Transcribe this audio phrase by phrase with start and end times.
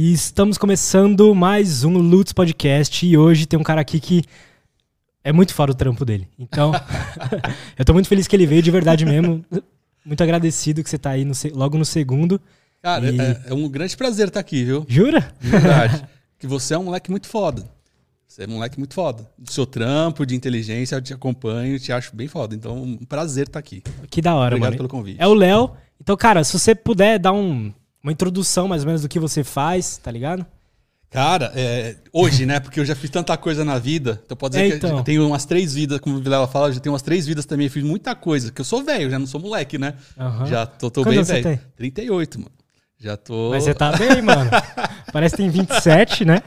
[0.00, 3.04] E estamos começando mais um Lutz Podcast.
[3.04, 4.22] E hoje tem um cara aqui que
[5.24, 6.28] é muito fora do trampo dele.
[6.38, 6.70] Então,
[7.76, 9.44] eu tô muito feliz que ele veio, de verdade mesmo.
[10.04, 12.40] Muito agradecido que você tá aí no, logo no segundo.
[12.80, 13.20] Cara, e...
[13.20, 14.86] é, é, um grande prazer estar aqui, viu?
[14.88, 15.34] Jura?
[15.40, 16.04] De verdade.
[16.38, 17.68] que você é um moleque muito foda.
[18.24, 19.28] Você é um moleque muito foda.
[19.36, 22.54] Do seu trampo, de inteligência, eu te acompanho, te acho bem foda.
[22.54, 23.82] Então, um prazer estar aqui.
[24.08, 24.76] Que da hora, Obrigado mano.
[24.76, 25.20] pelo convite.
[25.20, 25.72] É o Léo.
[26.00, 27.72] Então, cara, se você puder dar um,
[28.08, 30.44] uma introdução mais ou menos do que você faz, tá ligado?
[31.10, 32.58] Cara, é, hoje, né?
[32.58, 34.20] Porque eu já fiz tanta coisa na vida.
[34.24, 34.90] Então pode dizer é, então.
[34.90, 37.26] que eu tenho umas três vidas, como o Vilela fala, eu já tenho umas três
[37.26, 37.66] vidas também.
[37.66, 38.50] Eu fiz muita coisa.
[38.50, 39.94] Que eu sou velho, já não sou moleque, né?
[40.18, 40.46] Uhum.
[40.46, 41.42] Já tô, tô bem velho.
[41.42, 41.60] Tem?
[41.76, 42.50] 38, mano.
[42.98, 43.50] Já tô.
[43.50, 44.50] Mas você tá bem, mano.
[45.12, 46.42] Parece que tem 27, né?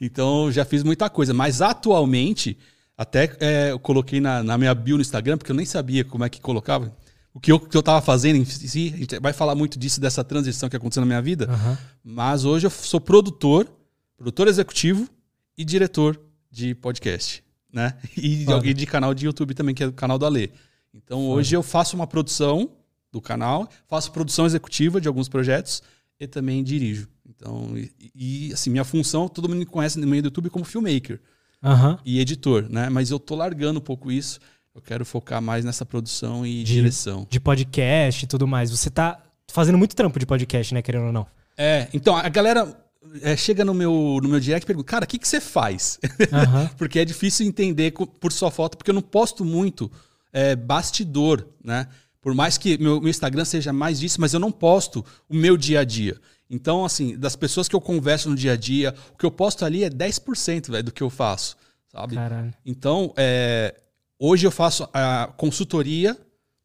[0.00, 1.34] Então já fiz muita coisa.
[1.34, 2.56] Mas atualmente,
[2.96, 6.24] até é, eu coloquei na, na minha bio no Instagram, porque eu nem sabia como
[6.24, 6.94] é que colocava
[7.36, 8.92] o que eu, que eu tava fazendo em si.
[8.94, 11.46] A gente vai falar muito disso, dessa transição que aconteceu na minha vida.
[11.50, 11.76] Uhum.
[12.02, 13.68] Mas hoje eu sou produtor,
[14.16, 15.06] produtor executivo
[15.54, 16.18] e diretor
[16.50, 17.44] de podcast.
[17.70, 17.94] Né?
[18.16, 20.48] E, e de canal de YouTube também, que é o canal do Alê.
[20.94, 21.34] Então Foda.
[21.34, 22.70] hoje eu faço uma produção
[23.12, 25.82] do canal, faço produção executiva de alguns projetos
[26.18, 27.06] e também dirijo.
[27.28, 30.64] Então, e, e assim, minha função, todo mundo me conhece no meio do YouTube como
[30.64, 31.20] filmmaker
[31.62, 31.98] uhum.
[32.02, 32.88] e editor, né?
[32.88, 34.40] Mas eu tô largando um pouco isso.
[34.76, 37.26] Eu quero focar mais nessa produção e de, direção.
[37.30, 38.70] De podcast e tudo mais.
[38.70, 41.26] Você tá fazendo muito trampo de podcast, né, querendo ou não?
[41.56, 42.76] É, então a galera
[43.22, 45.98] é, chega no meu, no meu direct e pergunta, cara, o que, que você faz?
[46.20, 46.68] Uhum.
[46.76, 49.90] porque é difícil entender por sua foto, porque eu não posto muito
[50.30, 51.88] é, bastidor, né?
[52.20, 55.56] Por mais que meu, meu Instagram seja mais disso, mas eu não posto o meu
[55.56, 56.20] dia a dia.
[56.50, 59.64] Então, assim, das pessoas que eu converso no dia a dia, o que eu posto
[59.64, 61.56] ali é 10% véio, do que eu faço,
[61.90, 62.14] sabe?
[62.14, 62.52] Caralho.
[62.64, 63.74] Então, é,
[64.18, 66.16] hoje eu faço a consultoria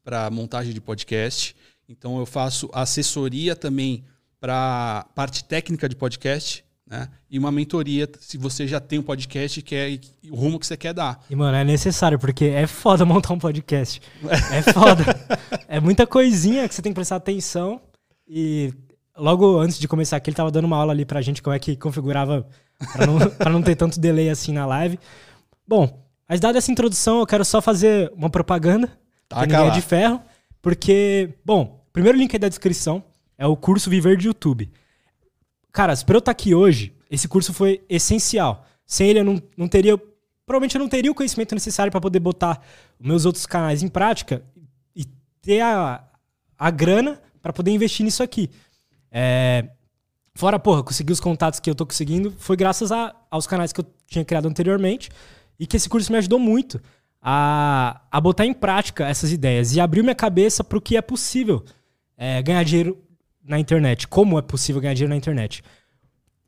[0.03, 1.55] para montagem de podcast.
[1.87, 4.03] Então, eu faço assessoria também
[4.39, 6.63] para parte técnica de podcast.
[6.87, 7.07] Né?
[7.29, 10.75] E uma mentoria se você já tem um podcast e quer o rumo que você
[10.75, 11.23] quer dar.
[11.29, 14.01] E, mano, é necessário, porque é foda montar um podcast.
[14.51, 15.03] É foda.
[15.69, 17.81] é muita coisinha que você tem que prestar atenção.
[18.27, 18.73] E
[19.15, 21.59] logo antes de começar aqui, ele tava dando uma aula ali pra gente como é
[21.59, 22.45] que configurava
[22.93, 23.19] pra não,
[23.51, 24.99] não ter tanto delay assim na live.
[25.65, 26.00] Bom,
[26.31, 28.97] mas dada essa introdução, eu quero só fazer uma propaganda.
[29.27, 30.21] Tá, ninguém é de ferro.
[30.61, 33.03] Porque, bom, primeiro link aí da descrição
[33.37, 34.71] é o curso Viver de YouTube.
[35.73, 38.65] Cara, pra eu estar tá aqui hoje, esse curso foi essencial.
[38.85, 39.97] Sem ele eu não, não teria.
[40.45, 42.61] Provavelmente eu não teria o conhecimento necessário para poder botar
[42.97, 44.41] meus outros canais em prática
[44.95, 45.03] e
[45.41, 46.01] ter a,
[46.57, 48.49] a grana para poder investir nisso aqui.
[49.11, 49.67] É,
[50.33, 53.81] fora, porra, conseguir os contatos que eu tô conseguindo foi graças a, aos canais que
[53.81, 55.09] eu tinha criado anteriormente
[55.61, 56.81] e que esse curso me ajudou muito
[57.21, 61.01] a, a botar em prática essas ideias e abriu minha cabeça para o que é
[61.03, 61.63] possível
[62.17, 62.97] é, ganhar dinheiro
[63.43, 65.63] na internet, como é possível ganhar dinheiro na internet.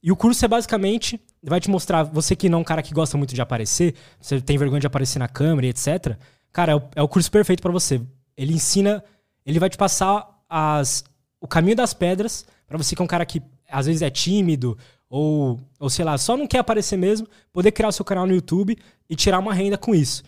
[0.02, 2.92] E o curso é basicamente, vai te mostrar, você que não é um cara que
[2.92, 6.18] gosta muito de aparecer, você tem vergonha de aparecer na câmera e etc.
[6.52, 8.02] Cara, é o, é o curso perfeito para você.
[8.36, 9.04] Ele ensina,
[9.46, 11.04] ele vai te passar as,
[11.40, 14.76] o caminho das pedras para você que é um cara que às vezes é tímido
[15.16, 18.34] ou, ou sei lá, só não quer aparecer mesmo, poder criar o seu canal no
[18.34, 18.76] YouTube
[19.08, 20.24] e tirar uma renda com isso.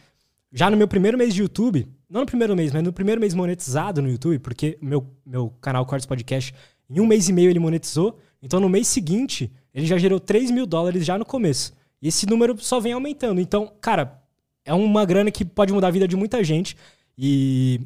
[0.53, 3.33] Já no meu primeiro mês de YouTube, não no primeiro mês, mas no primeiro mês
[3.33, 6.53] monetizado no YouTube, porque meu, meu canal Cortes Podcast,
[6.87, 10.51] em um mês e meio ele monetizou, então no mês seguinte ele já gerou 3
[10.51, 11.73] mil dólares já no começo.
[11.99, 13.41] E esse número só vem aumentando.
[13.41, 14.21] Então, cara,
[14.63, 16.77] é uma grana que pode mudar a vida de muita gente.
[17.17, 17.81] E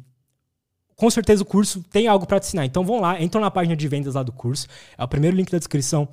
[0.96, 2.66] com certeza o curso tem algo para te ensinar.
[2.66, 4.66] Então vão lá, entram na página de vendas lá do curso.
[4.98, 6.06] É o primeiro link da descrição.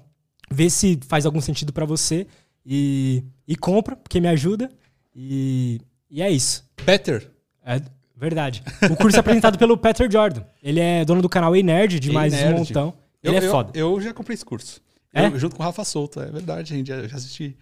[0.49, 2.25] Vê se faz algum sentido para você
[2.65, 4.69] e, e compra, porque me ajuda.
[5.15, 6.65] E, e é isso.
[6.85, 7.29] Peter.
[7.65, 7.81] É
[8.15, 8.63] verdade.
[8.89, 10.43] O curso é apresentado pelo Peter Jordan.
[10.63, 12.93] Ele é dono do canal Ei Nerd, de mais um montão.
[13.23, 13.71] Ele eu, é foda.
[13.73, 14.81] Eu, eu, já comprei esse curso.
[15.13, 15.27] É?
[15.27, 16.87] Eu, junto com o Rafa Souto, é verdade, gente.
[16.87, 17.55] Já, já assisti.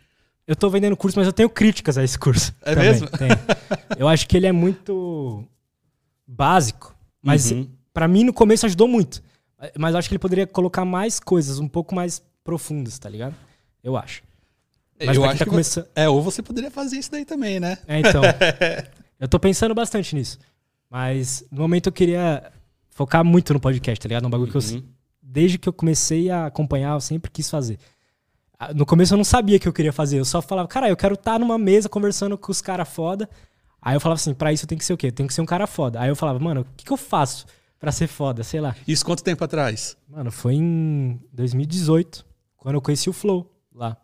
[0.48, 2.54] Eu tô vendendo curso, mas eu tenho críticas a esse curso.
[2.62, 2.92] É também.
[2.92, 3.08] mesmo?
[3.08, 3.32] Tenho.
[3.98, 5.44] Eu acho que ele é muito
[6.28, 6.96] básico.
[7.22, 7.68] Mas uhum.
[7.94, 9.24] para mim no começo ajudou muito.
[9.78, 13.36] Mas eu acho que ele poderia colocar mais coisas um pouco mais profundas, tá ligado?
[13.84, 14.24] Eu acho.
[14.98, 15.88] Mas eu acho tá que começando...
[15.94, 17.78] É, ou você poderia fazer isso daí também, né?
[17.86, 18.22] É, então.
[19.20, 20.40] eu tô pensando bastante nisso.
[20.90, 22.50] Mas no momento eu queria
[22.92, 24.26] focar muito no podcast, tá ligado?
[24.26, 24.62] Um bagulho uhum.
[24.62, 24.78] que eu.
[24.78, 24.84] Uhum.
[25.22, 27.78] Desde que eu comecei a acompanhar, eu sempre quis fazer.
[28.74, 30.18] No começo eu não sabia que eu queria fazer.
[30.18, 33.30] Eu só falava, cara, eu quero estar tá numa mesa conversando com os caras foda
[33.86, 35.12] Aí eu falava assim, pra isso eu tenho que ser o quê?
[35.12, 36.02] Tenho que ser um cara foda.
[36.02, 37.46] Aí eu falava, mano, o que, que eu faço
[37.80, 38.44] pra ser foda?
[38.44, 38.76] Sei lá.
[38.88, 39.96] Isso quanto tempo atrás?
[40.10, 42.26] Mano, foi em 2018,
[42.66, 43.96] quando eu conheci o Flow lá.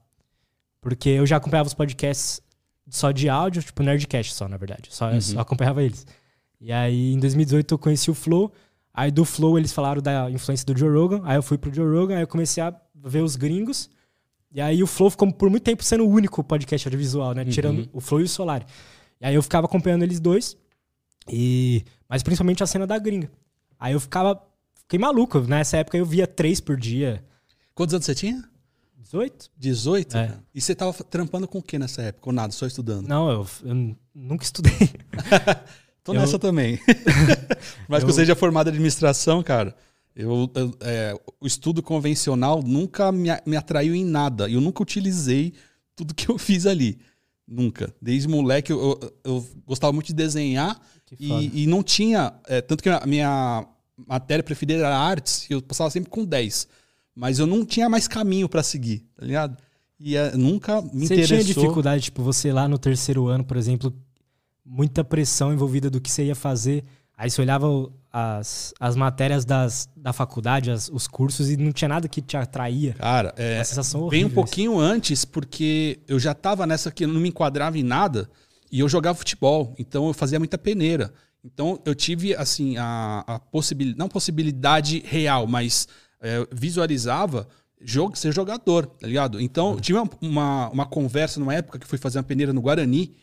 [0.80, 2.44] Porque eu já acompanhava os podcasts
[2.88, 4.88] só de áudio, tipo Nerdcast só, na verdade.
[4.92, 5.20] Só, uhum.
[5.20, 6.06] só acompanhava eles.
[6.60, 8.54] E aí em 2018 eu conheci o Flow.
[8.94, 11.22] Aí do Flow eles falaram da influência do Joe Rogan.
[11.24, 12.72] Aí eu fui pro Joe Rogan, aí eu comecei a
[13.04, 13.90] ver os gringos.
[14.52, 17.44] E aí o Flow ficou por muito tempo sendo o único podcast audiovisual, né?
[17.46, 17.90] Tirando Uhum.
[17.94, 18.68] o Flow e o Solari.
[19.20, 20.56] E aí eu ficava acompanhando eles dois.
[21.28, 21.84] E...
[22.08, 23.32] Mas principalmente a cena da gringa.
[23.80, 24.40] Aí eu ficava.
[24.82, 25.40] Fiquei maluco.
[25.40, 27.26] Nessa época eu via três por dia.
[27.74, 28.51] Quantos anos você tinha?
[29.02, 29.50] 18?
[29.58, 30.18] 18?
[30.18, 30.38] É.
[30.54, 32.30] E você tava trampando com o que nessa época?
[32.30, 33.08] Ou nada, só estudando?
[33.08, 34.72] Não, eu, eu nunca estudei.
[36.04, 36.80] Tô Eu- nessa também.
[37.88, 39.76] Mas que Eu- eu seja formado em administração, cara,
[40.16, 44.50] eu, eu- é, o estudo convencional nunca me, me atraiu em nada.
[44.50, 45.54] E eu nunca utilizei
[45.96, 47.00] tudo que eu fiz ali.
[47.48, 47.94] Nunca.
[48.02, 50.80] Desde moleque, eu, eu- eu gostava muito de desenhar
[51.20, 52.34] e, e não tinha.
[52.48, 53.66] é, tanto que a minha
[54.08, 56.68] matéria preferida era artes, e eu passava sempre com 10.
[57.16, 59.58] Mas eu não tinha mais caminho pra seguir, tá ligado?
[60.00, 61.28] E é, nunca me Você interessou.
[61.38, 63.94] tinha dificuldade, tipo, você lá no terceiro ano, por exemplo,
[64.66, 66.84] muita pressão envolvida do que você ia fazer.
[67.18, 67.68] Aí você olhava
[68.12, 72.36] as, as matérias das, da faculdade, as- os cursos, e não tinha nada que te
[72.36, 72.94] atraía.
[72.96, 77.08] Cara, é, Uma sensação Bem um pouquinho antes, porque eu já tava nessa que eu
[77.08, 78.28] não me enquadrava em nada
[78.72, 81.14] e eu jogava futebol, então eu fazia muita peneira.
[81.44, 85.88] Então eu tive, assim, a, a possibilidade, não possibilidade real, mas
[86.22, 87.48] é, visualizava
[87.82, 89.42] jogo, ser jogador, tá ligado?
[89.42, 93.16] Então eu tive uma, uma, conversa numa época que fui fazer uma peneira no Guarani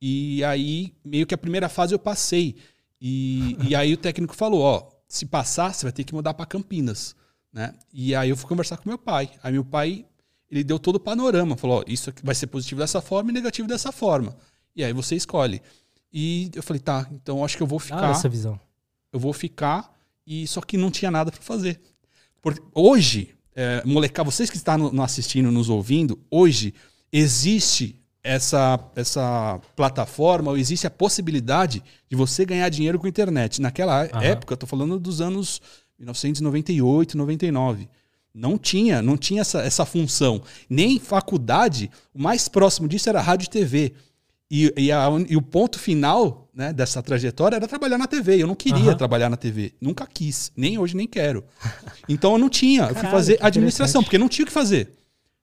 [0.00, 2.56] e aí meio que a primeira fase eu passei.
[3.00, 6.46] E, e aí o técnico falou, ó, se passar, você vai ter que mudar para
[6.46, 7.14] Campinas,
[7.52, 7.74] né?
[7.92, 9.30] E aí eu fui conversar com meu pai.
[9.42, 10.06] Aí meu pai,
[10.50, 13.34] ele deu todo o panorama, falou, ó, isso aqui vai ser positivo dessa forma e
[13.34, 14.36] negativo dessa forma.
[14.74, 15.60] E aí você escolhe.
[16.12, 18.58] E eu falei, tá, então acho que eu vou ficar, essa visão.
[19.12, 19.92] eu vou ficar
[20.26, 21.80] e só que não tinha nada para fazer.
[22.44, 26.74] Porque hoje, é, molecada, vocês que estão no, assistindo, nos ouvindo, hoje
[27.10, 33.60] existe essa, essa plataforma, ou existe a possibilidade de você ganhar dinheiro com a internet.
[33.62, 34.22] Naquela Aham.
[34.22, 35.60] época, tô falando dos anos
[35.98, 37.88] 1998, 99.
[38.34, 40.42] Não tinha, não tinha essa, essa função.
[40.68, 43.92] Nem faculdade, o mais próximo disso era rádio e TV.
[44.50, 48.42] E, e, a- e o ponto final né, dessa trajetória era trabalhar na TV.
[48.42, 48.96] Eu não queria Aham.
[48.96, 49.72] trabalhar na TV.
[49.80, 50.52] Nunca quis.
[50.56, 51.44] Nem hoje, nem quero.
[52.08, 52.82] Então eu não tinha.
[52.82, 54.90] Eu fui Caralho, fazer administração, porque não tinha o que fazer.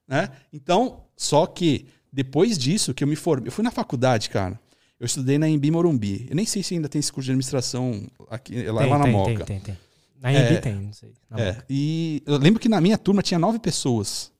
[0.08, 0.30] Né?
[0.52, 3.48] Então, só que depois disso que eu me formei.
[3.48, 4.58] Eu fui na faculdade, cara.
[5.00, 6.26] Eu estudei na Embi Morumbi.
[6.30, 9.04] Eu nem sei se ainda tem esse curso de administração aqui, lá, Tem, lá na
[9.04, 9.44] tem, Moca.
[9.44, 9.78] tem, tem, tem.
[10.20, 10.56] Na Embi É.
[10.60, 11.12] tem, não sei.
[11.28, 11.64] Na É, Moca.
[11.68, 14.30] e eu lembro que na minha turma tinha nove pessoas.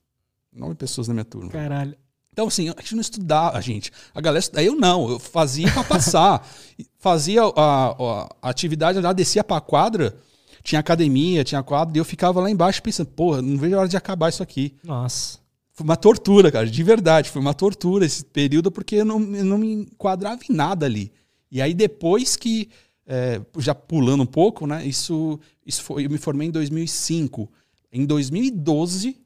[0.53, 1.49] Nove pessoas na minha turma.
[1.51, 1.95] Caralho.
[2.33, 3.91] Então, assim, a gente não estudava, gente.
[4.13, 4.65] A galera estudava.
[4.65, 6.45] Eu não, eu fazia pra passar.
[6.99, 10.17] fazia a, a- a atividade lá, descia pra quadra,
[10.63, 13.87] tinha academia, tinha quadra, e eu ficava lá embaixo pensando, porra, não vejo a hora
[13.87, 14.73] de acabar isso aqui.
[14.83, 15.37] Nossa.
[15.73, 17.29] Foi uma tortura, cara, de verdade.
[17.29, 21.11] Foi uma tortura esse período, porque eu não, eu não me enquadrava em nada ali.
[21.51, 22.69] E aí, depois que.
[23.07, 24.85] é, já pulando um pouco, né?
[24.85, 26.05] Isso, isso foi.
[26.05, 27.51] Eu me formei em 2005.
[27.91, 29.17] Em 2012,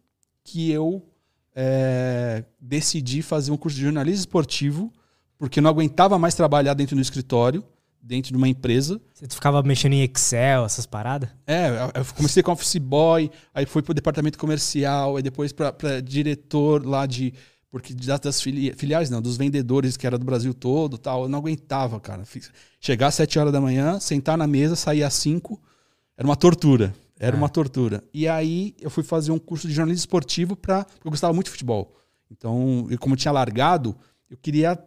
[0.44, 1.04] que eu
[1.60, 4.94] é, decidi fazer um curso de jornalismo esportivo,
[5.40, 7.64] porque não aguentava mais trabalhar dentro do escritório,
[8.00, 9.02] dentro de uma empresa.
[9.12, 11.30] Você ficava mexendo em Excel, essas paradas?
[11.48, 16.86] É, eu comecei com office boy, aí fui pro departamento comercial, aí depois para diretor
[16.86, 17.34] lá de
[17.72, 21.30] porque das, das fili- filiais não, dos vendedores que era do Brasil todo, tal, eu
[21.30, 22.24] não aguentava, cara.
[22.80, 25.60] Chegar às 7 horas da manhã, sentar na mesa, sair às 5,
[26.16, 26.94] era uma tortura.
[27.20, 27.38] Era É.
[27.38, 28.04] uma tortura.
[28.14, 31.46] E aí eu fui fazer um curso de jornalismo esportivo para porque eu gostava muito
[31.48, 31.96] de futebol.
[32.32, 33.96] Então, eu, como eu tinha largado,
[34.30, 34.78] eu queria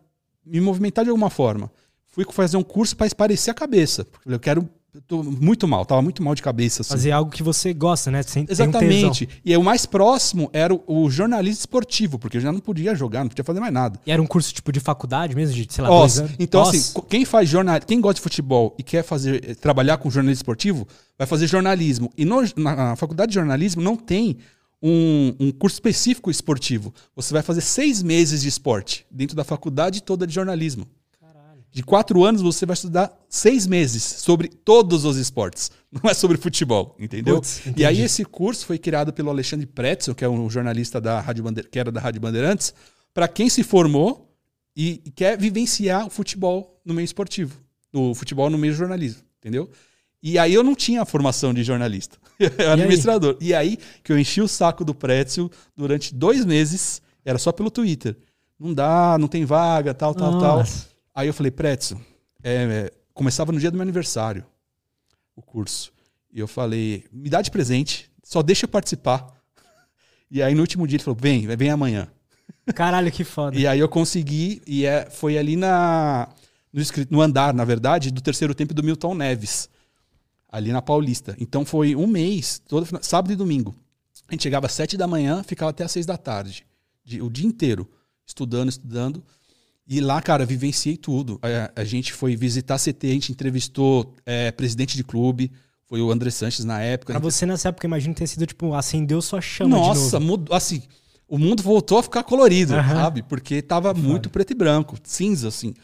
[0.44, 1.70] me movimentar de alguma forma.
[2.06, 4.04] Fui fazer um curso para esparecer a cabeça.
[4.04, 4.68] Porque eu quero.
[4.92, 6.82] Eu tô muito mal, tava muito mal de cabeça.
[6.82, 6.90] Assim.
[6.90, 8.22] Fazer algo que você gosta, né?
[8.24, 9.28] Sem, Exatamente.
[9.44, 13.20] e o mais próximo era o, o jornalismo esportivo, porque eu já não podia jogar,
[13.20, 14.00] não podia fazer mais nada.
[14.04, 16.32] E era um curso tipo de faculdade mesmo, de, sei lá, Ó, dois anos?
[16.40, 16.76] então, Nossa.
[16.76, 20.40] assim, quem faz jornal, quem gosta de futebol e quer fazer eh, trabalhar com jornalismo
[20.40, 22.10] esportivo, vai fazer jornalismo.
[22.18, 24.38] E no- na, na faculdade de jornalismo não tem
[24.82, 26.92] um, um curso específico esportivo.
[27.14, 30.86] Você vai fazer seis meses de esporte dentro da faculdade toda de jornalismo.
[31.72, 35.70] De quatro anos, você vai estudar seis meses sobre todos os esportes.
[35.92, 37.36] Não é sobre futebol, entendeu?
[37.36, 41.20] Putz, e aí, esse curso foi criado pelo Alexandre Pretzel, que é um jornalista da
[41.20, 42.74] Rádio Bande- que era da Rádio Bandeirantes,
[43.14, 44.28] para quem se formou
[44.76, 47.54] e e quer vivenciar o futebol no meio esportivo,
[47.92, 49.68] o futebol no meio jornalismo, entendeu?
[50.22, 52.80] E aí eu não tinha a formação de jornalista, eu era aí?
[52.82, 53.36] administrador.
[53.40, 57.70] E aí que eu enchi o saco do Pretzel durante dois meses, era só pelo
[57.70, 58.16] Twitter.
[58.58, 60.64] Não dá, não tem vaga, tal, tal, tal.
[61.20, 62.00] Aí eu falei, Pretzel,
[62.42, 64.42] é, é, começava no dia do meu aniversário
[65.36, 65.92] o curso.
[66.32, 69.26] E eu falei, me dá de presente, só deixa eu participar.
[70.32, 72.08] E aí no último dia ele falou, vem, vem amanhã.
[72.72, 73.58] Caralho, que foda.
[73.58, 76.28] E aí eu consegui, e é, foi ali na,
[76.72, 79.68] no, no andar, na verdade, do terceiro tempo do Milton Neves,
[80.48, 81.34] ali na Paulista.
[81.40, 83.74] Então foi um mês, todo, sábado e domingo.
[84.28, 86.64] A gente chegava às sete da manhã, ficava até às seis da tarde.
[87.04, 87.90] De, o dia inteiro.
[88.24, 89.24] Estudando, estudando.
[89.90, 91.40] E lá, cara, vivenciei tudo.
[91.42, 95.50] A, a gente foi visitar CT, a gente entrevistou é, presidente de clube,
[95.84, 97.12] foi o André Sanches na época.
[97.12, 100.80] Pra você nessa época, imagino ter sido, tipo, acendeu sua chama Nossa, mudou, assim,
[101.26, 102.82] o mundo voltou a ficar colorido, uhum.
[102.88, 103.24] sabe?
[103.24, 105.74] Porque tava muito preto e branco, cinza, assim.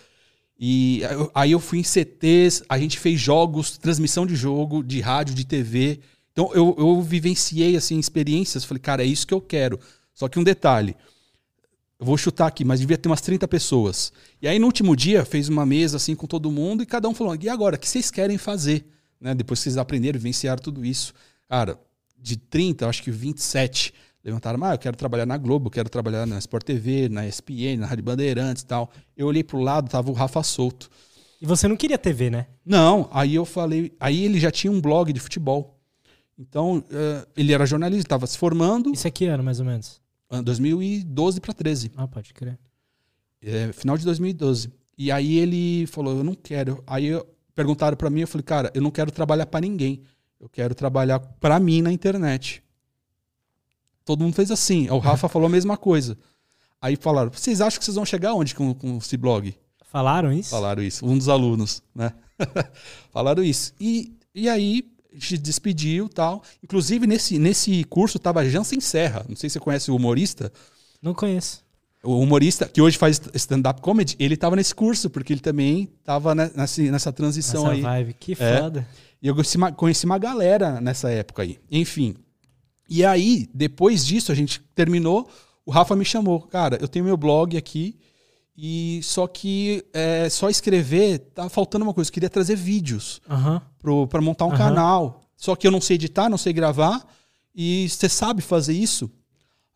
[0.57, 1.03] E
[1.35, 5.45] aí eu fui em CTs, a gente fez jogos, transmissão de jogo, de rádio, de
[5.45, 5.99] TV.
[6.33, 9.81] Então eu, eu vivenciei assim experiências, falei, cara, é isso que eu quero.
[10.15, 10.95] Só que um detalhe,
[11.99, 14.13] eu vou chutar aqui, mas devia ter umas 30 pessoas.
[14.41, 17.15] E aí no último dia fez uma mesa assim com todo mundo e cada um
[17.15, 18.87] falou: "E agora, o que vocês querem fazer?"
[19.21, 19.35] Né?
[19.35, 21.15] Depois que vocês aprenderam, vivenciaram tudo isso.
[21.49, 21.79] Cara,
[22.19, 23.93] de 30, acho que 27
[24.27, 27.77] levantaram, ah, eu quero trabalhar na Globo, eu quero trabalhar na Sport TV, na ESPN,
[27.79, 28.91] na Rádio Bandeirantes e tal.
[29.17, 30.91] Eu olhei pro lado, tava o Rafa Souto.
[31.41, 32.47] E você não queria TV, né?
[32.65, 35.79] Não, aí eu falei, aí ele já tinha um blog de futebol.
[36.37, 38.93] Então, uh, ele era jornalista, estava se formando.
[38.93, 40.01] Isso aqui ano, mais ou menos?
[40.29, 41.93] 2012 para 13.
[41.97, 42.59] Ah, pode crer.
[43.43, 44.73] É, final de 2012.
[44.99, 46.83] E aí ele falou, eu não quero.
[46.87, 50.03] Aí eu, perguntaram para mim, eu falei, cara, eu não quero trabalhar para ninguém.
[50.41, 52.63] Eu quero trabalhar para mim na internet.
[54.05, 54.89] Todo mundo fez assim.
[54.91, 56.17] O Rafa falou a mesma coisa.
[56.81, 59.55] Aí falaram: vocês acham que vocês vão chegar onde com, com esse blog?
[59.85, 60.51] Falaram isso?
[60.51, 61.07] Falaram isso.
[61.07, 62.13] Um dos alunos, né?
[63.11, 63.73] falaram isso.
[63.81, 64.85] E, e aí
[65.19, 66.43] gente despediu tal.
[66.63, 69.25] Inclusive, nesse, nesse curso tava Jansen Serra.
[69.29, 70.53] Não sei se você conhece o humorista.
[71.03, 71.65] Não conheço.
[72.03, 76.35] O humorista, que hoje faz stand-up comedy, ele tava nesse curso, porque ele também tava
[76.35, 77.81] nessa, nessa transição aí.
[77.81, 78.61] vibe, que é.
[78.61, 78.89] foda.
[79.21, 79.35] E eu
[79.75, 81.59] conheci uma galera nessa época aí.
[81.71, 82.15] Enfim,
[82.89, 85.29] e aí, depois disso, a gente terminou.
[85.65, 87.99] O Rafa me chamou, cara, eu tenho meu blog aqui.
[88.57, 92.09] E só que é, só escrever, tá faltando uma coisa.
[92.09, 94.07] Eu queria trazer vídeos uhum.
[94.07, 94.57] para montar um uhum.
[94.57, 95.23] canal.
[95.37, 97.07] Só que eu não sei editar, não sei gravar.
[97.55, 99.11] E você sabe fazer isso?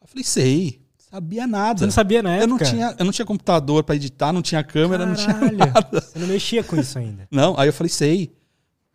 [0.00, 0.80] Eu falei, sei.
[1.10, 1.80] Sabia nada.
[1.80, 2.44] Você não sabia na época?
[2.44, 5.30] Eu não tinha, eu não tinha computador para editar, não tinha câmera, Caralho.
[5.40, 6.00] não tinha nada.
[6.00, 7.26] Você não mexia com isso ainda?
[7.30, 8.32] Não, aí eu falei, sei.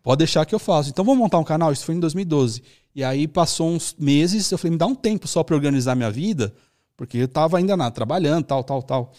[0.01, 0.89] Pode deixar que eu faço.
[0.89, 1.71] Então vamos montar um canal.
[1.73, 2.61] Isso foi em 2012.
[2.95, 6.09] E aí passou uns meses, eu falei, me dá um tempo só para organizar minha
[6.09, 6.53] vida,
[6.95, 9.13] porque eu tava ainda na, trabalhando, tal, tal, tal.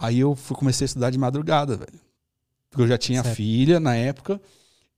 [0.00, 2.00] Aí eu fui, comecei a estudar de madrugada, velho.
[2.70, 3.36] Porque eu já tinha certo.
[3.36, 4.40] filha na época.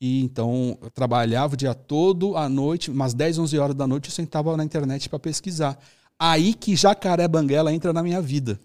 [0.01, 4.09] E então eu trabalhava o dia todo, à noite, umas 10, 11 horas da noite,
[4.09, 5.77] eu sentava na internet para pesquisar.
[6.19, 8.61] Aí que Jacaré Banguela entra na minha vida.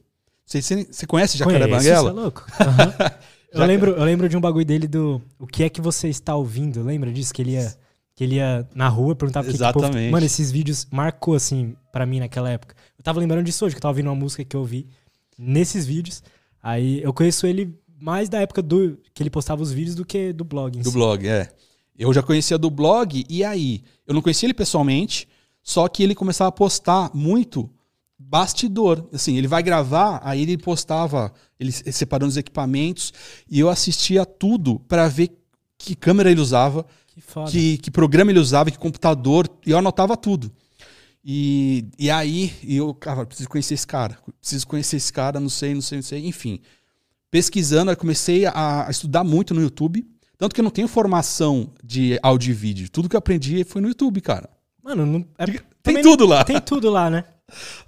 [0.45, 2.03] Você, você conhece Jacaré Conheço, Banguela?
[2.03, 2.45] Você é louco.
[3.49, 3.61] Uhum.
[3.61, 6.35] eu, lembro, eu lembro de um bagulho dele do O que é que você está
[6.35, 6.83] ouvindo?
[6.83, 7.33] Lembra disso?
[7.33, 7.73] Que ele ia
[8.13, 9.91] que ele ia na rua perguntar o que Exatamente.
[9.91, 10.11] Que povo...
[10.11, 12.75] Mano, esses vídeos marcou, assim, para mim naquela época.
[12.97, 14.87] Eu tava lembrando disso hoje, que eu tava ouvindo uma música que eu ouvi
[15.37, 16.23] nesses vídeos.
[16.61, 20.31] Aí eu conheço ele mais da época do que ele postava os vídeos do que
[20.33, 20.79] do blog.
[20.79, 20.93] do si.
[20.93, 21.49] blog, é.
[21.97, 23.83] Eu já conhecia do blog, e aí?
[24.05, 25.27] Eu não conhecia ele pessoalmente,
[25.63, 27.69] só que ele começava a postar muito
[28.17, 29.07] bastidor.
[29.11, 33.13] Assim, ele vai gravar, aí ele postava, ele separando os equipamentos,
[33.49, 35.31] e eu assistia tudo para ver
[35.77, 40.15] que câmera ele usava, que, que, que, programa ele usava, que computador, e eu anotava
[40.15, 40.51] tudo.
[41.29, 45.73] E, e aí, eu, cara, preciso conhecer esse cara, preciso conhecer esse cara, não sei,
[45.73, 46.61] não sei, não sei, enfim.
[47.29, 50.07] Pesquisando, eu comecei a, a estudar muito no YouTube,
[50.37, 52.89] tanto que eu não tenho formação de áudio e vídeo.
[52.89, 54.49] Tudo que eu aprendi foi no YouTube, cara.
[54.81, 55.45] Mano, não, é,
[55.83, 56.45] tem tudo lá.
[56.45, 57.25] Tem tudo lá, né?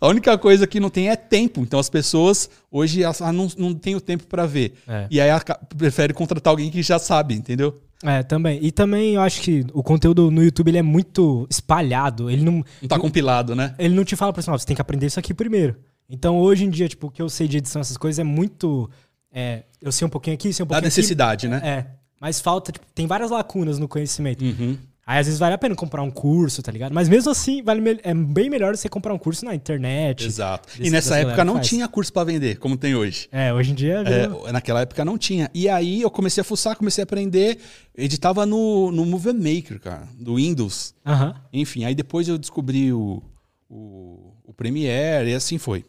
[0.02, 1.62] A única coisa que não tem é tempo.
[1.62, 4.74] Então as pessoas hoje elas, ah, não, não tem o tempo para ver.
[4.86, 5.08] É.
[5.10, 5.30] E aí
[5.78, 7.82] prefere contratar alguém que já sabe, entendeu?
[8.04, 8.60] É, também.
[8.62, 12.30] E também eu acho que o conteúdo no YouTube ele é muito espalhado.
[12.30, 12.64] Ele não.
[12.82, 13.76] Não tá compilado, né?
[13.78, 15.76] Ele não te fala pra você, você tem que aprender isso aqui primeiro.
[16.10, 18.90] Então hoje em dia, tipo, o que eu sei de edição, essas coisas é muito.
[19.32, 20.82] É, eu sei um pouquinho aqui, sei um pouquinho.
[20.82, 21.68] Da necessidade, aqui, né?
[21.68, 21.86] É.
[22.20, 24.44] Mas falta, tipo, tem várias lacunas no conhecimento.
[24.44, 24.78] Uhum.
[25.10, 26.94] Aí às vezes vale a pena comprar um curso, tá ligado?
[26.94, 30.24] Mas mesmo assim, vale, é bem melhor você comprar um curso na internet.
[30.24, 30.70] Exato.
[30.80, 31.68] E nessa época não faz.
[31.68, 33.28] tinha curso para vender, como tem hoje.
[33.32, 34.04] É, hoje em dia.
[34.06, 35.50] É, naquela época não tinha.
[35.52, 37.58] E aí eu comecei a fuçar, comecei a aprender.
[37.98, 40.94] Editava no, no Movie Maker, cara, do Windows.
[41.04, 41.34] Uhum.
[41.54, 43.24] Enfim, aí depois eu descobri o,
[43.68, 45.86] o, o Premiere e assim foi.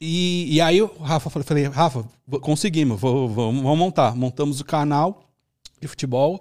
[0.00, 2.04] E, e aí o Rafa falei, Rafa,
[2.40, 4.14] conseguimos, vamos montar.
[4.14, 5.28] Montamos o canal
[5.80, 6.40] de futebol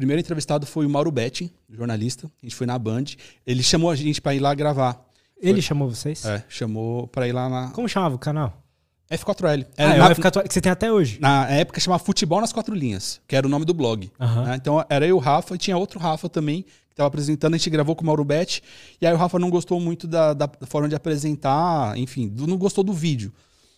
[0.00, 2.26] primeiro entrevistado foi o Mauro Betting, jornalista.
[2.42, 3.04] A gente foi na Band.
[3.46, 4.98] Ele chamou a gente para ir lá gravar.
[5.38, 5.62] Ele foi...
[5.62, 6.24] chamou vocês?
[6.24, 7.68] É, chamou para ir lá na.
[7.68, 8.62] Como chamava o canal?
[9.10, 9.66] F4L.
[9.76, 11.18] É, ah, é o F4L que você tem até hoje.
[11.20, 14.10] Na época chamava Futebol nas Quatro Linhas, que era o nome do blog.
[14.18, 14.44] Uhum.
[14.44, 14.56] Né?
[14.56, 17.52] Então era eu, o Rafa, e tinha outro Rafa também, que estava apresentando.
[17.52, 18.62] A gente gravou com o Mauro Betti.
[19.02, 22.82] E aí o Rafa não gostou muito da, da forma de apresentar, enfim, não gostou
[22.82, 23.30] do vídeo.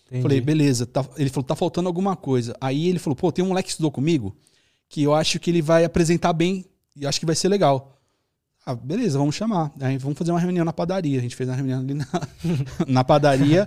[0.06, 0.22] Entendi.
[0.22, 0.86] Falei, beleza.
[0.86, 1.04] Tá...
[1.16, 2.54] ele falou, tá faltando alguma coisa.
[2.60, 4.36] Aí ele falou, pô, tem um moleque que estudou comigo
[4.92, 7.98] que eu acho que ele vai apresentar bem e acho que vai ser legal.
[8.64, 9.72] Ah, beleza, vamos chamar.
[9.80, 11.18] Aí vamos fazer uma reunião na padaria.
[11.18, 12.06] A gente fez uma reunião ali na,
[12.86, 13.66] na padaria.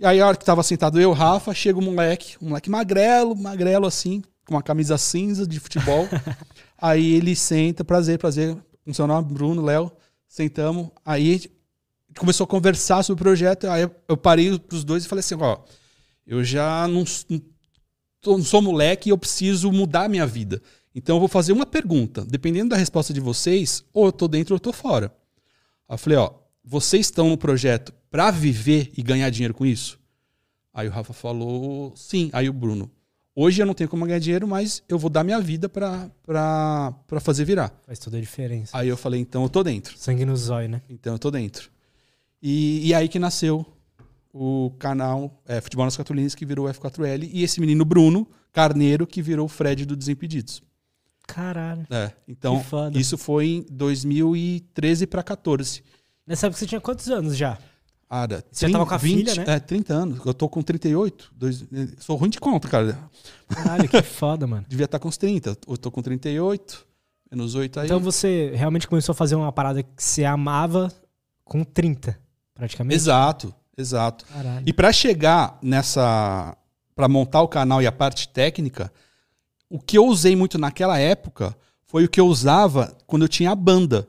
[0.00, 3.36] E aí, a hora que tava sentado eu Rafa, chega o moleque, um moleque magrelo,
[3.36, 6.08] magrelo assim, com uma camisa cinza de futebol.
[6.80, 8.56] aí ele senta, prazer, prazer.
[8.86, 9.92] Nome, Bruno, Léo.
[10.26, 10.88] Sentamos.
[11.04, 11.52] Aí
[12.18, 13.68] começou a conversar sobre o projeto.
[13.68, 15.58] Aí eu parei pros dois e falei assim: ó,
[16.26, 17.04] eu já não
[18.44, 20.62] sou moleque e eu preciso mudar a minha vida.
[20.94, 22.24] Então eu vou fazer uma pergunta.
[22.24, 25.06] Dependendo da resposta de vocês, ou eu tô dentro ou eu tô fora.
[25.88, 26.32] Aí eu falei, ó,
[26.64, 29.98] vocês estão no projeto para viver e ganhar dinheiro com isso?
[30.72, 32.30] Aí o Rafa falou, sim.
[32.32, 32.90] Aí o Bruno,
[33.34, 36.10] hoje eu não tenho como ganhar dinheiro, mas eu vou dar minha vida para
[37.20, 37.74] fazer virar.
[37.86, 38.76] Faz toda a diferença.
[38.76, 39.98] Aí eu falei, então eu tô dentro.
[39.98, 40.82] Sangue no zóio, né?
[40.88, 41.70] Então eu tô dentro.
[42.40, 43.66] E, e aí que nasceu
[44.32, 49.20] o canal é, Futebol nas Catolinas, que virou F4L, e esse menino Bruno Carneiro, que
[49.20, 50.62] virou o Fred do Desimpedidos.
[51.26, 51.86] Caralho.
[51.90, 52.62] É, então
[52.94, 55.82] isso foi em 2013 para 14.
[56.26, 57.58] Nessa época você tinha quantos anos já?
[58.14, 59.54] Ah, você 30, já tava com a 20, filha, né?
[59.54, 60.26] É, 30 anos.
[60.26, 61.32] Eu tô com 38.
[61.34, 61.64] Dois,
[61.98, 62.98] sou ruim de conta, cara.
[63.48, 64.64] Caralho, que foda, mano.
[64.68, 65.56] Devia estar tá com uns 30.
[65.66, 66.86] Eu tô com 38,
[67.30, 67.86] menos 8 aí.
[67.86, 70.92] Então você realmente começou a fazer uma parada que você amava
[71.42, 72.18] com 30,
[72.52, 72.96] praticamente?
[72.96, 74.24] Exato, exato.
[74.26, 74.64] Caralho.
[74.66, 76.56] E para chegar nessa.
[76.94, 78.92] para montar o canal e a parte técnica,
[79.68, 81.56] o que eu usei muito naquela época
[81.86, 84.08] foi o que eu usava quando eu tinha a banda.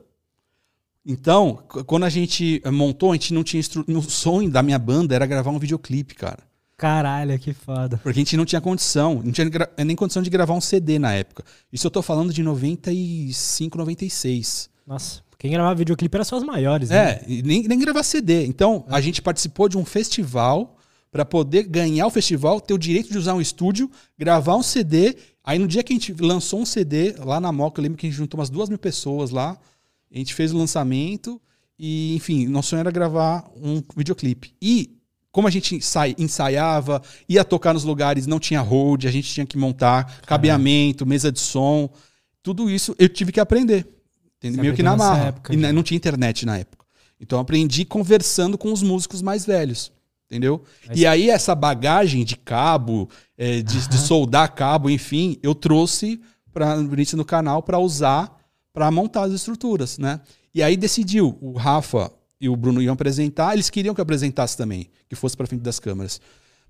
[1.06, 3.84] Então, quando a gente montou, a gente não tinha instru...
[3.86, 6.38] O sonho da minha banda era gravar um videoclipe, cara.
[6.76, 7.98] Caralho, que foda.
[7.98, 9.70] Porque a gente não tinha condição, não tinha gra...
[9.84, 11.44] nem condição de gravar um CD na época.
[11.72, 14.70] Isso eu tô falando de 95, 96.
[14.86, 16.96] Nossa, quem gravava videoclipe era só os maiores, né?
[16.96, 18.46] É, nem, nem gravar CD.
[18.46, 18.94] Então, é.
[18.94, 20.76] a gente participou de um festival
[21.12, 25.16] para poder ganhar o festival, ter o direito de usar um estúdio, gravar um CD
[25.44, 28.06] Aí no dia que a gente lançou um CD lá na Moca, eu lembro que
[28.06, 29.58] a gente juntou umas duas mil pessoas lá.
[30.10, 31.38] A gente fez o lançamento
[31.78, 34.54] e, enfim, nosso sonho era gravar um videoclipe.
[34.62, 34.96] E
[35.30, 35.78] como a gente
[36.16, 41.30] ensaiava, ia tocar nos lugares, não tinha hold, a gente tinha que montar cabeamento, mesa
[41.30, 41.90] de som,
[42.42, 43.86] tudo isso eu tive que aprender.
[44.50, 45.26] Meio que na marra.
[45.26, 46.84] Época, e não tinha internet na época.
[47.20, 49.92] Então eu aprendi conversando com os músicos mais velhos.
[50.26, 50.62] Entendeu?
[50.88, 50.98] Mas...
[50.98, 56.20] E aí, essa bagagem de cabo, é, de, de, soldar cabo, enfim, eu trouxe
[56.52, 58.40] para o início do canal para usar
[58.72, 60.20] para montar as estruturas, né?
[60.52, 64.56] E aí decidiu, o Rafa e o Bruno iam apresentar, eles queriam que eu apresentasse
[64.56, 66.20] também, que fosse para frente das câmeras.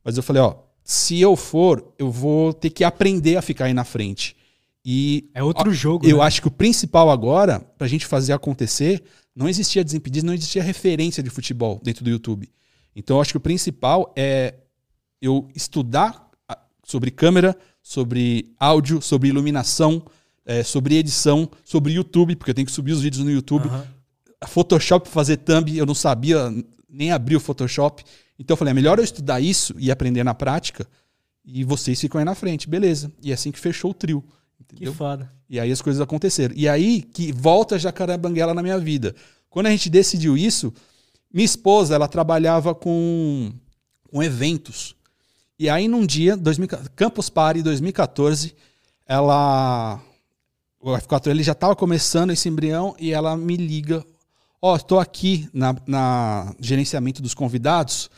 [0.04, 3.74] Mas eu falei, ó, se eu for, eu vou ter que aprender a ficar aí
[3.74, 4.37] na frente.
[4.85, 6.07] E é outro jogo.
[6.07, 6.25] Eu né?
[6.25, 9.03] acho que o principal agora, para a gente fazer acontecer,
[9.35, 12.51] não existia Desimpedidos, não existia referência de futebol dentro do YouTube.
[12.94, 14.55] Então, eu acho que o principal é
[15.20, 16.31] eu estudar
[16.85, 20.05] sobre câmera, sobre áudio, sobre iluminação,
[20.44, 23.68] é, sobre edição, sobre YouTube, porque eu tenho que subir os vídeos no YouTube.
[23.68, 23.83] Uhum.
[24.47, 26.53] Photoshop fazer thumb, eu não sabia
[26.88, 28.05] nem abrir o Photoshop.
[28.38, 30.87] Então eu falei, é melhor eu estudar isso e aprender na prática
[31.44, 33.12] e vocês ficam aí na frente, beleza.
[33.23, 34.25] E é assim que fechou o trio.
[34.74, 34.92] Entendeu?
[34.92, 35.32] Que foda.
[35.48, 36.54] E aí as coisas aconteceram.
[36.56, 39.14] E aí que volta Jacaré Banguela na minha vida.
[39.48, 40.72] Quando a gente decidiu isso,
[41.32, 43.52] minha esposa, ela trabalhava com,
[44.10, 44.96] com eventos.
[45.56, 48.54] E aí, num dia, 2000, Campus Party 2014,
[49.06, 50.00] ela.
[50.80, 54.04] O F4 ele já estava começando esse embrião e ela me liga.
[54.60, 58.10] Ó, oh, estou aqui na, na gerenciamento dos convidados.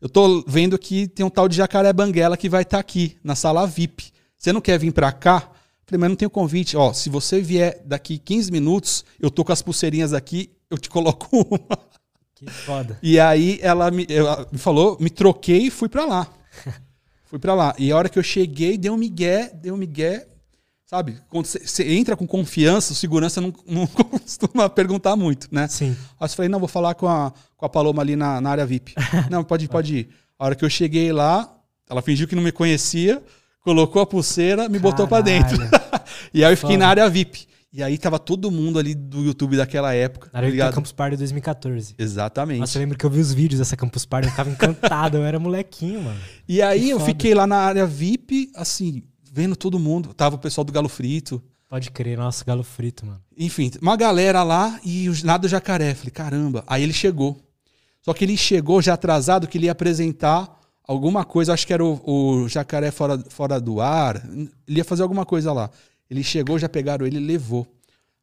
[0.00, 3.16] Eu estou vendo que tem um tal de Jacaré Banguela que vai estar tá aqui,
[3.22, 4.12] na sala VIP.
[4.36, 5.48] Você não quer vir para cá?
[5.86, 6.76] Falei, mas não tenho convite.
[6.76, 10.88] Ó, se você vier daqui 15 minutos, eu tô com as pulseirinhas aqui, eu te
[10.88, 11.78] coloco uma.
[12.34, 12.98] Que foda.
[13.02, 16.26] E aí ela me, ela me falou, me troquei e fui para lá.
[17.26, 17.74] fui para lá.
[17.78, 20.26] E a hora que eu cheguei, deu um migué, deu um migué.
[20.86, 21.18] Sabe?
[21.30, 25.66] Quando você entra com confiança, o segurança não, não costuma perguntar muito, né?
[25.68, 25.96] Sim.
[26.20, 28.66] Aí eu falei, não, vou falar com a, com a Paloma ali na, na área
[28.66, 28.94] VIP.
[29.30, 30.08] não, pode ir, pode ir.
[30.38, 31.50] A hora que eu cheguei lá,
[31.88, 33.22] ela fingiu que não me conhecia,
[33.62, 34.82] colocou a pulseira, me Caralho.
[34.82, 35.56] botou para dentro.
[36.34, 36.84] e aí eu fiquei Foda.
[36.84, 37.46] na área VIP.
[37.72, 40.28] E aí tava todo mundo ali do YouTube daquela época.
[40.30, 41.94] Na época da Campus Party 2014.
[41.98, 42.60] Exatamente.
[42.60, 45.24] Nossa, eu lembro que eu vi os vídeos dessa Campus Party, eu ficava encantado, eu
[45.24, 46.20] era molequinho, mano.
[46.46, 50.12] E aí eu fiquei lá na área VIP, assim, vendo todo mundo.
[50.12, 51.42] Tava o pessoal do Galo Frito.
[51.66, 53.22] Pode crer, nossa, Galo Frito, mano.
[53.38, 55.94] Enfim, uma galera lá e o nada do jacaré.
[55.94, 56.62] Falei, caramba.
[56.66, 57.40] Aí ele chegou.
[58.02, 60.60] Só que ele chegou já atrasado que ele ia apresentar
[60.92, 62.00] alguma coisa, acho que era o,
[62.42, 64.22] o jacaré fora, fora do ar.
[64.66, 65.70] Ele ia fazer alguma coisa lá.
[66.10, 67.66] Ele chegou, já pegaram ele e levou.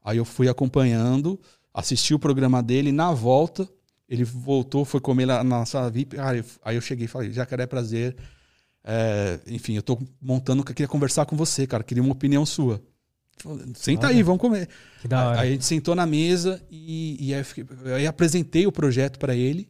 [0.04, 1.40] Aí eu fui acompanhando,
[1.74, 3.68] assisti o programa dele, na volta,
[4.08, 6.16] ele voltou, foi comer lá na sala VIP.
[6.64, 8.16] Aí eu cheguei e falei, Jacaré, prazer.
[8.84, 12.82] É, enfim, eu tô montando, eu queria conversar com você, cara, queria uma opinião sua.
[13.76, 14.68] Senta aí, vamos comer.
[15.40, 19.36] Aí a gente sentou na mesa e, e aí, fiquei- aí apresentei o projeto para
[19.36, 19.70] ele.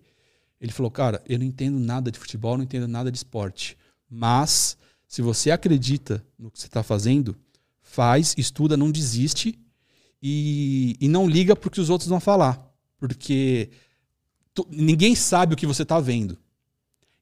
[0.60, 3.78] Ele falou, cara, eu não entendo nada de futebol, não entendo nada de esporte.
[4.10, 7.38] Mas, se você acredita no que você está fazendo,
[7.82, 9.58] faz, estuda, não desiste
[10.22, 12.62] e, e não liga pro que os outros vão falar.
[12.98, 13.70] Porque
[14.54, 16.38] tu- ninguém sabe o que você está vendo.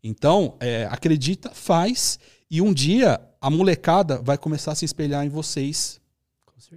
[0.04, 2.19] Então, é, acredita, faz,
[2.50, 6.00] e um dia a molecada vai começar a se espelhar em vocês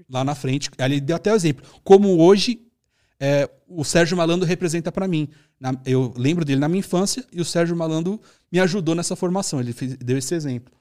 [0.09, 0.71] lá na frente.
[0.79, 1.65] Ele deu até o exemplo.
[1.83, 2.61] Como hoje
[3.19, 5.29] é, o Sérgio Malandro representa para mim.
[5.61, 8.19] Na- eu lembro dele na minha infância e o Sérgio Malandro
[8.51, 9.61] me ajudou nessa formação.
[9.61, 10.73] Ele fez- deu esse exemplo.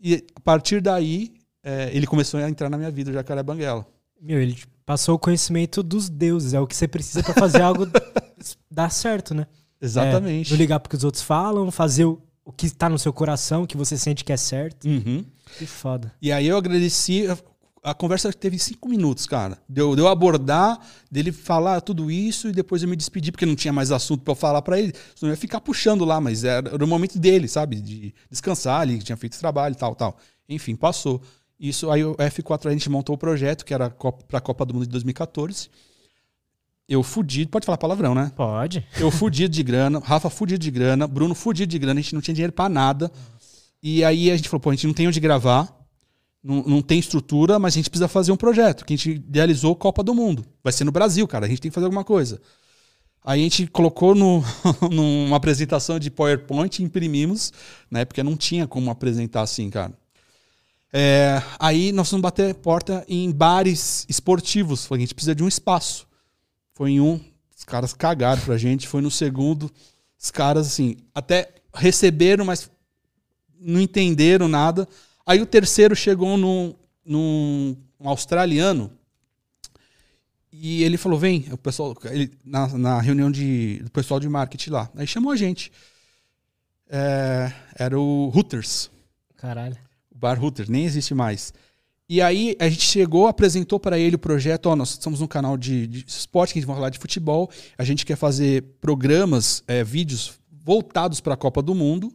[0.00, 3.86] E a partir daí, é, ele começou a entrar na minha vida, o Jacaré Banguela.
[4.22, 6.54] Meu, ele passou o conhecimento dos deuses.
[6.54, 7.86] É o que você precisa pra fazer algo
[8.70, 9.46] dar certo, né?
[9.80, 10.48] Exatamente.
[10.48, 13.12] É, não ligar pro que os outros falam, fazer o, o que tá no seu
[13.12, 14.86] coração, que você sente que é certo.
[14.86, 15.24] Uhum.
[15.58, 16.12] Que foda.
[16.22, 17.24] E aí eu agradeci.
[17.82, 19.58] A- conversa teve cinco minutos, cara.
[19.68, 20.78] Deu, deu abordar,
[21.10, 24.32] dele falar tudo isso e depois eu me despedi, porque não tinha mais assunto pra
[24.32, 24.92] eu falar pra ele.
[25.14, 27.80] Senão eu ia ficar puxando lá, mas era, era o momento dele, sabe?
[27.80, 30.16] De descansar ali, que tinha feito trabalho e tal, tal.
[30.48, 31.20] Enfim, passou.
[31.58, 34.64] Isso aí o F4 a gente montou o projeto, que era a Copa- pra Copa
[34.64, 35.68] do Mundo de 2014.
[36.88, 38.32] Eu fudido, pode falar palavrão, né?
[38.34, 38.84] Pode.
[38.98, 42.20] Eu fudido de grana, Rafa fudido de grana, Bruno fudido de grana, a gente não
[42.20, 43.12] tinha dinheiro pra nada.
[43.82, 45.72] E aí a gente falou, pô, a gente não tem onde gravar,
[46.42, 49.76] não, não tem estrutura, mas a gente precisa fazer um projeto, que a gente idealizou
[49.76, 50.44] Copa do Mundo.
[50.62, 52.40] Vai ser no Brasil, cara, a gente tem que fazer alguma coisa.
[53.22, 54.42] Aí a gente colocou no,
[54.90, 57.52] numa apresentação de PowerPoint e imprimimos,
[57.90, 58.04] né?
[58.04, 59.92] Porque não tinha como apresentar assim, cara.
[60.92, 64.86] É, aí nós fomos bater porta em bares esportivos.
[64.86, 66.06] Falei, a gente precisa de um espaço.
[66.72, 67.20] Foi em um,
[67.56, 68.88] os caras cagaram pra gente.
[68.88, 69.70] Foi no segundo,
[70.18, 72.70] os caras, assim, até receberam, mas
[73.60, 74.88] não entenderam nada.
[75.26, 78.90] Aí o terceiro chegou num, num um australiano
[80.52, 84.70] e ele falou: vem, o pessoal, ele, na, na reunião de, do pessoal de marketing
[84.70, 84.90] lá.
[84.96, 85.70] Aí chamou a gente.
[86.88, 88.90] É, era o Hooters.
[89.36, 89.76] Caralho.
[90.10, 91.52] O Bar Hooters, nem existe mais.
[92.08, 95.56] E aí a gente chegou, apresentou para ele o projeto, ó, nós estamos num canal
[95.56, 99.62] de, de esporte, que a gente vai falar de futebol, a gente quer fazer programas,
[99.68, 102.12] é, vídeos voltados para a Copa do Mundo,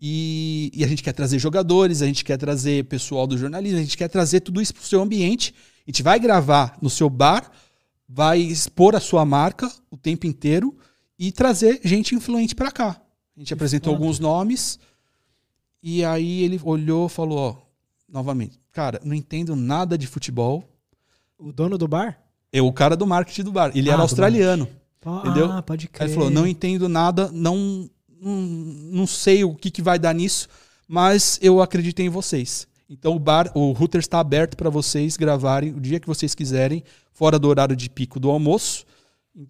[0.00, 3.82] e, e a gente quer trazer jogadores, a gente quer trazer pessoal do jornalismo, a
[3.82, 5.54] gente quer trazer tudo isso para o seu ambiente,
[5.86, 7.50] a gente vai gravar no seu bar,
[8.08, 10.76] vai expor a sua marca o tempo inteiro
[11.18, 13.00] e trazer gente influente para cá.
[13.36, 14.02] A gente apresentou foda.
[14.04, 14.78] alguns nomes,
[15.82, 17.56] e aí ele olhou e falou, ó,
[18.08, 20.64] novamente, cara, não entendo nada de futebol.
[21.38, 22.18] O dono do bar?
[22.52, 23.70] É o cara do marketing do bar.
[23.74, 24.68] Ele Ah, era australiano.
[25.00, 25.50] Po- Entendeu?
[25.50, 26.08] Ah, pode Aí crer.
[26.08, 27.88] ele falou, não entendo nada, não,
[28.20, 30.48] não, não sei o que, que vai dar nisso,
[30.86, 32.68] mas eu acredito em vocês.
[32.88, 36.82] Então o bar, o Hooters está aberto para vocês gravarem o dia que vocês quiserem,
[37.12, 38.84] fora do horário de pico do almoço,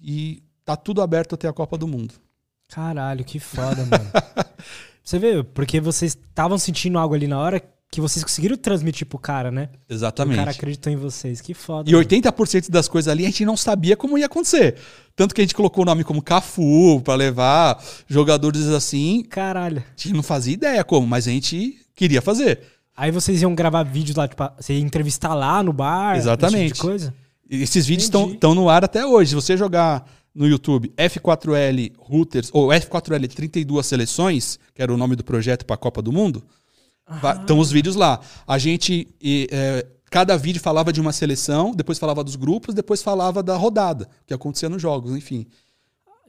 [0.02, 2.14] e tá tudo aberto até a Copa do Mundo.
[2.68, 4.10] Caralho, que foda, mano.
[5.02, 9.18] Você vê, porque vocês estavam sentindo algo ali na hora que vocês conseguiram transmitir pro
[9.18, 9.68] cara, né?
[9.88, 10.36] O Exatamente.
[10.36, 11.40] cara acreditou em vocês.
[11.40, 11.90] Que foda.
[11.90, 12.04] E mano.
[12.04, 14.76] 80% das coisas ali a gente não sabia como ia acontecer.
[15.16, 19.24] Tanto que a gente colocou o nome como Cafu para levar jogadores assim.
[19.28, 19.78] Caralho.
[19.78, 22.60] A gente não fazia ideia como, mas a gente queria fazer.
[22.96, 26.16] Aí vocês iam gravar vídeos lá, tipo, você ia entrevistar lá no bar?
[26.16, 26.66] Exatamente.
[26.66, 27.14] esse tipo de coisa?
[27.50, 29.30] E Esses vídeos estão no ar até hoje.
[29.30, 35.16] Se você jogar no YouTube F4L Routers ou F4L 32 seleções, que era o nome
[35.16, 36.44] do projeto para a Copa do Mundo,
[37.40, 38.20] estão os vídeos lá.
[38.46, 39.08] A gente.
[39.20, 43.56] e, é, cada vídeo falava de uma seleção, depois falava dos grupos, depois falava da
[43.56, 45.46] rodada, o que acontecia nos jogos, enfim.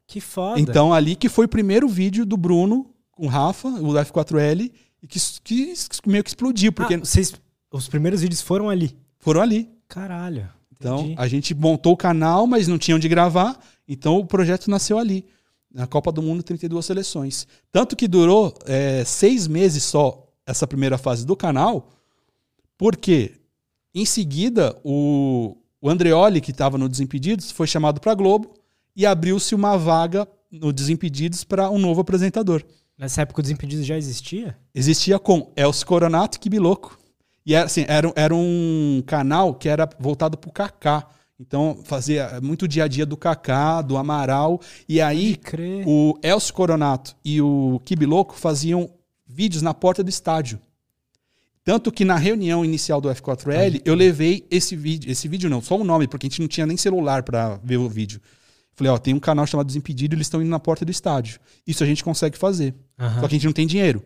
[0.05, 0.59] Que foda.
[0.59, 5.07] Então, ali que foi o primeiro vídeo do Bruno com o Rafa, o F4L, e
[5.07, 5.73] que, que
[6.05, 7.33] meio que explodiu, porque Ah, vocês,
[7.71, 8.95] os primeiros vídeos foram ali.
[9.19, 9.69] foram ali.
[9.87, 10.47] Caralho.
[10.77, 11.15] Então, entendi.
[11.17, 15.25] a gente montou o canal, mas não tinha onde gravar, então o projeto nasceu ali.
[15.73, 17.47] Na Copa do Mundo, 32 seleções.
[17.71, 21.89] Tanto que durou é, seis meses só essa primeira fase do canal,
[22.77, 23.33] porque
[23.93, 28.53] em seguida o, o Andreoli, que estava no Desimpedidos, foi chamado para Globo
[28.95, 32.63] e abriu-se uma vaga no Desimpedidos para um novo apresentador.
[32.97, 34.57] Nessa época o Desimpedidos já existia?
[34.75, 36.99] Existia com Elcio Coronato e Kibiloco.
[37.45, 41.07] E era, assim, era, era um canal que era voltado pro Kaká.
[41.39, 44.61] Então fazia muito dia a dia do Kaká, do Amaral.
[44.87, 45.39] E aí
[45.85, 48.89] o Elcio Coronato e o Kibiloco faziam
[49.31, 50.59] vídeos na porta do estádio.
[51.63, 55.77] Tanto que na reunião inicial do F4L, eu levei esse vídeo, esse vídeo não, só
[55.77, 58.19] o nome, porque a gente não tinha nem celular para ver o vídeo.
[58.73, 61.39] Falei, ó, tem um canal chamado Desimpedido, eles estão indo na porta do estádio.
[61.67, 62.73] Isso a gente consegue fazer.
[62.97, 63.21] Aham.
[63.21, 64.03] Só que a gente não tem dinheiro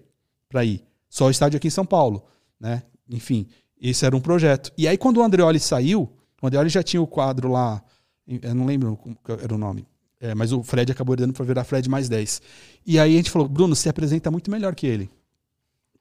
[0.50, 0.84] para ir.
[1.10, 2.26] Só o estádio aqui em São Paulo,
[2.60, 2.84] né?
[3.10, 3.48] Enfim.
[3.80, 4.72] Esse era um projeto.
[4.78, 6.12] E aí, quando o Andreoli saiu,
[6.42, 7.82] o Andreoli já tinha o quadro lá,
[8.28, 9.86] eu não lembro como era o nome,
[10.20, 12.42] é, mas o Fred acabou dando para virar Fred mais 10.
[12.86, 15.10] E aí a gente falou, Bruno, você apresenta muito melhor que ele.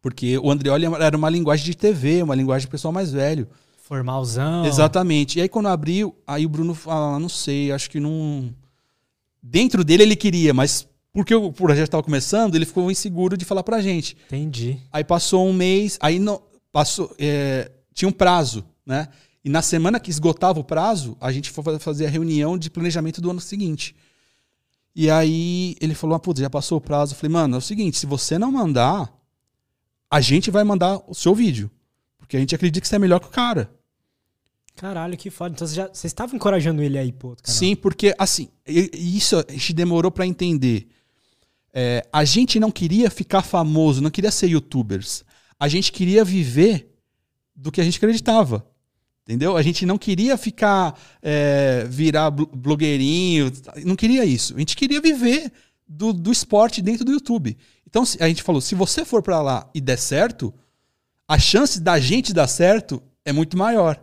[0.00, 3.48] Porque o Andreoli era uma linguagem de TV, uma linguagem de pessoal mais velho.
[3.78, 4.64] Formalzão.
[4.64, 5.38] Exatamente.
[5.38, 8.54] E aí quando abriu, aí o Bruno fala, ah, não sei, acho que não.
[9.42, 13.62] Dentro dele ele queria, mas porque o projeto estava começando, ele ficou inseguro de falar
[13.62, 14.16] pra gente.
[14.26, 14.78] Entendi.
[14.92, 19.08] Aí passou um mês, aí não, passou, é, tinha um prazo, né?
[19.44, 23.20] E na semana que esgotava o prazo, a gente foi fazer a reunião de planejamento
[23.20, 23.94] do ano seguinte.
[24.96, 27.12] E aí ele falou: ah, putz, já passou o prazo.
[27.12, 29.12] Eu falei, mano, é o seguinte, se você não mandar,
[30.10, 31.70] a gente vai mandar o seu vídeo.
[32.16, 33.70] Porque a gente acredita que você é melhor que o cara.
[34.76, 35.54] Caralho, que foda.
[35.54, 37.36] Então você estava encorajando ele aí, pô.
[37.42, 40.88] Sim, porque assim, isso a gente demorou para entender.
[41.72, 45.24] É, a gente não queria ficar famoso, não queria ser youtubers.
[45.60, 46.92] A gente queria viver
[47.54, 48.66] do que a gente acreditava.
[49.26, 49.56] Entendeu?
[49.56, 53.50] A gente não queria ficar, é, virar blogueirinho,
[53.84, 54.54] não queria isso.
[54.54, 55.50] A gente queria viver
[55.88, 57.56] do, do esporte dentro do YouTube.
[57.88, 60.52] Então a gente falou: se você for para lá e der certo,
[61.26, 63.98] a chance da gente dar certo é muito maior.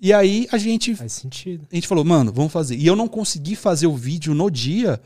[0.00, 0.96] E aí a gente.
[0.96, 1.64] Faz sentido.
[1.70, 2.74] A gente falou, mano, vamos fazer.
[2.76, 5.00] E eu não consegui fazer o vídeo no dia,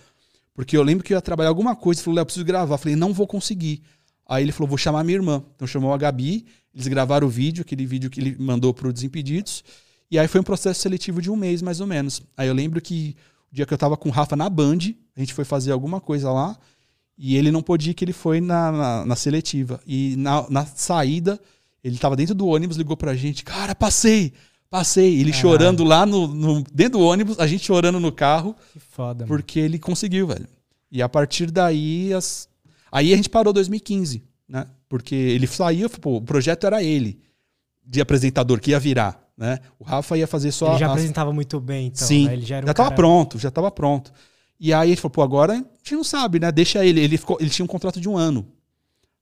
[0.54, 2.00] porque eu lembro que eu ia trabalhar alguma coisa.
[2.00, 2.74] Ele falou, Léo, eu preciso gravar.
[2.74, 3.82] Eu falei, não vou conseguir.
[4.26, 5.44] Aí ele falou, vou chamar minha irmã.
[5.54, 9.64] Então chamou a Gabi, eles gravaram o vídeo, aquele vídeo que ele mandou pro Desimpedidos.
[10.10, 12.22] E aí foi um processo seletivo de um mês, mais ou menos.
[12.36, 13.16] Aí eu lembro que
[13.50, 14.78] o dia que eu tava com o Rafa na Band,
[15.16, 16.54] a gente foi fazer alguma coisa lá,
[17.16, 19.80] e ele não podia que ele foi na, na, na seletiva.
[19.86, 21.40] E na, na saída,
[21.82, 24.34] ele tava dentro do ônibus, ligou pra gente, cara, passei!
[24.68, 28.54] Passei, ele chorando lá no, no, dentro do ônibus, a gente chorando no carro.
[28.72, 29.28] Que foda, mano.
[29.28, 30.46] Porque ele conseguiu, velho.
[30.92, 32.48] E a partir daí, as...
[32.92, 34.66] aí a gente parou 2015, né?
[34.88, 37.18] Porque ele saiu, pô, o projeto era ele,
[37.84, 39.58] de apresentador, que ia virar, né?
[39.78, 40.70] O Rafa ia fazer só.
[40.70, 40.92] Ele já as...
[40.92, 42.06] apresentava muito bem, então.
[42.06, 42.34] Sim, né?
[42.34, 42.96] ele já, era um já tava cara...
[42.96, 44.12] pronto, já tava pronto.
[44.58, 46.50] E aí ele falou, pô, agora a gente não sabe, né?
[46.50, 47.00] Deixa ele.
[47.00, 48.46] Ele, ficou, ele tinha um contrato de um ano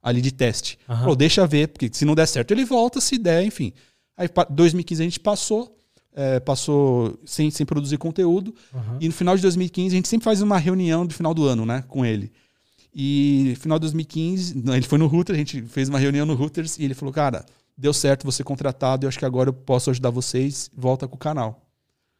[0.02, 0.78] ali de teste.
[0.88, 0.96] Uhum.
[0.98, 3.72] Falou, deixa ver, porque se não der certo, ele volta, se der, enfim.
[4.16, 5.76] Aí 2015 a gente passou,
[6.14, 8.54] é, passou sem, sem produzir conteúdo.
[8.72, 8.98] Uhum.
[9.00, 11.64] E no final de 2015 a gente sempre faz uma reunião do final do ano,
[11.64, 12.30] né, com ele.
[12.94, 16.24] E no final de 2015, não, ele foi no Routers, a gente fez uma reunião
[16.24, 17.44] no Routers e ele falou: "Cara,
[17.76, 21.18] deu certo você contratado, eu acho que agora eu posso ajudar vocês, volta com o
[21.18, 21.60] canal".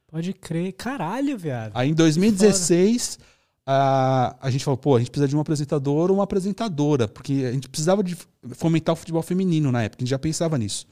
[0.08, 1.72] Pode crer, caralho, viado.
[1.74, 3.18] Aí em 2016
[3.66, 7.44] a, a gente falou, pô, a gente precisa de um apresentador ou uma apresentadora, porque
[7.48, 8.16] a gente precisava de
[8.52, 10.86] fomentar o futebol feminino na época, a gente já pensava nisso.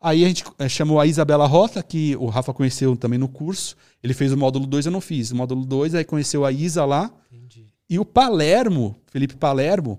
[0.00, 3.76] Aí a gente é, chamou a Isabela Rota, que o Rafa conheceu também no curso.
[4.00, 5.32] Ele fez o módulo 2, eu não fiz.
[5.32, 7.10] O módulo 2, aí conheceu a Isa lá.
[7.32, 7.66] Entendi.
[7.88, 9.98] E o Palermo, Felipe Palermo,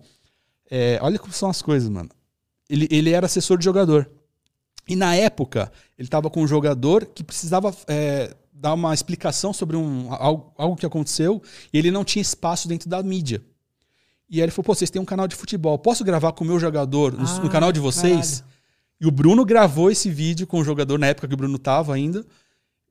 [0.69, 2.09] é, olha como são as coisas, mano.
[2.69, 4.09] Ele, ele era assessor de jogador.
[4.87, 9.77] E na época, ele estava com um jogador que precisava é, dar uma explicação sobre
[9.77, 13.41] um, algo, algo que aconteceu e ele não tinha espaço dentro da mídia.
[14.29, 16.47] E aí ele falou: pô, vocês têm um canal de futebol, posso gravar com o
[16.47, 18.39] meu jogador no, ah, no canal de vocês?
[18.39, 18.59] Caralho.
[19.01, 21.95] E o Bruno gravou esse vídeo com o jogador na época que o Bruno tava
[21.95, 22.25] ainda.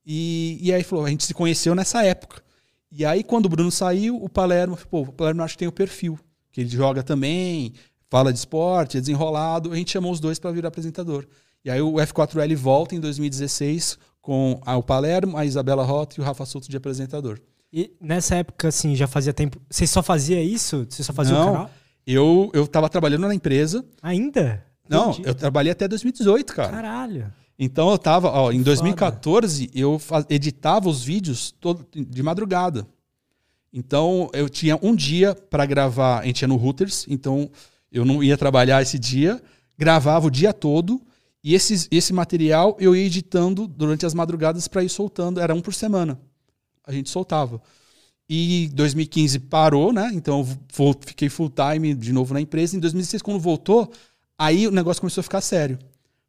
[0.06, 2.42] E, e aí falou: a gente se conheceu nessa época.
[2.90, 5.72] E aí, quando o Bruno saiu, o Palermo, pô, o Palermo acho que tem o
[5.72, 6.18] perfil,
[6.50, 7.74] que ele joga também,
[8.10, 9.72] fala de esporte, é desenrolado.
[9.72, 11.26] A gente chamou os dois para vir apresentador.
[11.64, 16.24] E aí o F4L volta em 2016 com o Palermo, a Isabela Rota e o
[16.24, 17.38] Rafa Souto de apresentador.
[17.72, 19.60] E nessa época, assim, já fazia tempo.
[19.68, 20.86] Você só fazia isso?
[20.88, 21.70] Você só fazia Não, o canal?
[22.06, 23.84] Eu, eu tava trabalhando na empresa.
[24.02, 24.64] Ainda?
[24.88, 25.28] Não, Entendi.
[25.28, 26.70] eu trabalhei até 2018, cara.
[26.70, 27.32] Caralho.
[27.58, 32.86] Então eu tava, ó, em 2014 eu editava os vídeos todo, de madrugada.
[33.72, 37.50] Então eu tinha um dia para gravar, a gente ia no Routers, então
[37.90, 39.42] eu não ia trabalhar esse dia,
[39.76, 41.02] gravava o dia todo
[41.42, 45.60] e esses, esse material eu ia editando durante as madrugadas para ir soltando, era um
[45.60, 46.20] por semana.
[46.86, 47.60] A gente soltava.
[48.30, 50.10] E 2015 parou, né?
[50.14, 52.76] Então eu fiquei full time de novo na empresa.
[52.76, 53.90] Em 2016, quando voltou,
[54.38, 55.78] Aí o negócio começou a ficar sério.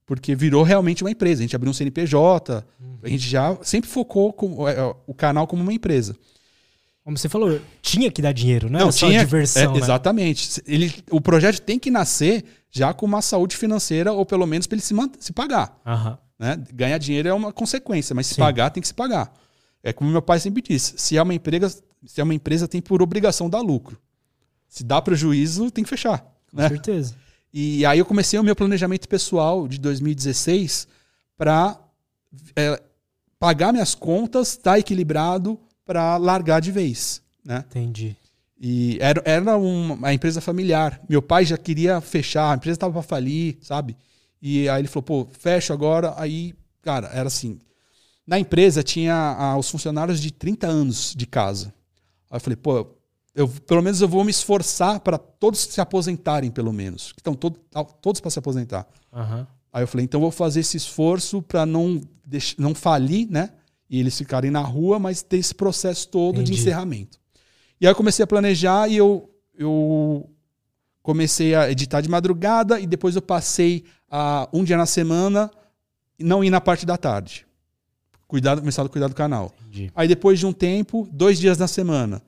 [0.09, 1.41] Porque virou realmente uma empresa.
[1.41, 2.97] A gente abriu um CNPJ, uhum.
[3.03, 6.15] a gente já sempre focou com, é, é, o canal como uma empresa.
[7.03, 8.79] Como você falou, tinha que dar dinheiro, né?
[8.79, 9.61] Não, tinha, diversão.
[9.61, 9.77] É, né?
[9.77, 10.63] Exatamente.
[10.65, 14.77] Ele, o projeto tem que nascer já com uma saúde financeira, ou pelo menos para
[14.77, 15.79] ele se, se pagar.
[15.85, 16.17] Uhum.
[16.39, 16.59] Né?
[16.73, 18.41] Ganhar dinheiro é uma consequência, mas se Sim.
[18.41, 19.31] pagar, tem que se pagar.
[19.83, 22.81] É como meu pai sempre disse: se é uma empresa, se é uma empresa, tem
[22.81, 24.01] por obrigação dar lucro.
[24.67, 26.25] Se dá prejuízo, tem que fechar.
[26.49, 26.67] Com né?
[26.67, 27.13] certeza.
[27.53, 30.87] E aí eu comecei o meu planejamento pessoal de 2016
[31.37, 31.79] para
[32.55, 32.81] é,
[33.39, 37.21] pagar minhas contas, estar tá equilibrado para largar de vez.
[37.43, 37.63] Né?
[37.69, 38.15] Entendi.
[38.59, 41.01] E era, era uma, uma empresa familiar.
[41.09, 43.97] Meu pai já queria fechar, a empresa estava para falir, sabe?
[44.41, 46.13] E aí ele falou, pô, fecho agora.
[46.17, 47.57] Aí, cara, era assim.
[48.27, 51.73] Na empresa tinha ah, os funcionários de 30 anos de casa.
[52.29, 52.85] Aí eu falei, pô,
[53.39, 57.13] eu, pelo menos eu vou me esforçar para todos se aposentarem, pelo menos.
[57.17, 57.57] Estão todo,
[58.01, 58.85] todos para se aposentar.
[59.13, 59.47] Aham.
[59.71, 63.51] Aí eu falei, então eu vou fazer esse esforço para não, deix- não falir, né?
[63.89, 66.51] E eles ficarem na rua, mas ter esse processo todo Entendi.
[66.53, 67.17] de encerramento.
[67.79, 70.29] E aí eu comecei a planejar e eu, eu
[71.01, 75.49] comecei a editar de madrugada e depois eu passei a um dia na semana
[76.19, 77.45] não ir na parte da tarde.
[78.27, 79.53] Cuidar, começar a cuidar do canal.
[79.61, 79.91] Entendi.
[79.95, 82.21] Aí depois de um tempo, dois dias na semana,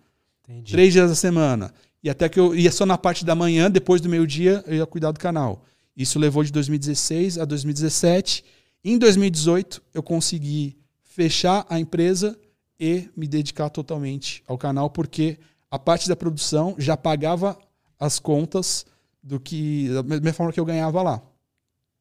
[0.51, 0.71] Entendi.
[0.71, 1.73] três dias na semana.
[2.03, 4.85] E até que eu ia só na parte da manhã, depois do meio-dia, eu ia
[4.85, 5.63] cuidar do canal.
[5.95, 8.43] Isso levou de 2016 a 2017.
[8.83, 12.37] Em 2018, eu consegui fechar a empresa
[12.79, 15.37] e me dedicar totalmente ao canal, porque
[15.69, 17.57] a parte da produção já pagava
[17.99, 18.85] as contas
[19.21, 21.21] do que da mesma forma que eu ganhava lá.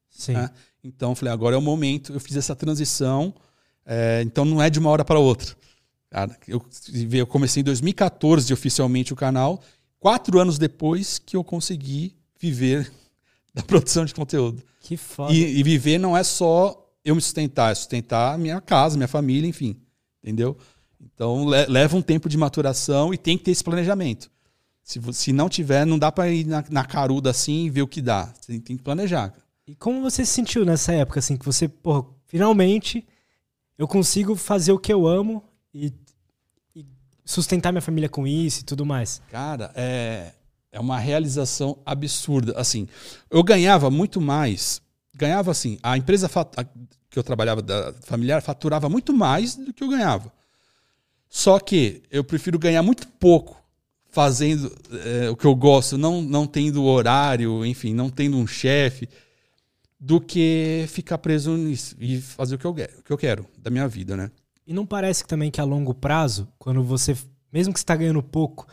[0.09, 0.33] Sim.
[0.33, 0.49] né?
[0.83, 2.11] Então, eu falei, agora é o momento.
[2.11, 3.33] Eu fiz essa transição.
[3.85, 5.55] é, então, não é de uma hora para outra.
[6.11, 6.61] Cara, eu,
[7.13, 9.61] eu comecei em 2014 oficialmente o canal.
[9.97, 12.91] Quatro anos depois que eu consegui viver
[13.55, 14.61] da produção de conteúdo.
[14.81, 15.33] Que foda.
[15.33, 19.07] E, e viver não é só eu me sustentar, é sustentar a minha casa, minha
[19.07, 19.77] família, enfim.
[20.21, 20.57] Entendeu?
[20.99, 24.29] Então, le- leva um tempo de maturação e tem que ter esse planejamento.
[24.83, 27.87] Se, se não tiver, não dá para ir na, na caruda assim e ver o
[27.87, 28.33] que dá.
[28.39, 29.29] Você tem que planejar.
[29.29, 29.43] cara.
[29.65, 33.07] E como você se sentiu nessa época, assim, que você, porra, finalmente
[33.77, 35.93] eu consigo fazer o que eu amo e,
[36.75, 36.85] e
[37.25, 39.21] sustentar minha família com isso e tudo mais?
[39.29, 40.31] Cara, é,
[40.71, 42.53] é uma realização absurda.
[42.59, 42.87] Assim,
[43.29, 44.81] eu ganhava muito mais.
[45.13, 46.29] Ganhava assim, a empresa
[47.09, 50.31] que eu trabalhava da familiar faturava muito mais do que eu ganhava.
[51.29, 53.61] Só que eu prefiro ganhar muito pouco
[54.09, 54.69] fazendo
[55.05, 59.07] é, o que eu gosto, não, não tendo horário, enfim, não tendo um chefe,
[59.97, 63.69] do que ficar preso nisso e fazer o que eu, o que eu quero da
[63.69, 64.31] minha vida, né?
[64.65, 67.15] E não parece também que a longo prazo, quando você,
[67.51, 68.67] mesmo que você tá ganhando pouco,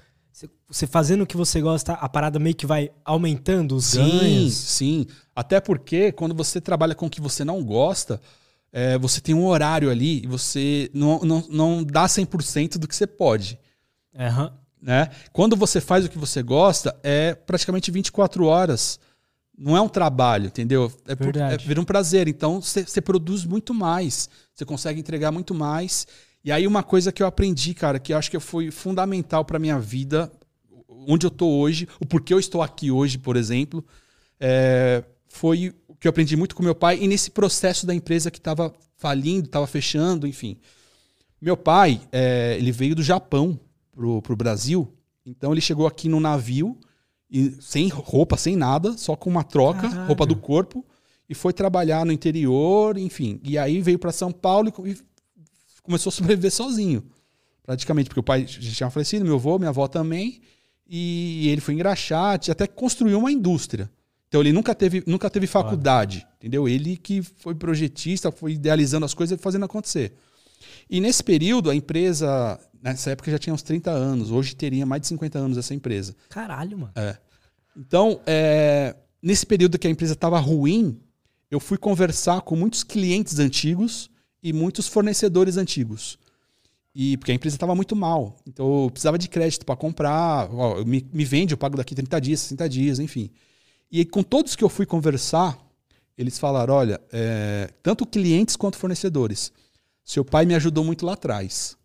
[0.68, 4.54] você- fazendo o que você gosta, a parada meio que vai aumentando os Sim, ganhos.
[4.54, 5.06] sim.
[5.34, 8.20] Até porque quando você trabalha com o que você não gosta,
[8.70, 12.94] é, você tem um horário ali e você não, não, não dá 100% do que
[12.94, 13.58] você pode.
[14.16, 14.52] Aham.
[14.80, 15.08] Né?
[15.32, 19.00] Quando você faz o que você gosta, é praticamente 24 horas.
[19.56, 20.92] Não é um trabalho, entendeu?
[21.08, 22.28] É, por, é vira um prazer.
[22.28, 24.28] Então você produz muito mais.
[24.58, 26.04] Você consegue entregar muito mais.
[26.44, 29.56] E aí, uma coisa que eu aprendi, cara, que eu acho que foi fundamental para
[29.56, 30.32] minha vida,
[30.88, 33.84] onde eu tô hoje, o porquê eu estou aqui hoje, por exemplo,
[34.40, 38.32] é, foi o que eu aprendi muito com meu pai e nesse processo da empresa
[38.32, 40.56] que estava falindo, estava fechando, enfim.
[41.40, 43.60] Meu pai, é, ele veio do Japão
[43.92, 44.92] pro, pro Brasil,
[45.24, 46.76] então ele chegou aqui no navio,
[47.30, 50.06] e sem roupa, sem nada, só com uma troca, Caralho.
[50.08, 50.84] roupa do corpo,
[51.28, 53.40] e foi trabalhar no interior, enfim.
[53.44, 54.96] E aí veio para São Paulo e co- e
[55.82, 57.04] começou a sobreviver sozinho,
[57.62, 60.40] praticamente, porque o pai já tinha falecido, meu avô, minha avó também,
[60.88, 63.90] e ele foi engraxate, até que construiu uma indústria.
[64.28, 66.68] Então ele nunca teve, nunca teve faculdade, entendeu?
[66.68, 70.12] Ele que foi projetista, foi idealizando as coisas e fazendo acontecer.
[70.90, 75.00] E nesse período, a empresa, nessa época já tinha uns 30 anos, hoje teria mais
[75.02, 76.14] de 50 anos essa empresa.
[76.28, 76.92] Caralho, mano.
[77.76, 80.98] Então, é, nesse período que a empresa estava ruim,
[81.50, 84.10] eu fui conversar com muitos clientes antigos
[84.42, 86.18] e muitos fornecedores antigos.
[86.94, 88.36] E porque a empresa estava muito mal.
[88.46, 90.52] Então eu precisava de crédito para comprar.
[90.52, 93.30] Ó, me, me vende, eu pago daqui 30 dias, 60 dias, enfim.
[93.90, 95.58] E aí, com todos que eu fui conversar,
[96.16, 99.52] eles falaram: olha, é, tanto clientes quanto fornecedores.
[100.04, 101.76] Seu pai me ajudou muito lá atrás.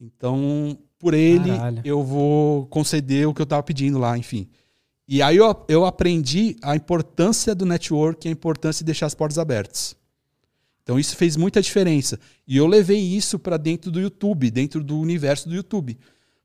[0.00, 1.82] Então, por ele, Caralho.
[1.84, 4.48] eu vou conceder o que eu estava pedindo lá, enfim.
[5.12, 9.36] E aí eu, eu aprendi a importância do network, a importância de deixar as portas
[9.36, 9.94] abertas.
[10.82, 12.18] Então isso fez muita diferença.
[12.48, 15.98] E eu levei isso para dentro do YouTube, dentro do universo do YouTube.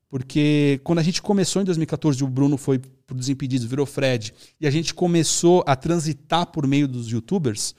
[0.06, 4.66] Porque quando a gente começou em 2014, o Bruno foi pro Desimpedidos, virou Fred, e
[4.66, 7.74] a gente começou a transitar por meio dos youtubers,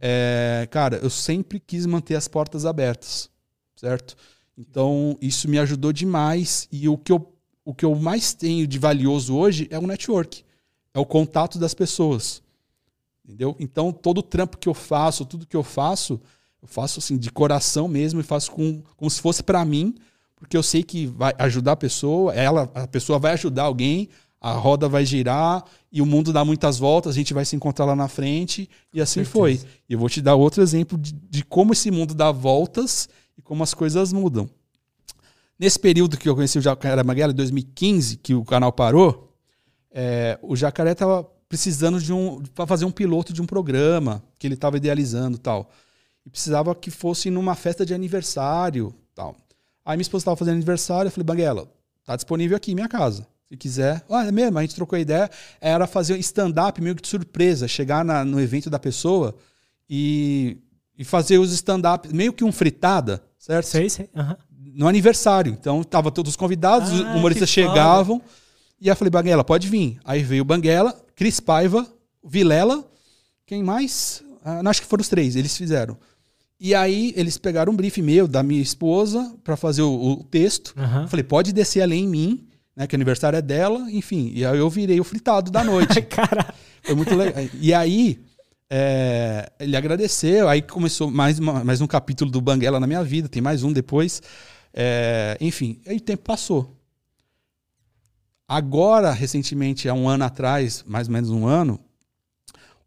[0.00, 3.28] é, cara, eu sempre quis manter as portas abertas,
[3.74, 4.14] certo?
[4.56, 6.68] Então isso me ajudou demais.
[6.70, 7.34] E o que eu,
[7.68, 10.42] o que eu mais tenho de valioso hoje é o network,
[10.94, 12.42] é o contato das pessoas.
[13.22, 13.54] Entendeu?
[13.60, 16.18] Então, todo o trampo que eu faço, tudo que eu faço,
[16.62, 19.94] eu faço assim de coração mesmo e faço com, como se fosse para mim,
[20.34, 24.08] porque eu sei que vai ajudar a pessoa, ela, a pessoa vai ajudar alguém,
[24.40, 25.62] a roda vai girar
[25.92, 28.98] e o mundo dá muitas voltas, a gente vai se encontrar lá na frente e
[28.98, 29.30] assim Certeza.
[29.30, 29.60] foi.
[29.86, 33.42] E eu vou te dar outro exemplo de, de como esse mundo dá voltas e
[33.42, 34.48] como as coisas mudam.
[35.58, 39.34] Nesse período que eu conheci o Jacaré Maguela, em 2015, que o canal parou,
[39.90, 44.46] é, o Jacaré estava precisando de um para fazer um piloto de um programa que
[44.46, 45.70] ele estava idealizando tal.
[46.24, 49.34] E precisava que fosse numa festa de aniversário, tal.
[49.84, 51.68] Aí minha esposa estava fazendo aniversário, eu falei, Banguela,
[52.04, 53.26] tá disponível aqui em minha casa.
[53.48, 54.04] Se quiser.
[54.10, 55.30] Ah, é mesmo, a gente trocou ideia.
[55.60, 59.34] Era fazer stand-up meio que de surpresa, chegar na, no evento da pessoa
[59.88, 60.58] e,
[60.98, 63.66] e fazer os stand-up, meio que um fritada, certo?
[63.66, 64.10] Sei, sei.
[64.14, 64.36] Uhum.
[64.78, 65.56] No aniversário.
[65.58, 68.22] Então, tava todos os convidados, ah, os humoristas chegavam.
[68.80, 69.98] E aí eu falei, Banguela, pode vir.
[70.04, 71.86] Aí veio o Banguela, Cris Paiva,
[72.24, 72.84] Vilela,
[73.44, 74.22] quem mais?
[74.44, 75.96] Ah, acho que foram os três, eles fizeram.
[76.60, 80.74] E aí eles pegaram um brief meu, da minha esposa, para fazer o, o texto.
[80.76, 81.08] Uhum.
[81.08, 82.48] Falei, pode descer ali em mim
[82.78, 82.86] né?
[82.86, 84.30] Que o aniversário é dela, enfim.
[84.32, 86.00] E aí eu virei o fritado da noite.
[86.06, 86.54] Cara.
[86.80, 87.44] Foi muito legal.
[87.60, 88.20] E aí,
[88.70, 93.28] é, ele agradeceu, aí começou mais, uma, mais um capítulo do Banguela na minha vida,
[93.28, 94.22] tem mais um depois.
[94.72, 96.76] É, enfim, aí o tempo passou.
[98.46, 101.78] Agora, recentemente, há um ano atrás, mais ou menos um ano,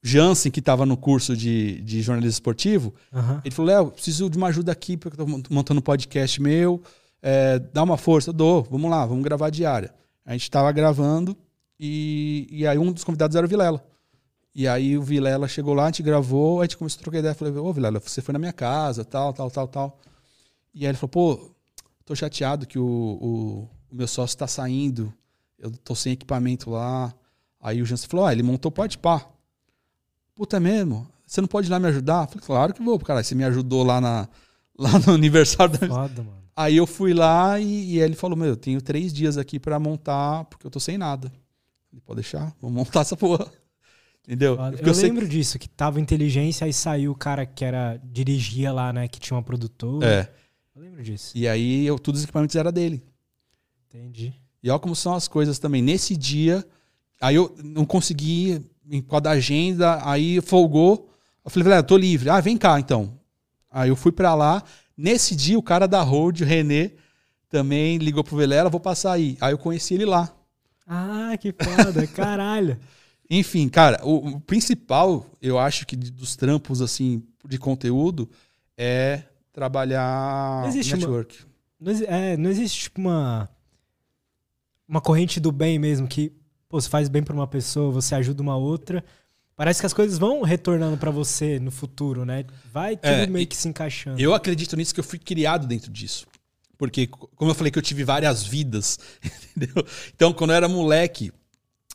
[0.01, 3.39] Jansen, que estava no curso de, de jornalismo esportivo, uhum.
[3.45, 6.81] ele falou: Léo, preciso de uma ajuda aqui, porque eu estou montando um podcast meu
[7.21, 9.93] é, dá uma força, dou, vamos lá, vamos gravar diária.
[10.25, 11.37] A gente estava gravando
[11.79, 13.83] e, e aí um dos convidados era o Vilela.
[14.53, 17.35] E aí o Vilela chegou lá, a gente gravou, a gente começou a trocar ideia.
[17.35, 19.99] Falei, ô Vilela, você foi na minha casa, tal, tal, tal, tal.
[20.73, 21.51] E aí ele falou, pô,
[22.11, 25.13] tô chateado que o, o, o meu sócio está saindo,
[25.57, 27.13] eu tô sem equipamento lá.
[27.59, 29.25] Aí o Jansen falou, ah, ele montou pode pá.
[30.35, 31.07] Puta é mesmo?
[31.25, 32.23] Você não pode ir lá me ajudar?
[32.23, 33.23] Eu falei, claro que vou, cara.
[33.23, 34.27] Você me ajudou lá, na,
[34.77, 35.87] lá no aniversário da.
[35.87, 36.41] Foda, mano.
[36.53, 39.79] Aí eu fui lá e, e ele falou: Meu, eu tenho três dias aqui para
[39.79, 41.31] montar, porque eu tô sem nada.
[41.93, 43.49] Ele pode deixar, vamos montar essa porra.
[44.27, 44.57] Entendeu?
[44.57, 45.31] Eu, eu lembro que...
[45.31, 49.07] disso, que tava inteligência, aí saiu o cara que era dirigia lá, né?
[49.07, 50.05] Que tinha uma produtora.
[50.05, 50.40] É.
[50.75, 51.37] Eu lembro disso.
[51.37, 53.03] E aí eu, todos os equipamentos eram dele.
[53.87, 54.33] Entendi.
[54.63, 55.81] E olha como são as coisas também.
[55.81, 56.65] Nesse dia,
[57.19, 61.09] aí eu não consegui, em quadro da agenda, aí folgou.
[61.43, 62.29] Eu falei, velho, eu tô livre.
[62.29, 63.19] Ah, vem cá então.
[63.69, 64.63] Aí eu fui para lá.
[64.95, 66.91] Nesse dia, o cara da Road, o René,
[67.49, 69.37] também ligou pro Velela, vou passar aí.
[69.41, 70.33] Aí eu conheci ele lá.
[70.87, 72.79] Ah, que foda, caralho.
[73.29, 78.29] Enfim, cara, o, o, principal, eu acho que dos trampos, assim, de conteúdo,
[78.77, 81.43] é trabalhar não existe network.
[81.79, 83.49] Uma, não, é, não existe, tipo, uma,
[84.87, 86.31] uma corrente do bem mesmo, que
[86.69, 89.03] pô, você faz bem pra uma pessoa, você ajuda uma outra,
[89.61, 92.45] Parece que as coisas vão retornando para você no futuro, né?
[92.73, 94.19] Vai tudo é, meio que se encaixando.
[94.19, 96.25] Eu acredito nisso que eu fui criado dentro disso.
[96.79, 98.97] Porque, como eu falei que eu tive várias vidas,
[99.55, 99.85] entendeu?
[100.15, 101.31] Então, quando eu era moleque,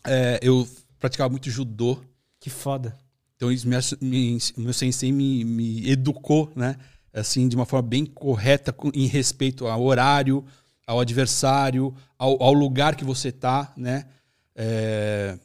[0.06, 0.64] é, eu
[1.00, 2.00] praticava muito judô.
[2.38, 2.96] Que foda.
[3.34, 3.66] Então, isso
[4.00, 6.76] me, meu sensei me, me educou, né?
[7.18, 10.44] Assim, de uma forma bem correta, em respeito ao horário,
[10.86, 14.06] ao adversário, ao, ao lugar que você tá, né?
[14.54, 15.38] É,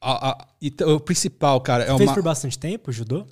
[0.00, 0.46] a, a,
[0.94, 1.86] o principal, cara.
[1.86, 2.14] Você é fez uma...
[2.14, 3.26] por bastante tempo judô?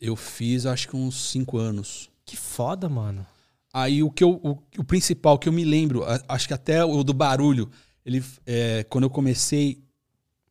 [0.00, 2.08] Eu fiz, acho que uns cinco anos.
[2.24, 3.26] Que foda, mano.
[3.72, 7.02] Aí o que eu, o, o principal que eu me lembro, acho que até o
[7.02, 7.70] do barulho,
[8.04, 9.82] ele, é, quando eu comecei,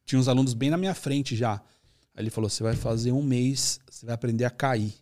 [0.05, 1.53] tinha uns alunos bem na minha frente já.
[2.13, 4.93] Aí ele falou: você vai fazer um mês, você vai aprender a cair.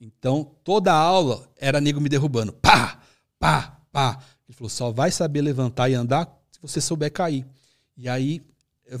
[0.00, 2.52] Então, toda a aula era nego me derrubando.
[2.52, 3.00] Pá,
[3.38, 4.18] pá, pá.
[4.48, 7.46] Ele falou: só vai saber levantar e andar se você souber cair.
[7.96, 8.42] E aí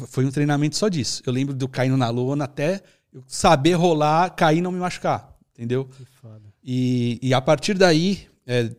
[0.08, 1.22] foi um treinamento só disso.
[1.26, 2.82] Eu lembro de eu caindo na lona até
[3.12, 5.36] eu saber rolar, cair e não me machucar.
[5.52, 5.84] Entendeu?
[5.84, 6.42] Que foda.
[6.62, 8.74] E, e a partir daí, é,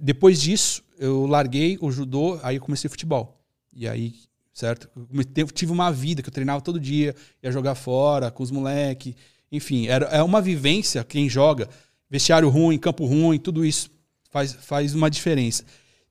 [0.00, 3.40] depois disso, eu larguei o judô, aí eu comecei futebol.
[3.72, 4.14] E aí,
[4.52, 4.88] certo?
[5.34, 9.14] Eu tive uma vida que eu treinava todo dia, ia jogar fora com os moleques.
[9.52, 11.68] Enfim, era, é uma vivência, quem joga,
[12.10, 13.90] vestiário ruim, campo ruim, tudo isso
[14.30, 15.64] faz, faz uma diferença.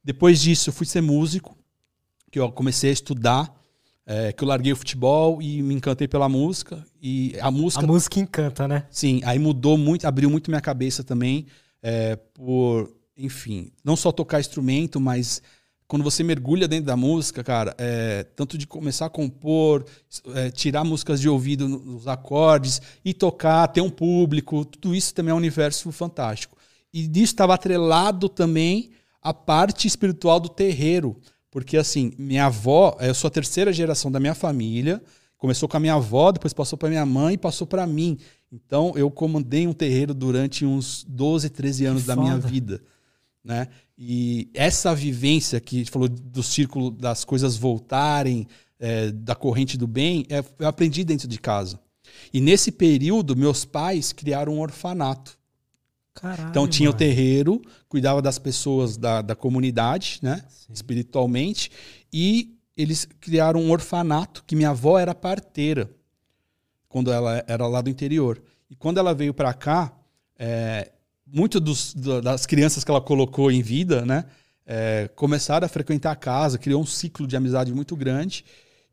[0.04, 1.58] Depois disso, fui ser músico,
[2.32, 3.62] que eu comecei a estudar
[4.06, 6.86] é, que eu larguei o futebol e me encantei pela música.
[7.02, 7.84] E a música.
[7.84, 8.86] A música encanta, né?
[8.90, 11.46] Sim, aí mudou muito, abriu muito minha cabeça também.
[11.82, 15.42] É, por, enfim, não só tocar instrumento, mas
[15.92, 19.84] quando você mergulha dentro da música, cara, é, tanto de começar a compor,
[20.36, 25.34] é, tirar músicas de ouvido nos acordes e tocar, ter um público, tudo isso também
[25.34, 26.58] é um universo fantástico.
[26.94, 31.18] E disso estava atrelado também a parte espiritual do terreiro.
[31.52, 35.04] Porque, assim, minha avó, eu sou a terceira geração da minha família.
[35.38, 38.18] Começou com a minha avó, depois passou para minha mãe e passou para mim.
[38.50, 42.26] Então, eu comandei um terreiro durante uns 12, 13 anos que da foda.
[42.26, 42.82] minha vida.
[43.44, 43.68] Né?
[43.98, 48.48] E essa vivência que falou do círculo das coisas voltarem,
[48.80, 51.80] é, da corrente do bem, é, eu aprendi dentro de casa.
[52.34, 55.40] E nesse período, meus pais criaram um orfanato.
[56.14, 56.96] Caralho, então tinha mano.
[56.96, 60.44] o terreiro, cuidava das pessoas da, da comunidade, né?
[60.50, 60.74] Sim.
[60.74, 61.72] Espiritualmente.
[62.12, 65.90] E eles criaram um orfanato, que minha avó era parteira,
[66.90, 68.42] quando ela era lá do interior.
[68.70, 69.94] E quando ela veio para cá,
[70.38, 70.92] é,
[71.32, 74.26] muito dos, das crianças que ela colocou em vida, né,
[74.66, 78.46] é, começaram a frequentar a casa, criou um ciclo de amizade muito grande.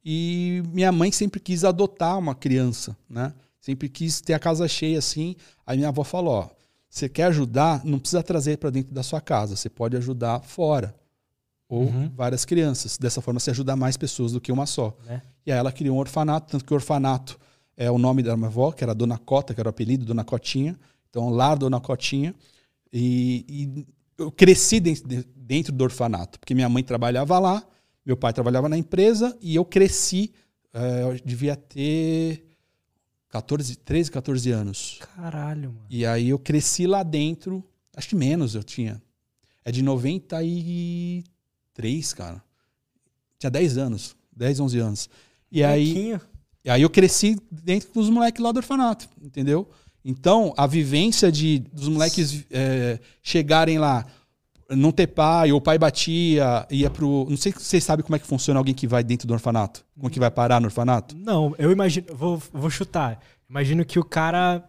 [0.04, 3.32] E minha mãe sempre quis adotar uma criança, né?
[3.60, 5.36] Sempre quis ter a casa cheia assim.
[5.66, 6.48] Aí minha avó falou: ó,
[6.88, 10.94] você quer ajudar, não precisa trazer para dentro da sua casa, você pode ajudar fora.
[11.68, 12.10] Ou uhum.
[12.16, 12.96] várias crianças.
[12.96, 14.96] Dessa forma, você ajuda mais pessoas do que uma só.
[15.06, 15.20] É.
[15.44, 17.38] E aí ela criou um orfanato, tanto que o orfanato
[17.76, 20.24] é o nome da minha avó, que era Dona Cota, que era o apelido, Dona
[20.24, 20.78] Cotinha.
[21.10, 22.34] Então, lá Dona Cotinha.
[22.92, 23.86] E, e
[24.18, 25.06] eu cresci dentro,
[25.36, 27.64] dentro do orfanato, porque minha mãe trabalhava lá,
[28.04, 30.32] meu pai trabalhava na empresa e eu cresci,
[30.72, 32.44] é, eu devia ter
[33.28, 34.98] 14, 13, 14 anos.
[35.14, 35.86] Caralho, mano.
[35.88, 37.62] E aí eu cresci lá dentro,
[37.94, 39.02] acho que menos eu tinha.
[39.64, 42.42] É de 93, cara.
[43.38, 45.10] Tinha 10 anos, 10, 11 anos.
[45.52, 46.18] E aí,
[46.64, 49.70] e aí eu cresci dentro dos moleques lá do orfanato, entendeu?
[50.04, 54.06] Então, a vivência de dos moleques é, chegarem lá,
[54.70, 57.26] não ter pai, ou o pai batia, ia pro.
[57.28, 59.84] Não sei se vocês sabem como é que funciona alguém que vai dentro do orfanato.
[59.94, 61.16] Como é que vai parar no orfanato?
[61.16, 62.06] Não, eu imagino.
[62.14, 63.20] Vou, vou chutar.
[63.48, 64.64] Imagino que o cara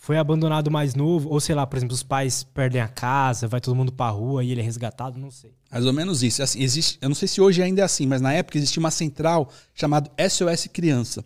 [0.00, 3.60] foi abandonado mais novo, ou sei lá, por exemplo, os pais perdem a casa, vai
[3.60, 5.52] todo mundo pra rua e ele é resgatado, não sei.
[5.70, 6.42] Mais ou menos isso.
[6.42, 8.90] Assim, existe, eu não sei se hoje ainda é assim, mas na época existia uma
[8.90, 11.22] central chamada SOS Criança.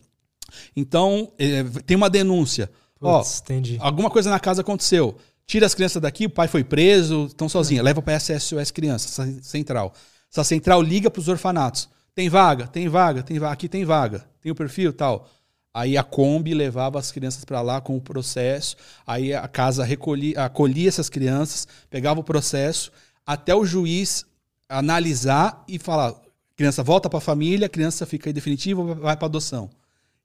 [0.76, 2.70] Então, é, tem uma denúncia.
[2.98, 3.76] Puts, Ó, entendi.
[3.80, 7.84] alguma coisa na casa aconteceu Tira as crianças daqui, o pai foi preso, estão sozinhos.
[7.84, 9.92] Leva para essa SOS Crianças, essa central.
[10.32, 11.88] Essa central liga para os orfanatos.
[12.14, 14.24] Tem vaga, tem vaga, tem vaga, aqui tem vaga.
[14.40, 15.28] Tem o perfil tal.
[15.72, 18.76] Aí a Kombi levava as crianças para lá com o processo.
[19.06, 22.90] Aí a casa recolhia, acolhia essas crianças, pegava o processo,
[23.26, 24.24] até o juiz
[24.68, 26.14] analisar e falar:
[26.56, 29.68] criança volta para a família, criança fica aí definitivo, vai para adoção.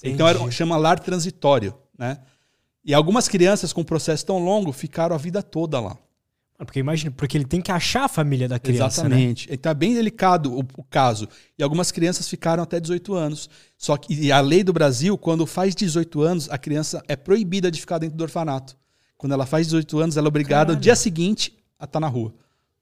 [0.04, 2.20] Então era, chama lar transitório, né?
[2.84, 5.98] E algumas crianças com processo tão longo ficaram a vida toda lá.
[6.58, 9.04] Ah, porque imagina, porque ele tem que achar a família da criança.
[9.04, 9.16] Né?
[9.16, 9.48] Exatamente.
[9.48, 9.56] Né?
[9.56, 11.28] Está bem delicado o, o, caso.
[11.58, 13.50] E algumas crianças ficaram até 18 anos.
[13.78, 17.80] Só que a lei do Brasil, quando faz 18 anos, a criança é proibida de
[17.80, 18.76] ficar dentro do orfanato.
[19.18, 20.76] Quando ela faz 18 anos, ela é obrigada Caralho.
[20.76, 22.34] no dia seguinte a estar tá na rua.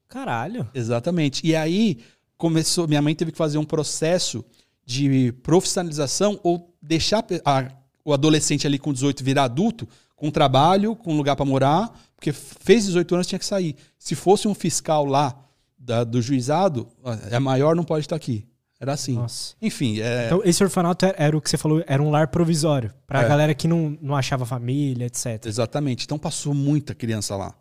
[0.08, 0.68] Caralho.
[0.74, 1.46] Exatamente.
[1.46, 1.98] E aí
[2.36, 4.44] começou, minha mãe teve que fazer um processo
[4.84, 7.70] de profissionalização ou deixar a
[8.08, 12.86] o adolescente ali com 18 virar adulto, com trabalho, com lugar para morar, porque fez
[12.86, 13.76] 18 anos tinha que sair.
[13.98, 15.38] Se fosse um fiscal lá
[15.78, 16.88] da, do juizado,
[17.30, 18.46] é maior, não pode estar aqui.
[18.80, 19.14] Era assim.
[19.14, 19.54] Nossa.
[19.60, 20.00] Enfim.
[20.00, 20.26] É...
[20.26, 22.94] Então, esse orfanato era, era, o que você falou, era um lar provisório.
[23.06, 23.28] Pra é.
[23.28, 25.44] galera que não, não achava família, etc.
[25.44, 26.04] Exatamente.
[26.04, 27.54] Então passou muita criança lá.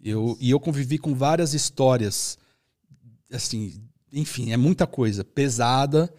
[0.00, 2.38] Eu, e eu convivi com várias histórias.
[3.32, 3.82] Assim,
[4.12, 5.24] enfim, é muita coisa.
[5.24, 6.12] Pesada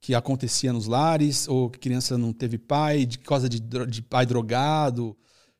[0.00, 4.24] que acontecia nos lares, ou que criança não teve pai, de causa de, de pai
[4.24, 5.16] drogado,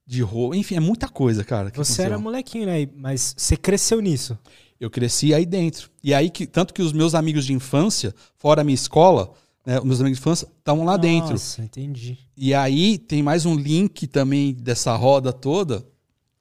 [0.06, 0.54] de roubo.
[0.54, 1.66] Enfim, é muita coisa, cara.
[1.66, 2.04] Você aconteceu.
[2.04, 2.88] era molequinho, né?
[2.96, 4.38] Mas você cresceu nisso.
[4.80, 5.90] Eu cresci aí dentro.
[6.02, 9.32] E aí, que, tanto que os meus amigos de infância, fora a minha escola,
[9.66, 11.32] né, os meus amigos de infância, estavam lá Nossa, dentro.
[11.32, 12.18] Nossa, entendi.
[12.36, 15.84] E aí tem mais um link também dessa roda toda,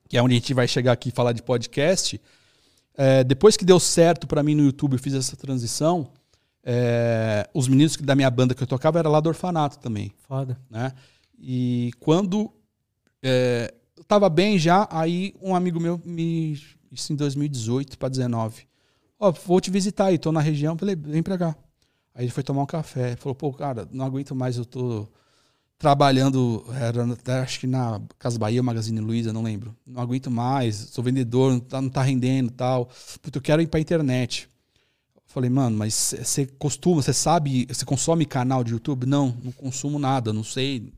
[0.07, 2.21] que é onde a gente vai chegar aqui e falar de podcast.
[2.95, 6.11] É, depois que deu certo para mim no YouTube, eu fiz essa transição.
[6.69, 10.11] É, os meninos da minha banda que eu tocava era lá do orfanato também.
[10.27, 10.59] Foda.
[10.69, 10.91] Né?
[11.39, 12.51] E quando
[13.23, 16.59] é, eu tava bem já, aí um amigo meu me.
[16.91, 18.67] Isso em 2018 para 19.
[19.17, 20.77] Ó, oh, vou te visitar aí, tô na região.
[20.77, 21.55] Falei, vem pra cá.
[22.13, 23.15] Aí ele foi tomar um café.
[23.15, 25.07] Falou, pô, cara, não aguento mais, eu tô
[25.77, 29.73] trabalhando, era acho que na Casa Bahia, Magazine Luiza, não lembro.
[29.85, 32.89] Não aguento mais, sou vendedor, não tá, não tá rendendo tal.
[33.21, 34.49] Puta, eu quero ir pra internet.
[35.37, 39.05] Falei, mano, mas você costuma, você sabe, você consome canal de YouTube?
[39.05, 40.91] Não, não consumo nada, não sei.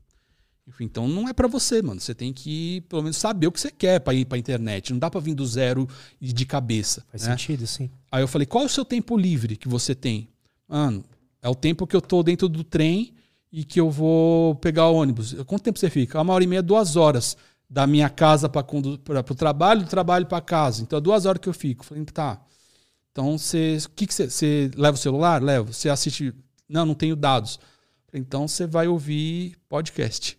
[0.66, 2.00] Enfim, então não é para você, mano.
[2.00, 4.94] Você tem que pelo menos saber o que você quer para ir para internet.
[4.94, 5.86] Não dá para vir do zero
[6.18, 7.04] e de cabeça.
[7.10, 7.32] Faz né?
[7.32, 7.90] sentido, sim.
[8.10, 10.26] Aí eu falei, qual é o seu tempo livre que você tem?
[10.66, 11.04] Mano,
[11.42, 13.12] é o tempo que eu tô dentro do trem
[13.52, 15.34] e que eu vou pegar o ônibus.
[15.44, 16.18] Quanto tempo você fica?
[16.18, 17.36] Uma hora e meia, duas horas
[17.68, 20.80] da minha casa para o trabalho, do trabalho para casa.
[20.80, 21.84] Então é duas horas que eu fico.
[21.84, 22.40] Falei, tá.
[23.12, 25.42] Então, você, o que, que você, você leva o celular?
[25.42, 25.72] Leva.
[25.72, 26.34] Você assiste?
[26.68, 27.58] Não, não tenho dados.
[28.12, 30.38] Então, você vai ouvir podcast.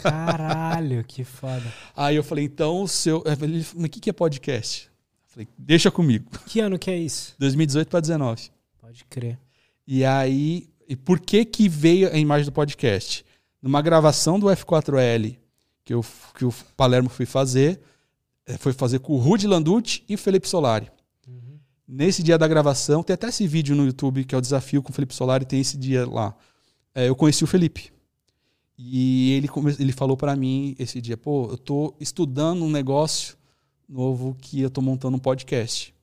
[0.00, 1.72] Caralho, que foda.
[1.96, 3.22] Aí eu falei, então o seu.
[3.26, 4.86] Ele falou, o que, que é podcast?
[4.86, 6.30] Eu falei, deixa comigo.
[6.46, 7.34] Que ano que é isso?
[7.38, 8.50] 2018 para 19.
[8.80, 9.38] Pode crer.
[9.86, 13.24] E aí, e por que que veio a imagem do podcast?
[13.60, 15.36] Numa gravação do F4L
[15.84, 16.04] que, eu,
[16.36, 17.80] que o Palermo foi fazer,
[18.46, 20.90] eh, foi fazer com o Rudy Landucci e o Felipe Solari.
[21.86, 24.90] Nesse dia da gravação, tem até esse vídeo no YouTube que é o desafio com
[24.90, 26.34] o Felipe Solari, tem esse dia lá.
[26.94, 27.92] É, eu conheci o Felipe.
[28.78, 33.36] E ele, ele falou para mim esse dia, pô, eu tô estudando um negócio
[33.88, 35.94] novo que eu tô montando um podcast.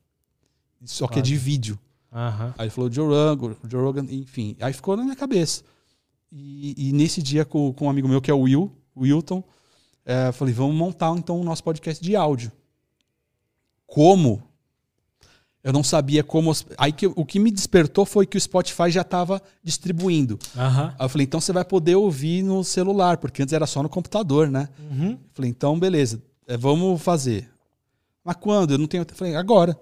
[0.84, 1.78] Só que é de vídeo.
[2.12, 2.54] Aham.
[2.56, 4.56] Aí ele falou Joe Rogan, Joe Rogan, enfim.
[4.60, 5.62] Aí ficou na minha cabeça.
[6.32, 9.42] E, e nesse dia com, com um amigo meu que é o Will, o Wilton,
[10.04, 12.52] é, eu falei, vamos montar então o nosso podcast de áudio.
[13.86, 14.42] Como?
[15.62, 16.52] Eu não sabia como.
[16.78, 20.38] Aí que, o que me despertou foi que o Spotify já estava distribuindo.
[20.56, 20.94] Aham.
[20.98, 23.88] Aí eu falei, então você vai poder ouvir no celular, porque antes era só no
[23.88, 24.68] computador, né?
[24.90, 25.18] Uhum.
[25.32, 27.50] Falei, então beleza, é, vamos fazer.
[28.24, 28.72] Mas quando?
[28.72, 29.02] Eu não tenho.
[29.08, 29.78] Eu falei, agora.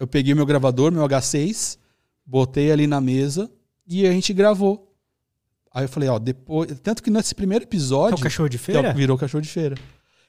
[0.00, 1.76] Eu peguei meu gravador, meu H6,
[2.24, 3.50] botei ali na mesa
[3.86, 4.92] e a gente gravou.
[5.72, 6.72] Aí eu falei, ó, depois.
[6.82, 8.16] Tanto que nesse primeiro É episódio.
[8.16, 8.92] o cachorro de é feira?
[8.92, 9.76] virou cachorro de feira.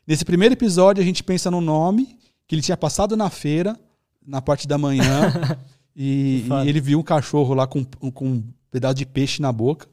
[0.07, 2.17] Nesse primeiro episódio, a gente pensa no nome,
[2.47, 3.79] que ele tinha passado na feira,
[4.25, 5.31] na parte da manhã,
[5.95, 9.87] e, e ele viu um cachorro lá com, com um pedaço de peixe na boca.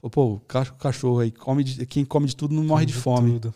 [0.00, 2.92] Falou, pô, o ca- cachorro aí, come de- quem come de tudo não morre de
[2.92, 3.32] fome.
[3.32, 3.54] Tudo.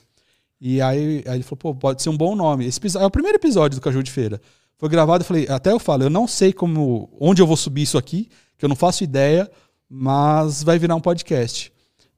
[0.61, 2.65] E aí, aí ele falou, pô, pode ser um bom nome.
[2.67, 4.41] Esse é o primeiro episódio do Cachorro de Feira.
[4.79, 7.83] Foi gravado, eu falei, até eu falo, eu não sei como, onde eu vou subir
[7.83, 9.51] isso aqui, que eu não faço ideia,
[9.89, 11.73] mas vai virar um podcast.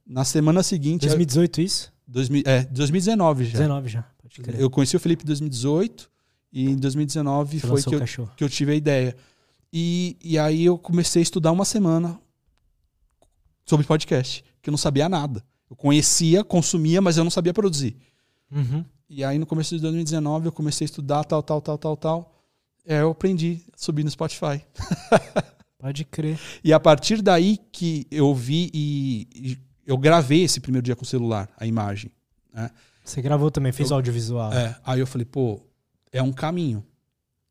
[0.07, 1.93] Na semana seguinte, 2018 isso?
[2.07, 3.53] 2000, é, 2019 já.
[3.59, 4.05] 19 já.
[4.23, 4.61] Pode crer.
[4.61, 6.11] Eu conheci o Felipe em 2018
[6.55, 8.31] e em 2019 Você foi que eu, cachorro.
[8.37, 9.17] que eu tive a ideia.
[9.73, 12.19] E, e aí eu comecei a estudar uma semana
[13.67, 15.45] sobre podcast, que eu não sabia nada.
[15.69, 17.97] Eu conhecia, consumia, mas eu não sabia produzir.
[18.53, 18.85] Uhum.
[19.09, 22.35] E aí no começo de 2019 eu comecei a estudar tal, tal, tal, tal, tal.
[22.87, 24.63] É, eu aprendi a subir no Spotify.
[25.79, 26.39] Pode crer.
[26.63, 31.03] E a partir daí que eu vi e, e eu gravei esse primeiro dia com
[31.03, 32.11] o celular, a imagem.
[32.53, 32.71] né?
[33.05, 34.53] Você gravou também, fez Eu- audiovisual.
[34.53, 35.61] É, aí eu falei, pô,
[36.15, 36.87] é um caminho.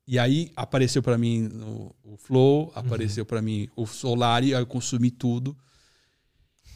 [0.06, 1.48] E aí apareceu pra mim
[2.02, 5.56] o, Flow, apareceu pra mim o Solari, aí eu consumi tudo.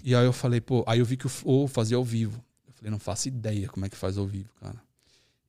[0.05, 2.45] E aí eu falei, pô, aí eu vi que o Flow fazia ao vivo.
[2.67, 4.77] Eu falei, não faço ideia como é que faz ao vivo, cara.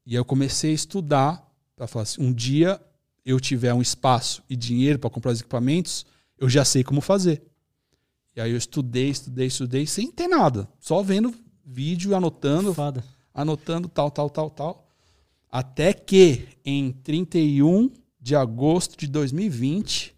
[0.05, 2.81] E aí eu comecei a estudar pra falar assim, um dia
[3.25, 6.05] eu tiver um espaço e dinheiro pra comprar os equipamentos,
[6.37, 7.43] eu já sei como fazer.
[8.35, 11.35] E aí eu estudei, estudei, estudei sem ter nada, só vendo
[11.65, 13.03] vídeo, anotando, Foda.
[13.33, 14.88] anotando tal, tal, tal, tal.
[15.51, 17.89] Até que em 31
[18.21, 20.15] de agosto de 2020,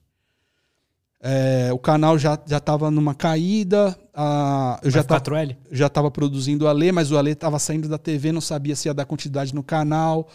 [1.24, 3.98] é, o canal já já estava numa caída.
[4.14, 5.56] a- eu já estava 4L?
[5.72, 8.88] já estava produzindo o Alê, mas o Alê estava saindo da TV, não sabia se
[8.90, 10.28] ia dar quantidade no canal.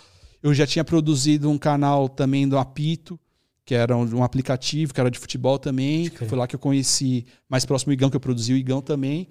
[0.42, 3.18] Eu já tinha produzido um canal também do Apito,
[3.64, 6.09] que era um, um aplicativo, que era de futebol também.
[6.28, 9.28] Foi lá que eu conheci mais próximo o Igão, que eu produzi o Igão também.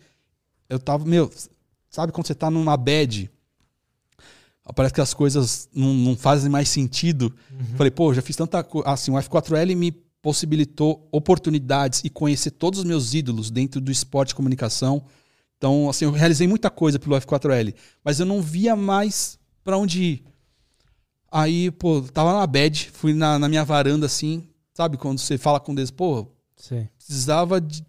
[0.70, 1.32] Eu tava, meu,
[1.89, 3.32] sabe quando você tá numa bad?
[4.74, 7.34] Parece que as coisas não, não fazem mais sentido.
[7.76, 8.89] Falei, pô, já fiz tanta coisa.
[8.89, 9.91] Assim, o F4L me
[10.22, 15.05] possibilitou oportunidades e conhecer todos os meus ídolos dentro do esporte e comunicação.
[15.55, 20.03] Então, assim, eu realizei muita coisa pelo F4L, mas eu não via mais pra onde
[20.03, 20.24] ir.
[21.32, 24.97] Aí, pô, tava na bad, fui na, na minha varanda assim, sabe?
[24.97, 26.89] Quando você fala com Deus, pô, Sei.
[26.97, 27.86] precisava de,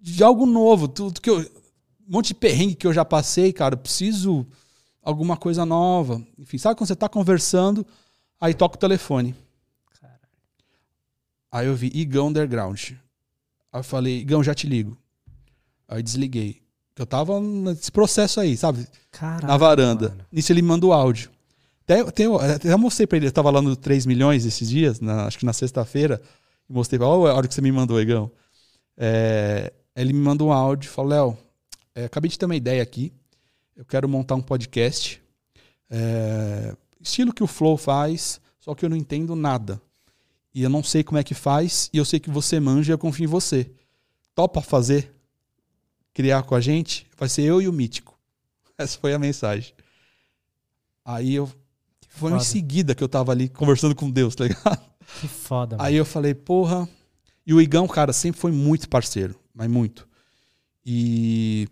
[0.00, 0.88] de algo novo.
[0.88, 1.44] Tudo que eu, um
[2.08, 3.76] monte de perrengue que eu já passei, cara.
[3.76, 4.46] Preciso
[5.08, 6.22] alguma coisa nova.
[6.38, 7.86] Enfim, sabe quando você tá conversando,
[8.40, 9.34] aí toca o telefone.
[11.50, 12.90] Aí eu vi Igão Underground.
[13.72, 14.98] Aí eu falei, Igão, já te ligo.
[15.88, 16.60] Aí desliguei.
[16.96, 18.86] Eu tava nesse processo aí, sabe?
[19.10, 19.46] Caralho.
[19.46, 20.08] na varanda.
[20.10, 20.24] mano.
[20.30, 21.30] Nisso ele me mandou áudio.
[21.84, 25.00] Até, até, até eu mostrei pra ele, eu tava lá no 3 milhões esses dias,
[25.00, 26.20] na- acho que na sexta-feira,
[26.68, 28.30] mostrei, olha a áudio que você me mandou, Igão.
[28.94, 31.38] É, ele me mandou um áudio falou, Léo,
[31.94, 33.10] é, acabei de ter uma ideia aqui,
[33.78, 35.22] eu quero montar um podcast,
[35.88, 39.80] é, estilo que o Flow faz, só que eu não entendo nada.
[40.52, 42.92] E eu não sei como é que faz, e eu sei que você manja e
[42.92, 43.70] eu confio em você.
[44.34, 45.14] Topa fazer?
[46.12, 47.06] Criar com a gente?
[47.16, 48.18] Vai ser eu e o Mítico.
[48.76, 49.72] Essa foi a mensagem.
[51.04, 51.48] Aí eu.
[52.08, 54.82] Foi em seguida que eu tava ali conversando com Deus, tá ligado?
[55.20, 55.88] Que foda, mano.
[55.88, 56.88] Aí eu falei, porra.
[57.46, 60.08] E o Igão, cara, sempre foi muito parceiro, mas muito.
[60.84, 61.68] E.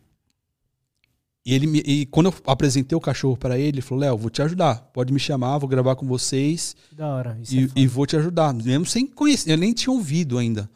[1.49, 4.28] E, ele me- e quando eu apresentei o cachorro para ele, ele falou: Léo, vou
[4.28, 4.80] te ajudar.
[4.92, 7.38] Pode me chamar, vou gravar com vocês da hora.
[7.40, 8.53] Isso e, é e vou te ajudar.
[8.53, 10.68] Mesmo sem conhecer, eu nem tinha ouvido ainda.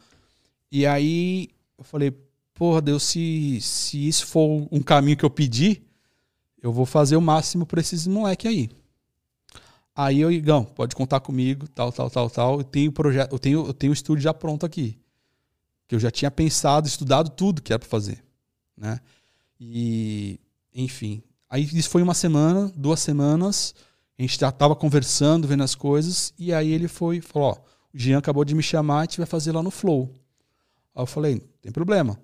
[0.71, 2.11] E aí eu falei,
[2.53, 5.81] porra, Deus, se, se isso for um caminho que eu pedi,
[6.63, 8.69] eu vou fazer o máximo pra esses moleque aí.
[9.93, 12.57] Aí eu, Igão, pode contar comigo, tal, tal, tal, tal.
[12.59, 14.97] Eu tenho projeto, eu tenho, eu tenho o estúdio já pronto aqui.
[15.85, 18.23] Que eu já tinha pensado, estudado tudo que era pra fazer,
[18.77, 18.99] né?
[19.59, 20.39] E,
[20.73, 21.23] enfim.
[21.49, 23.75] Aí isso foi uma semana, duas semanas.
[24.17, 27.97] A gente já tava conversando, vendo as coisas, e aí ele foi falou: ó, o
[27.97, 30.13] Jean acabou de me chamar, a gente vai fazer lá no Flow.
[30.95, 32.19] Aí eu falei, tem problema.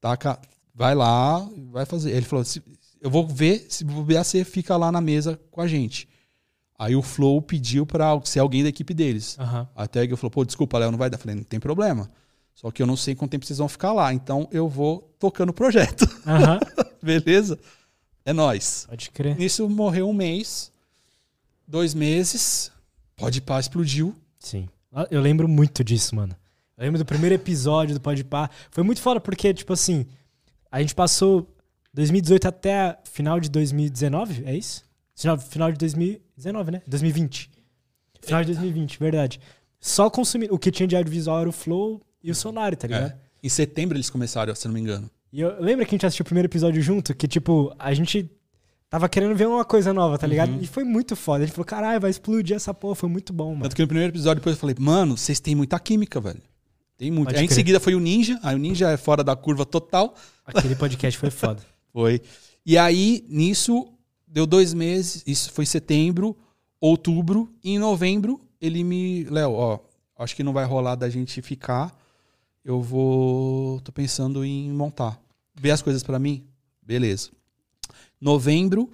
[0.00, 0.38] Taca,
[0.74, 2.10] vai lá, vai fazer.
[2.10, 2.44] Ele falou,
[3.00, 6.08] eu vou ver se bobear, você fica lá na mesa com a gente.
[6.78, 9.38] Aí o Flow pediu para ser alguém da equipe deles.
[9.38, 9.68] Aham.
[9.76, 11.16] A Tag falou, pô, desculpa, Léo, não vai dar.
[11.16, 12.10] Eu falei, não tem problema.
[12.54, 14.12] Só que eu não sei quanto tempo vocês vão ficar lá.
[14.14, 16.04] Então eu vou tocando o projeto.
[16.26, 16.58] Aham.
[17.24, 17.58] Beleza?
[18.24, 18.86] É nóis.
[18.88, 19.36] Pode crer.
[19.36, 20.70] Nisso morreu um mês,
[21.66, 22.70] dois meses,
[23.16, 24.14] pode pá, explodiu.
[24.38, 24.68] Sim.
[24.92, 26.36] Ah, Eu lembro muito disso, mano.
[26.76, 28.48] Eu lembro do primeiro episódio do Podpah.
[28.70, 30.06] Foi muito foda porque, tipo assim,
[30.70, 31.46] a gente passou
[31.92, 34.82] 2018 até final de 2019, é isso?
[35.50, 36.82] Final, de 2019, né?
[36.86, 37.50] 2020.
[38.22, 39.40] Final de 2020, verdade.
[39.78, 40.54] Só consumindo.
[40.54, 43.10] O que tinha de audiovisual era o Flow e o Solari, tá ligado?
[43.10, 43.16] É.
[43.42, 45.10] Em setembro eles começaram, se não me engano.
[45.32, 48.28] E eu lembro que a gente assistiu o primeiro episódio junto, que, tipo, a gente
[48.88, 50.52] tava querendo ver uma coisa nova, tá ligado?
[50.52, 50.60] Uhum.
[50.60, 51.44] E foi muito foda.
[51.44, 52.96] A gente falou, caralho, vai explodir essa porra.
[52.96, 53.62] Foi muito bom, mano.
[53.62, 56.42] Tanto que no primeiro episódio depois eu falei, mano, vocês têm muita química, velho.
[57.00, 57.28] Tem muito.
[57.28, 60.14] Pode Aí em seguida foi o Ninja, aí o Ninja é fora da curva total.
[60.44, 61.62] Aquele podcast foi foda.
[61.92, 62.20] Foi.
[62.64, 63.92] E aí, nisso,
[64.28, 66.36] deu dois meses, isso foi setembro,
[66.80, 69.24] outubro, e em novembro ele me.
[69.24, 69.80] Léo, ó,
[70.18, 71.92] acho que não vai rolar da gente ficar.
[72.64, 73.80] Eu vou.
[73.80, 75.20] tô pensando em montar.
[75.54, 76.44] Ver as coisas pra mim?
[76.82, 77.30] Beleza.
[78.20, 78.90] Novembro,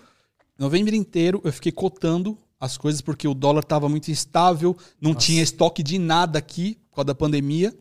[0.58, 5.26] novembro inteiro eu fiquei cotando as coisas porque o dólar tava muito instável, não Nossa.
[5.26, 7.76] tinha estoque de nada aqui por causa da pandemia.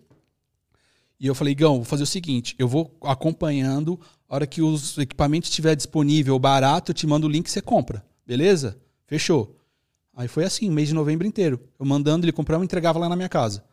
[1.19, 4.97] E eu falei, Gão, vou fazer o seguinte: eu vou acompanhando, a hora que os
[4.97, 8.05] equipamentos estiver disponível, barato, eu te mando o link e você compra.
[8.25, 8.77] Beleza?
[9.05, 9.55] Fechou.
[10.15, 11.59] Aí foi assim, mês de novembro inteiro.
[11.79, 13.63] Eu mandando ele comprar, eu entregava lá na minha casa.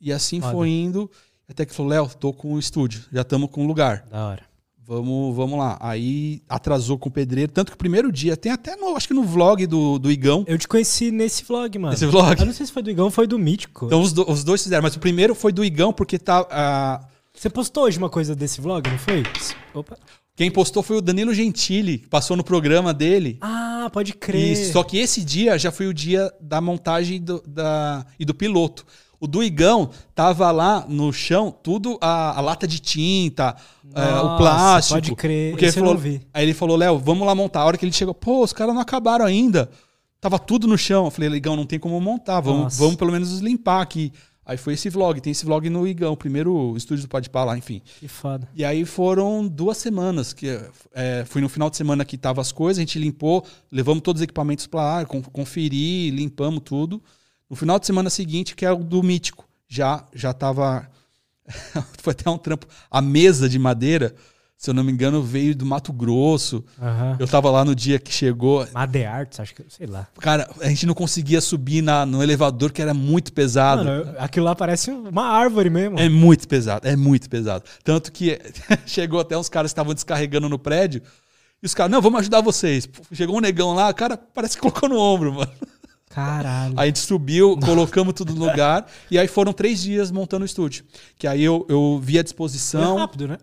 [0.00, 0.52] E assim Foda.
[0.52, 1.10] foi indo,
[1.48, 4.04] até que falou, Léo, tô com o estúdio, já estamos com o lugar.
[4.10, 4.42] Da hora.
[4.86, 5.76] Vamos, vamos lá.
[5.82, 9.12] Aí atrasou com o pedreiro, tanto que o primeiro dia, tem até no, acho que
[9.12, 11.92] no vlog do, do Igão, Eu te conheci nesse vlog, mano.
[11.92, 12.40] esse vlog.
[12.40, 13.84] Eu não sei se foi do Igão ou foi do Mítico.
[13.86, 16.46] Então os, do- os dois fizeram, mas o primeiro foi do Igão, porque tá.
[16.50, 19.22] ah, Você postou hoje uma coisa desse vlog, não foi?
[19.74, 19.98] Opa.
[20.34, 23.36] quem postou foi o Danilo Gentili, que passou no programa dele.
[23.42, 24.52] Ah, pode crer.
[24.52, 28.32] Isso, só que esse dia já foi o dia da montagem do- da, e do
[28.34, 28.86] piloto.
[29.20, 33.56] O do Igão tava lá no chão, tudo a, a lata de tinta,
[33.94, 34.94] é, o Nossa, plástico.
[34.94, 35.50] Pode crer.
[35.50, 36.20] Porque ele Esse eu falou, não vi.
[36.32, 37.60] Aí ele falou, Léo, vamos lá montar.
[37.62, 39.68] A hora que ele chegou, pô, os caras não acabaram ainda.
[40.20, 41.06] Tava tudo no chão.
[41.06, 42.40] Eu falei, Igão, não tem como montar.
[42.40, 42.78] Vamos, Nossa.
[42.82, 44.12] vamos pelo menos limpar aqui.
[44.46, 45.20] Aí foi esse vlog.
[45.20, 47.82] Tem esse vlog no Igão, o primeiro estúdio do Podpah lá, enfim.
[48.00, 48.48] Que foda.
[48.54, 50.48] E aí foram duas semanas, que
[50.94, 54.20] é, foi no final de semana que tava as coisas, a gente limpou, levamos todos
[54.20, 57.02] os equipamentos para lá, con- conferi, limpamos tudo.
[57.48, 60.88] No final de semana seguinte, que é o do Mítico, já já tava
[62.02, 62.66] foi até um trampo.
[62.90, 64.14] A mesa de madeira,
[64.56, 66.64] se eu não me engano, veio do Mato Grosso.
[66.80, 67.16] Aham.
[67.18, 68.66] Eu tava lá no dia que chegou.
[68.72, 69.64] Made Arts, acho que.
[69.68, 70.06] Sei lá.
[70.20, 73.84] Cara, a gente não conseguia subir na, no elevador, que era muito pesado.
[73.84, 75.98] Mano, aquilo lá parece uma árvore mesmo.
[75.98, 77.64] É muito pesado, é muito pesado.
[77.82, 78.38] Tanto que
[78.86, 81.02] chegou até uns caras que estavam descarregando no prédio.
[81.60, 82.88] E os caras, não, vamos ajudar vocês.
[83.12, 85.50] Chegou um negão lá, o cara parece que colocou no ombro, mano.
[86.18, 86.74] Caralho.
[86.76, 88.86] Aí a gente subiu, colocamos tudo no lugar.
[89.08, 90.84] E aí foram três dias montando o estúdio.
[91.16, 92.96] Que aí eu, eu vi a Foi disposição.
[92.96, 93.38] rápido, né?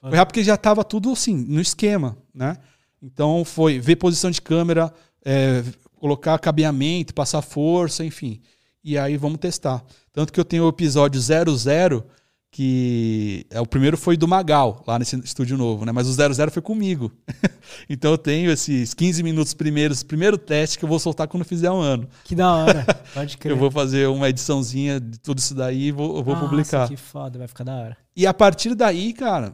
[0.00, 2.56] Foi rápido porque já tava tudo assim, no esquema, né?
[3.02, 5.62] Então foi ver posição de câmera, é,
[5.96, 8.40] colocar cabeamento, passar força, enfim.
[8.82, 9.84] E aí vamos testar.
[10.10, 12.06] Tanto que eu tenho o episódio 00,
[12.54, 15.90] que é, o primeiro foi do Magal, lá nesse estúdio novo, né?
[15.90, 17.10] Mas o 00 foi comigo.
[17.90, 21.68] então eu tenho esses 15 minutos primeiros, primeiro teste que eu vou soltar quando fizer
[21.72, 22.08] um ano.
[22.22, 22.86] Que da hora.
[23.12, 23.50] Pode crer.
[23.50, 26.88] Eu vou fazer uma ediçãozinha de tudo isso daí e vou, eu vou Nossa, publicar.
[26.88, 27.96] Que foda, vai ficar da hora.
[28.14, 29.52] E a partir daí, cara,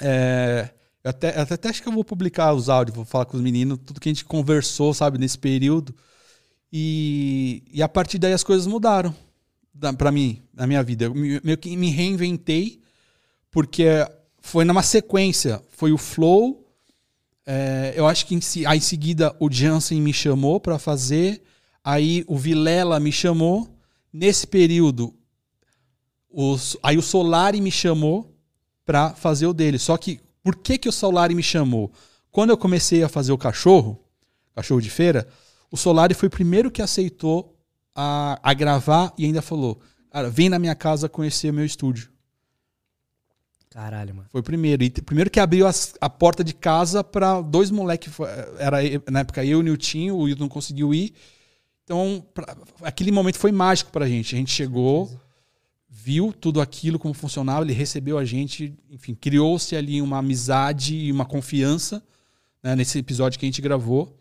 [0.00, 0.70] é,
[1.04, 3.36] eu até, eu até, até acho que eu vou publicar os áudios, vou falar com
[3.36, 5.94] os meninos, tudo que a gente conversou, sabe, nesse período.
[6.72, 9.14] E, e a partir daí as coisas mudaram
[9.78, 11.04] da, pra mim, na minha vida.
[11.06, 12.80] Eu me- meio que me reinventei,
[13.50, 13.86] porque
[14.40, 15.62] foi numa sequência.
[15.70, 16.64] Foi o Flow.
[17.50, 21.42] é, eu acho que em, se- aí em seguida o Jansen me chamou pra fazer.
[21.82, 23.74] Aí o Vilela me chamou.
[24.12, 25.14] Nesse período,
[26.30, 28.34] os- aí o Solari me chamou
[28.84, 29.78] pra fazer o dele.
[29.78, 31.90] Só que por que, que o Solari me chamou?
[32.30, 33.98] Quando eu comecei a fazer o cachorro,
[34.54, 35.26] cachorro de feira,
[35.70, 37.57] o Solari foi o primeiro que aceitou
[37.94, 39.80] a, a gravar e ainda falou:
[40.10, 42.10] Cara, vem na minha casa conhecer o meu estúdio.
[43.70, 44.28] Caralho, mano.
[44.30, 44.82] Foi o primeiro.
[44.82, 48.12] E primeiro que abriu as- a porta de casa para dois moleques.
[48.58, 48.78] Era
[49.10, 51.12] na época eu e o Niltinho, o Wilton não conseguiu ir.
[51.84, 54.34] Então, pra- aquele momento foi mágico pra gente.
[54.34, 55.10] A gente chegou,
[55.88, 61.12] viu tudo aquilo como funcionava, ele recebeu a gente, enfim, criou-se ali uma amizade e
[61.12, 62.02] uma confiança
[62.62, 64.14] né, nesse episódio que a gente gravou.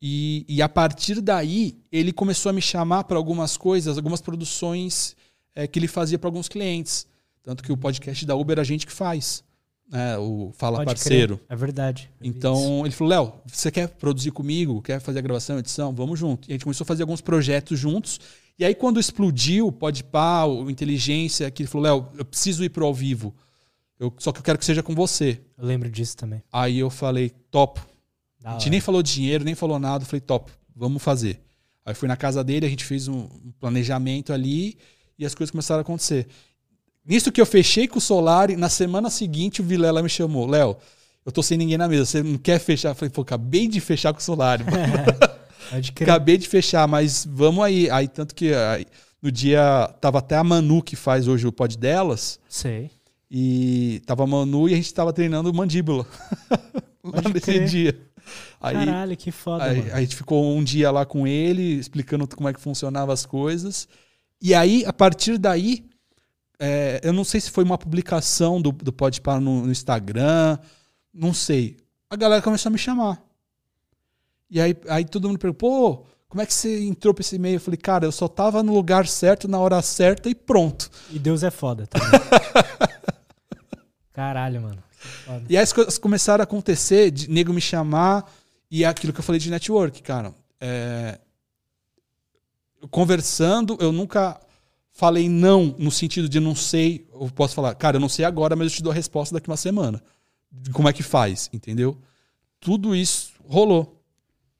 [0.00, 5.16] E, e a partir daí, ele começou a me chamar para algumas coisas, algumas produções
[5.54, 7.06] é, que ele fazia para alguns clientes.
[7.42, 9.42] Tanto que o podcast da Uber a gente que faz.
[9.90, 10.18] Né?
[10.18, 11.38] O Fala Pode Parceiro.
[11.38, 11.46] crer.
[11.48, 12.10] É verdade.
[12.20, 14.82] Então ele falou: Léo, você quer produzir comigo?
[14.82, 15.92] Quer fazer a gravação, a edição?
[15.92, 16.48] Vamos junto.
[16.48, 18.20] E a gente começou a fazer alguns projetos juntos.
[18.58, 22.68] E aí, quando explodiu o Podpah, o Inteligência, que ele falou: Léo, eu preciso ir
[22.68, 23.34] pro ao vivo.
[23.98, 25.40] Eu, só que eu quero que seja com você.
[25.56, 26.42] Eu lembro disso também.
[26.52, 27.84] Aí eu falei: topo.
[28.40, 28.70] Da A gente hora.
[28.70, 30.04] nem falou de dinheiro, nem falou nada.
[30.04, 31.40] Falei: top, vamos fazer.
[31.84, 33.26] Aí fui na casa dele, a gente fez um
[33.58, 34.76] planejamento ali
[35.18, 36.26] e as coisas começaram a acontecer.
[37.04, 40.76] Nisso que eu fechei com o Solari, na semana seguinte o Vilela me chamou: Léo,
[41.24, 42.90] eu tô sem ninguém na mesa, você não quer fechar?
[42.90, 44.64] Eu falei: pô, acabei de fechar com o Solari.
[46.00, 47.90] Acabei de fechar, mas vamos aí.
[47.90, 48.86] Aí, tanto que aí,
[49.20, 49.94] no dia.
[50.00, 52.40] Tava até a Manu, que faz hoje o pod delas.
[52.48, 52.90] Sei.
[53.30, 56.06] E tava a Manu e a gente tava treinando mandíbula.
[57.04, 57.98] lá nesse dia.
[58.60, 59.94] Aí, Caralho, que foda, aí, mano.
[59.94, 63.88] a gente ficou um dia lá com ele, explicando como é que funcionavam as coisas.
[64.40, 65.84] E aí, a partir daí,
[66.58, 70.58] é, eu não sei se foi uma publicação do, do Podpah no, no Instagram,
[71.12, 71.76] não sei.
[72.10, 73.22] A galera começou a me chamar.
[74.50, 77.56] E aí, aí todo mundo perguntou, pô, como é que você entrou pra esse e-mail?
[77.56, 80.90] Eu falei, cara, eu só tava no lugar certo, na hora certa e pronto.
[81.10, 82.20] E Deus é foda também.
[84.12, 84.87] Caralho, mano.
[85.48, 88.30] E aí as coisas começaram a acontecer, de nego me chamar,
[88.70, 90.34] e aquilo que eu falei de network, cara.
[90.60, 91.18] É,
[92.90, 94.40] Conversando, eu nunca
[94.92, 97.08] falei não no sentido de não sei.
[97.12, 99.48] Eu posso falar, cara, eu não sei agora, mas eu te dou a resposta daqui
[99.48, 100.02] uma semana.
[100.72, 101.98] Como é que faz, entendeu?
[102.60, 104.00] Tudo isso rolou.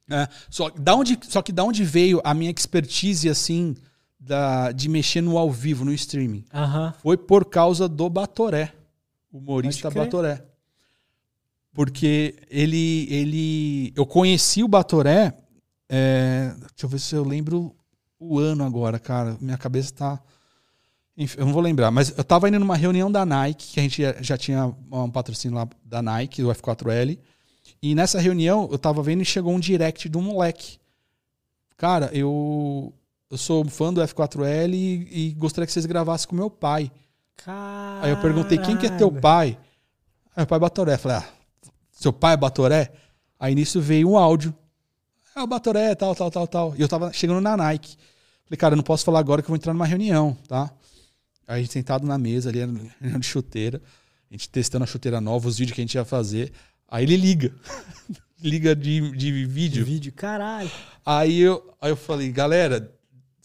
[0.09, 3.75] É, só, da onde, só que da onde veio a minha expertise, assim,
[4.19, 6.43] da, de mexer no ao vivo, no streaming?
[6.53, 6.93] Aham.
[7.01, 8.73] foi por causa do Batoré,
[9.31, 10.05] humorista Pode crer.
[10.05, 10.45] Batoré.
[11.73, 13.93] Porque ele, ele.
[13.95, 15.33] Eu conheci o Batoré.
[15.87, 17.75] é, deixa eu ver se eu lembro
[18.19, 19.37] o ano agora, cara.
[19.39, 20.21] Minha cabeça tá.
[21.15, 23.83] Enfim, eu não vou lembrar, mas eu tava indo numa reunião da Nike, que a
[23.83, 27.19] gente já- já tinha um patrocínio lá da Nike, do F4L.
[27.81, 30.77] E nessa reunião eu tava vendo e chegou um direct de um moleque.
[31.77, 32.93] Cara, eu,
[33.29, 36.89] eu sou fã do F4L e, e gostaria que vocês gravassem com meu pai.
[37.43, 38.05] Caralho.
[38.05, 39.57] Aí eu perguntei, quem que é teu pai?
[40.35, 40.97] Aí o pai Batoré.
[40.97, 41.27] Falei, ah,
[41.91, 42.91] seu pai é Batoré?
[43.39, 44.53] Aí nisso veio um áudio.
[45.35, 46.75] É o Batoré, tal, tal, tal, tal.
[46.75, 47.95] E eu tava chegando na Nike.
[48.45, 50.71] Falei, cara, eu não posso falar agora que eu vou entrar numa reunião, tá?
[51.47, 53.81] Aí a gente sentado na mesa ali, reunião de chuteira.
[54.29, 56.51] A gente testando a chuteira nova, os vídeos que a gente ia fazer.
[56.87, 57.53] Aí ele liga.
[58.41, 59.85] liga de, de De vídeo.
[59.85, 60.69] vídeo, caralho.
[61.05, 62.91] Aí eu, aí eu falei, galera,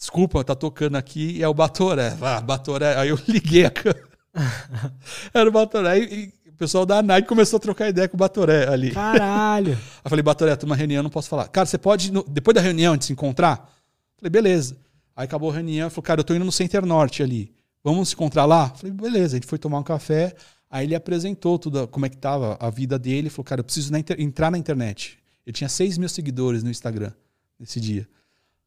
[0.05, 2.15] desculpa, tá tocando aqui e é o Batoré.
[2.21, 2.95] Ah, Batoré.
[2.97, 4.05] Aí eu liguei a câmera.
[5.33, 8.19] Era o Batoré e, e o pessoal da Nike começou a trocar ideia com o
[8.19, 8.91] Batoré ali.
[8.91, 9.73] Caralho.
[9.73, 11.47] Aí eu falei, Batoré, tô numa reunião, não posso falar.
[11.47, 13.73] Cara, você pode, no- depois da reunião, a gente se encontrar?
[14.17, 14.77] Falei, beleza.
[15.15, 17.51] Aí acabou a reunião, ele falou, cara, eu tô indo no Center Norte ali.
[17.83, 18.69] Vamos se encontrar lá?
[18.69, 19.35] Falei, beleza.
[19.35, 20.35] A gente foi tomar um café.
[20.69, 23.29] Aí ele apresentou tudo, como é que tava a vida dele.
[23.29, 25.17] Falou, cara, eu preciso na inter- entrar na internet.
[25.45, 27.11] Ele tinha 6 mil seguidores no Instagram
[27.59, 28.07] nesse dia.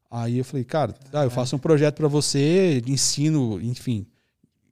[0.09, 4.07] Aí eu falei, cara, tá, eu faço um projeto pra você, ensino, enfim,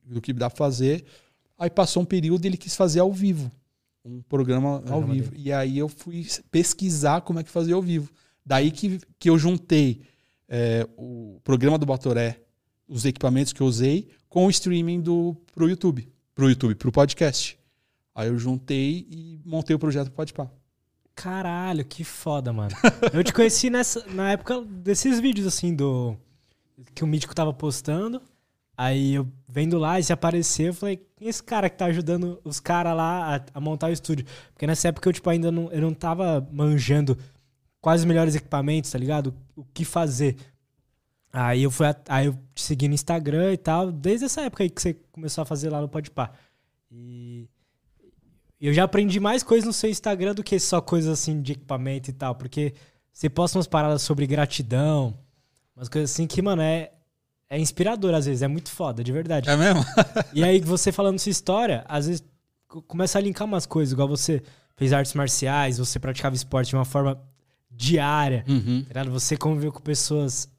[0.03, 1.05] do que dá pra fazer.
[1.59, 3.51] Aí passou um período e ele quis fazer ao vivo.
[4.03, 5.33] Um programa ao Programa vivo.
[5.35, 8.09] E aí eu fui pesquisar como é que fazia ao vivo.
[8.45, 10.01] Daí que, que eu juntei
[10.47, 12.39] é, o programa do Batoré,
[12.87, 16.07] os equipamentos que eu usei, com o streaming do, pro YouTube.
[16.33, 17.59] Pro YouTube, pro podcast.
[18.15, 20.49] Aí eu juntei e montei o projeto Pode Pá.
[21.17, 22.75] Caralho, que foda, mano.
[23.11, 26.15] Eu te conheci nessa, na época desses vídeos, assim, do.
[26.93, 28.21] Que o Mítico tava postando.
[28.77, 31.85] Aí eu vendo lá e se apareceu, eu falei, quem é esse cara que tá
[31.85, 34.23] ajudando os caras lá a, a montar o estúdio?
[34.53, 37.17] Porque nessa época eu, tipo, ainda não, eu não tava manjando
[37.81, 39.33] quais os melhores equipamentos, tá ligado?
[39.55, 40.37] O, que fazer.
[41.33, 44.69] Aí eu fui, aí eu te segui no Instagram e tal, desde essa época aí
[44.69, 46.31] que você começou a fazer lá no Podpah.
[46.91, 47.49] E
[48.59, 52.09] eu já aprendi mais coisas no seu Instagram do que só coisas assim de equipamento
[52.09, 52.73] e tal, porque
[53.13, 55.17] você posta umas paradas sobre gratidão,
[55.75, 56.91] umas coisas assim que, mano, é,
[57.49, 59.49] é inspirador às vezes, é muito foda, de verdade.
[59.49, 59.83] É mesmo?
[60.33, 62.23] E aí você falando sua história, às vezes
[62.67, 64.41] co- começa a linkar umas coisas, igual você
[64.75, 67.19] fez artes marciais, você praticava esporte de uma forma
[67.71, 68.85] diária, Uhum.
[68.91, 69.03] tá?
[69.03, 70.49] Você conviveu com pessoas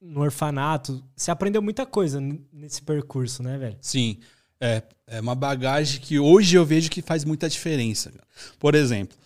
[0.00, 2.20] no orfanato, você aprendeu muita coisa
[2.52, 3.76] nesse percurso, né, velho?
[3.80, 4.18] Sim.
[4.60, 8.12] É, é uma bagagem que hoje eu vejo que faz muita diferença.
[8.58, 9.16] Por exemplo,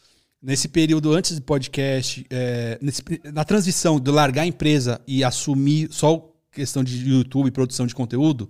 [0.41, 5.89] nesse período antes do podcast, é, nesse- na transição de largar a empresa e assumir
[5.91, 8.49] só questão de YouTube, produção de conteúdo,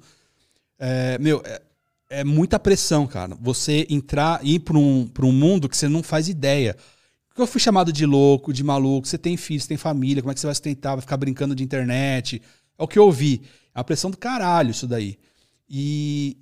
[0.78, 1.62] é, meu, é,
[2.10, 3.34] é muita pressão, cara.
[3.40, 6.76] Você entrar, ir para um, um mundo que você não faz ideia.
[7.36, 9.08] Eu fui chamado de louco, de maluco.
[9.08, 10.92] Você tem filho, você tem família, como é que você vai sustentar?
[10.96, 12.42] Vai ficar brincando de internet?
[12.78, 13.42] É o que eu ouvi.
[13.74, 15.18] É uma pressão do caralho isso daí.
[15.68, 16.36] E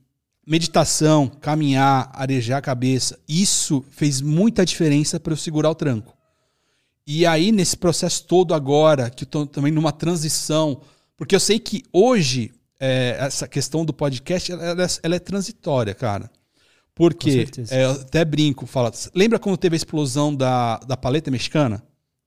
[0.47, 6.17] meditação, caminhar, arejar a cabeça, isso fez muita diferença para eu segurar o tranco.
[7.07, 10.81] E aí, nesse processo todo agora, que eu tô também numa transição,
[11.17, 16.31] porque eu sei que hoje é, essa questão do podcast ela, ela é transitória, cara.
[16.95, 18.93] Porque é, eu até brinco, fala.
[19.15, 21.83] Lembra quando teve a explosão da, da paleta mexicana?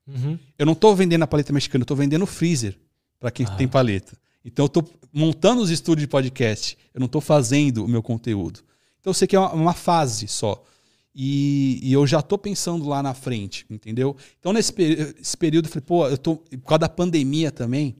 [0.08, 0.40] Uhum.
[0.58, 2.78] Eu não estou vendendo a paleta mexicana, eu tô vendendo o freezer
[3.20, 3.56] para quem ah.
[3.56, 4.18] tem paleta.
[4.46, 6.78] Então eu estou montando os estúdios de podcast.
[6.94, 8.60] Eu não estou fazendo o meu conteúdo.
[9.02, 10.64] Então eu sei que é uma, uma fase só.
[11.14, 14.16] E, e, eu já estou pensando lá na frente, entendeu?
[14.38, 14.74] Então nesse
[15.38, 16.36] período eu falei, pô, eu tô.
[16.36, 17.96] Por causa da pandemia também,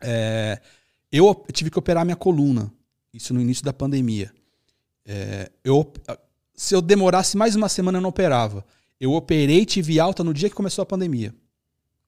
[0.00, 0.60] é,
[1.10, 2.70] eu tive que operar minha coluna.
[3.12, 4.30] Isso no início da pandemia.
[5.06, 5.90] É, eu,
[6.54, 8.64] se eu demorasse mais uma semana, eu não operava.
[9.00, 11.34] Eu operei e tive alta no dia que começou a pandemia.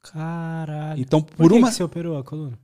[0.02, 1.00] Caralho.
[1.00, 1.68] Então, por, por que uma.
[1.68, 2.58] Que você operou a coluna?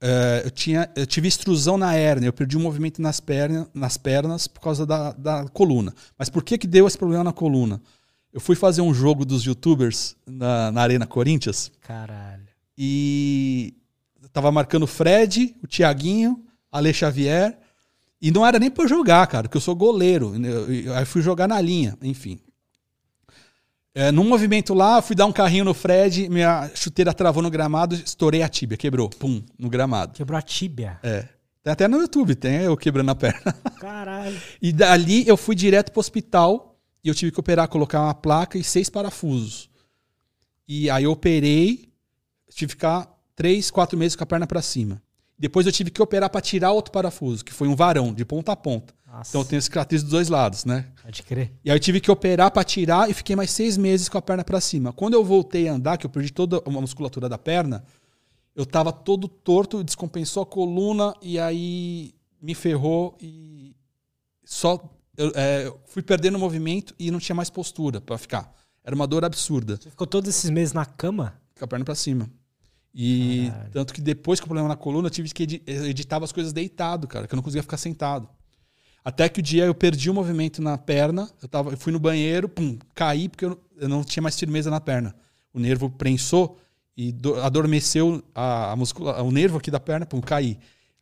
[0.00, 3.68] É, eu, tinha, eu tive extrusão na hérnia, eu perdi o um movimento nas, perna,
[3.74, 5.94] nas pernas por causa da, da coluna.
[6.18, 7.80] Mas por que, que deu esse problema na coluna?
[8.32, 11.70] Eu fui fazer um jogo dos youtubers na, na Arena Corinthians.
[11.82, 12.48] Caralho.
[12.78, 13.74] E
[14.32, 17.58] tava marcando o Fred, o Tiaguinho, Ale Xavier
[18.20, 20.32] e não era nem pra eu jogar, cara, porque eu sou goleiro.
[20.94, 22.38] Aí fui jogar na linha, enfim.
[23.94, 27.94] É, num movimento lá, fui dar um carrinho no Fred, minha chuteira travou no gramado,
[27.94, 30.12] estourei a tíbia, quebrou, pum, no gramado.
[30.12, 30.98] Quebrou a tíbia?
[31.02, 31.26] É.
[31.62, 33.52] Tem até no YouTube, tem eu quebrando a perna.
[33.80, 34.40] Caralho.
[34.62, 38.56] E dali eu fui direto pro hospital e eu tive que operar, colocar uma placa
[38.56, 39.68] e seis parafusos.
[40.68, 41.92] E aí eu operei,
[42.54, 45.02] tive que ficar três, quatro meses com a perna para cima.
[45.36, 48.52] Depois eu tive que operar para tirar outro parafuso, que foi um varão, de ponta
[48.52, 48.94] a ponta.
[49.10, 49.30] Nossa.
[49.30, 50.86] Então eu tenho cicatriz dos dois lados, né?
[51.02, 51.52] Pode crer.
[51.64, 54.22] E aí eu tive que operar para tirar e fiquei mais seis meses com a
[54.22, 54.92] perna para cima.
[54.92, 57.84] Quando eu voltei a andar, que eu perdi toda a musculatura da perna,
[58.54, 63.74] eu tava todo torto, descompensou a coluna e aí me ferrou e
[64.44, 64.78] só
[65.16, 68.54] eu, é, fui perdendo o movimento e não tinha mais postura para ficar.
[68.84, 69.76] Era uma dor absurda.
[69.76, 71.34] Você ficou todos esses meses na cama?
[71.58, 72.30] Com a perna para cima.
[72.94, 73.70] E Caralho.
[73.70, 77.06] tanto que depois que o problema na coluna, eu tive que editar as coisas deitado,
[77.06, 78.28] cara, que eu não conseguia ficar sentado.
[79.04, 81.98] Até que o dia eu perdi o movimento na perna, eu, tava, eu fui no
[81.98, 85.14] banheiro, pum, caí porque eu, eu não tinha mais firmeza na perna.
[85.52, 86.58] O nervo prensou
[86.96, 90.58] e do, adormeceu a, a muscula, o nervo aqui da perna, pum, caí.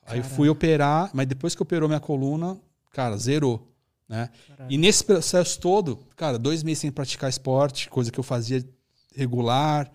[0.06, 2.58] Aí eu fui operar, mas depois que operou minha coluna,
[2.92, 3.68] cara, zerou.
[4.08, 4.30] Né?
[4.70, 8.64] E nesse processo todo, cara, dois meses sem praticar esporte, coisa que eu fazia
[9.14, 9.90] regular,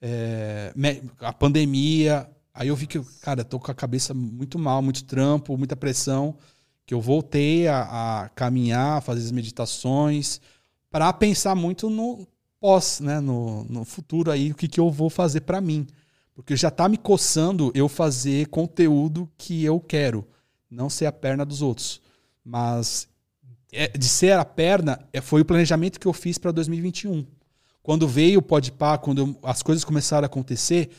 [0.00, 0.72] é,
[1.20, 2.28] a pandemia.
[2.54, 6.36] Aí eu vi que, cara, tô com a cabeça muito mal, muito trampo, muita pressão,
[6.86, 10.40] que eu voltei a, a caminhar, fazer as meditações,
[10.90, 12.26] para pensar muito no
[12.60, 15.86] pós, né, no, no futuro aí, o que, que eu vou fazer para mim.
[16.34, 20.26] Porque já tá me coçando eu fazer conteúdo que eu quero,
[20.70, 22.00] não ser a perna dos outros.
[22.44, 23.08] Mas
[23.72, 27.26] é, de ser a perna, é, foi o planejamento que eu fiz para 2021.
[27.82, 30.90] Quando veio o Podpah, quando eu, as coisas começaram a acontecer,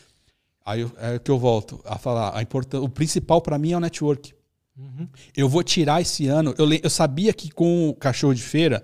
[0.65, 2.35] aí eu, é que eu volto a falar.
[2.35, 4.36] A importan o principal para mim é o network.
[4.77, 5.07] Uhum.
[5.35, 6.53] Eu vou tirar esse ano.
[6.57, 8.83] Eu, eu sabia que com o cachorro de feira,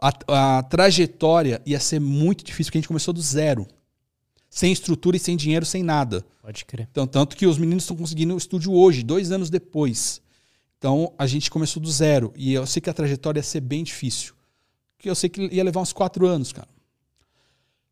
[0.00, 3.66] a, a trajetória ia ser muito difícil, porque a gente começou do zero.
[4.48, 6.24] Sem estrutura e sem dinheiro, sem nada.
[6.42, 6.88] Pode crer.
[6.90, 10.20] Então, tanto que os meninos estão conseguindo o estúdio hoje, dois anos depois.
[10.76, 12.32] Então, a gente começou do zero.
[12.34, 14.34] E eu sei que a trajetória ia ser bem difícil.
[14.98, 16.68] Que eu sei que ia levar uns quatro anos, cara.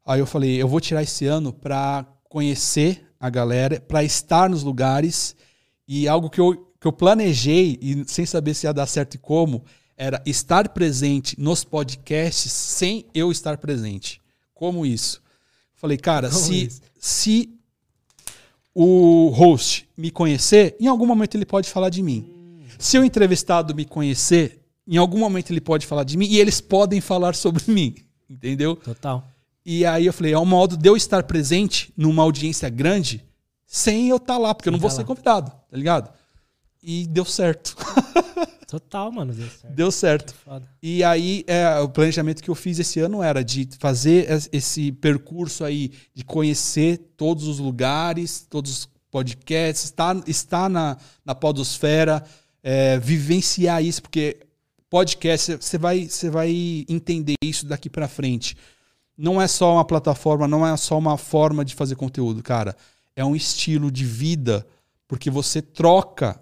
[0.04, 4.62] Aí eu falei, eu vou tirar esse ano para conhecer a galera, para estar nos
[4.62, 5.36] lugares
[5.86, 9.18] e algo que eu, que eu planejei e sem saber se ia dar certo e
[9.18, 9.64] como
[9.96, 14.20] era estar presente nos podcasts sem eu estar presente.
[14.54, 15.20] Como isso?
[15.74, 16.68] Falei, cara, se,
[16.98, 17.50] se
[18.74, 22.26] o host me conhecer, em algum momento ele pode falar de mim.
[22.28, 22.64] Hum.
[22.78, 26.60] Se o entrevistado me conhecer, em algum momento ele pode falar de mim e eles
[26.60, 27.94] podem falar sobre mim.
[28.30, 28.76] Entendeu?
[28.76, 29.26] Total.
[29.66, 33.24] E aí eu falei, é um modo de eu estar presente numa audiência grande
[33.66, 36.10] sem eu estar tá lá, porque eu não vou tá ser convidado, tá ligado?
[36.82, 37.76] E deu certo.
[38.68, 39.74] Total, mano, deu certo.
[39.74, 40.34] Deu certo.
[40.82, 45.64] E aí, é, o planejamento que eu fiz esse ano era de fazer esse percurso
[45.64, 52.22] aí, de conhecer todos os lugares, todos os podcasts, estar, estar na, na podosfera,
[52.62, 54.36] é, vivenciar isso, porque
[54.90, 58.54] podcast, você vai, você vai entender isso daqui para frente
[59.18, 62.76] não é só uma plataforma, não é só uma forma de fazer conteúdo, cara.
[63.16, 64.64] É um estilo de vida,
[65.08, 66.40] porque você troca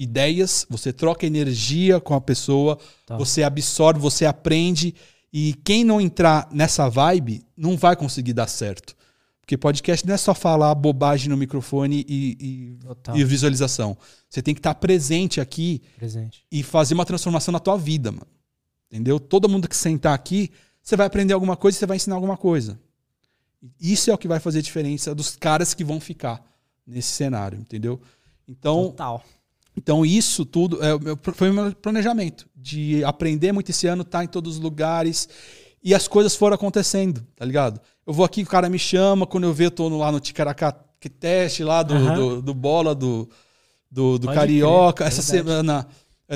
[0.00, 3.18] ideias, você troca energia com a pessoa, tá.
[3.18, 4.94] você absorve, você aprende
[5.30, 8.96] E quem não entrar nessa vibe não vai conseguir dar certo.
[9.40, 13.96] Porque podcast não é só falar bobagem no microfone e, e, e visualização.
[14.28, 16.46] Você tem que estar presente aqui Presente.
[16.50, 18.26] e fazer uma transformação na tua vida, mano.
[18.90, 19.20] Entendeu?
[19.20, 20.50] Todo mundo que sentar aqui,
[20.82, 22.80] você vai aprender alguma coisa e você vai ensinar alguma coisa.
[23.78, 26.42] Isso é o que vai fazer diferença dos caras que vão ficar
[26.86, 28.00] nesse cenário, entendeu?
[28.48, 29.22] Então, Total.
[29.76, 30.90] Então isso tudo é,
[31.34, 35.28] foi o meu planejamento de aprender muito esse ano, estar em todos os lugares
[35.82, 37.80] e as coisas foram acontecendo, tá ligado?
[38.06, 40.20] Eu vou aqui, o cara me chama, quando eu ver, eu tô no- lá no
[40.20, 40.72] Ticaracá
[41.18, 43.26] teste lá do, do, do bola do,
[43.90, 45.04] do, do Carioca.
[45.04, 45.48] crer, Essa verdade.
[45.48, 45.86] semana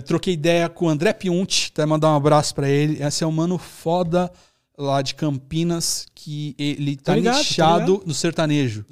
[0.06, 3.02] troquei ideia com o André Piunti, até mandar um abraço pra ele.
[3.02, 4.32] Esse é um mano foda
[4.76, 8.84] lá de Campinas, que ele tá ligado, tô nichado no sertanejo.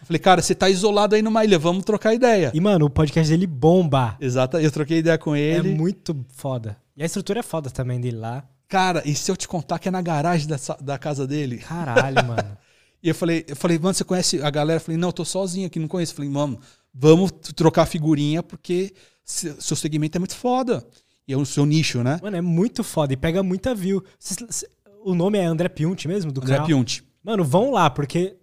[0.00, 2.50] Eu falei, cara, você tá isolado aí numa ilha, vamos trocar ideia.
[2.54, 4.16] E, mano, o podcast dele bomba.
[4.20, 5.70] Exato, eu troquei ideia com ele.
[5.72, 6.76] É muito foda.
[6.96, 8.44] E a estrutura é foda também dele lá.
[8.68, 11.58] Cara, e se eu te contar que é na garagem da, sa- da casa dele?
[11.58, 12.56] Caralho, mano.
[13.02, 14.76] E eu falei, eu falei, mano, você conhece a galera?
[14.78, 16.12] Eu falei, não, eu tô sozinho aqui, não conheço.
[16.12, 16.60] Eu falei, mano,
[16.94, 18.92] vamos trocar figurinha, porque
[19.24, 20.86] se- seu segmento é muito foda.
[21.26, 22.18] E é o seu nicho, né?
[22.22, 24.04] Mano, é muito foda e pega muita view.
[24.18, 24.64] Cês-
[25.04, 26.66] o nome é André Piunti mesmo, do André canal?
[26.66, 27.04] Piunti.
[27.22, 28.36] Mano, vão lá, porque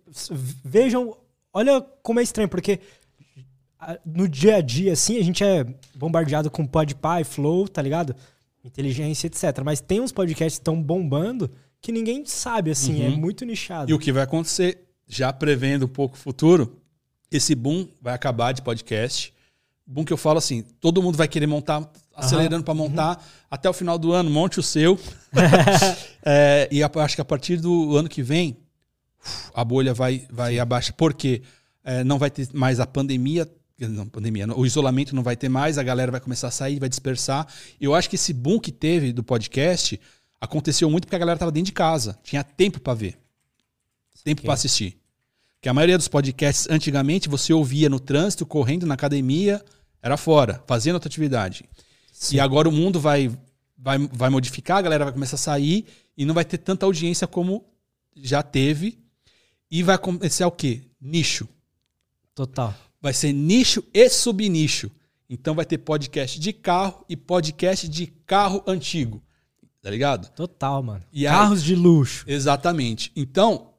[0.64, 1.16] vejam.
[1.54, 2.80] Olha como é estranho, porque
[4.06, 8.16] no dia a dia, assim, a gente é bombardeado com Podpah Flow, tá ligado?
[8.64, 9.62] Inteligência, etc.
[9.64, 11.50] Mas tem uns podcasts que estão bombando
[11.82, 13.90] que ninguém sabe, assim, é muito nichado.
[13.90, 16.82] E o que vai acontecer, já prevendo um pouco o futuro,
[17.32, 19.34] esse boom vai acabar de podcast.
[19.86, 23.74] Boom que eu falo assim, todo mundo vai querer montar, acelerando para montar até o
[23.74, 25.00] final do ano, monte o seu.
[26.30, 28.58] É, e acho que a partir do ano que vem,
[29.54, 30.94] a bolha vai, vai abaixo.
[30.94, 31.42] Por quê?
[31.86, 33.50] É, não vai ter mais a pandemia.
[33.80, 36.90] Não, pandemia, o isolamento não vai ter mais, a galera vai começar a sair, vai
[36.90, 37.48] dispersar.
[37.80, 39.98] Eu acho que esse boom que teve do podcast
[40.42, 43.18] aconteceu muito porque a galera estava dentro de casa, tinha tempo para ver
[44.28, 44.98] tempo para assistir.
[45.56, 49.64] Porque a maioria dos podcasts, antigamente, você ouvia no trânsito, correndo, na academia,
[50.02, 51.64] era fora, fazendo outra atividade.
[52.32, 53.30] E agora o mundo vai,
[53.78, 55.86] vai, vai modificar, a galera vai começar a sair
[56.18, 57.64] e não vai ter tanta audiência como
[58.16, 58.98] já teve.
[59.70, 60.82] E vai começar o quê?
[61.00, 61.48] Nicho.
[62.34, 62.74] Total.
[63.02, 64.90] Vai ser nicho e subnicho.
[65.30, 69.22] Então vai ter podcast de carro e podcast de carro antigo.
[69.82, 70.30] Tá ligado?
[70.32, 71.04] Total, mano.
[71.12, 72.26] E aí- Carros de luxo.
[72.28, 73.12] Exatamente.
[73.16, 73.74] Então,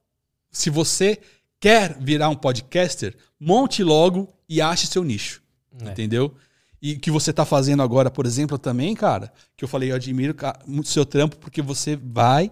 [0.50, 1.18] se você
[1.58, 5.42] quer virar um podcaster, monte logo e ache seu nicho.
[5.80, 5.90] É.
[5.90, 6.34] Entendeu?
[6.80, 9.96] E o que você tá fazendo agora, por exemplo, também, cara, que eu falei, eu
[9.96, 10.34] admiro
[10.66, 12.50] muito o seu trampo, porque você vai,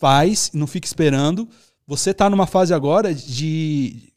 [0.00, 1.48] faz, não fica esperando.
[1.86, 4.12] Você tá numa fase agora de.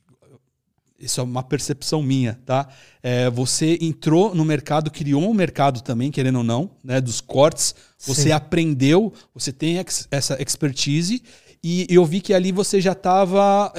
[1.00, 2.68] Isso é uma percepção minha, tá?
[3.02, 7.02] É, você entrou no mercado, criou um mercado também, querendo ou não, né?
[7.02, 7.76] Dos cortes.
[7.98, 8.32] Você Sim.
[8.32, 11.22] aprendeu, você tem ex- essa expertise.
[11.62, 13.72] E eu vi que ali você já estava.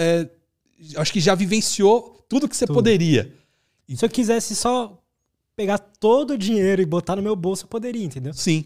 [0.96, 2.74] acho que já vivenciou tudo que você Tudo.
[2.76, 3.32] poderia.
[3.94, 5.00] Se eu quisesse só
[5.56, 8.32] pegar todo o dinheiro e botar no meu bolso, eu poderia, entendeu?
[8.34, 8.64] Sim.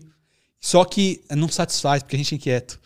[0.60, 2.80] Só que não satisfaz, porque a gente é inquieto.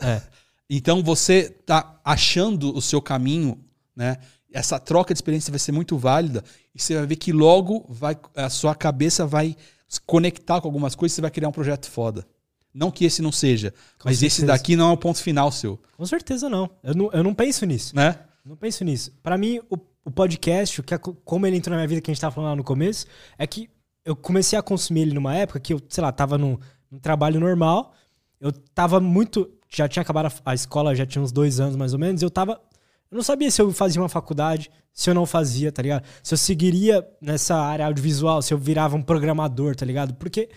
[0.00, 0.22] É.
[0.70, 3.58] Então você tá achando o seu caminho,
[3.96, 4.18] né?
[4.52, 6.44] Essa troca de experiência vai ser muito válida
[6.74, 9.56] e você vai ver que logo vai a sua cabeça vai
[9.88, 12.26] se conectar com algumas coisas e você vai criar um projeto foda.
[12.74, 14.46] Não que esse não seja, Com mas esse certeza.
[14.58, 16.68] daqui não é o ponto final seu, Com certeza não.
[16.82, 17.96] Eu não, eu não penso nisso.
[17.96, 18.18] né?
[18.44, 19.10] Não penso nisso.
[19.22, 19.78] Pra mim, o,
[20.08, 22.50] o podcast, o que, como ele entrou na minha vida, que a gente tava falando
[22.50, 23.06] lá no começo,
[23.36, 23.68] é que
[24.06, 26.58] eu comecei a consumir ele numa época que eu, sei lá, tava num,
[26.90, 27.92] num trabalho normal.
[28.40, 29.50] Eu tava muito.
[29.68, 32.22] Já tinha acabado a, a escola, já tinha uns dois anos mais ou menos.
[32.22, 32.58] Eu tava.
[33.10, 36.04] Eu não sabia se eu fazia uma faculdade, se eu não fazia, tá ligado?
[36.22, 40.14] Se eu seguiria nessa área audiovisual, se eu virava um programador, tá ligado?
[40.14, 40.48] Porque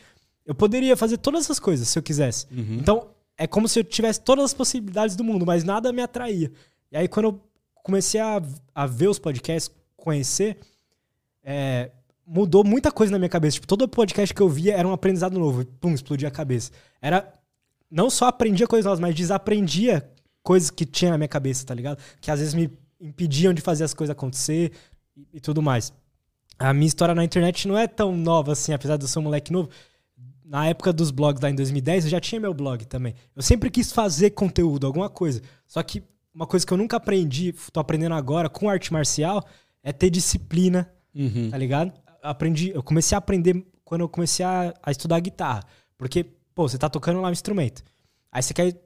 [0.45, 2.47] eu poderia fazer todas essas coisas se eu quisesse.
[2.79, 6.51] Então, é como se eu tivesse todas as possibilidades do mundo, mas nada me atraía.
[6.89, 7.41] E aí, quando eu
[7.83, 8.41] comecei a,
[8.73, 10.57] a ver os podcasts, conhecer,
[11.43, 11.91] é,
[12.25, 13.55] mudou muita coisa na minha cabeça.
[13.55, 15.65] Tipo, todo podcast que eu via era um aprendizado novo.
[15.65, 16.71] Pum, explodia a cabeça.
[17.01, 17.31] Era.
[17.89, 20.09] Não só aprendia coisas novas, mas desaprendia
[20.41, 22.01] coisas que tinha na minha cabeça, tá ligado?
[22.21, 22.71] Que às vezes me
[23.01, 24.71] impediam de fazer as coisas acontecer
[25.15, 25.91] e, e tudo mais.
[26.57, 29.23] A minha história na internet não é tão nova assim, apesar de eu ser um
[29.23, 29.69] moleque novo.
[30.45, 33.13] Na época dos blogs lá em 2010, eu já tinha meu blog também.
[33.35, 35.41] Eu sempre quis fazer conteúdo, alguma coisa.
[35.67, 36.03] Só que
[36.33, 39.45] uma coisa que eu nunca aprendi, tô aprendendo agora com arte marcial,
[39.83, 40.91] é ter disciplina,
[41.49, 41.91] tá ligado?
[42.21, 45.63] Aprendi, eu comecei a aprender quando eu comecei a, a estudar guitarra.
[45.97, 46.25] Porque,
[46.55, 47.83] pô, você tá tocando lá um instrumento.
[48.31, 48.79] Aí você quer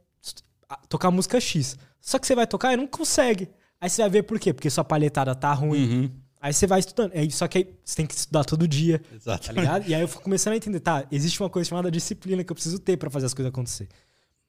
[0.90, 1.78] tocar música X.
[2.02, 3.50] Só que você vai tocar e não consegue.
[3.80, 4.54] Aí você vai ver por quê?
[4.54, 6.12] Porque sua palhetada tá ruim.
[6.42, 7.12] Aí você vai estudando.
[7.14, 9.02] Aí, só que aí você tem que estudar todo dia.
[9.14, 9.48] Exato.
[9.48, 9.88] Tá ligado?
[9.88, 12.56] E aí eu fui começando a entender, tá, existe uma coisa chamada disciplina que eu
[12.56, 13.88] preciso ter pra fazer as coisas acontecer.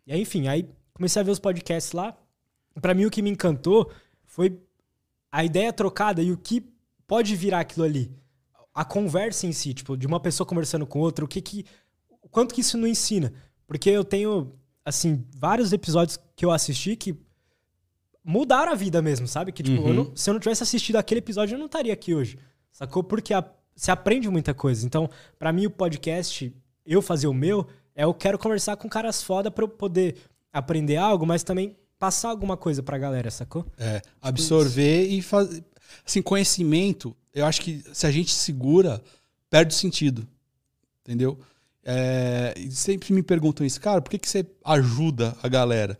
[0.06, 2.16] E aí, enfim, aí comecei a ver os podcasts lá.
[2.80, 3.90] Pra mim, o que me encantou
[4.24, 4.60] foi
[5.32, 6.64] a ideia trocada e o que
[7.06, 8.10] pode virar aquilo ali.
[8.74, 11.64] A conversa em si, tipo, de uma pessoa conversando com outra, o que que.
[12.22, 13.32] o Quanto que isso não ensina?
[13.66, 14.52] Porque eu tenho,
[14.84, 17.18] assim, vários episódios que eu assisti que
[18.24, 19.52] mudaram a vida mesmo, sabe?
[19.52, 22.14] Que, tipo, eu não- se eu não tivesse assistido aquele episódio, eu não estaria aqui
[22.14, 22.38] hoje.
[22.72, 23.02] Sacou?
[23.02, 24.84] Porque a- você aprende muita coisa.
[24.84, 25.08] Então,
[25.38, 26.54] pra mim, o podcast,
[26.84, 30.16] eu fazer o meu, é eu quero conversar com caras foda pra eu poder
[30.52, 33.64] aprender algo, mas também passar alguma coisa pra galera, sacou?
[33.78, 35.64] É, absorver e fazer.
[36.04, 39.02] Assim, conhecimento, eu acho que se a gente segura,
[39.48, 40.26] perde o sentido.
[41.02, 41.38] Entendeu?
[41.84, 45.96] É, sempre me perguntam isso, cara, por que, que você ajuda a galera?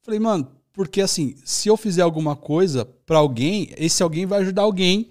[0.00, 4.62] Falei, mano, porque assim, se eu fizer alguma coisa pra alguém, esse alguém vai ajudar
[4.62, 5.08] alguém,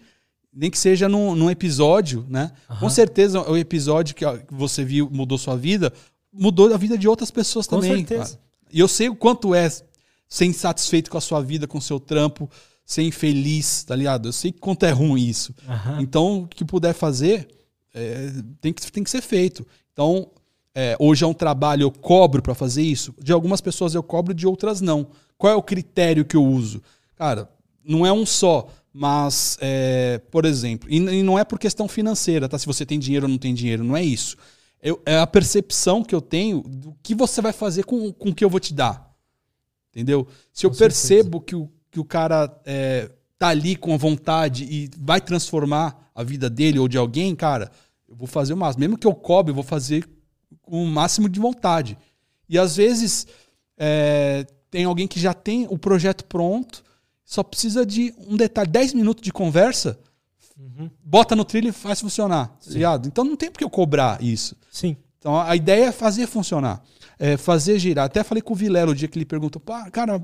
[0.54, 2.52] nem que seja num, num episódio, né?
[2.80, 5.92] Com certeza o episódio que você viu mudou sua vida,
[6.32, 7.98] mudou a vida de outras pessoas Com também.
[7.98, 8.36] certeza.
[8.36, 8.44] cara.
[8.72, 9.70] E eu sei o quanto é
[10.34, 12.50] ser insatisfeito com a sua vida, com o seu trampo,
[12.84, 14.28] ser infeliz, tá ligado?
[14.30, 15.54] Eu sei quanto é ruim isso.
[15.68, 16.02] Aham.
[16.02, 17.48] Então, o que puder fazer,
[17.94, 19.64] é, tem, que, tem que ser feito.
[19.92, 20.32] Então,
[20.74, 23.14] é, hoje é um trabalho, eu cobro pra fazer isso.
[23.22, 25.06] De algumas pessoas eu cobro, de outras não.
[25.38, 26.82] Qual é o critério que eu uso?
[27.16, 27.48] Cara,
[27.86, 32.50] não é um só, mas, é, por exemplo, e, e não é por questão financeira,
[32.50, 32.58] tá?
[32.58, 34.36] Se você tem dinheiro ou não tem dinheiro, não é isso.
[34.82, 38.34] Eu- é a percepção que eu tenho do que você vai fazer com, com o
[38.36, 39.13] que eu vou te dar.
[39.94, 40.28] Entendeu?
[40.52, 41.08] Se eu Com certeza.
[41.08, 46.10] percebo que o, que o cara é, tá ali com a vontade e vai transformar
[46.16, 47.72] a vida dele ou de alguém, cara,
[48.10, 48.82] eu vou fazer o máximo.
[48.82, 50.08] Mesmo que eu cobre, eu vou fazer
[50.62, 51.98] com o máximo de vontade.
[52.50, 53.28] E às vezes
[53.78, 56.84] é, tem alguém que já tem o projeto pronto,
[57.24, 60.00] só precisa de um detalhe, 10 minutos de conversa,
[61.04, 62.48] bota no trilho e faz funcionar.
[62.48, 63.08] tá ligado?
[63.08, 64.56] Então não tem por que eu cobrar isso.
[64.72, 64.98] Sim.
[65.20, 66.84] Então a ideia é fazer funcionar,
[67.26, 68.06] é fazer girar.
[68.06, 70.22] Até falei com o Vilela o dia que ele perguntou: Pá, cara,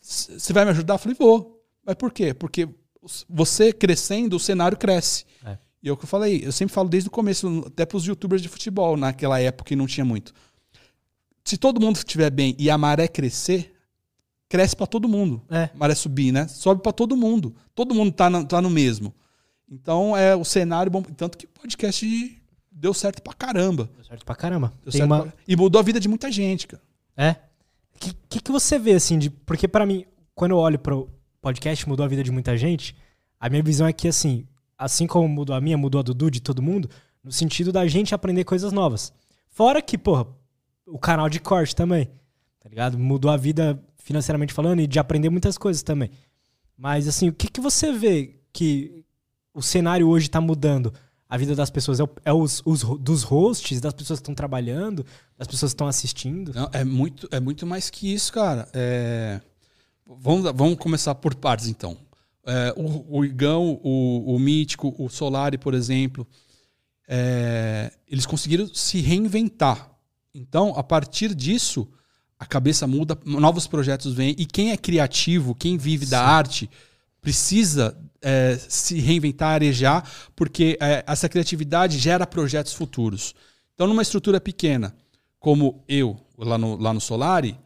[0.00, 0.94] você vai me ajudar?
[0.94, 1.62] Eu falei: vou.
[1.84, 2.32] Mas por quê?
[2.32, 2.66] Porque
[3.28, 5.24] você crescendo, o cenário cresce.
[5.44, 5.58] É.
[5.82, 8.04] E é o que eu falei, eu sempre falo desde o começo, até para os
[8.04, 10.32] youtubers de futebol, naquela época que não tinha muito.
[11.44, 13.72] Se todo mundo estiver bem e a maré crescer,
[14.48, 15.42] cresce para todo mundo.
[15.50, 15.70] É.
[15.74, 16.48] Maré subir, né?
[16.48, 17.54] Sobe para todo mundo.
[17.74, 19.14] Todo mundo tá, na- tá no mesmo.
[19.70, 21.02] Então é o cenário bom.
[21.02, 22.37] Tanto que podcast
[22.78, 23.88] deu certo pra caramba.
[23.94, 24.72] Deu certo pra caramba.
[24.88, 25.22] Certo uma...
[25.24, 26.82] pra- E mudou a vida de muita gente, cara.
[27.16, 27.30] É.
[27.94, 29.28] O que, que, que você vê, assim, de.
[29.30, 31.08] Porque pra mim, quando eu olho pro
[31.40, 32.94] podcast, mudou a vida de muita gente,
[33.40, 34.46] a minha visão é que, assim,
[34.76, 36.88] assim como mudou a minha, mudou a Dudu, de todo mundo,
[37.22, 39.12] no sentido da gente aprender coisas novas.
[39.50, 40.26] Fora que, porra,
[40.86, 42.06] o canal de corte também,
[42.60, 42.96] tá ligado?
[42.98, 46.10] Mudou a vida financeiramente falando e de aprender muitas coisas também.
[46.76, 49.04] Mas, assim, o que, que você vê que
[49.52, 50.94] o cenário hoje tá mudando?
[51.28, 54.34] A vida das pessoas é, o- é os, os dos hosts, das pessoas que estão
[54.34, 55.04] trabalhando,
[55.36, 56.52] das pessoas que estão assistindo.
[56.54, 58.68] Não, é, muito, é muito mais que isso, cara.
[58.72, 59.40] É,
[60.06, 61.94] Vamos, vamos começar por partes, então.
[62.46, 66.26] É, o, o Igão, o, o Mítico, o Solari, por exemplo,
[67.06, 69.90] é, eles conseguiram se reinventar.
[70.34, 71.86] Então, a partir disso,
[72.38, 76.70] a cabeça muda, novos projetos vêm, e quem é criativo, quem vive da arte,
[77.20, 83.34] precisa é, se reinventar, arejar, porque é, essa criatividade gera projetos futuros.
[83.74, 84.94] Então, numa estrutura pequena,
[85.38, 87.56] como eu, lá no, lá no Solari,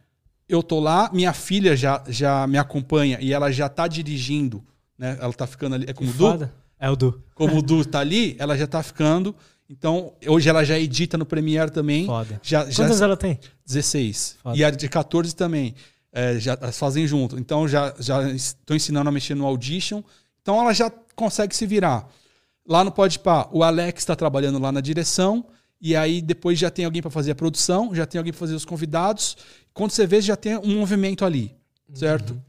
[0.47, 4.63] eu tô lá, minha filha já, já me acompanha e ela já tá dirigindo,
[4.97, 5.17] né?
[5.19, 5.85] Ela tá ficando ali.
[5.89, 6.19] É como o Du?
[6.19, 6.53] Foda.
[6.79, 7.23] É o Du.
[7.33, 9.35] Como o Du tá ali, ela já tá ficando.
[9.69, 12.05] Então, hoje ela já edita no Premiere também.
[12.05, 12.39] Foda.
[12.43, 13.39] Já, já Quantas ela tem?
[13.65, 14.37] 16.
[14.43, 14.57] Foda.
[14.57, 15.73] E a de 14 também.
[16.11, 17.39] É, já fazem junto.
[17.39, 20.03] Então já já estou ensinando a mexer no Audition.
[20.43, 22.07] Então ela já consegue se virar.
[22.67, 25.45] Lá no Podpah, o Alex está trabalhando lá na direção.
[25.81, 28.55] E aí depois já tem alguém para fazer a produção, já tem alguém para fazer
[28.55, 29.35] os convidados.
[29.73, 31.53] Quando você vê, já tem um movimento ali,
[31.93, 32.41] certo?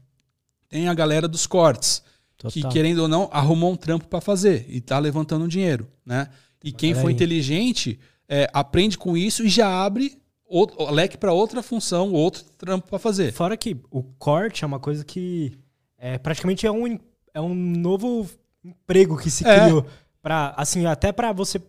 [0.69, 2.01] Tem a galera dos cortes,
[2.37, 2.71] que Total.
[2.71, 6.29] querendo ou não, arrumou um trampo para fazer e tá levantando um dinheiro, né?
[6.63, 7.99] E quem for inteligente
[8.29, 10.17] é, aprende com isso e já abre
[10.47, 13.33] outro, o leque para outra função, outro trampo para fazer.
[13.33, 15.57] Fora que o corte é uma coisa que
[15.97, 16.97] é, praticamente é um,
[17.35, 18.27] é um novo
[18.63, 19.65] emprego que se É.
[19.65, 19.85] criou.
[20.23, 21.61] Pra, assim, até pra você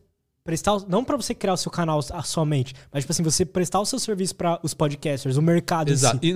[0.43, 0.79] prestar.
[0.89, 3.99] Não pra você criar o seu canal somente, mas tipo assim, você prestar o seu
[3.99, 6.19] serviço pra os podcasters, o mercado Exato.
[6.25, 6.33] si.
[6.33, 6.35] E,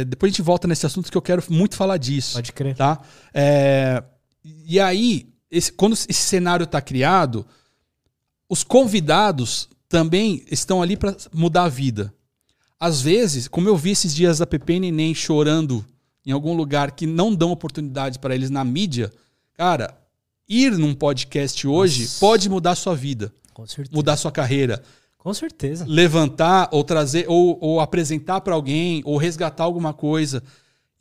[0.00, 2.34] é, depois a gente volta nesse assunto que eu quero muito falar disso.
[2.34, 2.74] Pode crer.
[2.74, 3.00] Tá?
[3.34, 4.02] É,
[4.42, 7.44] e aí, esse- quando esse cenário está criado,
[8.48, 12.14] os convidados também estão ali para mudar a vida.
[12.80, 15.84] Às vezes, como eu vi esses dias a Pepe Neném chorando
[16.24, 19.12] em algum lugar que não dão oportunidade para eles na mídia,
[19.54, 19.96] cara,
[20.48, 22.20] ir num podcast hoje Nossa.
[22.20, 23.96] pode mudar sua vida, Com certeza.
[23.96, 24.82] mudar sua carreira.
[25.18, 25.84] Com certeza.
[25.88, 30.42] levantar ou trazer ou, ou apresentar para alguém ou resgatar alguma coisa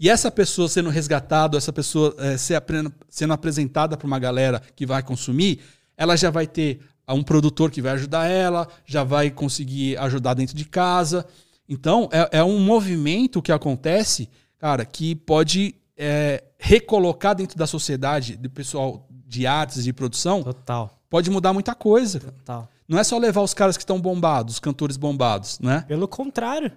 [0.02, 5.04] e essa pessoa sendo resgatada, essa pessoa é, sendo apresentada para uma galera que vai
[5.04, 5.60] consumir,
[5.96, 10.56] ela já vai ter um produtor que vai ajudar ela, já vai conseguir ajudar dentro
[10.56, 11.24] de casa.
[11.70, 14.28] Então é, é um movimento que acontece,
[14.62, 21.02] cara, que pode é, recolocar dentro da sociedade, do pessoal de artes de produção, Total.
[21.10, 22.20] pode mudar muita coisa.
[22.20, 22.70] Total.
[22.88, 25.84] Não é só levar os caras que estão bombados, os cantores bombados, né?
[25.88, 26.72] Pelo contrário.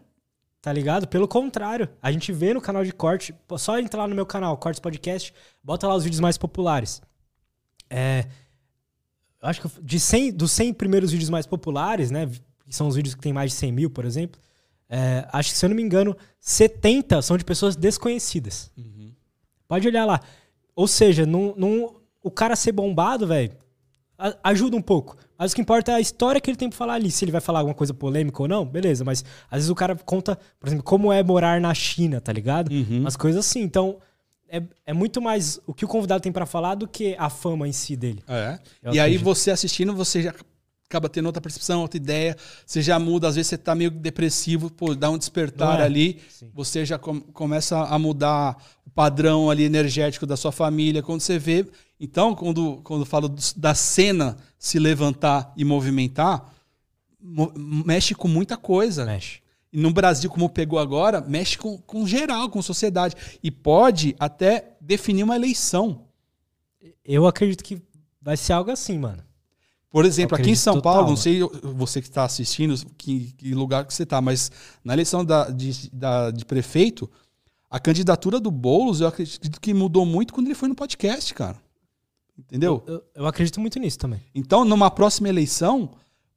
[0.63, 1.07] Tá ligado?
[1.07, 1.91] Pelo contrário.
[2.01, 5.35] A gente vê no canal de corte, só entrar lá no meu canal, Cortes Podcast,
[5.63, 7.03] bota lá os vídeos mais populares.
[7.91, 8.25] É,
[9.43, 12.31] acho que de 100, dos 100 primeiros vídeos mais populares, né?
[12.65, 14.41] Que são os vídeos que tem mais de 100 mil, por exemplo.
[14.89, 18.71] É, acho que, se eu não me engano, 70 são de pessoas desconhecidas.
[19.67, 20.21] Pode olhar lá.
[20.77, 23.53] Ou seja, não, não- o cara ser bombado, velho,
[24.43, 25.17] ajuda um pouco.
[25.37, 27.11] Mas o que importa é a história que ele tem pra falar ali.
[27.11, 29.05] Se ele vai falar alguma coisa polêmica ou não, beleza.
[29.05, 32.71] Mas às vezes o cara conta, por exemplo, como é morar na China, tá ligado?
[32.73, 33.01] Uhum.
[33.01, 33.61] Umas coisas assim.
[33.61, 33.99] Então,
[34.49, 37.67] é, é muito mais o que o convidado tem pra falar do que a fama
[37.67, 38.23] em si dele.
[38.29, 38.59] É.
[38.83, 39.25] Eu e aí acredito.
[39.25, 40.33] você assistindo, você já
[40.95, 44.71] acaba tendo outra percepção, outra ideia, você já muda, às vezes você tá meio depressivo,
[44.71, 45.83] pô, dá um despertar é?
[45.83, 46.51] ali, Sim.
[46.55, 48.57] você já com- começa a mudar
[48.87, 51.67] o padrão ali energético da sua família, quando você vê,
[51.99, 56.53] então, quando quando eu falo da cena se levantar e movimentar,
[57.21, 59.05] mo- mexe com muita coisa.
[59.05, 59.41] Mexe.
[59.73, 63.17] E no Brasil, como pegou agora, mexe com, com geral, com sociedade.
[63.43, 66.03] E pode até definir uma eleição.
[67.05, 67.81] Eu acredito que
[68.23, 69.24] vai ser algo assim, mano.
[69.95, 73.33] Por exemplo, Eu aqui em São total, Paulo, não sei você que está assistindo, que,
[73.35, 74.51] que lugar que você está, mas
[74.83, 77.09] na eleição da, de, da- de prefeito,
[77.71, 81.57] a candidatura do Boulos, eu acredito que mudou muito quando ele foi no podcast, cara.
[82.37, 82.83] Entendeu?
[82.89, 84.21] Eu, eu acredito muito nisso também.
[84.35, 85.91] Então, numa próxima eleição,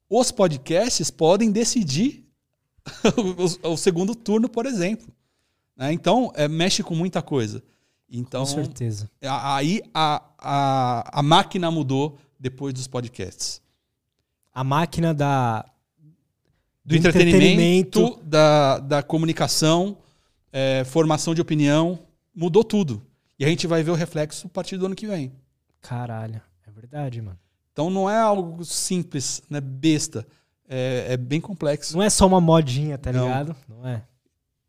[0.08, 2.24] os podcasts podem decidir
[3.64, 5.08] o, o segundo turno, por exemplo.
[5.76, 5.92] né?
[5.92, 7.60] Então, é, mexe com muita coisa.
[8.08, 9.10] Então, Com certeza.
[9.20, 13.60] aí a, a, a máquina mudou depois dos podcasts.
[14.52, 15.64] A máquina da.
[16.84, 19.98] Do, entretenimento, Da, da comunicação,
[20.50, 21.98] é, formação de opinião,
[22.34, 23.02] mudou tudo.
[23.38, 25.32] E a gente vai ver o reflexo a partir do ano que vem.
[25.82, 26.40] Caralho.
[26.66, 27.38] É verdade, mano.
[27.72, 29.60] Então não é algo simples, né?
[29.60, 30.26] Besta.
[30.68, 31.96] É, é bem complexo.
[31.96, 33.24] Não é só uma modinha, tá Não.
[33.24, 33.56] ligado?
[33.68, 34.02] Não é.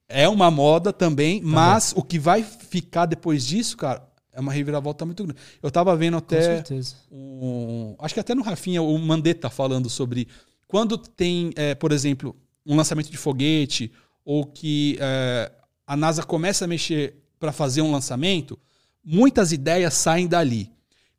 [0.07, 5.05] É uma moda também, mas o que vai ficar depois disso, cara, é uma reviravolta
[5.05, 5.39] muito grande.
[5.61, 6.41] Eu tava vendo Com até.
[6.41, 6.95] certeza.
[7.11, 10.27] um- acho que até no Rafinha, o Mandetta falando sobre
[10.67, 12.35] quando tem, é, por exemplo,
[12.65, 13.91] um lançamento de foguete
[14.23, 15.51] ou que é,
[15.87, 18.59] a NASA começa a mexer para fazer um lançamento,
[19.03, 20.71] muitas ideias saem dali.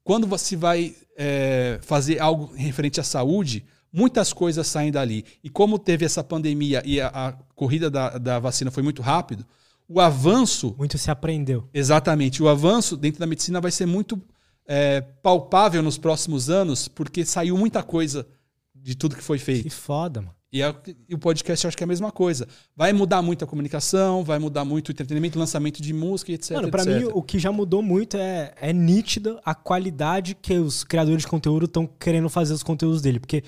[0.05, 5.25] Quando você vai é, fazer algo referente à saúde, muitas coisas saem dali.
[5.43, 9.45] E como teve essa pandemia e a, a corrida da, da vacina foi muito rápido,
[9.93, 11.69] o avanço Muito se aprendeu.
[11.75, 12.43] Exatamente.
[12.43, 14.21] O avanço dentro da medicina vai ser muito
[14.67, 18.25] é, palpável nos próximos anos, porque saiu muita coisa
[18.75, 19.71] de tudo que foi Que feito.
[19.71, 20.35] foda, mano.
[20.53, 20.75] E, é-
[21.09, 22.47] e o podcast eu acho que é a mesma coisa.
[22.77, 26.53] Vai mudar muito a comunicação, vai mudar muito o entretenimento, lançamento de música, e etc.
[26.57, 26.97] Mano, pra etc.
[26.97, 31.29] mim, o que já mudou muito é, é nítido a qualidade que os criadores de
[31.29, 33.21] conteúdo estão querendo fazer os conteúdos dele.
[33.21, 33.43] Porque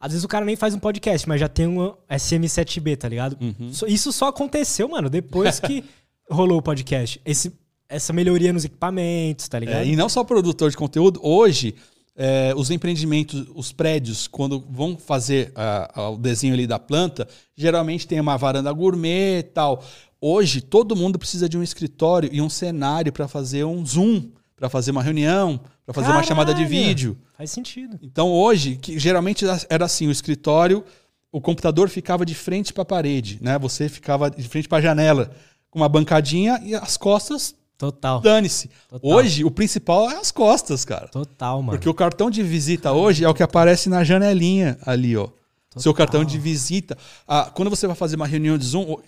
[0.00, 3.36] às vezes o cara nem faz um podcast, mas já tem um SM7B, tá ligado?
[3.38, 3.70] Uhum.
[3.86, 5.84] Isso só aconteceu, mano, depois que
[6.30, 7.20] rolou o podcast.
[7.22, 7.52] Esse,
[7.86, 9.82] essa melhoria nos equipamentos, tá ligado?
[9.82, 11.74] É, e não só produtor de conteúdo, hoje
[12.16, 17.28] é, os empreendimentos, os prédios, quando vão fazer ah, ah, o desenho ali da planta,
[17.54, 19.84] geralmente tem uma varanda gourmet e tal.
[20.18, 24.68] Hoje todo mundo precisa de um escritório e um cenário para fazer um zoom, para
[24.68, 26.86] fazer uma reunião, para fazer uma chamada de Caralho!
[26.86, 27.18] vídeo.
[27.40, 27.98] Faz sentido.
[28.02, 30.84] Então hoje, que geralmente era assim, o escritório,
[31.32, 33.58] o computador ficava de frente para a parede, né?
[33.58, 35.30] Você ficava de frente para a janela
[35.70, 38.20] com uma bancadinha e as costas Total.
[38.20, 38.68] dane-se.
[38.86, 39.10] Total.
[39.10, 41.08] Hoje o principal é as costas, cara.
[41.08, 41.70] Total, mano.
[41.70, 45.30] Porque o cartão de visita hoje é o que aparece na janelinha ali, ó.
[45.78, 46.94] Seu cartão de visita.
[47.26, 48.98] Ah, quando você vai fazer uma reunião de Zoom,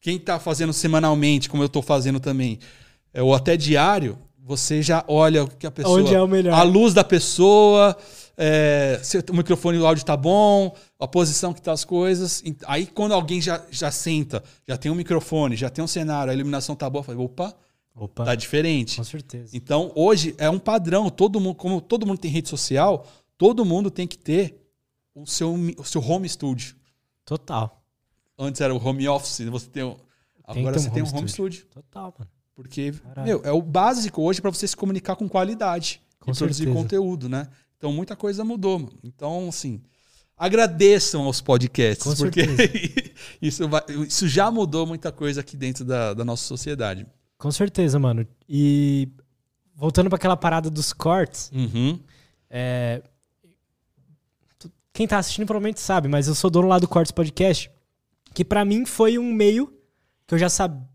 [0.00, 2.58] quem está fazendo semanalmente, como eu estou fazendo também,
[3.14, 6.00] é, ou até diário, você já olha o que a pessoa.
[6.00, 6.54] Onde é o melhor.
[6.54, 7.96] A luz da pessoa,
[8.36, 12.44] é, se o microfone e o áudio tá bom, a posição que tá as coisas.
[12.68, 16.34] Aí quando alguém já, já senta, já tem um microfone, já tem um cenário, a
[16.34, 17.56] iluminação tá boa, fala, opa,
[17.92, 18.98] Opa, tá diferente.
[18.98, 19.56] com certeza.
[19.56, 21.10] Então, hoje é um padrão.
[21.10, 23.04] Todo mundo, como todo mundo tem rede social,
[23.36, 24.62] todo mundo tem que ter
[25.12, 26.76] o seu, o seu home studio.
[27.24, 27.82] Total.
[28.38, 29.96] Antes era o home office, você tem um,
[30.52, 31.60] Tem agora ter você um tem um home home studio.
[31.60, 31.82] studio.
[31.82, 32.30] Total, mano.
[32.56, 33.26] Porque, Caralho.
[33.28, 36.76] meu, é o básico hoje para você se comunicar com qualidade Com e produzir certeza.
[36.82, 37.46] conteúdo, né?
[37.76, 38.78] Então, muita coisa mudou.
[38.78, 38.98] mano.
[39.04, 39.82] Então, assim,
[40.36, 42.40] agradeçam aos podcasts, Com porque
[43.42, 47.06] isso, vai- isso já mudou muita coisa aqui dentro da, da nossa sociedade.
[47.38, 48.26] Com certeza, mano.
[48.48, 49.08] E
[49.74, 52.00] voltando pra aquela parada dos cortes, Uhum.
[52.48, 53.02] é,
[54.92, 57.70] quem tá assistindo provavelmente sabe, mas eu sou dono lá do Cortes Podcast,
[58.32, 59.70] que pra mim foi um meio
[60.26, 60.86] que eu já sabia.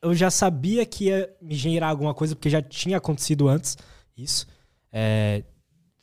[0.00, 3.76] Eu já sabia que ia me gerar alguma coisa, porque já tinha acontecido antes
[4.16, 4.46] isso.
[4.92, 5.44] É,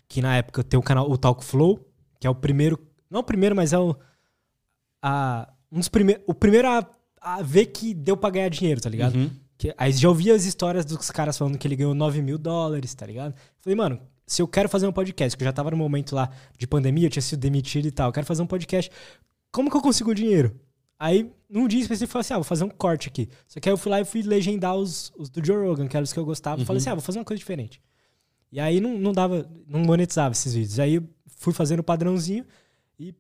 [0.08, 1.80] que na época tem o canal, o Talk Flow,
[2.20, 2.80] que é o primeiro.
[3.10, 3.96] Não o primeiro, mas é o.
[5.02, 6.24] A, um dos primeiros.
[6.28, 6.88] O primeiro a,
[7.22, 9.16] a ver que deu pra ganhar dinheiro, tá ligado?
[9.16, 9.32] Uhum.
[9.58, 12.94] Que, aí já ouvi as histórias dos caras falando que ele ganhou 9 mil dólares,
[12.94, 13.34] tá ligado?
[13.60, 16.30] Falei, mano, se eu quero fazer um podcast, que eu já tava no momento lá
[16.58, 18.92] de pandemia, eu tinha sido demitido e tal, eu quero fazer um podcast,
[19.52, 20.60] como que eu consigo dinheiro?
[20.98, 23.30] Aí, num dia específico, eu falei assim, ah, vou fazer um corte aqui.
[23.48, 25.96] Só que aí eu fui lá e fui legendar os, os do Joe Rogan, que
[25.96, 26.64] eram os que eu gostava.
[26.66, 27.82] Falei assim, ah, vou fazer uma coisa diferente.
[28.52, 30.80] E aí não, não dava, não monetizava esses vídeos.
[30.80, 32.46] Aí eu fui fazendo o padrãozinho
[32.98, 33.14] e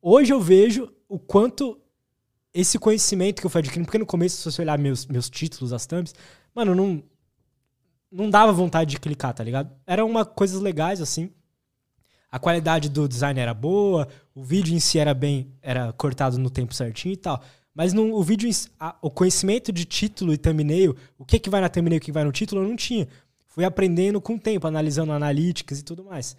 [0.00, 1.78] hoje eu vejo o quanto
[2.54, 5.74] esse conhecimento que eu fui adquirindo, porque no começo, se você olhar meus, meus títulos,
[5.74, 6.14] as thumbs,
[6.54, 7.02] mano, não,
[8.10, 9.70] não dava vontade de clicar, tá ligado?
[9.86, 11.30] Eram uma coisas legais, assim.
[12.30, 16.50] A qualidade do design era boa, o vídeo em si era bem, era cortado no
[16.50, 17.42] tempo certinho e tal.
[17.74, 21.62] Mas não, o vídeo, a- o conhecimento de título e thumbnail, o que que vai
[21.62, 23.08] na thumbnail o que vai no título, eu não tinha.
[23.48, 26.36] Fui aprendendo com o tempo, analisando analíticas e tudo mais.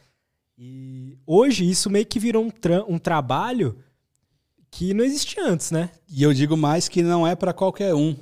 [0.55, 3.77] E hoje isso meio que virou um, tra- um trabalho
[4.69, 5.89] que não existia antes, né?
[6.07, 8.15] E eu digo mais que não é para qualquer um.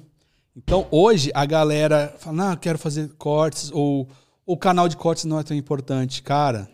[0.55, 4.07] Então, hoje, a galera fala, não, eu quero fazer cortes, ou
[4.45, 6.23] o canal de cortes não é tão importante.
[6.23, 6.69] Cara,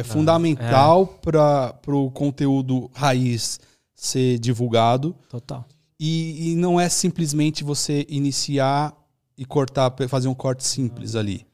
[0.00, 3.58] é fundamental para o conteúdo raiz
[3.94, 5.14] ser divulgado.
[5.28, 5.64] Total.
[5.98, 8.94] E, e não é simplesmente você iniciar
[9.36, 11.44] e cortar, fazer um corte simples ali.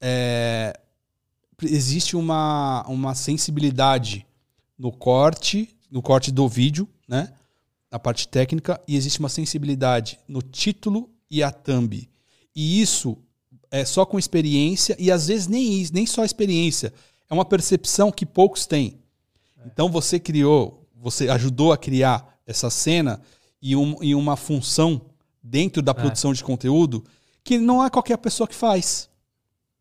[0.00, 0.78] É,
[1.62, 4.24] existe uma, uma sensibilidade
[4.78, 7.32] no corte, no corte do vídeo, né?
[7.90, 12.08] Na parte técnica, e existe uma sensibilidade no título e a thumb.
[12.54, 13.16] E isso
[13.70, 16.92] é só com experiência, e às vezes nem, isso- nem só experiência.
[17.30, 18.98] É uma percepção que poucos têm.
[19.66, 23.20] Então você criou, você ajudou a criar essa cena
[23.60, 25.00] e, um, e uma função
[25.42, 27.04] dentro da produção de conteúdo
[27.44, 29.08] que não é qualquer pessoa que faz,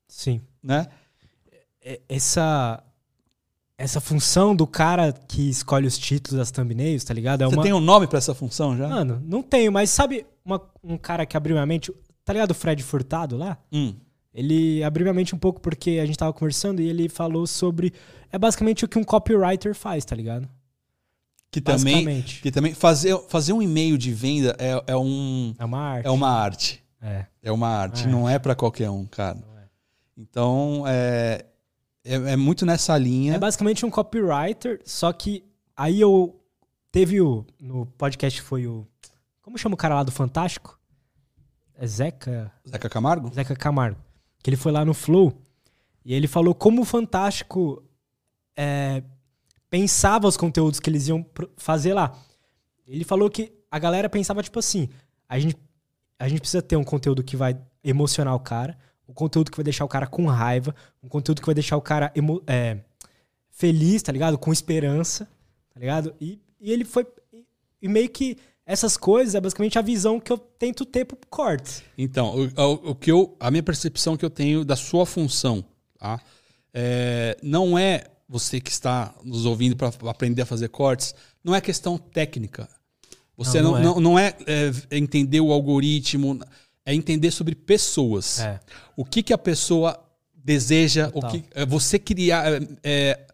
[0.08, 0.42] Sim.
[0.64, 0.88] né?
[1.82, 2.84] É- Essa,
[3.78, 7.44] essa função do cara que escolhe os títulos das thumbnails, tá ligado?
[7.44, 7.64] É Você uma...
[7.64, 8.88] tem um nome pra essa função já?
[8.88, 11.94] Mano, não tenho, mas sabe uma- um cara que abriu minha mente?
[12.26, 13.58] Tá ligado o Fred Furtado lá?
[13.72, 13.96] Hum.
[14.38, 17.92] Ele abriu minha mente um pouco porque a gente tava conversando e ele falou sobre.
[18.32, 20.48] É basicamente o que um copywriter faz, tá ligado?
[21.50, 25.80] Que também, que também fazer, fazer um e-mail de venda é, é, um, É uma
[25.80, 26.06] arte.
[26.06, 26.84] é uma arte.
[27.02, 27.26] É.
[27.42, 28.08] É uma arte, É.
[28.08, 29.40] não é pra qualquer um, cara.
[29.40, 29.64] É.
[30.16, 31.46] Então, é,
[32.06, 33.34] é, é muito nessa linha.
[33.34, 35.44] É basicamente um copywriter, só que
[35.76, 36.40] aí eu.
[36.92, 37.44] Teve o.
[37.60, 38.86] No podcast foi o.
[39.42, 40.80] Como chama o cara lá do Fantástico?
[41.76, 42.52] É Zeca.
[42.70, 43.34] Zeca Camargo?
[43.34, 43.98] Zeca Camargo.
[44.44, 45.42] Que ele foi lá no Flow
[46.06, 47.84] e ele falou como o Fantástico
[48.56, 49.04] é,
[49.70, 51.26] pensava os conteúdos que eles iam
[51.58, 52.18] fazer lá.
[52.86, 54.90] Ele falou que a galera pensava tipo assim:
[55.28, 55.58] a gente,
[56.18, 58.78] a gente precisa ter um conteúdo que vai emocionar o cara,
[59.08, 60.74] um conteúdo que vai deixar o cara com raiva,
[61.04, 62.80] um conteúdo que vai deixar o cara emo- é,
[63.50, 64.38] feliz, tá ligado?
[64.38, 65.28] Com esperança,
[65.74, 66.16] tá ligado?
[66.22, 67.06] E, e ele foi.
[67.82, 68.38] E meio que
[68.68, 71.84] essas coisas é basicamente a visão que eu tento ter pro corte.
[71.98, 75.64] Então, o, o- o que eu, a minha percepção que eu tenho da sua função,
[75.98, 76.20] tá?
[76.74, 81.62] É, não é você que está nos ouvindo para aprender a fazer cortes, não é
[81.62, 82.68] questão técnica.
[83.38, 83.84] Você Não, não, não é.
[83.84, 84.36] não, não é,
[84.92, 86.40] é, entender o algoritmo,
[86.86, 88.40] é entender sobre pessoas.
[88.42, 88.60] É.
[88.98, 89.98] O que, que a pessoa
[90.36, 91.32] deseja, o Total.
[91.32, 93.28] que é, você criar, é, é,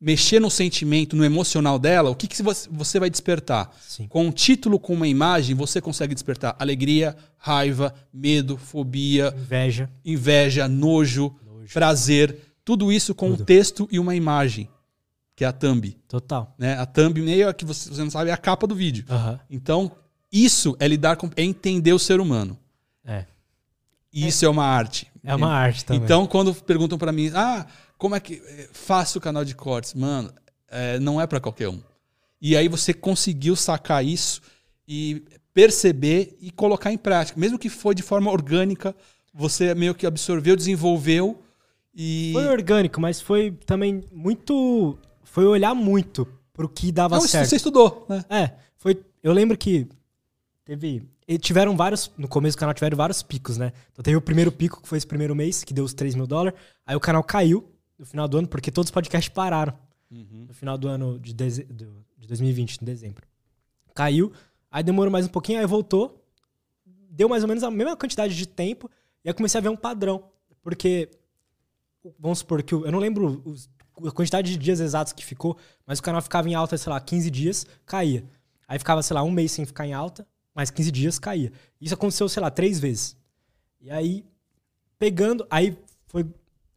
[0.00, 3.70] mexer no sentimento, no emocional dela, o que, que você, vai despertar?
[3.80, 4.08] Sim.
[4.08, 9.90] Com um título, com uma imagem, você consegue despertar alegria, raiva, medo, fobia, Inveja.
[10.04, 11.34] inveja, nojo,
[11.72, 13.44] prazer, tudo isso com um Tudo.
[13.44, 14.68] texto e uma imagem,
[15.36, 15.96] que é a thumb.
[16.08, 16.54] Total.
[16.58, 16.74] Né?
[16.78, 19.04] A thumbnail, é que você, você não sabe, é a capa do vídeo.
[19.50, 19.92] Então,
[20.32, 22.58] isso é lidar com, é entender o ser humano.
[23.04, 23.26] É.
[24.12, 25.08] Isso é uma arte.
[25.22, 26.02] É uma arte também.
[26.02, 27.66] Então, quando perguntam pra mim, ah,
[28.00, 29.92] como é que eh, faço o canal de cortes?
[29.92, 30.32] Mano,
[30.70, 31.80] eh, não é pra qualquer um.
[32.40, 34.40] E aí você conseguiu sacar isso
[34.88, 35.22] e
[35.52, 37.38] perceber e colocar em prática.
[37.38, 38.96] Mesmo que foi de forma orgânica,
[39.34, 41.42] você meio que absorveu, desenvolveu
[41.94, 42.30] e...
[42.32, 44.98] Foi orgânico, mas foi também muito.
[45.22, 47.50] Foi olhar muito pro que dava Não, isso certo.
[47.50, 48.24] você estudou, né?
[48.30, 48.98] É, foi.
[49.22, 49.86] Eu lembro que
[50.64, 51.02] teve.
[51.38, 52.10] tiveram vários.
[52.16, 53.74] No começo do canal tiveram vários picos, né?
[53.92, 56.26] Então teve o primeiro pico, que foi esse primeiro mês, que deu os 3 mil
[56.26, 56.58] dólares.
[56.86, 57.68] Aí o canal caiu
[58.00, 59.74] no final do ano, porque todos os podcasts pararam.
[60.10, 60.46] Uhum.
[60.48, 61.64] No final do ano de, deze...
[61.64, 63.26] de 2020, em dezembro.
[63.94, 64.32] Caiu.
[64.70, 66.24] Aí demorou mais um pouquinho, aí voltou.
[67.10, 68.90] Deu mais ou menos a mesma quantidade de tempo.
[69.22, 70.24] E aí comecei a ver um padrão.
[70.62, 71.10] Porque,
[72.18, 73.68] vamos supor que eu, eu não lembro os,
[74.06, 76.98] a quantidade de dias exatos que ficou, mas o canal ficava em alta, sei lá,
[76.98, 78.24] 15 dias, caía.
[78.66, 81.52] Aí ficava, sei lá, um mês sem ficar em alta, mais 15 dias caía.
[81.78, 83.14] Isso aconteceu, sei lá, três vezes.
[83.78, 84.24] E aí,
[84.98, 86.24] pegando, aí foi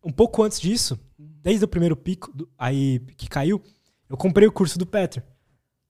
[0.04, 1.00] um pouco antes disso,
[1.44, 3.62] desde o primeiro pico, do, aí que caiu,
[4.10, 5.22] eu comprei o curso do Petro,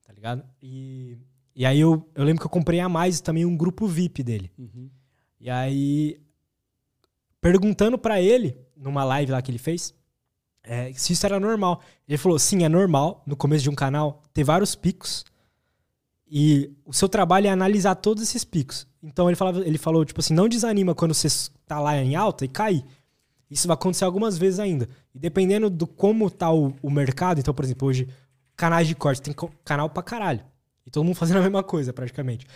[0.06, 0.44] tá ligado?
[0.62, 1.18] E,
[1.56, 4.52] e aí eu, eu lembro que eu comprei a mais também um grupo VIP dele.
[4.58, 4.90] Uhum.
[5.40, 6.20] E aí,
[7.40, 9.94] perguntando para ele, numa live lá que ele fez,
[10.64, 11.82] é, se isso era normal.
[12.08, 15.24] Ele falou, sim, é normal, no começo de um canal, ter vários picos,
[16.36, 18.88] e o seu trabalho é analisar todos esses picos.
[19.04, 21.28] Então ele, falava, ele falou, tipo assim, não desanima quando você
[21.68, 22.84] tá lá em alta e cair.
[23.54, 24.90] Isso vai acontecer algumas vezes ainda.
[25.14, 28.08] E dependendo do como tá o, o mercado, então, por exemplo, hoje,
[28.56, 30.44] canais de corte, tem canal pra caralho.
[30.86, 32.48] E todo mundo fazendo a mesma coisa, praticamente.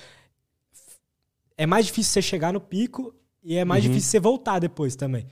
[1.56, 3.14] É mais difícil você chegar no pico
[3.44, 3.92] e é mais uhum.
[3.92, 5.28] difícil você voltar depois também.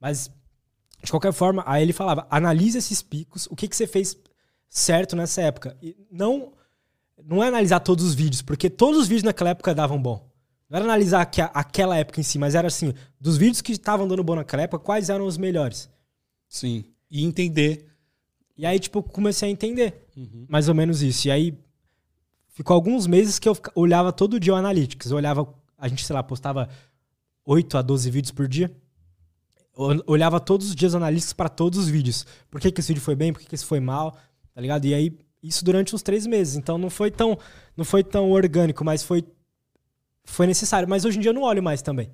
[0.00, 0.30] Mas,
[1.02, 4.16] de qualquer forma, aí ele falava, analisa esses picos, o que, que você fez
[4.68, 5.76] certo nessa época.
[5.82, 6.52] E não
[7.22, 10.29] não é analisar todos os vídeos, porque todos os vídeos naquela época davam bom.
[10.70, 14.06] Não era analisar que, aquela época em si, mas era assim, dos vídeos que estavam
[14.06, 15.90] dando bom naquela época, quais eram os melhores.
[16.48, 16.84] Sim.
[17.10, 17.86] E entender.
[18.56, 20.06] E aí, tipo, comecei a entender.
[20.16, 20.46] Uhum.
[20.48, 21.26] Mais ou menos isso.
[21.26, 21.58] E aí,
[22.50, 25.10] ficou alguns meses que eu olhava todo dia o Analytics.
[25.10, 26.68] Eu olhava, a gente, sei lá, postava
[27.44, 28.70] 8 a 12 vídeos por dia.
[29.76, 32.24] Eu olhava todos os dias Analytics para todos os vídeos.
[32.48, 34.16] Por que, que esse vídeo foi bem, por que, que esse foi mal,
[34.54, 34.84] tá ligado?
[34.84, 36.56] E aí isso durante uns três meses.
[36.56, 37.38] Então não foi tão,
[37.76, 39.24] não foi tão orgânico, mas foi,
[40.30, 40.88] foi necessário.
[40.88, 42.10] Mas hoje em dia eu não olho mais também.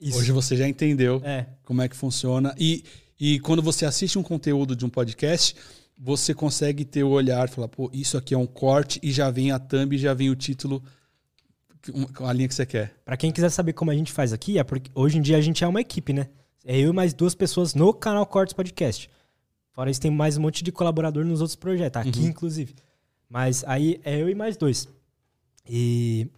[0.00, 0.18] Isso.
[0.18, 1.46] Hoje você já entendeu é.
[1.64, 2.54] como é que funciona.
[2.58, 2.84] E,
[3.18, 5.54] e quando você assiste um conteúdo de um podcast,
[5.96, 9.52] você consegue ter o olhar falar, pô, isso aqui é um corte e já vem
[9.52, 10.82] a thumb, já vem o título,
[12.20, 12.92] a linha que você quer.
[13.04, 15.40] Para quem quiser saber como a gente faz aqui, é porque hoje em dia a
[15.40, 16.28] gente é uma equipe, né?
[16.64, 19.08] É eu e mais duas pessoas no canal Cortes Podcast.
[19.70, 22.26] Fora isso, tem mais um monte de colaborador nos outros projetos, aqui uhum.
[22.26, 22.74] inclusive.
[23.28, 24.88] Mas aí é eu e mais dois.
[25.68, 26.28] E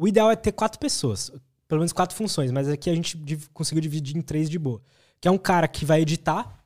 [0.00, 1.30] o ideal é ter quatro pessoas,
[1.68, 3.18] pelo menos quatro funções, mas aqui a gente
[3.52, 4.80] conseguiu dividir em três de boa.
[5.20, 6.64] Que é um cara que vai editar.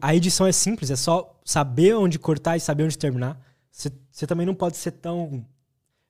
[0.00, 3.40] A edição é simples, é só saber onde cortar e saber onde terminar.
[3.70, 5.44] Você também não pode ser tão.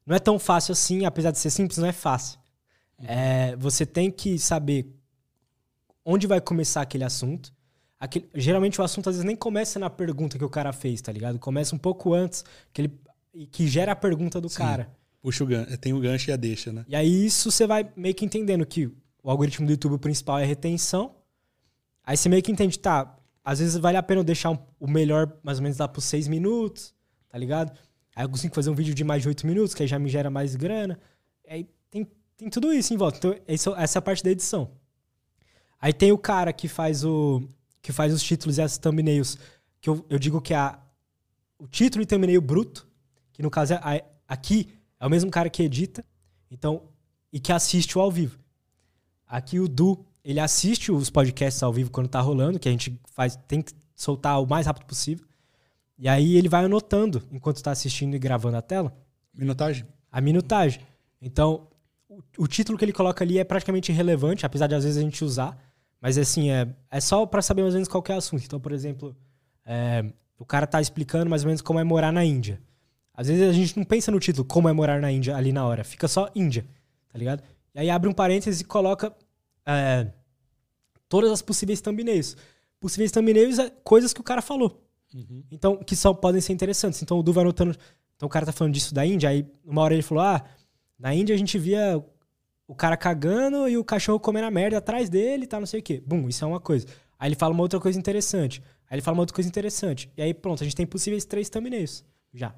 [0.06, 2.38] Não é tão fácil assim, apesar de ser simples, não é fácil.
[2.98, 3.06] Uhum.
[3.08, 4.86] É, você tem que saber
[6.04, 7.52] onde vai começar aquele assunto
[8.02, 11.12] Aquele, geralmente o assunto às vezes nem começa na pergunta que o cara fez, tá
[11.12, 11.38] ligado?
[11.38, 13.00] Começa um pouco antes, que, ele,
[13.52, 14.58] que gera a pergunta do Sim.
[14.58, 14.92] cara.
[15.22, 16.84] Puxa o gancho, tem o gancho e a deixa, né?
[16.88, 18.86] E aí isso você vai meio que entendendo que
[19.22, 21.14] o algoritmo do YouTube principal é retenção.
[22.04, 25.32] Aí você meio que entende, tá, às vezes vale a pena deixar um, o melhor
[25.42, 26.92] mais ou menos lá por seis minutos,
[27.28, 27.72] tá ligado?
[28.16, 30.08] Aí eu consigo fazer um vídeo de mais de oito minutos, que aí já me
[30.08, 30.98] gera mais grana.
[31.48, 33.18] Aí tem, tem tudo isso em volta.
[33.18, 34.72] Então, essa é a parte da edição.
[35.80, 37.42] Aí tem o cara que faz o,
[37.80, 39.38] que faz os títulos e as thumbnails,
[39.80, 40.78] que eu, eu digo que é a,
[41.58, 42.88] o título e thumbnail bruto,
[43.32, 44.68] que no caso é a, aqui
[45.02, 46.04] é o mesmo cara que edita,
[46.48, 46.84] então
[47.32, 48.38] e que assiste o ao vivo.
[49.26, 52.96] Aqui o Du, ele assiste os podcasts ao vivo quando tá rolando, que a gente
[53.10, 55.26] faz tem que soltar o mais rápido possível.
[55.98, 58.96] E aí ele vai anotando enquanto está assistindo e gravando a tela.
[59.34, 59.84] Minutagem.
[60.10, 60.80] A minutagem.
[61.20, 61.66] Então,
[62.08, 65.02] o, o título que ele coloca ali é praticamente irrelevante, apesar de às vezes a
[65.02, 65.58] gente usar.
[66.00, 68.44] Mas assim, é, é só para saber mais ou menos qual é o assunto.
[68.44, 69.16] Então, por exemplo,
[69.66, 70.04] é,
[70.38, 72.60] o cara tá explicando mais ou menos como é morar na Índia.
[73.14, 75.66] Às vezes a gente não pensa no título como é morar na Índia ali na
[75.66, 75.84] hora.
[75.84, 76.66] Fica só Índia,
[77.10, 77.42] tá ligado?
[77.74, 79.14] E aí abre um parênteses e coloca
[79.66, 80.06] é,
[81.08, 82.36] todas as possíveis thumbnails.
[82.80, 84.82] Possíveis thumbnails é coisas que o cara falou.
[85.14, 85.44] Uhum.
[85.50, 87.02] Então, que só podem ser interessantes.
[87.02, 87.76] Então o Du vai anotando.
[88.16, 89.28] Então o cara tá falando disso da Índia.
[89.28, 90.42] Aí uma hora ele falou: Ah,
[90.98, 92.02] na Índia a gente via
[92.66, 95.80] o cara cagando e o cachorro comendo a merda atrás dele e tá, não sei
[95.80, 96.02] o quê.
[96.06, 96.86] Bum, isso é uma coisa.
[97.18, 98.62] Aí ele fala uma outra coisa interessante.
[98.88, 100.10] Aí ele fala uma outra coisa interessante.
[100.16, 102.54] E aí pronto, a gente tem possíveis três thumbnails já.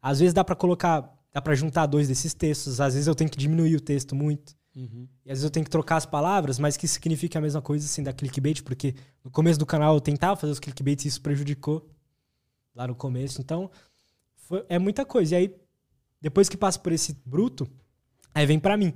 [0.00, 2.80] Às vezes dá para colocar, dá para juntar dois desses textos.
[2.80, 4.56] Às vezes eu tenho que diminuir o texto muito.
[4.74, 5.08] Uhum.
[5.24, 7.84] E às vezes eu tenho que trocar as palavras, mas que significa a mesma coisa,
[7.84, 8.94] assim, da clickbait, porque
[9.24, 11.88] no começo do canal eu tentava fazer os clickbaits e isso prejudicou
[12.74, 13.40] lá no começo.
[13.40, 13.70] Então,
[14.36, 15.34] foi, é muita coisa.
[15.34, 15.54] E aí,
[16.20, 17.68] depois que passa por esse bruto,
[18.34, 18.94] aí vem para mim.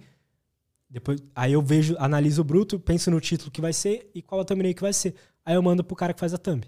[0.88, 4.40] Depois, aí eu vejo, analiso o bruto, penso no título que vai ser e qual
[4.40, 5.14] a thumbnail que vai ser.
[5.44, 6.64] Aí eu mando pro cara que faz a thumb,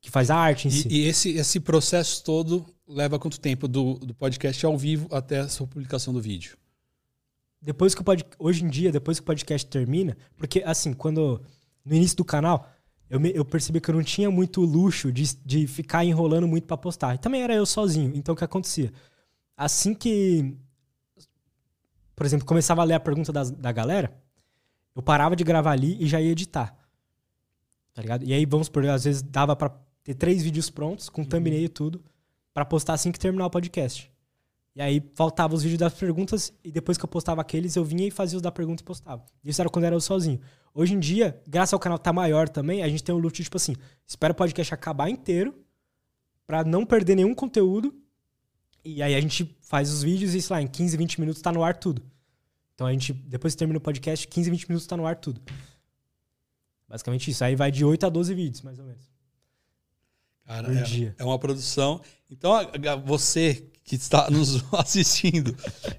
[0.00, 0.88] que faz a arte em e, si.
[0.88, 5.48] E esse, esse processo todo leva quanto tempo do, do podcast ao vivo até a
[5.48, 6.56] sua publicação do vídeo?
[7.60, 11.42] Depois que o pod, hoje em dia, depois que o podcast termina, porque assim, quando
[11.84, 12.68] no início do canal,
[13.08, 16.66] eu, me, eu percebi que eu não tinha muito luxo de, de ficar enrolando muito
[16.66, 17.14] para postar.
[17.14, 18.12] E também era eu sozinho.
[18.14, 18.92] Então o que acontecia?
[19.56, 20.56] Assim que,
[22.14, 24.12] por exemplo, começava a ler a pergunta da, da galera,
[24.94, 26.76] eu parava de gravar ali e já ia editar.
[27.94, 28.24] Tá ligado?
[28.24, 29.70] E aí, vamos por às vezes dava para
[30.04, 32.04] ter três vídeos prontos, com thumbnail e tudo,
[32.56, 34.10] para postar assim que terminar o podcast.
[34.74, 38.08] E aí faltava os vídeos das perguntas e depois que eu postava aqueles, eu vinha
[38.08, 39.26] e fazia os da pergunta e postava.
[39.44, 40.40] Isso era quando era eu sozinho.
[40.72, 43.58] Hoje em dia, graças ao canal tá maior também, a gente tem um luxo tipo
[43.58, 43.76] assim,
[44.06, 45.54] espera o podcast acabar inteiro
[46.46, 47.94] para não perder nenhum conteúdo.
[48.82, 51.52] E aí a gente faz os vídeos e, sei lá, em 15, 20 minutos tá
[51.52, 52.02] no ar tudo.
[52.74, 55.42] Então a gente, depois que termina o podcast, 15, 20 minutos tá no ar tudo.
[56.88, 57.44] Basicamente isso.
[57.44, 59.15] Aí vai de 8 a 12 vídeos, mais ou menos.
[60.46, 62.00] Cara, é, é, uma produção.
[62.30, 62.52] Então,
[63.04, 65.56] você que está nos assistindo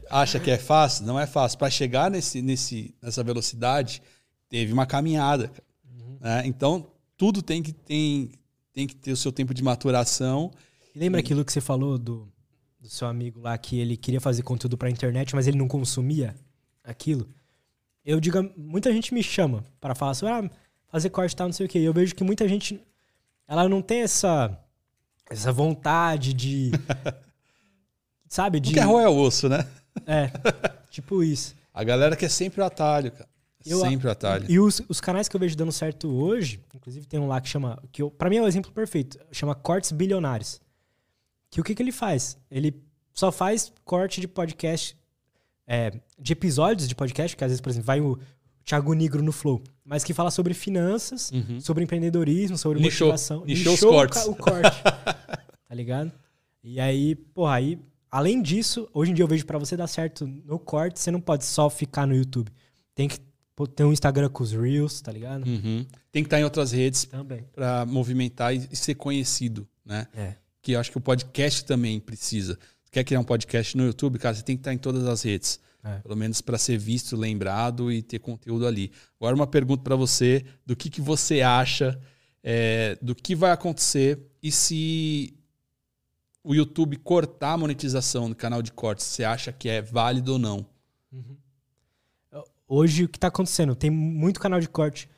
[0.09, 1.05] acha que é fácil?
[1.05, 1.57] Não é fácil.
[1.59, 4.01] Para chegar nesse, nesse, nessa velocidade,
[4.49, 5.51] teve uma caminhada.
[5.85, 6.17] Uhum.
[6.21, 6.43] Né?
[6.45, 6.87] Então,
[7.17, 8.31] tudo tem que, tem,
[8.73, 10.51] tem que ter o seu tempo de maturação.
[10.95, 11.23] E lembra e...
[11.23, 12.31] aquilo que você falou do,
[12.79, 15.67] do seu amigo lá, que ele queria fazer conteúdo para a internet, mas ele não
[15.67, 16.35] consumia
[16.83, 17.27] aquilo?
[18.05, 20.49] Eu digo, muita gente me chama para falar ah,
[20.87, 21.79] fazer corte e tal, não sei o quê.
[21.79, 22.79] E eu vejo que muita gente,
[23.47, 24.57] ela não tem essa,
[25.29, 26.71] essa vontade de
[28.27, 28.59] Sabe?
[28.59, 28.73] De...
[28.73, 29.65] Quer roer o osso, né?
[30.05, 30.29] É,
[30.89, 31.55] tipo isso.
[31.73, 33.27] A galera quer sempre o atalho, cara.
[33.65, 34.45] Eu, sempre o atalho.
[34.49, 37.49] E os, os canais que eu vejo dando certo hoje, inclusive tem um lá que
[37.49, 37.81] chama.
[37.91, 39.19] que eu, Pra mim é um exemplo perfeito.
[39.31, 40.61] Chama Cortes Bilionários.
[41.49, 42.37] Que o que, que ele faz?
[42.49, 42.81] Ele
[43.13, 44.97] só faz corte de podcast,
[45.65, 48.17] é, de episódios de podcast, que às vezes, por exemplo, vai o
[48.67, 51.59] Thiago Negro no Flow, mas que fala sobre finanças, uhum.
[51.59, 53.07] sobre empreendedorismo, sobre Nichou.
[53.07, 53.45] motivação.
[53.45, 54.25] Nichou, Nichou os cortes.
[54.25, 54.83] O, o corte.
[54.83, 56.11] tá ligado?
[56.63, 57.79] E aí, porra, aí
[58.09, 61.19] Além disso, hoje em dia eu vejo para você dar certo no corte, você não
[61.19, 62.51] pode só ficar no YouTube.
[62.95, 63.19] Tem que
[63.75, 65.45] ter um Instagram com os Reels, tá ligado?
[65.45, 65.85] Uhum.
[66.11, 67.07] Tem que estar em outras redes
[67.53, 70.07] para movimentar e ser conhecido, né?
[70.15, 70.35] É.
[70.61, 72.57] Que eu acho que o podcast também precisa.
[72.91, 75.59] Quer criar um podcast no YouTube, cara, você tem que estar em todas as redes.
[75.83, 75.99] É.
[75.99, 78.91] Pelo menos para ser visto, lembrado e ter conteúdo ali.
[79.19, 81.99] Agora, uma pergunta para você: do que, que você acha
[82.43, 85.33] é, do que vai acontecer e se
[86.43, 90.39] o YouTube cortar a monetização do canal de cortes, você acha que é válido ou
[90.39, 90.65] não?
[91.11, 91.37] Uhum.
[92.67, 93.75] Hoje, o que está acontecendo?
[93.75, 95.09] Tem muito canal de corte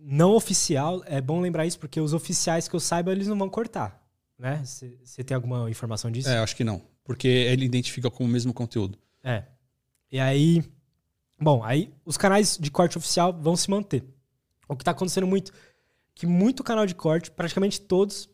[0.00, 1.02] não oficial.
[1.06, 4.00] É bom lembrar isso, porque os oficiais que eu saiba, eles não vão cortar.
[4.38, 4.60] Né?
[4.64, 6.28] Você tem alguma informação disso?
[6.28, 6.82] É, acho que não.
[7.04, 8.98] Porque ele identifica como o mesmo conteúdo.
[9.22, 9.44] É.
[10.12, 10.62] E aí.
[11.40, 14.04] Bom, aí os canais de corte oficial vão se manter.
[14.68, 15.50] O que está acontecendo muito
[16.14, 18.28] que muito canal de corte, praticamente todos,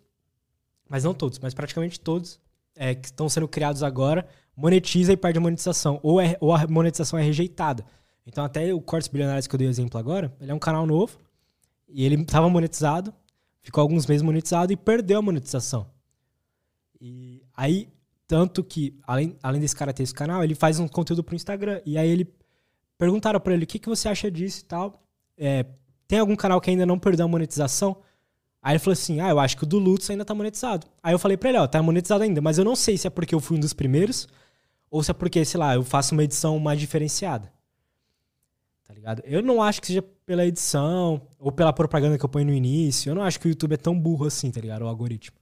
[0.88, 2.40] mas não todos, mas praticamente todos
[2.74, 4.26] é, que estão sendo criados agora,
[4.56, 6.00] monetiza e perde a monetização.
[6.02, 7.86] Ou, é, ou a monetização é rejeitada.
[8.26, 11.18] Então, até o Cortes Bilionários que eu dei exemplo agora, ele é um canal novo
[11.88, 13.14] e ele estava monetizado,
[13.62, 15.88] ficou alguns meses monetizado e perdeu a monetização.
[17.00, 17.88] E aí,
[18.28, 21.80] tanto que, além, além desse cara ter esse canal, ele faz um conteúdo pro Instagram.
[21.86, 22.30] E aí ele
[22.98, 25.02] perguntaram para ele o que, que você acha disso e tal.
[25.36, 25.64] É,
[26.06, 27.96] tem algum canal que ainda não perdeu a monetização?
[28.62, 30.86] Aí ele falou assim: Ah, eu acho que o do Lutz ainda tá monetizado.
[31.02, 33.10] Aí eu falei pra ele: Ó, tá monetizado ainda, mas eu não sei se é
[33.10, 34.28] porque eu fui um dos primeiros
[34.90, 37.50] ou se é porque, sei lá, eu faço uma edição mais diferenciada.
[38.84, 39.22] Tá ligado?
[39.24, 43.10] Eu não acho que seja pela edição ou pela propaganda que eu ponho no início.
[43.10, 44.82] Eu não acho que o YouTube é tão burro assim, tá ligado?
[44.82, 45.36] O algoritmo.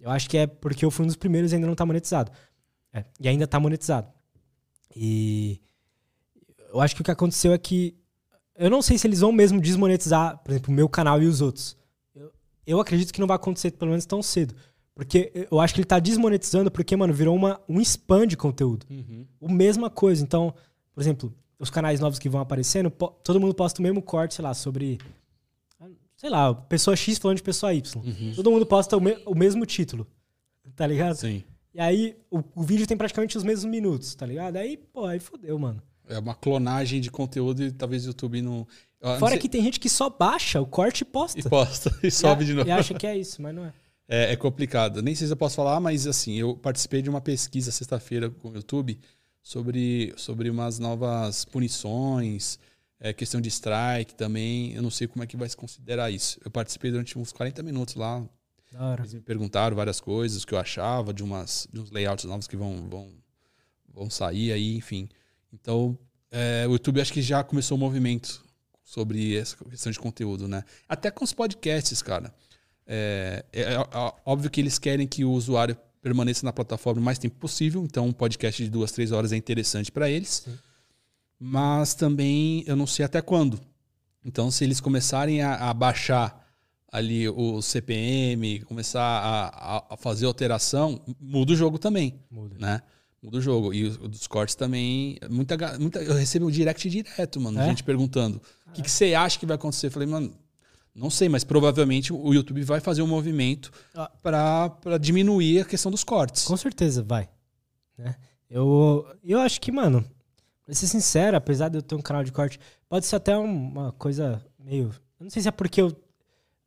[0.00, 2.32] Eu acho que é porque eu fui um dos primeiros e ainda não tá monetizado.
[2.92, 4.08] É, e ainda tá monetizado.
[4.96, 5.60] E
[6.72, 7.96] eu acho que o que aconteceu é que.
[8.56, 11.40] Eu não sei se eles vão mesmo desmonetizar, por exemplo, o meu canal e os
[11.40, 11.78] outros
[12.66, 14.54] eu acredito que não vai acontecer pelo menos tão cedo.
[14.94, 18.86] Porque eu acho que ele tá desmonetizando porque, mano, virou uma, um spam de conteúdo.
[18.90, 19.26] Uhum.
[19.40, 20.22] O mesma coisa.
[20.22, 20.54] Então,
[20.92, 22.90] por exemplo, os canais novos que vão aparecendo,
[23.24, 24.98] todo mundo posta o mesmo corte, sei lá, sobre.
[26.20, 28.04] Sei lá, pessoa X falando de pessoa Y.
[28.04, 28.34] Uhum.
[28.36, 30.06] Todo mundo posta o, me, o, mesmo título.
[30.76, 31.16] Tá ligado?
[31.16, 31.42] Sim.
[31.72, 34.56] E aí o, o, vídeo tem praticamente os mesmos minutos, tá ligado?
[34.56, 35.82] Aí, pô, aí fodeu, mano.
[36.06, 38.66] É uma clonagem de conteúdo e talvez o YouTube não.
[39.18, 41.40] Fora que tem gente que só baixa o corte e posta.
[41.40, 42.68] E posta, e sobe de novo.
[42.68, 43.72] E acha que é isso, mas não é.
[44.06, 44.32] é.
[44.34, 45.00] É complicado.
[45.00, 48.50] Nem sei se eu posso falar, mas assim, eu participei de uma pesquisa sexta-feira com
[48.50, 49.00] o YouTube
[49.42, 52.58] sobre, sobre umas novas punições,
[53.00, 54.74] é, questão de strike também.
[54.74, 56.38] Eu não sei como é que vai se considerar isso.
[56.44, 58.22] Eu participei durante uns 40 minutos lá.
[58.98, 62.46] Eles me perguntaram várias coisas, o que eu achava de, umas, de uns layouts novos
[62.46, 63.12] que vão, vão,
[63.92, 65.08] vão sair aí, enfim.
[65.52, 65.98] Então,
[66.30, 68.44] é, o YouTube acho que já começou o movimento
[68.84, 70.62] sobre essa questão de conteúdo, né?
[70.88, 72.32] Até com os podcasts, cara.
[72.86, 73.78] É, é, é,
[74.24, 78.06] óbvio que eles querem que o usuário permaneça na plataforma o mais tempo possível, então
[78.06, 80.42] um podcast de duas, três horas é interessante para eles.
[80.44, 80.58] Sim.
[81.40, 83.58] Mas também eu não sei até quando.
[84.22, 86.46] Então, se eles começarem a, a baixar
[86.92, 92.20] ali o CPM, começar a, a fazer alteração, muda o jogo também.
[92.30, 92.56] Muda.
[92.58, 92.82] Né?
[93.22, 93.72] Muda o jogo.
[93.72, 95.18] E o dos cortes também.
[95.30, 97.58] Muita, muita, eu recebo um direct direto, mano.
[97.58, 97.66] É?
[97.66, 99.86] Gente perguntando: o que, que você acha que vai acontecer?
[99.86, 100.34] Eu falei, mano,
[100.94, 104.10] não sei, mas provavelmente o YouTube vai fazer um movimento ah.
[104.22, 106.44] para diminuir a questão dos cortes.
[106.44, 107.28] Com certeza vai.
[107.96, 108.16] Né?
[108.50, 110.04] Eu, eu acho que, mano,
[110.70, 113.90] pra ser sincero, apesar de eu ter um canal de corte, pode ser até uma
[113.92, 114.94] coisa meio.
[115.18, 115.92] Eu não sei se é porque eu,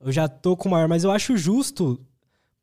[0.01, 1.97] eu já tô com maior, mas eu acho justo,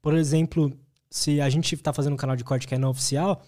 [0.03, 0.71] por exemplo,
[1.09, 3.43] se a gente tá fazendo um canal de corte que é não oficial,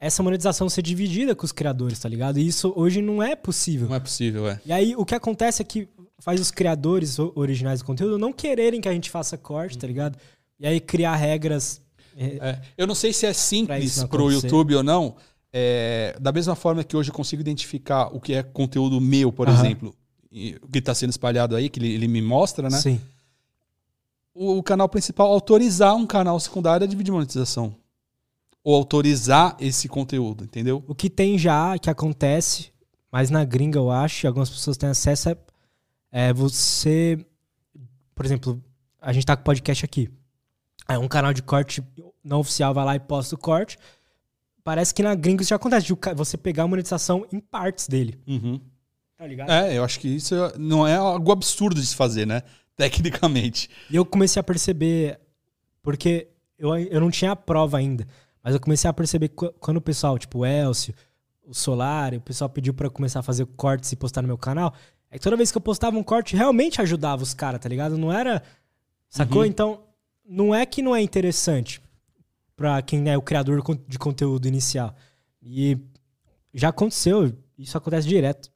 [0.00, 2.38] essa monetização ser dividida com os criadores, tá ligado?
[2.38, 3.88] E isso hoje não é possível.
[3.88, 4.58] Não é possível, é.
[4.64, 5.86] E aí o que acontece é que
[6.20, 10.18] faz os criadores originais do conteúdo não quererem que a gente faça corte, tá ligado?
[10.58, 11.82] E aí criar regras.
[12.16, 12.60] É.
[12.78, 15.16] Eu não sei se é simples pro YouTube ou não.
[15.52, 19.48] É, da mesma forma que hoje eu consigo identificar o que é conteúdo meu, por
[19.48, 19.94] exemplo,
[20.62, 22.78] o que está sendo espalhado aí, que ele, ele, me mostra, né?
[22.78, 23.00] Sim.
[24.34, 27.74] O, o canal principal autorizar um canal secundário a dividir monetização
[28.62, 30.84] ou autorizar esse conteúdo, entendeu?
[30.86, 32.70] O que tem já, que acontece,
[33.10, 35.36] mas na gringa eu acho, algumas pessoas têm acesso, é,
[36.12, 37.24] é você.
[38.14, 38.62] Por exemplo,
[39.00, 40.10] a gente tá com podcast aqui.
[40.86, 41.82] É um canal de corte
[42.22, 43.78] não oficial vai lá e posta o corte.
[44.68, 48.20] Parece que na gringa isso já acontece, de você pegar a monetização em partes dele.
[48.26, 48.60] Uhum.
[49.16, 49.50] Tá ligado?
[49.50, 52.42] É, eu acho que isso não é algo absurdo de se fazer, né?
[52.76, 53.70] Tecnicamente.
[53.88, 55.18] E eu comecei a perceber,
[55.82, 56.28] porque
[56.58, 58.06] eu, eu não tinha a prova ainda.
[58.44, 60.92] Mas eu comecei a perceber quando o pessoal, tipo o Elcio,
[61.46, 64.74] o Solar, o pessoal pediu para começar a fazer cortes e postar no meu canal,
[65.10, 67.96] é que toda vez que eu postava um corte, realmente ajudava os caras, tá ligado?
[67.96, 68.42] Não era.
[69.08, 69.38] Sacou?
[69.38, 69.46] Uhum.
[69.46, 69.80] Então,
[70.28, 71.80] não é que não é interessante
[72.58, 74.92] para quem é o criador de conteúdo inicial.
[75.40, 75.78] E
[76.52, 78.50] já aconteceu, isso acontece direto.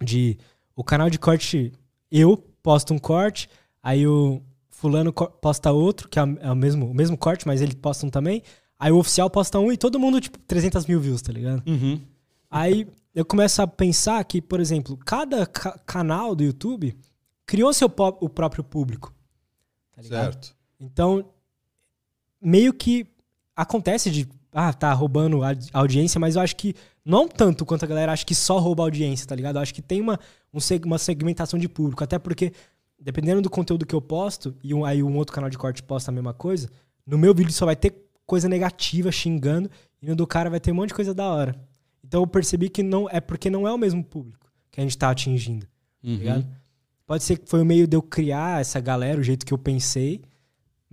[0.00, 0.38] De
[0.76, 1.72] o canal de corte,
[2.08, 3.50] eu posto um corte,
[3.82, 4.40] aí o
[4.70, 8.44] fulano posta outro, que é, o mesmo, o mesmo corte, mas ele posta um também.
[8.78, 11.64] Aí o oficial posta um e todo mundo, tipo, 300 mil views, tá ligado?
[11.68, 12.00] Uhum.
[12.48, 16.96] Aí eu começo a pensar que, por exemplo, cada ca canal do YouTube
[17.44, 19.12] criou seu o próprio público.
[19.96, 20.54] Tá certo.
[20.78, 21.24] Então,
[22.40, 23.06] meio que
[23.56, 26.74] acontece de, ah, tá roubando a audiência, mas eu acho que
[27.04, 29.56] não tanto quanto a galera acha que só rouba audiência, tá ligado?
[29.56, 30.18] Eu acho que tem uma,
[30.52, 32.02] um, uma segmentação de público.
[32.04, 32.52] Até porque,
[32.98, 36.10] dependendo do conteúdo que eu posto, e um, aí um outro canal de corte posta
[36.10, 36.68] a mesma coisa,
[37.06, 39.70] no meu vídeo só vai ter coisa negativa xingando
[40.00, 41.54] e no do cara vai ter um monte de coisa da hora.
[42.04, 44.96] Então eu percebi que não é porque não é o mesmo público que a gente
[44.96, 45.66] tá atingindo.
[45.66, 45.72] Tá
[46.04, 46.14] uhum.
[46.14, 46.46] Tá ligado?
[47.06, 49.58] Pode ser que foi o meio de eu criar essa galera, o jeito que eu
[49.58, 50.22] pensei,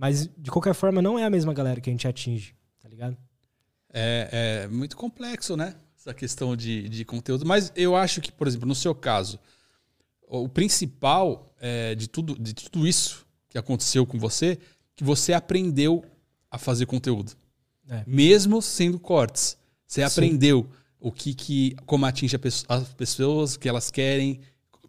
[0.00, 3.14] mas de qualquer forma não é a mesma galera que a gente atinge, tá ligado?
[3.92, 5.74] É, é muito complexo, né?
[5.94, 7.44] Essa questão de, de conteúdo.
[7.44, 9.38] Mas eu acho que, por exemplo, no seu caso,
[10.26, 14.58] o principal é, de, tudo, de tudo isso que aconteceu com você,
[14.96, 16.02] que você aprendeu
[16.50, 17.32] a fazer conteúdo.
[17.86, 18.02] É.
[18.06, 19.58] Mesmo sendo cortes.
[19.86, 20.06] Você Sim.
[20.06, 20.66] aprendeu
[20.98, 24.40] o que, que como atinge as pessoas, o que elas querem,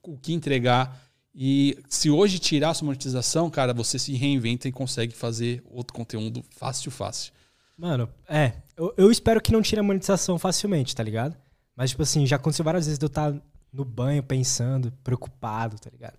[0.01, 1.05] o que entregar.
[1.33, 5.93] E se hoje tirar a sua monetização, cara, você se reinventa e consegue fazer outro
[5.93, 7.31] conteúdo fácil, fácil.
[7.77, 8.53] Mano, é.
[8.75, 11.35] Eu, eu espero que não tire a monetização facilmente, tá ligado?
[11.75, 13.41] Mas, tipo assim, já aconteceu várias vezes de eu estar tá
[13.71, 16.17] no banho pensando, preocupado, tá ligado?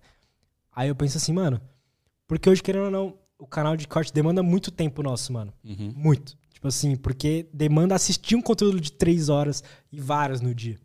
[0.75, 1.61] Aí eu penso assim, mano,
[2.27, 5.53] porque hoje, querendo ou não, o canal de corte demanda muito tempo nosso, mano.
[5.63, 5.93] Uhum.
[5.95, 6.35] Muito.
[6.53, 10.79] Tipo assim, porque demanda assistir um conteúdo de três horas e várias no dia.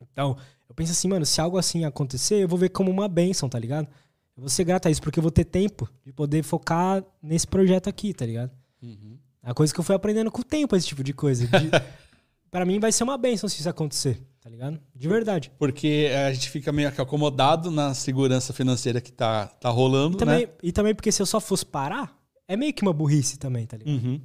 [0.00, 0.36] Então,
[0.68, 3.58] eu penso assim, mano, se algo assim acontecer, eu vou ver como uma benção, tá
[3.58, 3.88] ligado?
[4.36, 7.46] Eu vou ser grato a isso, porque eu vou ter tempo de poder focar nesse
[7.46, 8.50] projeto aqui, tá ligado?
[8.82, 9.18] Uhum.
[9.42, 11.46] A coisa que eu fui aprendendo com o tempo, esse tipo de coisa.
[11.46, 11.70] De,
[12.50, 14.78] para mim vai ser uma benção se isso acontecer, tá ligado?
[14.94, 15.50] De verdade.
[15.58, 20.46] Porque a gente fica meio acomodado na segurança financeira que tá, tá rolando, e também,
[20.46, 20.52] né?
[20.62, 22.16] E também porque se eu só fosse parar,
[22.46, 24.04] é meio que uma burrice também, tá ligado?
[24.04, 24.20] Uhum.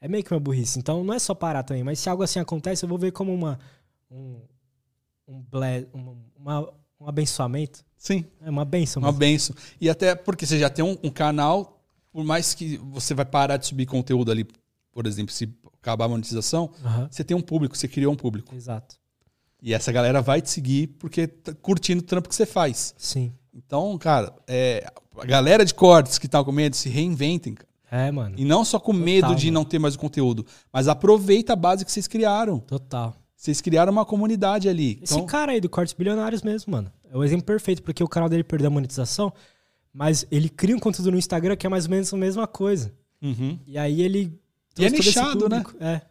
[0.00, 0.78] É meio que uma burrice.
[0.78, 3.32] Então não é só parar também, mas se algo assim acontece, eu vou ver como
[3.32, 3.58] uma
[4.10, 4.40] um,
[5.26, 7.84] um, ble, um, uma, um abençoamento.
[7.96, 8.24] Sim.
[8.40, 9.02] É uma benção.
[9.02, 9.54] Uma benção.
[9.80, 11.80] E até porque você já tem um, um canal,
[12.12, 14.46] por mais que você vai parar de subir conteúdo ali,
[14.92, 15.48] por exemplo, se
[15.80, 17.08] acabar a monetização, uhum.
[17.10, 18.54] você tem um público, você criou um público.
[18.54, 18.96] Exato.
[19.60, 22.94] E essa galera vai te seguir porque tá curtindo o trampo que você faz.
[22.98, 23.32] Sim.
[23.54, 27.68] Então, cara, é, a galera de cortes que tá com medo, se reinventem, cara.
[27.90, 28.34] É, mano.
[28.38, 29.60] E não só com Total, medo de mano.
[29.60, 32.58] não ter mais o conteúdo, mas aproveita a base que vocês criaram.
[32.58, 33.14] Total.
[33.42, 35.00] Vocês criaram uma comunidade ali.
[35.02, 35.26] Esse então...
[35.26, 36.92] cara aí do Cortes Bilionários mesmo, mano.
[37.10, 39.32] É o exemplo perfeito, porque o canal dele perdeu a monetização,
[39.92, 42.94] mas ele cria um conteúdo no Instagram que é mais ou menos a mesma coisa.
[43.20, 43.58] Uhum.
[43.66, 44.40] E aí ele
[44.78, 45.64] e é nichado, né?
[45.80, 46.02] É.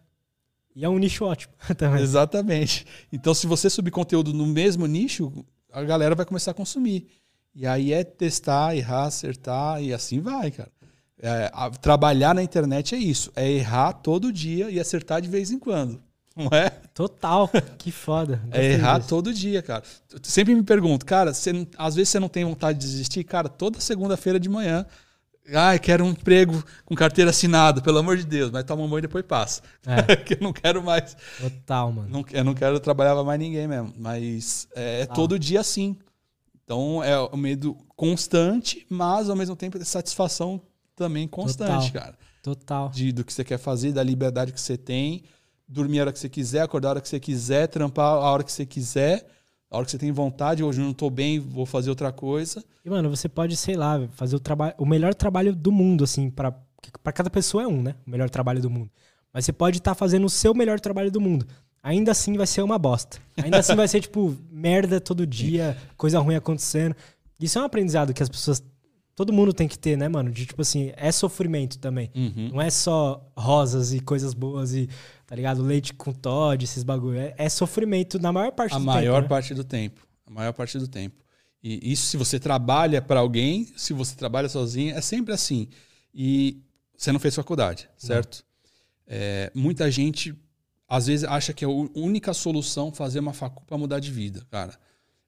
[0.75, 2.01] E é um nicho ótimo também.
[2.01, 2.85] Exatamente.
[3.13, 5.31] Então, se você subir conteúdo no mesmo nicho,
[5.71, 7.07] a galera vai começar a consumir.
[7.55, 10.71] E aí é testar, errar, acertar e assim vai, cara.
[11.17, 13.31] É, a- trabalhar na internet é isso.
[13.37, 16.10] É errar todo dia e acertar de vez em quando.
[16.35, 16.69] Não é?
[16.93, 17.49] Total.
[17.77, 18.41] Que foda.
[18.51, 19.09] É errar disso.
[19.09, 19.83] todo dia, cara.
[20.11, 23.49] Eu sempre me pergunto, cara, você às vezes você não tem vontade de desistir, cara,
[23.49, 24.85] toda segunda-feira de manhã.
[25.53, 28.99] Ai, quero um emprego com carteira assinada, pelo amor de Deus, mas toma um banho
[28.99, 29.61] e depois passa.
[29.85, 30.15] É.
[30.15, 31.17] que eu não quero mais.
[31.39, 32.07] Total, mano.
[32.09, 33.93] Não, eu não quero trabalhar pra mais ninguém mesmo.
[33.97, 35.97] Mas é, é todo dia assim.
[36.63, 40.61] Então é o medo constante, mas ao mesmo tempo é satisfação
[40.95, 42.01] também constante, Total.
[42.01, 42.17] cara.
[42.41, 42.89] Total.
[42.89, 45.23] De, do que você quer fazer, da liberdade que você tem,
[45.71, 48.43] dormir a hora que você quiser, acordar a hora que você quiser, trampar a hora
[48.43, 49.25] que você quiser,
[49.69, 50.63] a hora que você tem vontade.
[50.63, 52.63] Hoje eu não tô bem, vou fazer outra coisa.
[52.83, 56.29] E, mano, você pode, sei lá, fazer o trabalho, o melhor trabalho do mundo, assim,
[56.29, 56.53] pra,
[57.01, 57.95] pra cada pessoa é um, né?
[58.05, 58.91] O melhor trabalho do mundo.
[59.33, 61.47] Mas você pode estar fazendo o seu melhor trabalho do mundo.
[61.81, 63.17] Ainda assim vai ser uma bosta.
[63.41, 66.95] Ainda assim vai ser, tipo, merda todo dia, coisa ruim acontecendo.
[67.39, 68.61] Isso é um aprendizado que as pessoas.
[69.15, 70.31] Todo mundo tem que ter, né, mano?
[70.31, 72.09] De tipo assim, é sofrimento também.
[72.53, 74.89] Não é só rosas e coisas boas e,
[75.31, 75.63] tá ligado?
[75.63, 77.17] Leite com Todd, esses bagulho.
[77.17, 79.21] É, é sofrimento na maior parte A do maior tempo.
[79.21, 79.29] né?
[79.29, 80.05] parte do tempo.
[80.27, 81.23] A maior parte do tempo.
[81.63, 85.69] E isso se você trabalha para alguém, se você trabalha sozinho, é sempre assim.
[86.13, 86.61] E
[86.97, 88.43] você não fez faculdade, certo?
[89.07, 90.35] É, muita gente
[90.85, 94.45] às vezes acha que é a única solução fazer uma facu para mudar de vida,
[94.51, 94.77] cara.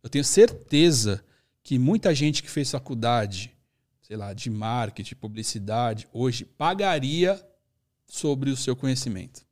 [0.04, 1.24] Eu tenho certeza
[1.64, 3.56] que muita gente que fez faculdade,
[4.02, 7.42] sei lá, de marketing, publicidade, hoje pagaria
[8.06, 9.46] sobre o seu conhecimento.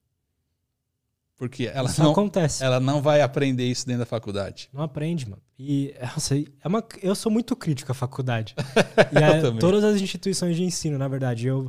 [1.42, 2.64] Porque ela Isso não, acontece.
[2.64, 4.70] ela não vai aprender isso dentro da faculdade.
[4.72, 5.42] Não aprende, mano.
[5.58, 8.54] E nossa, é uma, eu sou muito crítico à faculdade.
[9.12, 9.58] e a, também.
[9.60, 11.48] todas as instituições de ensino, na verdade.
[11.48, 11.68] Eu,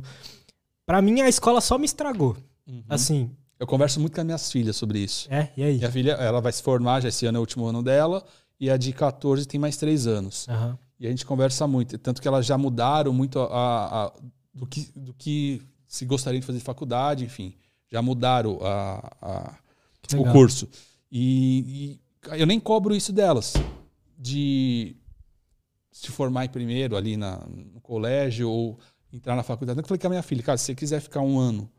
[0.85, 2.37] para mim, a escola só me estragou.
[2.67, 2.83] Uhum.
[2.87, 5.27] Assim, Eu converso muito com as minhas filhas sobre isso.
[5.33, 5.77] é, e aí?
[5.79, 8.23] Minha filha, ela vai se formar, já esse ano é o último ano dela,
[8.59, 10.47] e a de 14 tem mais três anos.
[10.49, 10.77] Aham.
[10.99, 11.97] E a gente conversa muito.
[11.97, 14.13] Tanto que elas já mudaram muito a, a- a-
[14.53, 17.55] do, que, do que se gostaria de fazer de faculdade, enfim.
[17.91, 19.55] Já mudaram a, a-
[20.19, 20.67] o curso.
[21.11, 21.99] E,
[22.33, 23.53] e eu nem cobro isso delas.
[24.17, 24.95] De
[25.91, 28.79] se formar primeiro ali na, no colégio ou
[29.11, 29.79] entrar na faculdade.
[29.79, 31.69] Eu falei com a minha filha, cara, se você quiser ficar um ano,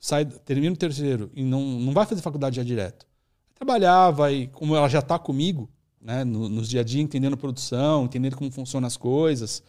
[0.00, 3.06] sai, termina o terceiro e não, não vai fazer faculdade já direto.
[3.54, 5.70] Trabalhar, vai, como ela já está comigo,
[6.00, 9.62] né, no- nos dia a dia, entendendo produção, entendendo como funcionam as coisas,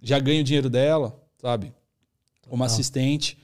[0.00, 1.72] já ganha o dinheiro dela, sabe?
[2.48, 3.38] Como assistente.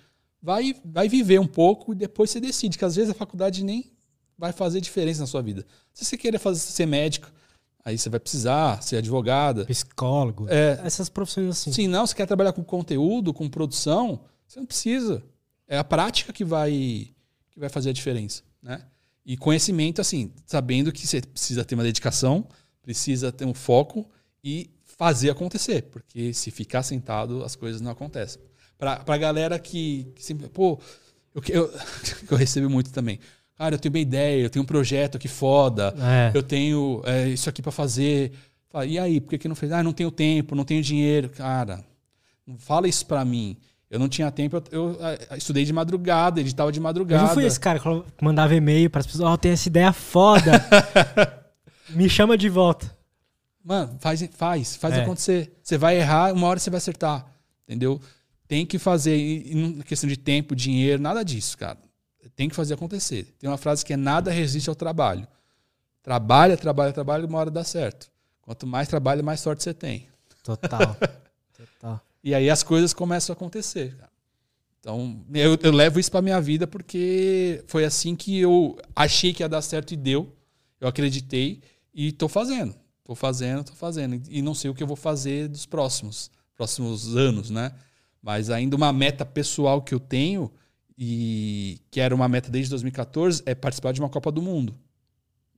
[0.47, 3.91] Vai, vai viver um pouco e depois você decide, que às vezes a faculdade nem
[4.39, 5.67] vai fazer diferença na sua vida.
[5.93, 7.33] Se você querer fazer, ser médica,
[7.85, 9.65] aí você vai precisar ser advogada.
[9.65, 10.47] Psicólogo.
[10.49, 11.73] É, Essas profissões assim.
[11.73, 15.21] se não, você quer trabalhar com conteúdo, com produção, você não precisa.
[15.67, 17.11] É a prática que vai,
[17.51, 18.85] que vai fazer a diferença, né?
[19.25, 22.47] E conhecimento, assim, sabendo que você precisa ter uma dedicação,
[22.81, 24.09] precisa ter um foco
[24.45, 28.41] e fazer acontecer, porque se ficar sentado, as coisas não acontecem.
[28.79, 30.79] Pra, pra galera que, que sempre, pô,
[31.35, 31.73] eu, que- eu,
[32.31, 33.19] eu recebo muito também.
[33.57, 36.31] Cara, eu tenho uma ideia, eu tenho um projeto aqui foda, É.
[36.37, 38.33] eu tenho é, isso aqui pra fazer.
[38.71, 39.73] Fala, e aí, por que, que não fez?
[39.73, 41.31] Ah, não tenho tempo, não tenho dinheiro.
[41.31, 41.83] Cara,
[42.47, 43.57] não fala isso pra mim.
[43.89, 44.99] Eu não tinha tempo, eu,
[45.31, 47.23] eu, estudei de madrugada, editava de Eu madrugada.
[47.23, 47.87] não fui esse cara que
[48.25, 50.51] mandava e-mail para as pessoas, ó, eu tenho essa ideia foda.
[51.91, 52.95] Me chama de volta.
[53.65, 55.03] Mano, faz, faz, faz É.
[55.03, 55.53] acontecer.
[55.63, 57.25] Você vai errar, uma hora você vai acertar.
[57.67, 58.01] Entendeu?
[58.49, 61.79] Tem que fazer, e, e não questão de tempo, dinheiro, nada disso, cara.
[62.35, 63.35] Tem que fazer acontecer.
[63.39, 65.27] Tem uma frase que é nada resiste ao trabalho.
[66.03, 68.11] Trabalha, trabalha, trabalha, uma hora dá certo.
[68.43, 70.07] Quanto mais trabalha, mais sorte você tem.
[70.43, 70.97] Total.
[71.57, 72.01] Total.
[72.23, 73.97] E aí as coisas começam a acontecer.
[73.97, 74.11] cara.
[74.79, 79.43] Então, eu, eu levo isso pra minha vida porque foi assim que eu achei que
[79.43, 80.33] ia dar certo e deu.
[80.81, 81.61] Eu acreditei
[81.93, 82.73] e tô fazendo.
[83.03, 84.23] Tô fazendo, tô fazendo.
[84.29, 87.73] E não sei o que eu vou fazer dos próximos, próximos anos, né?
[88.27, 90.51] Mas ainda uma meta pessoal que eu tenho
[90.99, 94.75] e que era uma meta desde 2014 é participar de uma Copa do Mundo.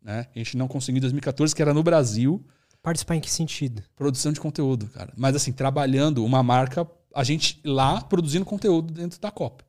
[0.02, 0.26] Né?
[0.34, 2.44] A gente não conseguiu em 2014, que era no Brasil
[2.82, 3.82] Participar em que sentido?
[3.96, 5.14] produção de conteúdo, cara.
[5.16, 9.64] Mas assim, trabalhando uma marca, a gente lá produzindo conteúdo dentro da Copa.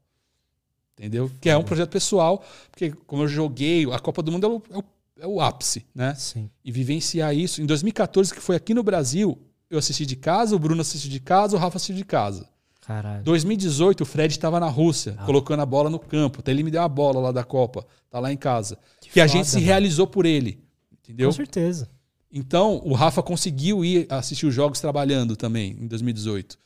[0.98, 1.32] Entendeu?
[1.40, 4.64] Que é um projeto pessoal, porque como eu joguei, a Copa do Mundo é o,
[4.72, 4.84] é o,
[5.22, 6.16] é o ápice, né?
[6.16, 6.50] Sim.
[6.66, 7.62] E vivenciar isso.
[7.62, 11.22] Em 2014, que foi aqui no Brasil, eu assisti de casa, o Bruno assistiu de
[11.22, 12.50] casa, o Rafa assistiu de casa.
[12.90, 13.24] Caralho.
[13.24, 15.24] 2018, o Fred estava na Rússia, Ah.
[15.24, 16.40] colocando a bola no campo.
[16.40, 17.86] Até ele me deu uma bola lá da Copa.
[18.10, 18.80] Tá lá em casa.
[19.00, 19.68] Que, Que a foda, gente se mano.
[19.68, 20.64] realizou por ele.
[21.04, 21.30] Entendeu?
[21.30, 21.88] Com certeza.
[22.34, 26.58] Então, o Rafa conseguiu ir assistir os jogos trabalhando também, em 2018.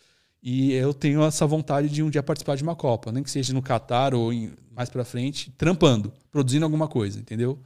[0.41, 3.53] E eu tenho essa vontade de um dia participar de uma Copa, nem que seja
[3.53, 7.59] no Catar ou em- mais pra frente, trampando, produzindo alguma coisa, entendeu?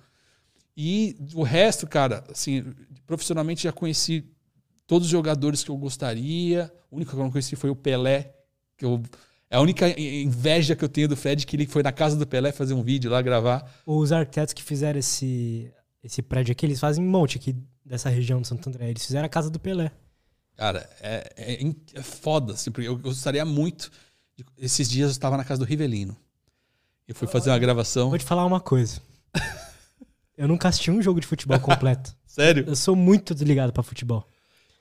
[0.75, 2.63] E o resto, cara, assim,
[3.05, 4.25] profissionalmente já conheci
[4.87, 6.71] todos os jogadores que eu gostaria.
[6.89, 8.33] O único que eu não conheci foi o Pelé,
[8.77, 9.01] que eu
[9.49, 12.27] é a única inveja que eu tenho do Fred que ele foi na casa do
[12.27, 13.69] Pelé fazer um vídeo lá gravar.
[13.85, 15.71] Os arquitetos que fizeram esse,
[16.03, 17.55] esse prédio aqui, eles fazem um monte aqui
[17.85, 18.89] dessa região de Santo André.
[18.89, 19.89] Eles fizeram a casa do Pelé.
[20.57, 23.89] Cara, é, é, é foda, assim, porque eu gostaria muito.
[24.35, 26.17] De, esses dias eu estava na casa do Rivelino.
[27.07, 28.09] Eu fui fazer uma gravação.
[28.09, 28.99] Vou te falar uma coisa.
[30.35, 32.13] eu nunca assisti um jogo de futebol completo.
[32.25, 32.65] Sério?
[32.67, 34.27] Eu sou muito desligado para futebol.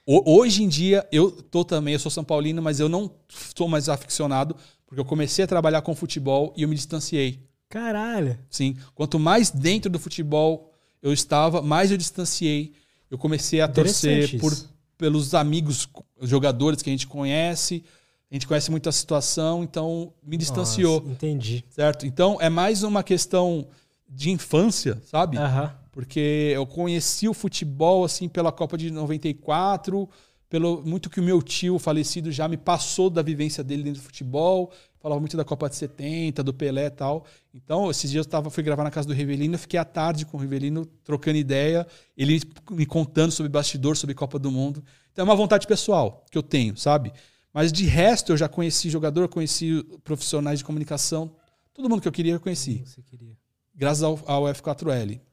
[0.07, 3.11] Hoje em dia, eu tô também, eu sou São Paulino, mas eu não
[3.57, 4.55] sou mais aficionado,
[4.87, 7.41] porque eu comecei a trabalhar com futebol e eu me distanciei.
[7.69, 8.39] Caralho.
[8.49, 8.77] Sim.
[8.95, 10.73] Quanto mais dentro do futebol
[11.03, 12.73] eu estava, mais eu distanciei.
[13.11, 14.57] Eu comecei a torcer por,
[14.97, 15.89] pelos amigos,
[16.23, 17.85] jogadores que a gente conhece.
[18.31, 21.01] A gente conhece muito a situação, então me distanciou.
[21.01, 21.65] Nossa, entendi.
[21.69, 22.07] Certo?
[22.07, 23.67] Então é mais uma questão
[24.09, 25.37] de infância, sabe?
[25.37, 25.75] Aham.
[25.97, 30.07] Porque eu conheci o futebol assim pela Copa de 94,
[30.47, 34.05] pelo muito que o meu tio falecido já me passou da vivência dele dentro do
[34.05, 34.71] futebol,
[35.01, 37.25] falava muito da Copa de 70, do Pelé e tal.
[37.55, 40.37] Então, esses dias eu tava, fui gravar na casa do Rivelino, fiquei à tarde com
[40.37, 44.85] o Rivelino trocando ideia, ele me contando sobre bastidor, sobre Copa do Mundo.
[45.11, 47.11] Então é uma vontade pessoal que eu tenho, sabe?
[47.55, 51.35] Mas de resto, eu já conheci jogador, conheci profissionais de comunicação,
[51.73, 52.83] todo mundo que eu queria, eu conheci.
[52.85, 53.35] Você queria.
[53.75, 55.25] Graças ao, ao F4L.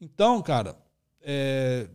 [0.00, 0.76] Então, cara,
[1.20, 1.88] é,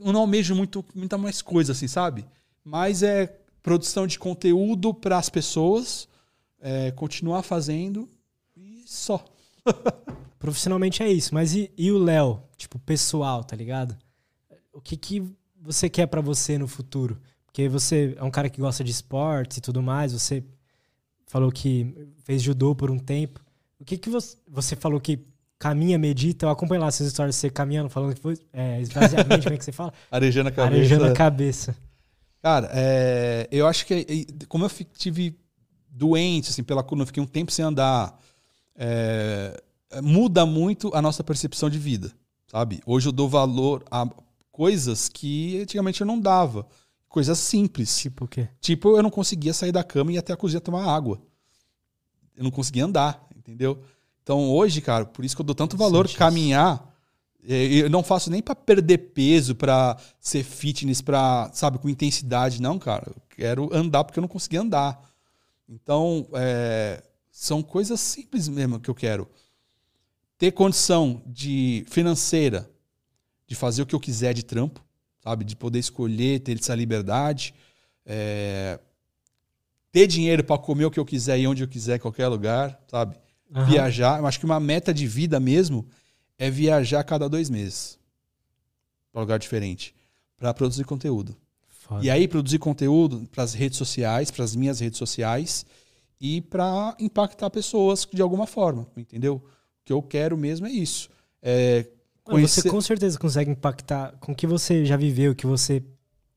[0.00, 2.26] não almejo muito, muita mais coisa, assim, sabe?
[2.64, 6.08] Mas é produção de conteúdo para as pessoas,
[6.60, 8.08] é, continuar fazendo
[8.56, 9.24] e só.
[10.38, 12.42] Profissionalmente é isso, mas e, e o Léo?
[12.56, 13.96] Tipo, pessoal, tá ligado?
[14.72, 15.22] O que, que
[15.60, 17.20] você quer para você no futuro?
[17.44, 20.44] Porque você é um cara que gosta de esportes e tudo mais, você
[21.26, 23.44] falou que fez judô por um tempo.
[23.78, 25.18] O que, que você, você falou que
[25.58, 26.46] caminha, medita.
[26.46, 29.58] Eu acompanho lá essas histórias de você caminhando, falando que foi é, esvaziamento, como é
[29.58, 29.92] que você fala?
[30.10, 30.76] Arejando a cabeça.
[30.76, 31.76] Arejando a cabeça.
[32.42, 35.36] Cara, é, eu acho que como eu tive
[35.88, 38.16] doente, assim, pela coluna, fiquei um tempo sem andar,
[38.76, 39.60] é,
[40.02, 42.12] muda muito a nossa percepção de vida,
[42.46, 42.80] sabe?
[42.86, 44.06] Hoje eu dou valor a
[44.52, 46.66] coisas que antigamente eu não dava.
[47.08, 47.98] Coisas simples.
[47.98, 48.48] Tipo o quê?
[48.60, 51.20] Tipo, eu não conseguia sair da cama e ir até a cozinha tomar água.
[52.36, 53.82] Eu não conseguia andar, entendeu?
[54.26, 56.92] Então hoje, cara, por isso que eu dou tanto valor Sente caminhar.
[57.48, 62.60] É, eu não faço nem para perder peso, para ser fitness, para sabe, com intensidade,
[62.60, 63.04] não, cara.
[63.06, 65.00] Eu quero andar porque eu não consegui andar.
[65.68, 69.28] Então, é, são coisas simples mesmo que eu quero.
[70.36, 72.68] Ter condição de financeira
[73.46, 74.84] de fazer o que eu quiser de trampo,
[75.22, 75.44] sabe?
[75.44, 77.54] De poder escolher, ter essa liberdade.
[78.04, 78.80] É,
[79.92, 82.82] ter dinheiro para comer o que eu quiser e onde eu quiser, em qualquer lugar,
[82.88, 83.16] sabe?
[83.54, 83.64] Uhum.
[83.66, 84.18] Viajar.
[84.18, 85.86] Eu acho que uma meta de vida mesmo
[86.38, 87.98] é viajar cada dois meses
[89.12, 89.94] para lugar diferente
[90.36, 91.36] para produzir conteúdo.
[91.68, 92.04] Foda.
[92.04, 95.64] E aí produzir conteúdo para as redes sociais, para as minhas redes sociais
[96.20, 99.36] e para impactar pessoas de alguma forma, entendeu?
[99.36, 99.42] O
[99.84, 101.08] que eu quero mesmo é isso.
[101.40, 101.86] É
[102.24, 102.62] conhecer...
[102.62, 105.82] Você com certeza consegue impactar com o que você já viveu, o que você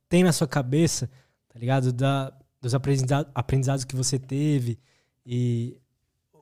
[0.07, 1.10] tem na sua cabeça,
[1.48, 1.91] tá ligado?
[1.91, 2.31] Da,
[2.61, 4.77] dos aprendizados que você teve
[5.26, 5.77] e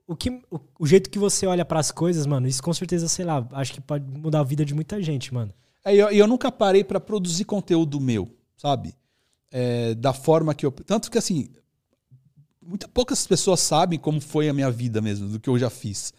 [0.08, 3.08] o, que, o, o jeito que você olha para as coisas, mano, isso com certeza,
[3.10, 5.54] sei lá, acho que pode mudar a vida de muita gente, mano.
[5.84, 8.96] É, eu, eu nunca parei para produzir conteúdo meu, sabe?
[9.52, 10.72] É, da forma que eu.
[10.72, 11.50] Tanto que, assim,
[12.62, 16.14] muitas poucas pessoas sabem como foi a minha vida mesmo, do que eu já fiz.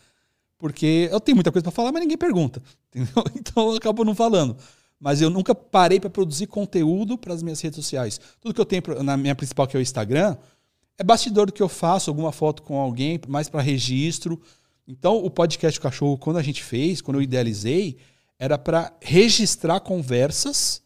[0.58, 2.62] Porque eu tenho muita coisa para falar, mas ninguém pergunta.
[2.94, 3.24] Entendeu?
[3.36, 4.56] Então eu acabo não falando.
[5.00, 8.20] Mas eu nunca parei para produzir conteúdo para as minhas redes sociais.
[8.40, 10.36] Tudo que eu tenho na minha principal, que é o Instagram,
[10.98, 14.40] é bastidor do que eu faço, alguma foto com alguém, mais para registro.
[14.86, 17.96] Então, o podcast Cachorro, quando a gente fez, quando eu idealizei,
[18.38, 20.82] era para registrar conversas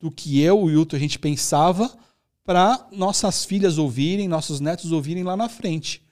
[0.00, 1.96] do que eu e o Hilton a gente pensava
[2.44, 6.02] para nossas filhas ouvirem, nossos netos ouvirem lá na frente.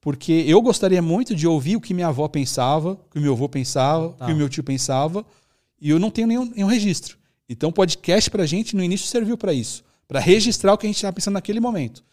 [0.00, 3.48] Porque eu gostaria muito de ouvir o que minha avó pensava, o que meu avô
[3.48, 4.24] pensava, tá.
[4.24, 5.26] o que o meu tio pensava,
[5.80, 7.18] e eu não tenho nenhum, nenhum registro.
[7.48, 10.86] Então, o podcast para a gente, no início, serviu para isso para registrar o que
[10.86, 12.04] a gente estava pensando naquele momento.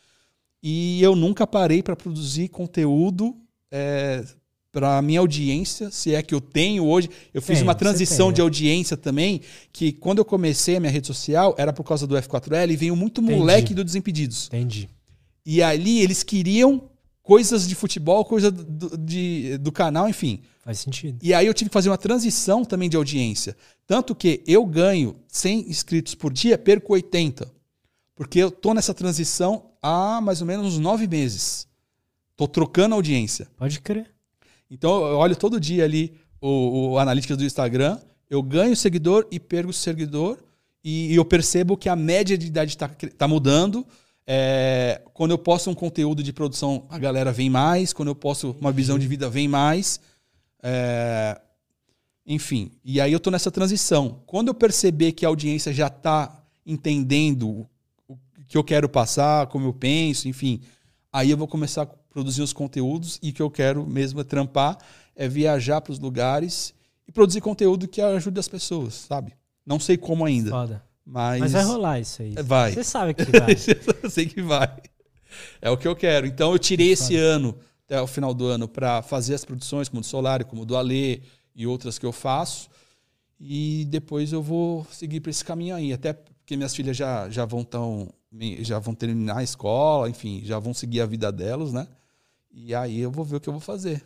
[0.64, 3.36] E eu nunca parei para produzir conteúdo
[3.70, 4.24] é,
[4.72, 7.10] para minha audiência, se é que eu tenho hoje.
[7.34, 9.42] Eu fiz tem, uma transição tem, de audiência também,
[9.74, 12.96] que quando eu comecei a minha rede social, era por causa do F4L e veio
[12.96, 13.38] muito Entendi.
[13.38, 14.48] moleque do Desimpedidos.
[14.48, 14.90] Entendi.
[15.46, 16.90] E ali eles queriam
[17.22, 20.40] coisas de futebol, coisa do, de, do canal, enfim.
[20.64, 21.20] Faz sentido.
[21.22, 23.56] E aí eu tive que fazer uma transição também de audiência.
[23.86, 27.52] Tanto que eu ganho 100 inscritos por dia, perco 80.
[28.16, 31.68] Porque eu tô nessa transição há mais ou menos uns nove meses.
[32.36, 33.48] Tô trocando audiência.
[33.58, 34.10] Pode crer.
[34.72, 38.00] Então eu olho todo dia ali o, o analítica do Instagram,
[38.30, 40.40] eu ganho seguidor e perco seguidor.
[40.84, 43.86] e eu percebo que a média de idade está tá mudando.
[44.26, 47.94] É, quando eu posto um conteúdo de produção, a galera vem mais.
[47.94, 50.00] Quando eu posto uma visão de vida, vem mais.
[50.62, 51.40] É,
[52.26, 54.22] enfim, e aí eu tô nessa transição.
[54.26, 57.70] Quando eu perceber que a audiência já está entendendo o
[58.54, 60.62] que eu quero passar, como eu penso, enfim,
[61.12, 64.24] aí eu vou começar a produzir os conteúdos e o que eu quero mesmo é
[64.24, 64.78] trampar,
[65.16, 66.72] é viajar para os lugares
[67.08, 69.34] e produzir conteúdo que ajude as pessoas, sabe?
[69.66, 70.52] Não sei como ainda.
[70.52, 70.84] Foda.
[71.04, 72.36] Mas, Mas vai rolar isso aí.
[72.44, 72.74] Vai.
[72.74, 73.56] Você sabe que vai.
[74.04, 74.72] eu sei que vai.
[75.60, 76.28] É o que eu quero.
[76.28, 77.58] Então eu tirei esse ano,
[77.88, 81.22] até o final do ano, para fazer as produções, como do Solário, como do Alê
[81.56, 82.70] e outras que eu faço.
[83.40, 85.92] E depois eu vou seguir para esse caminho aí.
[85.92, 88.14] Até porque minhas filhas já, já vão tão,
[88.62, 91.88] já vão terminar a escola, enfim, já vão seguir a vida delas, né?
[92.52, 94.04] E aí eu vou ver o que eu vou fazer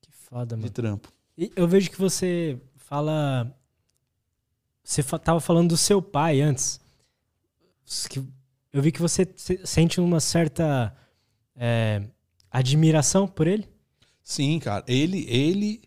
[0.00, 0.72] Que foda, de mano.
[0.72, 1.12] trampo.
[1.36, 3.54] E eu vejo que você fala.
[4.82, 6.80] Você tava falando do seu pai antes.
[8.72, 10.94] Eu vi que você se- sente uma certa
[11.54, 12.02] é,
[12.50, 13.68] admiração por ele.
[14.22, 14.84] Sim, cara.
[14.88, 15.82] Ele, ele,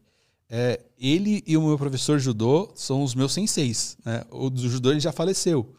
[0.50, 3.98] é, ele e o meu professor de judô são os meus senseis.
[4.04, 4.24] Né?
[4.32, 5.76] O do judô ele já faleceu.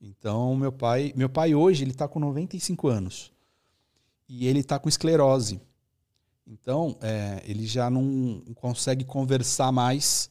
[0.00, 3.32] Então, meu pai, meu pai hoje ele está com 95 anos
[4.28, 5.60] e ele está com esclerose.
[6.46, 10.30] Então, é, ele já não consegue conversar mais.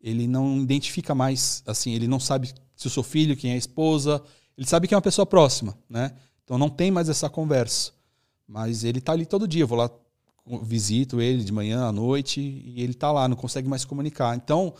[0.00, 3.58] Ele não identifica mais, assim, ele não sabe se eu sou filho, quem é a
[3.58, 4.22] esposa.
[4.56, 6.12] Ele sabe que é uma pessoa próxima, né?
[6.42, 7.92] Então não tem mais essa conversa.
[8.46, 9.62] Mas ele tá ali todo dia.
[9.62, 9.90] Eu vou lá,
[10.62, 14.36] visito ele de manhã à noite e ele tá lá, não consegue mais comunicar.
[14.36, 14.74] Então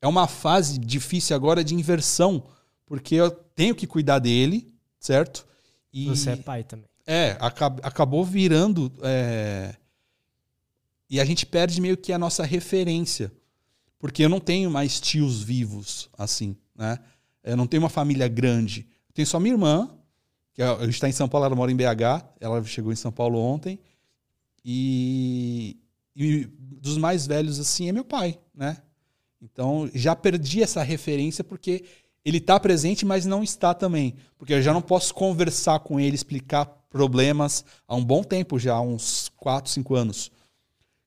[0.00, 2.42] é uma fase difícil agora de inversão,
[2.90, 5.46] porque eu tenho que cuidar dele, certo?
[5.92, 6.86] E Você é pai também.
[7.06, 8.92] é, acab- acabou virando.
[9.00, 9.76] é,
[11.08, 13.30] E a gente perde meio que a nossa referência.
[13.96, 16.98] Porque eu não tenho mais tios vivos, assim, né?
[17.44, 18.80] Eu não tenho uma família grande.
[19.08, 19.88] Eu tenho só minha irmã,
[20.52, 22.24] que é- está em São Paulo, ela mora em BH.
[22.40, 23.78] Ela chegou em São Paulo ontem.
[24.64, 25.76] E,
[26.16, 28.78] e dos mais velhos, assim, é meu pai, né?
[29.42, 31.84] Então, já perdi essa referência porque
[32.24, 34.14] ele está presente, mas não está também.
[34.38, 38.74] Porque eu já não posso conversar com ele, explicar problemas há um bom tempo já,
[38.74, 40.30] há uns 4, 5 anos,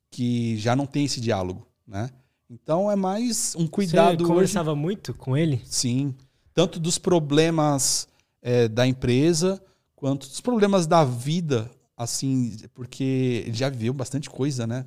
[0.10, 2.10] que já não tem esse diálogo, né?
[2.50, 4.18] Então é mais um cuidado.
[4.18, 5.62] Você hoje- conversava muito com ele?
[5.66, 6.14] Sim.
[6.54, 8.08] Tanto dos problemas
[8.42, 9.62] é, da empresa,
[9.96, 14.86] quanto dos problemas da vida, assim, porque ele já viveu bastante coisa, né?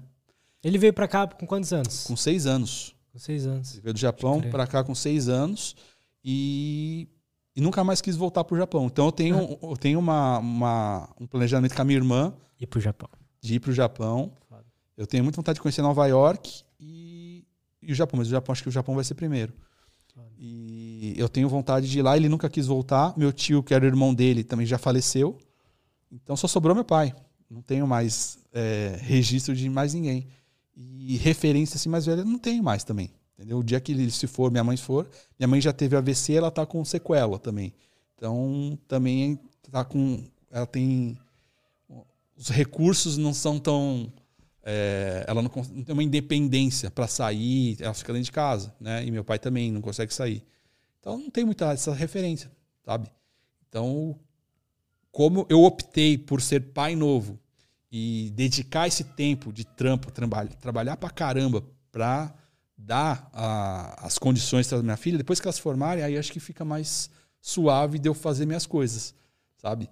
[0.62, 2.04] Ele veio pra cá com quantos anos?
[2.04, 2.94] Com seis anos.
[3.12, 3.72] Com seis anos.
[3.72, 5.74] Ele veio do Japão para cá com seis anos
[6.28, 7.08] e,
[7.54, 8.86] e nunca mais quis voltar para o Japão.
[8.86, 12.34] Então eu tenho, eu tenho uma, uma- um planejamento com a minha irmã
[12.66, 13.08] pro Japão.
[13.40, 14.32] de ir para o Japão.
[14.96, 17.44] Eu tenho muita vontade de conhecer Nova York e,
[17.80, 19.52] e o Japão, mas o Japão acho que o Japão vai ser primeiro.
[20.38, 22.16] E eu tenho vontade de ir lá.
[22.16, 23.12] Ele nunca quis voltar.
[23.16, 25.38] Meu tio, que era o irmão dele, também já faleceu.
[26.10, 27.14] Então só sobrou meu pai.
[27.48, 30.26] Não tenho mais é, registro de mais ninguém.
[30.74, 33.10] E referência assim mais velha não tenho mais também.
[33.36, 33.58] Entendeu?
[33.58, 35.08] O dia que ele se for, minha mãe for,
[35.38, 37.74] minha mãe já teve AVC, ela tá com sequela também.
[38.16, 39.38] Então também
[39.70, 41.18] tá com, ela tem
[42.36, 44.12] os recursos não são tão
[44.62, 49.04] é, ela não, não tem uma independência para sair, ela fica dentro de casa, né?
[49.04, 50.42] E meu pai também não consegue sair.
[50.98, 52.50] Então não tem muita essa referência,
[52.84, 53.08] sabe?
[53.68, 54.18] Então,
[55.12, 57.38] como eu optei por ser pai novo
[57.92, 62.34] e dedicar esse tempo de trampo, trabalho, trabalhar pra caramba pra
[62.76, 66.64] dar a- as condições para minha filha, depois que elas formarem, aí acho que fica
[66.64, 67.08] mais
[67.40, 69.14] suave de eu fazer minhas coisas,
[69.56, 69.88] sabe?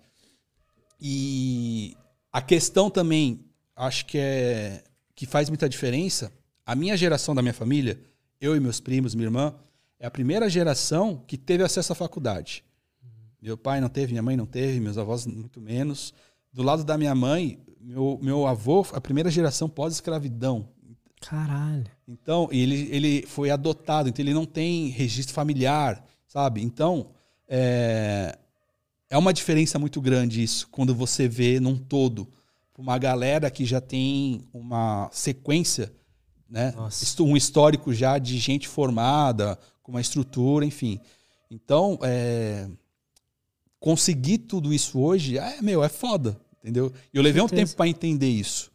[1.00, 1.96] E
[2.32, 3.44] a questão também,
[3.76, 4.84] acho que é
[5.14, 6.32] que faz muita diferença.
[6.66, 8.00] A minha geração da minha família,
[8.40, 9.54] eu e meus primos, minha irmã,
[9.98, 12.64] é a primeira geração que teve acesso à faculdade.
[13.40, 16.12] Meu pai não teve, minha mãe não teve, meus avós muito menos.
[16.52, 20.68] Do lado da minha mãe, meu, meu avô, a primeira geração pós-escravidão.
[21.26, 21.86] Caralho.
[22.06, 26.62] Então, ele, ele foi adotado, então ele não tem registro familiar, sabe?
[26.62, 27.08] Então,
[27.48, 28.38] é,
[29.08, 32.28] é uma diferença muito grande isso, quando você vê num todo
[32.76, 35.92] uma galera que já tem uma sequência,
[36.48, 36.72] né?
[36.72, 37.22] Nossa.
[37.22, 40.98] Um histórico já de gente formada, com uma estrutura, enfim.
[41.50, 42.68] Então, é,
[43.78, 46.92] conseguir tudo isso hoje, é, meu, é foda, entendeu?
[47.12, 48.72] E eu levei um tempo para entender isso.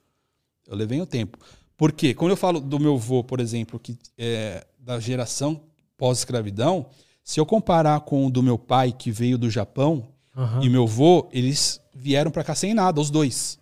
[0.66, 1.38] Eu levei um tempo.
[1.80, 2.14] Por quê?
[2.14, 5.62] Quando eu falo do meu avô, por exemplo, que é da geração
[5.98, 6.88] pós-escravidão,
[7.24, 10.62] se eu comparar com o do meu pai, que veio do Japão, Aham.
[10.62, 13.58] e meu avô, eles vieram para cá sem nada, os dois.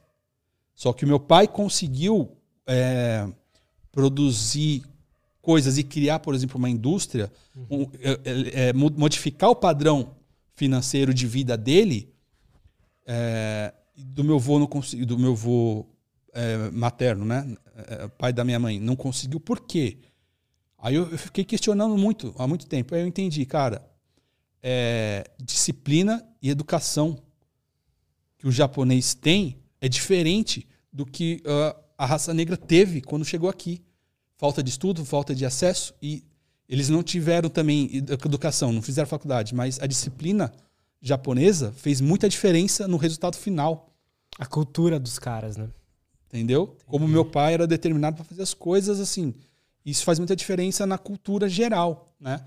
[0.74, 2.32] Só que o meu pai conseguiu
[2.66, 3.28] é,
[3.92, 4.82] produzir
[5.40, 7.32] coisas e criar, por exemplo, uma indústria,
[7.70, 10.16] um, é, é, modificar o padrão
[10.56, 12.12] financeiro de vida dele,
[13.06, 15.86] é, do meu avô não consegui, do meu avô
[16.34, 17.67] é, materno, né, é,
[18.18, 19.40] pai da minha mãe, não conseguiu.
[19.40, 19.98] Por quê?
[20.78, 22.94] Aí eu, eu fiquei questionando muito há muito tempo.
[22.94, 23.86] Aí eu entendi, cara,
[24.62, 27.18] é, disciplina e educação
[28.38, 33.50] que o japonês tem é diferente do que uh, a raça negra teve quando chegou
[33.50, 33.82] aqui.
[34.38, 36.24] Falta de estudo, falta de acesso e
[36.70, 40.54] eles não tiveram também educação, não fizeram faculdade, mas a disciplina
[41.02, 43.90] japonesa fez muita diferença no resultado final.
[44.38, 45.70] A cultura dos caras, né?
[46.28, 46.64] Entendeu?
[46.64, 46.86] Entendi.
[46.86, 49.34] Como meu pai era determinado para fazer as coisas assim.
[49.86, 52.44] Isso faz muita diferença na cultura geral, né?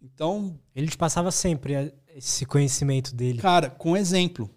[0.00, 0.58] Então.
[0.74, 3.38] Ele te passava sempre esse conhecimento dele.
[3.38, 4.50] Cara, com exemplo.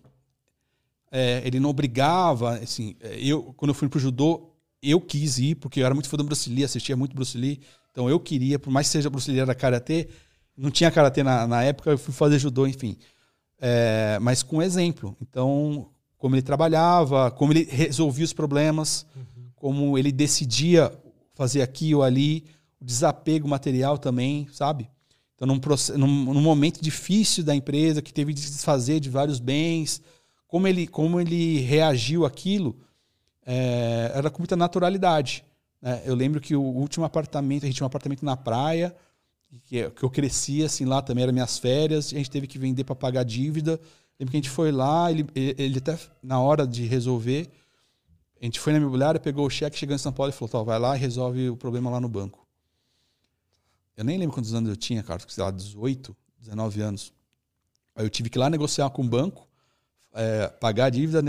[1.11, 4.49] É, ele não obrigava, assim, é, eu, quando eu fui pro judô,
[4.81, 7.61] eu quis ir, porque eu era muito fã do Bruce Lee, assistia muito Bruce Lee,
[7.89, 10.10] então eu queria, por mais que seja Bruce Lee, era karatê,
[10.57, 12.97] não tinha karatê na, na época, eu fui fazer judô, enfim.
[13.60, 15.15] É, mas com exemplo.
[15.22, 15.89] Então,
[16.26, 19.43] como ele trabalhava, como ele resolvia os problemas, uhum.
[19.56, 20.91] como ele decidia
[21.35, 22.43] fazer aqui ou ali,
[22.81, 24.89] o desapego material também, sabe?
[25.35, 25.61] Então, num,
[25.95, 30.02] num, num momento difícil da empresa, que teve de se desfazer de vários bens,
[30.47, 32.76] como ele, como ele reagiu aquilo,
[33.45, 35.45] é, era com muita naturalidade.
[35.80, 36.02] Né?
[36.07, 38.95] Eu lembro que o último apartamento, a gente tinha um apartamento na praia,
[39.65, 42.95] que, eu cresci assim lá também, eram minhas férias, a gente teve que vender para
[42.95, 43.80] pagar dívida.
[44.19, 47.49] Lembro que a gente foi lá, ele, ele até na hora de resolver,
[48.41, 50.79] a gente foi na imobiliária, pegou o cheque, chegando em São Paulo e falou: vai
[50.79, 52.45] lá e resolve o problema lá no banco.
[53.97, 57.13] Eu nem lembro quantos anos eu tinha, cara, sei lá, 18, 19 anos.
[57.95, 59.47] Aí eu tive que ir lá negociar com o banco
[60.15, 61.21] é, pagar a dívida,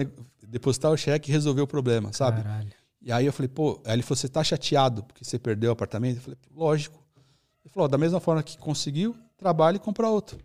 [0.46, 2.42] depositar o cheque e resolver o problema, sabe?
[2.42, 2.70] Caralho.
[3.02, 5.72] E aí eu falei, pô, aí ele falou, você tá chateado porque você perdeu o
[5.72, 6.16] apartamento?
[6.16, 7.04] Eu falei, lógico.
[7.64, 10.38] Ele falou, da mesma forma que conseguiu, trabalhe e compra outro.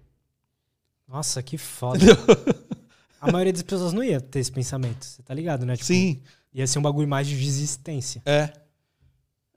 [1.11, 1.99] Nossa, que foda.
[3.19, 5.75] a maioria das pessoas não ia ter esse pensamento, você tá ligado, né?
[5.75, 6.21] Tipo, Sim.
[6.53, 8.21] Ia ser um bagulho mais de desistência.
[8.25, 8.53] É.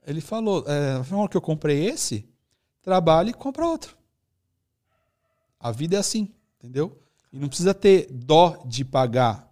[0.05, 2.27] Ele falou, é, na hora que eu comprei esse,
[2.81, 3.97] trabalhe e compra outro.
[5.57, 6.29] A vida é assim,
[6.59, 7.01] entendeu?
[7.31, 9.49] E não precisa ter dó de pagar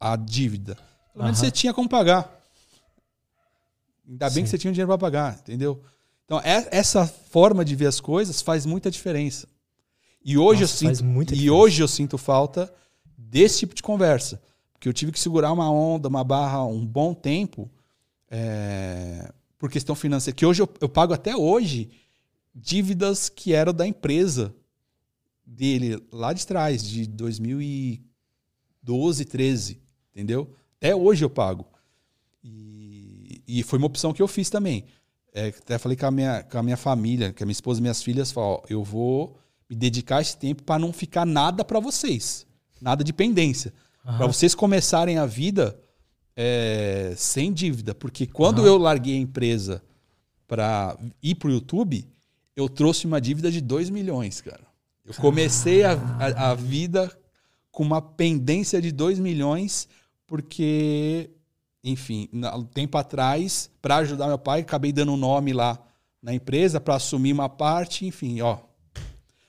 [0.00, 0.76] a dívida.
[1.12, 1.44] Pelo menos uhum.
[1.44, 2.30] você tinha como pagar.
[4.08, 4.42] Ainda bem Sim.
[4.44, 5.82] que você tinha dinheiro para pagar, entendeu?
[6.24, 9.46] Então, é, essa forma de ver as coisas faz muita diferença.
[10.28, 12.74] E hoje, Nossa, eu, sinto, e hoje eu sinto falta
[13.16, 14.42] desse tipo de conversa.
[14.72, 17.70] Porque eu tive que segurar uma onda, uma barra um bom tempo
[18.28, 20.36] é, por questão financeira.
[20.36, 21.90] Que hoje eu, eu pago até hoje
[22.52, 24.52] dívidas que eram da empresa
[25.46, 29.80] dele lá de trás, de 2012, 13,
[30.12, 30.52] entendeu?
[30.76, 31.64] Até hoje eu pago.
[32.42, 34.86] E, e foi uma opção que eu fiz também.
[35.32, 37.82] É, até falei com a, minha, com a minha família, com a minha esposa e
[37.82, 42.46] minhas filhas, falou, eu vou me dedicar esse tempo para não ficar nada para vocês,
[42.80, 43.72] nada de pendência,
[44.04, 44.16] uhum.
[44.16, 45.78] para vocês começarem a vida
[46.36, 48.66] é, sem dívida, porque quando uhum.
[48.66, 49.82] eu larguei a empresa
[50.46, 52.06] para ir para o YouTube,
[52.54, 54.64] eu trouxe uma dívida de 2 milhões, cara.
[55.04, 57.10] Eu comecei a, a, a vida
[57.70, 59.86] com uma pendência de 2 milhões,
[60.26, 61.30] porque,
[61.84, 65.78] enfim, um tempo atrás, para ajudar meu pai, acabei dando um nome lá
[66.22, 68.58] na empresa para assumir uma parte, enfim, ó.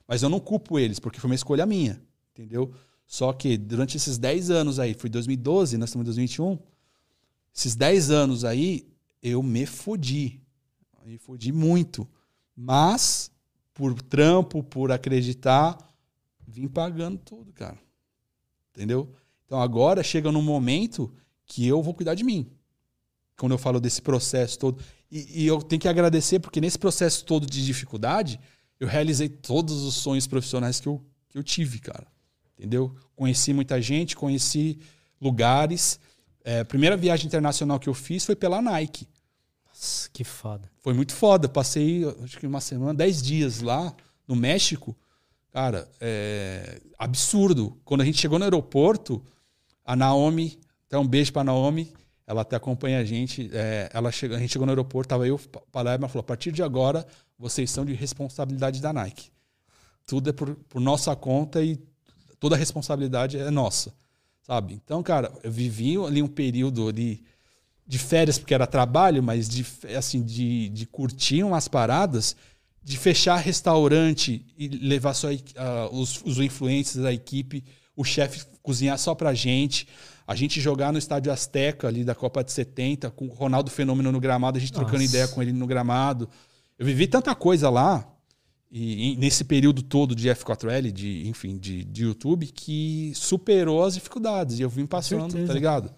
[0.07, 2.01] Mas eu não culpo eles, porque foi uma escolha minha,
[2.31, 2.73] entendeu?
[3.05, 6.59] Só que durante esses 10 anos aí, foi 2012, nós estamos em 2021,
[7.55, 8.87] esses 10 anos aí,
[9.21, 10.39] eu me fodi.
[11.05, 12.07] Me fodi muito.
[12.55, 13.31] Mas
[13.73, 15.77] por trampo, por acreditar,
[16.45, 17.77] vim pagando tudo, cara.
[18.71, 19.09] Entendeu?
[19.45, 21.11] Então agora chega num momento
[21.45, 22.45] que eu vou cuidar de mim.
[23.37, 24.83] Quando eu falo desse processo todo.
[25.09, 28.39] E, e eu tenho que agradecer, porque nesse processo todo de dificuldade,
[28.79, 32.07] eu realizei todos os sonhos profissionais que eu, que eu tive, cara.
[32.57, 32.95] Entendeu?
[33.15, 34.79] Conheci muita gente, conheci
[35.21, 35.99] lugares.
[36.43, 39.07] É, a primeira viagem internacional que eu fiz foi pela Nike.
[39.65, 40.69] Nossa, que foda.
[40.79, 41.47] Foi muito foda.
[41.47, 43.93] Passei, acho que uma semana, dez dias lá
[44.27, 44.95] no México.
[45.51, 47.79] Cara, é absurdo.
[47.83, 49.23] Quando a gente chegou no aeroporto,
[49.85, 51.91] a Naomi, até um beijo pra Naomi,
[52.25, 53.49] ela até acompanha a gente.
[53.53, 55.39] É, ela chegou, a gente chegou no aeroporto, tava eu,
[55.71, 59.29] Palermo, ela falou: a partir de agora, vocês são de responsabilidade da Nike.
[60.05, 61.77] Tudo é por, por nossa conta e
[62.39, 63.93] toda a responsabilidade é nossa.
[64.41, 64.73] Sabe?
[64.73, 67.23] Então, cara, eu vivi ali um período ali
[67.85, 69.65] de férias, porque era trabalho, mas de,
[69.97, 72.35] assim, de, de curtir umas paradas,
[72.83, 75.37] de fechar restaurante e levar só uh,
[75.91, 77.63] os, os influencers da equipe,
[77.95, 79.87] o chefe cozinhar só pra gente,
[80.25, 84.11] a gente jogar no estádio Azteca ali da Copa de 70, com o Ronaldo Fenômeno
[84.11, 84.83] no gramado, a gente Nossa.
[84.83, 86.29] trocando ideia com ele no gramado.
[86.77, 88.07] Eu vivi tanta coisa lá,
[88.69, 93.93] e, e nesse período todo de F4L, de, enfim, de, de YouTube, que superou as
[93.93, 94.59] dificuldades.
[94.59, 95.91] E eu vim passando, tá ligado?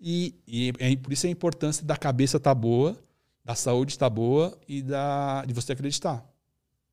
[0.00, 2.96] E, e é, por isso a importância da cabeça estar tá boa,
[3.44, 6.24] da saúde estar tá boa e da, de você acreditar.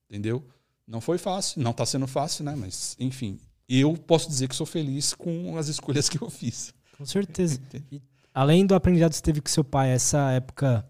[0.09, 0.45] Entendeu?
[0.85, 2.55] Não foi fácil, não está sendo fácil, né?
[2.55, 6.73] Mas, enfim, eu posso dizer que sou feliz com as escolhas que eu fiz.
[6.97, 7.59] Com certeza.
[7.91, 8.01] E,
[8.33, 10.85] além do aprendizado que você teve com seu pai, essa época,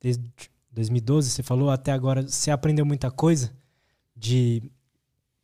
[0.00, 0.22] desde
[0.72, 3.52] 2012, você falou até agora, você aprendeu muita coisa
[4.16, 4.62] de.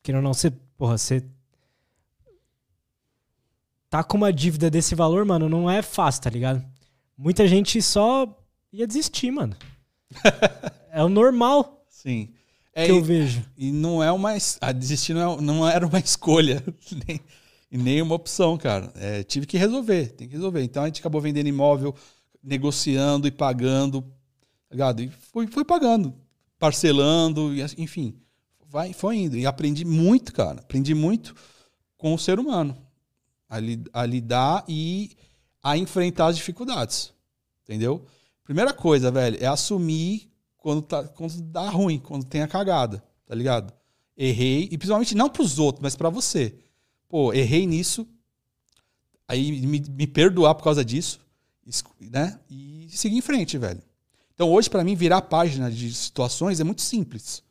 [0.03, 0.51] Que não, não, você.
[0.77, 1.25] Porra, você.
[3.91, 6.65] Tá com uma dívida desse valor, mano, não é fácil, tá ligado?
[7.17, 8.39] Muita gente só
[8.73, 9.57] ia desistir, mano.
[10.93, 11.85] é o normal.
[11.89, 12.33] Sim.
[12.75, 13.43] É, que eu vejo.
[13.57, 14.37] E não é uma.
[14.61, 16.63] A desistir não, é, não era uma escolha.
[17.07, 17.21] Nem,
[17.71, 18.93] nem uma opção, cara.
[18.95, 20.63] É, tive que resolver, tem que resolver.
[20.63, 21.95] Então a gente acabou vendendo imóvel,
[22.43, 24.05] negociando e pagando.
[24.69, 25.03] Tá ligado?
[25.03, 26.15] E fui, fui pagando,
[26.59, 28.15] parcelando, enfim.
[28.69, 29.37] Vai, foi indo.
[29.37, 30.61] E aprendi muito, cara.
[30.61, 31.35] Aprendi muito
[31.97, 32.77] com o ser humano.
[33.49, 35.17] A, li, a lidar e
[35.63, 37.15] a enfrentar as dificuldades.
[37.65, 38.05] Entendeu?
[38.45, 43.35] Primeira coisa, velho, é assumir quando, tá, quando dá ruim, quando tem a cagada, tá
[43.35, 43.73] ligado?
[44.17, 46.59] Errei, e principalmente não pros outros, mas para você.
[47.09, 48.07] Pô, errei nisso,
[49.27, 51.21] aí me, me perdoar por causa disso,
[52.01, 52.39] né?
[52.51, 53.83] E seguir em frente, velho.
[54.39, 57.43] Então hoje, para mim, virar página de situações é muito simples.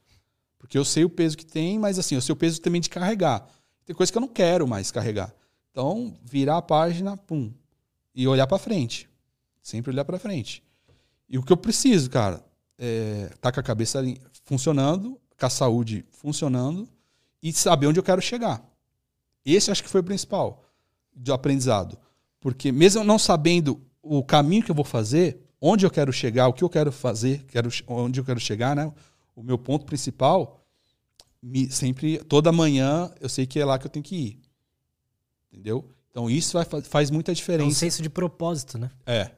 [0.58, 2.90] Porque eu sei o peso que tem, mas assim, eu sei o peso também de
[2.90, 3.46] carregar.
[3.86, 5.36] Tem coisa que eu não quero mais carregar.
[5.70, 7.52] Então, virar a página, pum,
[8.16, 9.10] e olhar para frente.
[9.62, 10.64] Sempre olhar para frente.
[11.28, 12.42] E o que eu preciso, cara,
[12.78, 14.02] é, tá com a cabeça
[14.46, 16.88] funcionando, com a saúde funcionando
[17.44, 18.66] e saber onde eu quero chegar.
[19.44, 20.64] Esse acho que foi o principal
[21.14, 21.98] do aprendizado.
[22.40, 26.54] Porque mesmo não sabendo o caminho que eu vou fazer, onde eu quero chegar, o
[26.54, 28.92] que eu quero fazer, quero, onde eu quero chegar, né?
[29.36, 30.64] O meu ponto principal,
[31.42, 34.42] me, sempre, toda manhã, eu sei que é lá que eu tenho que ir.
[35.52, 35.90] Entendeu?
[36.10, 37.70] Então isso vai, faz muita diferença.
[37.70, 38.90] É um senso de propósito, né?
[39.06, 39.32] É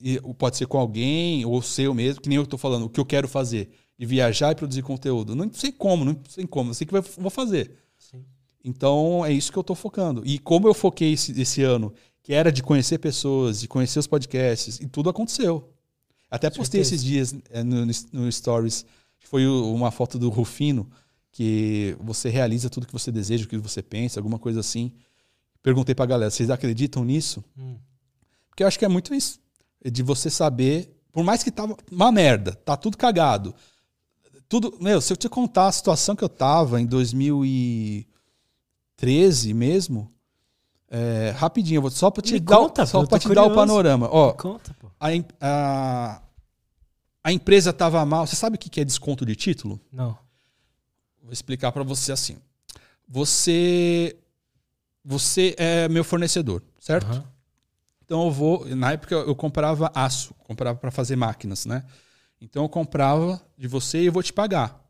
[0.00, 3.00] e pode ser com alguém, ou seu mesmo, que nem eu estou falando, o que
[3.00, 5.34] eu quero fazer, de viajar e produzir conteúdo.
[5.34, 7.72] Não sei como, não sei como, eu sei que vou fazer.
[7.98, 8.24] Sim.
[8.62, 10.22] Então é isso que eu estou focando.
[10.24, 11.92] E como eu foquei esse, esse, ano,
[12.26, 15.72] que era de conhecer pessoas, de conhecer os podcasts, e tudo aconteceu.
[16.28, 18.84] Até postei esses dias é, no, no Stories,
[19.20, 20.90] foi uma foto do Rufino,
[21.30, 24.92] que você realiza tudo que você deseja, o que você pensa, alguma coisa assim.
[25.62, 27.44] Perguntei pra galera, vocês acreditam nisso?
[27.56, 27.76] Hum.
[28.48, 29.38] Porque eu acho que é muito isso
[29.88, 33.54] de você saber, por mais que tava uma merda, tá tudo cagado.
[34.48, 40.12] Tudo, meu, se eu te contar a situação que eu tava em 2013 mesmo,
[40.88, 44.08] é, rapidinho, vou só para te, dar, conta, só pra te dar o panorama.
[44.10, 45.08] Ó, conta, a,
[45.40, 46.22] a,
[47.24, 48.26] a, empresa tava mal.
[48.26, 49.80] Você sabe o que é desconto de título?
[49.92, 50.16] Não.
[51.22, 52.36] Vou explicar para você assim.
[53.08, 54.16] Você
[55.04, 57.12] você é meu fornecedor, certo?
[57.12, 57.22] Uhum.
[58.04, 58.66] Então eu vou.
[58.74, 61.84] Na época eu comprava aço, comprava para fazer máquinas, né?
[62.40, 64.84] Então eu comprava de você e eu vou te pagar,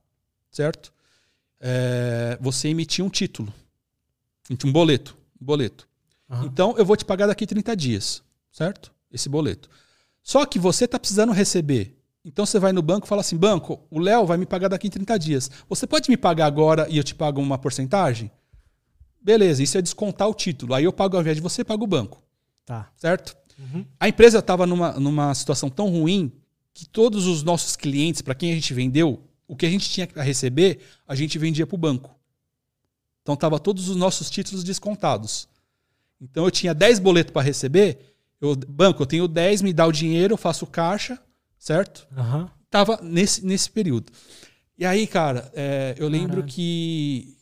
[0.50, 0.92] certo?
[1.60, 3.52] É, você emitia um título,
[4.64, 5.88] um boleto, boleto.
[6.28, 6.44] Uhum.
[6.44, 8.92] Então eu vou te pagar daqui 30 dias, certo?
[9.12, 9.68] Esse boleto.
[10.22, 11.96] Só que você está precisando receber.
[12.24, 14.90] Então você vai no banco e fala assim: banco, o Léo vai me pagar daqui
[14.90, 15.50] 30 dias.
[15.68, 18.30] Você pode me pagar agora e eu te pago uma porcentagem?
[19.22, 20.74] Beleza, isso é descontar o título.
[20.74, 22.22] Aí eu pago ao invés de você, pago o banco.
[22.64, 22.90] Tá.
[22.96, 23.36] Certo?
[23.58, 23.84] Uhum.
[23.98, 26.32] A empresa estava numa, numa situação tão ruim
[26.74, 30.08] que todos os nossos clientes, para quem a gente vendeu, o que a gente tinha
[30.16, 32.15] a receber, a gente vendia para o banco.
[33.26, 35.48] Então estava todos os nossos títulos descontados.
[36.20, 37.98] Então eu tinha 10 boletos para receber,
[38.40, 41.18] eu, banco, eu tenho 10, me dá o dinheiro, eu faço caixa,
[41.58, 42.06] certo?
[42.16, 42.48] Uhum.
[42.70, 44.12] Tava nesse, nesse período.
[44.78, 46.52] E aí, cara, é, eu lembro Caralho.
[46.52, 47.36] que.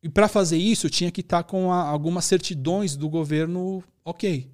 [0.00, 3.82] E para fazer isso, eu tinha que estar tá com a, algumas certidões do governo
[4.04, 4.48] Ok.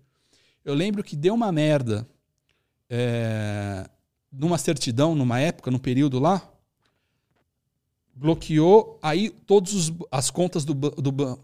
[0.65, 2.09] Eu lembro que deu uma merda
[2.89, 3.87] é,
[4.33, 6.51] numa certidão, numa época, num período lá,
[8.17, 11.39] bloqueou, aí todas as contas do, do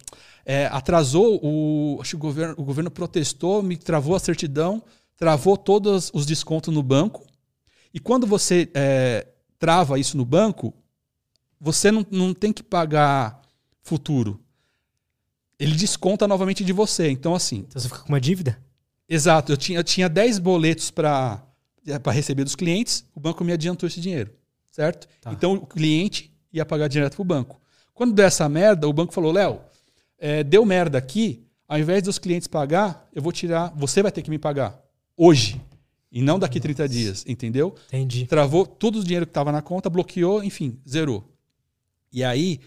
[0.44, 4.82] é, atrasou, o, acho que o governo, o governo protestou, me travou a certidão,
[5.16, 7.24] travou todos os descontos no banco.
[7.94, 9.28] E quando você é,
[9.58, 10.74] trava isso no banco,
[11.60, 13.40] você não, não tem que pagar
[13.82, 14.42] futuro
[15.62, 17.08] ele desconta novamente de você.
[17.08, 17.58] Então, assim.
[17.68, 18.58] Então você fica com uma dívida?
[19.08, 19.52] Exato.
[19.52, 21.46] Eu tinha, eu tinha 10 boletos para
[22.06, 24.32] receber dos clientes, o banco me adiantou esse dinheiro.
[24.72, 25.06] Certo?
[25.20, 25.32] Tá.
[25.32, 27.60] Então o cliente ia pagar direto para o banco.
[27.94, 29.60] Quando deu essa merda, o banco falou: Léo,
[30.18, 34.22] é, deu merda aqui, ao invés dos clientes pagar, eu vou tirar, você vai ter
[34.22, 34.80] que me pagar
[35.16, 35.60] hoje.
[36.10, 37.74] E não daqui 30 dias, entendeu?
[37.88, 38.26] Entendi.
[38.26, 41.24] Travou todo o dinheiro que estava na conta, bloqueou, enfim, zerou.
[42.12, 42.60] E aí,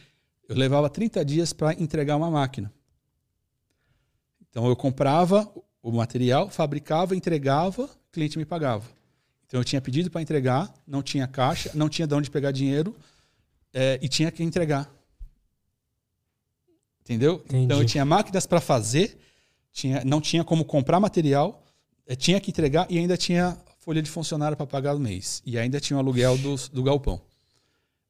[0.49, 2.73] eu levava 30 dias para entregar uma máquina.
[4.49, 5.47] Então, eu comprava
[5.83, 8.85] o material, fabricava, entregava, o cliente me pagava.
[9.45, 12.95] Então, eu tinha pedido para entregar, não tinha caixa, não tinha de onde pegar dinheiro
[13.75, 14.89] é, e tinha que entregar.
[17.01, 17.43] Entendeu?
[17.45, 17.65] Entendi.
[17.65, 19.19] Então, eu tinha máquinas para fazer,
[19.71, 21.61] tinha, não tinha como comprar material,
[22.07, 25.43] é, tinha que entregar e ainda tinha folha de funcionário para pagar no mês.
[25.45, 27.21] E ainda tinha o aluguel do, do galpão.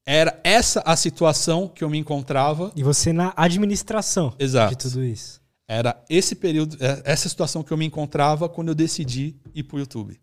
[0.05, 2.71] Era essa a situação que eu me encontrava.
[2.75, 4.75] E você na administração Exato.
[4.75, 5.41] de tudo isso.
[5.67, 9.79] Era esse período, é, essa situação que eu me encontrava quando eu decidi ir pro
[9.79, 10.21] YouTube.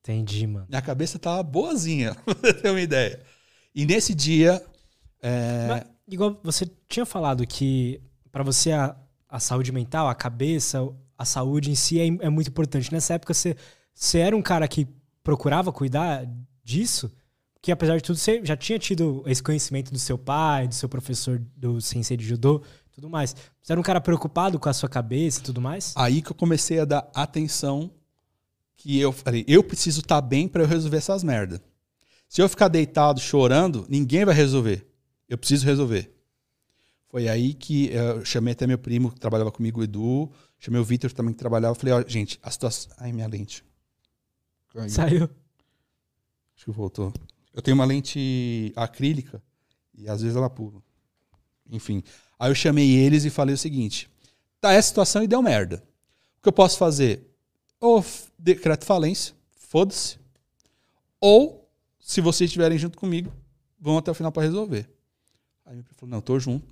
[0.00, 0.66] Entendi, mano.
[0.68, 3.20] Minha cabeça tava boazinha, pra você ter uma ideia.
[3.74, 4.62] E nesse dia.
[5.20, 8.00] é, Mas, igual você tinha falado que
[8.30, 8.96] pra você a,
[9.28, 10.78] a saúde mental, a cabeça,
[11.16, 12.92] a saúde em si é, é muito importante.
[12.92, 13.56] Nessa época você,
[13.94, 14.86] você era um cara que
[15.22, 16.26] procurava cuidar
[16.64, 17.10] disso?
[17.60, 20.88] Que apesar de tudo você já tinha tido esse conhecimento do seu pai, do seu
[20.88, 23.34] professor do sensei de judô, tudo mais.
[23.62, 25.94] Você era um cara preocupado com a sua cabeça e tudo mais?
[25.96, 27.90] Aí que eu comecei a dar atenção
[28.76, 31.60] que eu falei, eu preciso estar bem para eu resolver essas merdas.
[32.32, 34.86] Se eu ficar deitado chorando, ninguém vai resolver.
[35.28, 36.10] Eu preciso resolver.
[37.10, 40.84] Foi aí que eu chamei até meu primo que trabalhava comigo, o Edu, chamei o
[40.84, 43.62] Vitor também que trabalhava, falei, ó, gente, a situação, ai minha lente.
[44.72, 44.88] Caiu.
[44.88, 45.30] Saiu.
[46.56, 47.12] Acho que voltou.
[47.52, 49.42] Eu tenho uma lente acrílica
[49.94, 50.82] e às vezes ela pula.
[51.70, 52.02] Enfim.
[52.38, 54.08] Aí eu chamei eles e falei o seguinte:
[54.58, 55.84] tá essa situação e deu merda.
[56.38, 57.30] O que eu posso fazer?
[57.78, 58.02] Ou
[58.38, 60.16] decreto falência, foda-se.
[61.20, 61.61] Ou,
[62.12, 63.32] se vocês estiverem junto comigo,
[63.80, 64.88] vão até o final para resolver.
[65.64, 66.66] Aí primo falou: não, tô junto.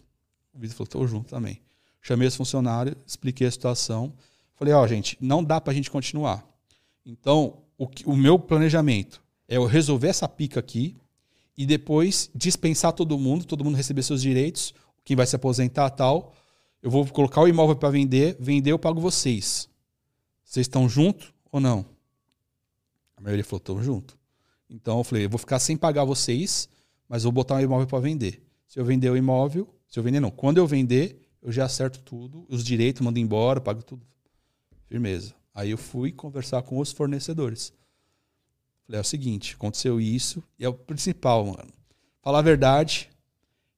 [0.53, 1.61] O Vitor falou: tô junto também.
[2.03, 4.13] Chamei os funcionários, expliquei a situação.
[4.55, 6.47] Falei: ó, gente, não dá pra gente continuar.
[7.07, 10.95] Então, o, que- o meu planejamento é eu resolver essa pica aqui
[11.57, 16.35] e depois dispensar todo mundo, todo mundo receber seus direitos, quem vai se aposentar tal.
[16.83, 19.69] Eu vou colocar o imóvel para vender, vender eu pago vocês.
[20.45, 21.85] Vocês estão junto ou não?
[23.17, 24.20] A maioria falou, estamos junto.
[24.71, 26.69] Então eu falei, eu vou ficar sem pagar vocês,
[27.09, 28.41] mas vou botar o imóvel para vender.
[28.69, 31.99] Se eu vender o imóvel, se eu vender não, quando eu vender, eu já acerto
[32.01, 34.07] tudo, os direitos, mando embora, pago tudo.
[34.87, 35.35] Firmeza.
[35.53, 37.73] Aí eu fui conversar com os fornecedores.
[38.87, 41.73] Falei, é o seguinte, aconteceu isso, e é o principal, mano.
[42.23, 43.11] Falar a verdade,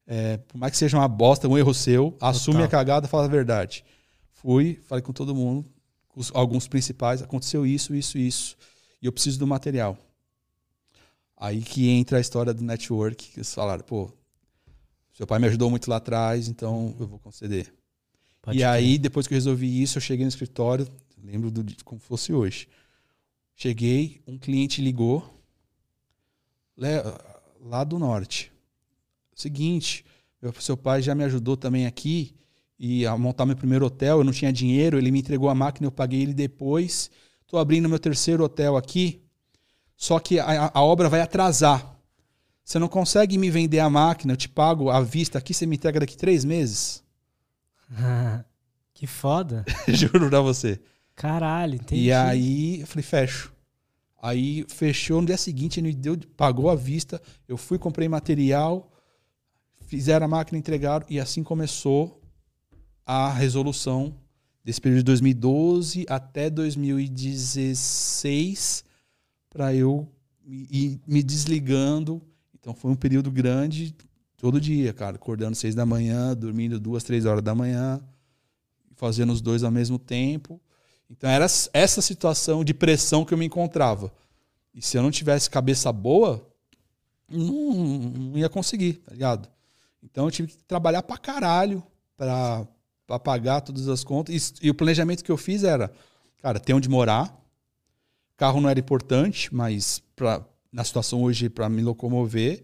[0.05, 2.67] é, por mais que seja uma bosta, um erro seu, assume Total.
[2.67, 3.83] a cagada, fala a verdade.
[4.31, 5.65] Fui, falei com todo mundo,
[6.07, 8.57] com alguns principais, aconteceu isso, isso, isso,
[9.01, 9.97] e eu preciso do material.
[11.43, 14.09] Aí que entra a história do network, que eles falaram, pô,
[15.11, 17.65] seu pai me ajudou muito lá atrás, então eu vou conceder.
[18.41, 18.69] Pode e crer.
[18.69, 20.87] aí, depois que eu resolvi isso, eu cheguei no escritório,
[21.21, 22.69] lembro do, como fosse hoje.
[23.57, 25.37] Cheguei, um cliente ligou,
[27.59, 28.49] lá do norte.
[29.35, 30.05] Seguinte,
[30.41, 32.37] meu, seu pai já me ajudou também aqui
[32.79, 35.87] e a montar meu primeiro hotel, eu não tinha dinheiro, ele me entregou a máquina,
[35.87, 37.11] eu paguei ele depois.
[37.41, 39.22] Estou abrindo meu terceiro hotel aqui,
[40.03, 41.97] só que a, a obra vai atrasar.
[42.61, 45.77] Você não consegue me vender a máquina, eu te pago à vista aqui, você me
[45.77, 47.01] entrega daqui três meses?
[48.93, 49.63] que foda.
[49.87, 50.81] Juro pra você.
[51.15, 52.01] Caralho, entendi.
[52.01, 53.53] E aí eu falei, fecho.
[54.21, 57.21] Aí fechou no dia seguinte, ele me deu, pagou à vista.
[57.47, 58.91] Eu fui, comprei material,
[59.87, 62.21] fizeram a máquina, entregaram, e assim começou
[63.05, 64.13] a resolução
[64.65, 68.91] desse período de 2012 até 2016
[69.53, 70.11] para eu
[70.45, 72.21] ir me desligando.
[72.59, 73.95] Então foi um período grande,
[74.35, 78.01] todo dia, cara, acordando seis da manhã, dormindo duas, três horas da manhã,
[78.95, 80.59] fazendo os dois ao mesmo tempo.
[81.09, 84.11] Então era essa situação de pressão que eu me encontrava.
[84.73, 86.49] E se eu não tivesse cabeça boa,
[87.29, 89.47] não, não ia conseguir, tá ligado?
[90.01, 91.83] Então eu tive que trabalhar pra caralho
[92.17, 92.67] pra,
[93.05, 94.53] pra pagar todas as contas.
[94.61, 95.93] E, e o planejamento que eu fiz era,
[96.41, 97.42] cara, ter onde morar.
[98.37, 102.63] Carro não era importante, mas pra, na situação hoje, para me locomover.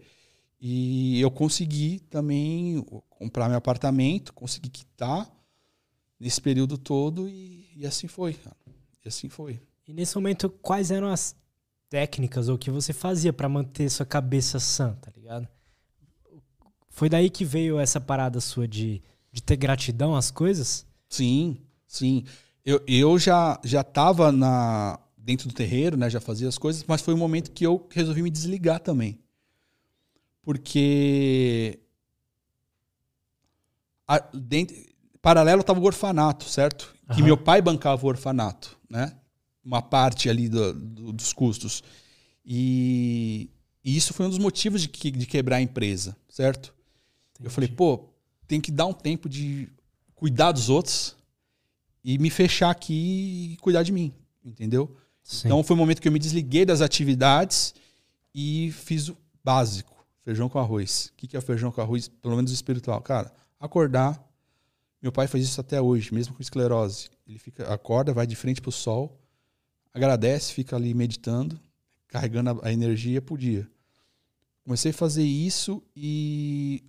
[0.60, 5.30] E eu consegui também comprar meu apartamento, consegui quitar
[6.18, 8.56] nesse período todo e, e assim foi, cara.
[9.04, 9.58] E assim foi.
[9.88, 11.34] E nesse momento, quais eram as
[11.88, 15.48] técnicas ou o que você fazia pra manter sua cabeça sã, tá ligado?
[16.90, 19.02] Foi daí que veio essa parada sua de,
[19.32, 20.86] de ter gratidão às coisas?
[21.08, 21.56] Sim,
[21.86, 22.24] sim.
[22.64, 26.08] Eu, eu já já estava na dentro do terreiro, né?
[26.08, 29.18] Já fazia as coisas, mas foi um momento que eu resolvi me desligar também,
[30.42, 31.78] porque
[34.06, 34.76] a, dentro,
[35.22, 36.94] paralelo estava o orfanato, certo?
[37.06, 37.24] Que Aham.
[37.24, 39.16] meu pai bancava o orfanato, né?
[39.64, 41.82] uma parte ali do, do, dos custos.
[42.44, 43.50] E,
[43.84, 46.74] e, isso foi um dos motivos de, que, de quebrar a empresa, certo?
[47.34, 47.46] Entendi.
[47.46, 48.08] Eu falei, pô,
[48.46, 49.68] tem que dar um tempo de
[50.14, 51.16] cuidar dos outros
[52.02, 54.12] e me fechar aqui e cuidar de mim,
[54.44, 54.96] entendeu?
[55.30, 55.46] Sim.
[55.46, 57.72] Então foi o momento que eu me desliguei das atividades
[58.34, 61.12] e fiz o básico, feijão com arroz.
[61.12, 63.00] O que é feijão com arroz, pelo menos espiritual?
[63.00, 64.20] Cara, acordar.
[65.00, 67.10] Meu pai faz isso até hoje, mesmo com esclerose.
[67.28, 69.16] Ele fica, acorda, vai de frente para o sol,
[69.94, 71.60] agradece, fica ali meditando,
[72.08, 73.70] carregando a, energia por dia.
[74.64, 76.82] Comecei a fazer isso e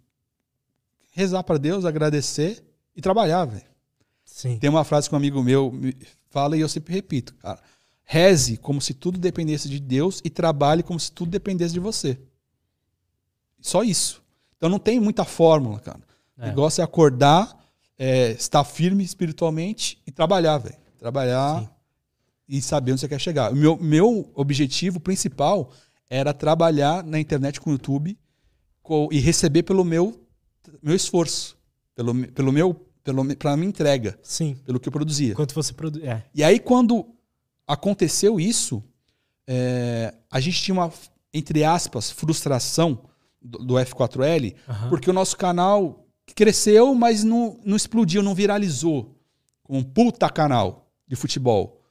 [1.11, 2.63] rezar para Deus, agradecer
[2.95, 3.69] e trabalhar, velho.
[4.59, 5.71] Tem uma frase que um amigo meu
[6.31, 7.61] fala e eu sempre repito, cara.
[8.11, 12.19] Reze como se tudo dependesse de Deus e trabalhe como se tudo dependesse de você.
[13.61, 14.21] Só isso.
[14.57, 16.01] Então não tem muita fórmula, cara.
[16.37, 16.43] É.
[16.43, 17.57] O negócio é acordar,
[17.97, 20.75] é, estar firme espiritualmente e trabalhar, velho.
[20.99, 21.69] Trabalhar Sim.
[22.49, 23.53] e saber onde você quer chegar.
[23.53, 25.71] O meu, meu objetivo principal
[26.09, 28.19] era trabalhar na internet com o YouTube
[28.83, 30.21] com, e receber pelo meu,
[30.83, 31.57] meu esforço,
[31.95, 32.73] pelo, pelo meu
[33.05, 34.19] pelo, pela minha entrega.
[34.21, 34.57] Sim.
[34.65, 35.33] Pelo que eu produzia.
[35.33, 36.03] Quanto você produz.
[36.03, 36.25] É.
[36.35, 37.15] E aí, quando
[37.67, 38.83] aconteceu isso,
[39.47, 40.91] é, a gente tinha uma,
[41.33, 43.03] entre aspas, frustração
[43.41, 44.89] do, do F4L, uhum.
[44.89, 46.05] porque o nosso canal
[46.35, 49.17] cresceu, mas não, não explodiu, não viralizou.
[49.67, 51.81] Um puta canal de futebol.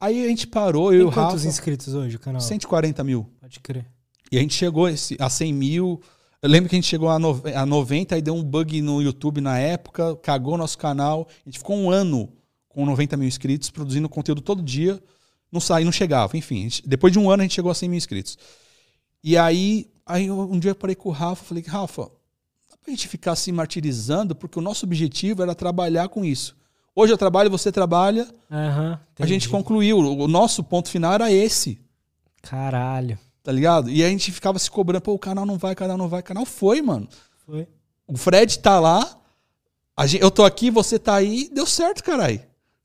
[0.00, 1.28] Aí a gente parou, Tem eu e o Rafa...
[1.28, 2.40] quantos inscritos hoje o canal?
[2.40, 3.28] 140 mil.
[3.40, 3.86] Pode crer.
[4.30, 6.00] E a gente chegou a 100 mil
[6.44, 9.00] eu lembro que a gente chegou a, no, a 90 e deu um bug no
[9.00, 11.26] YouTube na época, cagou nosso canal.
[11.40, 12.30] A gente ficou um ano
[12.74, 15.00] com 90 mil inscritos, produzindo conteúdo todo dia.
[15.50, 16.36] Não saía, não chegava.
[16.36, 18.36] Enfim, gente, depois de um ano a gente chegou a 100 mil inscritos.
[19.22, 22.02] E aí, aí um dia eu parei com o Rafa falei, Rafa,
[22.70, 26.56] dá pra gente ficar se martirizando, porque o nosso objetivo era trabalhar com isso.
[26.96, 28.28] Hoje eu trabalho, você trabalha.
[28.50, 29.98] Uhum, a gente concluiu.
[29.98, 31.80] O nosso ponto final era esse.
[32.42, 33.18] Caralho.
[33.42, 33.90] Tá ligado?
[33.90, 36.20] E a gente ficava se cobrando, pô, o canal não vai, o canal não vai.
[36.20, 37.08] O canal foi, mano.
[37.44, 37.66] Foi.
[38.06, 39.18] O Fred tá lá,
[40.06, 42.40] gente, eu tô aqui, você tá aí, deu certo, caralho.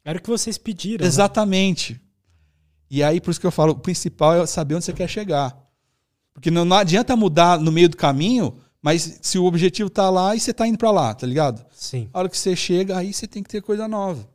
[0.09, 1.03] Era o que vocês pediram.
[1.03, 1.07] Né?
[1.07, 1.93] Exatamente.
[1.93, 1.99] Né?
[2.89, 5.55] E aí, por isso que eu falo, o principal é saber onde você quer chegar.
[6.33, 10.35] Porque não, não adianta mudar no meio do caminho, mas se o objetivo tá lá
[10.35, 11.63] e você tá indo para lá, tá ligado?
[11.71, 12.09] Sim.
[12.11, 14.27] A hora que você chega, aí você tem que ter coisa nova.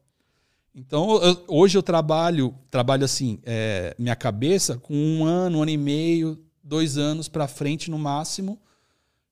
[0.72, 5.72] Então, eu, hoje eu trabalho, trabalho assim, é, minha cabeça com um ano, um ano
[5.72, 8.60] e meio, dois anos para frente no máximo,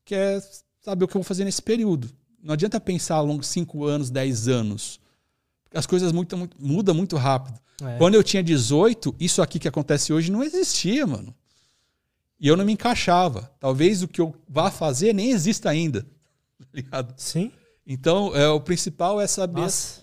[0.04, 0.42] que é
[0.80, 2.10] saber o que eu vou fazer nesse período.
[2.42, 5.00] Não adianta pensar ao longo de cinco anos, dez anos.
[5.74, 7.58] As coisas mudam muito, mudam muito rápido.
[7.82, 7.96] É.
[7.98, 11.34] Quando eu tinha 18, isso aqui que acontece hoje não existia, mano.
[12.38, 13.50] E eu não me encaixava.
[13.58, 16.06] Talvez o que eu vá fazer nem exista ainda.
[16.62, 17.14] Tá ligado?
[17.16, 17.50] Sim.
[17.84, 19.62] Então, é, o principal é saber.
[19.62, 20.02] Nossa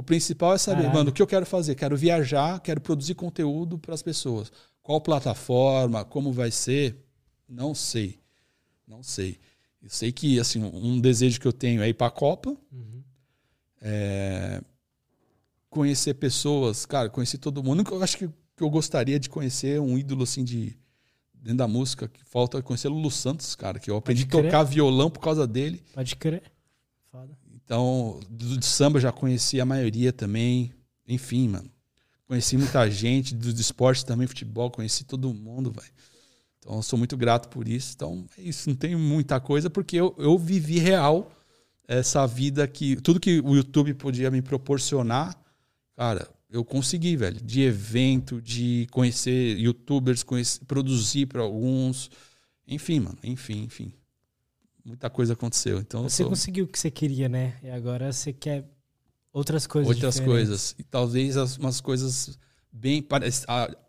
[0.00, 0.96] o principal é saber, Caralho.
[0.96, 1.74] mano, o que eu quero fazer?
[1.74, 4.50] Quero viajar, quero produzir conteúdo para as pessoas.
[4.82, 6.96] Qual plataforma, como vai ser?
[7.46, 8.18] Não sei.
[8.88, 9.36] Não sei.
[9.82, 12.99] Eu sei que assim um desejo que eu tenho é ir para a Copa, uhum.
[13.80, 14.62] É,
[15.68, 17.84] conhecer pessoas, cara, conhecer todo mundo.
[17.90, 20.76] Eu acho que, que eu gostaria de conhecer um ídolo assim de
[21.32, 25.10] dentro da música que falta conhecer Lulu Santos, cara, que eu aprendi a tocar violão
[25.10, 25.82] por causa dele.
[25.94, 26.42] Pode crer.
[27.10, 27.36] Foda.
[27.54, 30.72] Então, do, do samba já conheci a maioria também.
[31.08, 31.70] Enfim, mano.
[32.26, 35.92] Conheci muita gente, do, do esporte também, futebol, conheci todo mundo, velho.
[36.58, 37.92] Então, eu sou muito grato por isso.
[37.96, 38.68] Então, é isso.
[38.68, 41.30] Não tenho muita coisa, porque eu, eu vivi real
[41.98, 42.96] essa vida que.
[42.96, 45.36] Tudo que o YouTube podia me proporcionar,
[45.96, 47.40] cara, eu consegui, velho.
[47.40, 52.10] De evento, de conhecer youtubers, conhecer, produzir para alguns.
[52.66, 53.18] Enfim, mano.
[53.22, 53.92] Enfim, enfim
[54.84, 55.78] muita coisa aconteceu.
[55.78, 56.30] Então você sou...
[56.30, 57.56] conseguiu o que você queria, né?
[57.62, 58.68] E agora você quer
[59.32, 59.88] outras coisas.
[59.88, 60.48] Outras diferentes.
[60.48, 60.74] coisas.
[60.78, 62.38] E talvez as, umas coisas
[62.72, 63.06] bem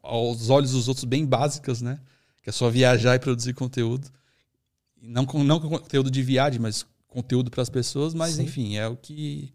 [0.01, 1.99] aos olhos dos outros bem básicas, né?
[2.41, 4.07] Que é só viajar e produzir conteúdo.
[5.01, 8.43] Não não conteúdo de viagem, mas conteúdo para as pessoas, mas Sim.
[8.43, 9.53] enfim, é o que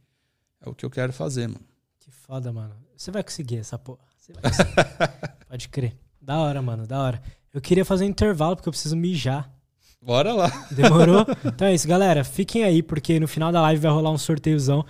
[0.60, 1.64] é o que eu quero fazer, mano.
[1.98, 2.76] Que foda, mano.
[2.96, 4.04] Você vai conseguir essa porra.
[5.48, 5.96] Pode crer.
[6.20, 7.22] Da hora, mano, da hora.
[7.52, 9.50] Eu queria fazer um intervalo porque eu preciso mijar.
[10.02, 10.68] Bora lá.
[10.70, 11.26] Demorou?
[11.44, 12.22] Então é isso, galera.
[12.24, 14.84] Fiquem aí, porque no final da live vai rolar um sorteiozão.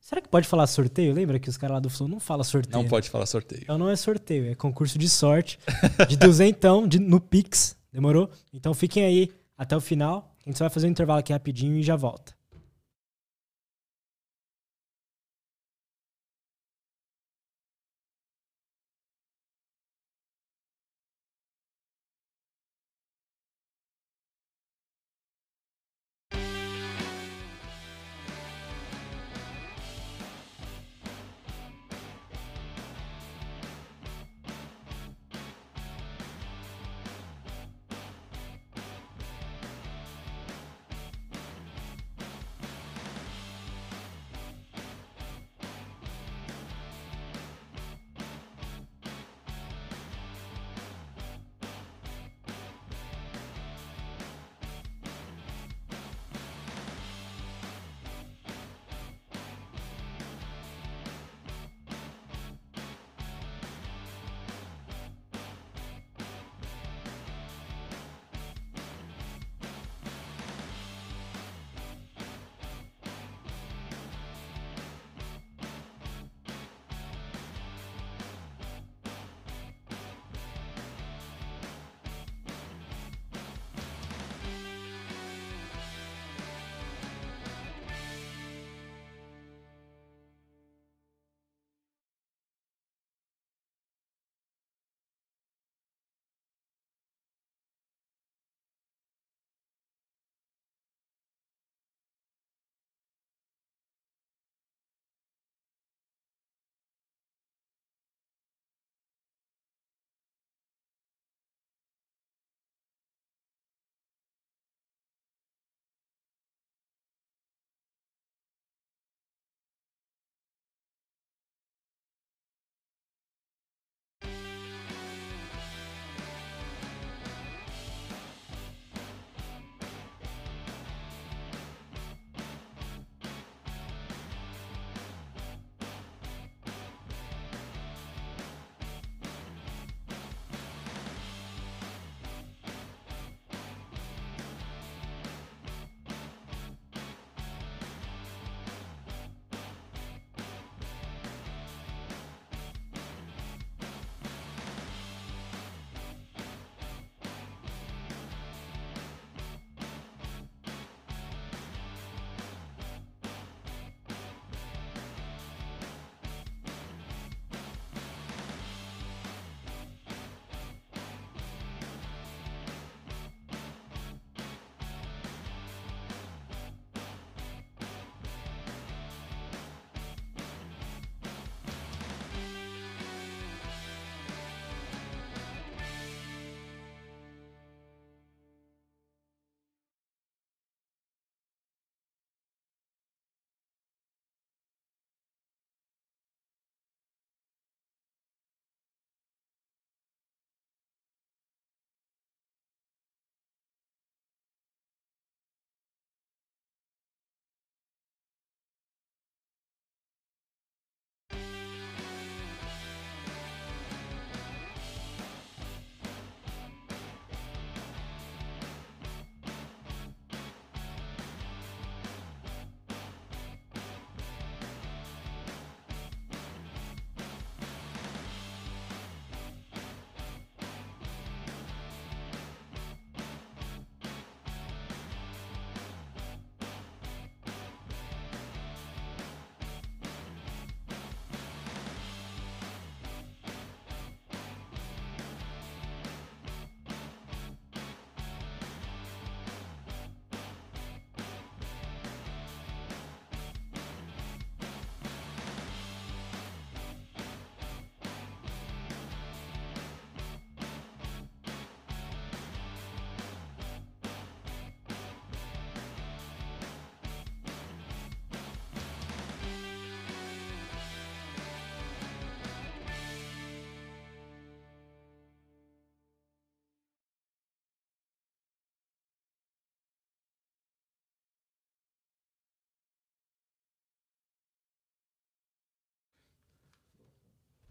[0.00, 1.12] Será que pode falar sorteio?
[1.12, 2.74] Lembra que os caras lá do Flow não falam sorteio?
[2.74, 2.88] Não né?
[2.88, 3.62] pode falar sorteio.
[3.62, 5.58] Então não é sorteio, é concurso de sorte.
[6.08, 7.76] De duzentão de, no Pix.
[7.92, 8.30] Demorou?
[8.52, 10.31] Então fiquem aí até o final.
[10.44, 12.34] A gente só vai fazer um intervalo aqui rapidinho e já volta.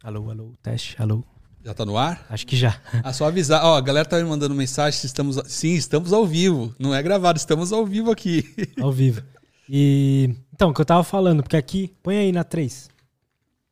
[0.04, 1.24] Alô, alô, teste, alô.
[1.64, 2.26] Já tá no ar?
[2.28, 2.82] Acho que já.
[3.04, 3.64] Ah, só avisar.
[3.64, 5.40] Ó, a galera tá me mandando mensagem se estamos.
[5.46, 6.74] Sim, estamos ao vivo.
[6.80, 8.44] Não é gravado, estamos ao vivo aqui.
[8.82, 9.22] Ao vivo.
[9.70, 10.36] E.
[10.52, 12.90] Então, o que eu tava falando, porque aqui, põe aí na 3.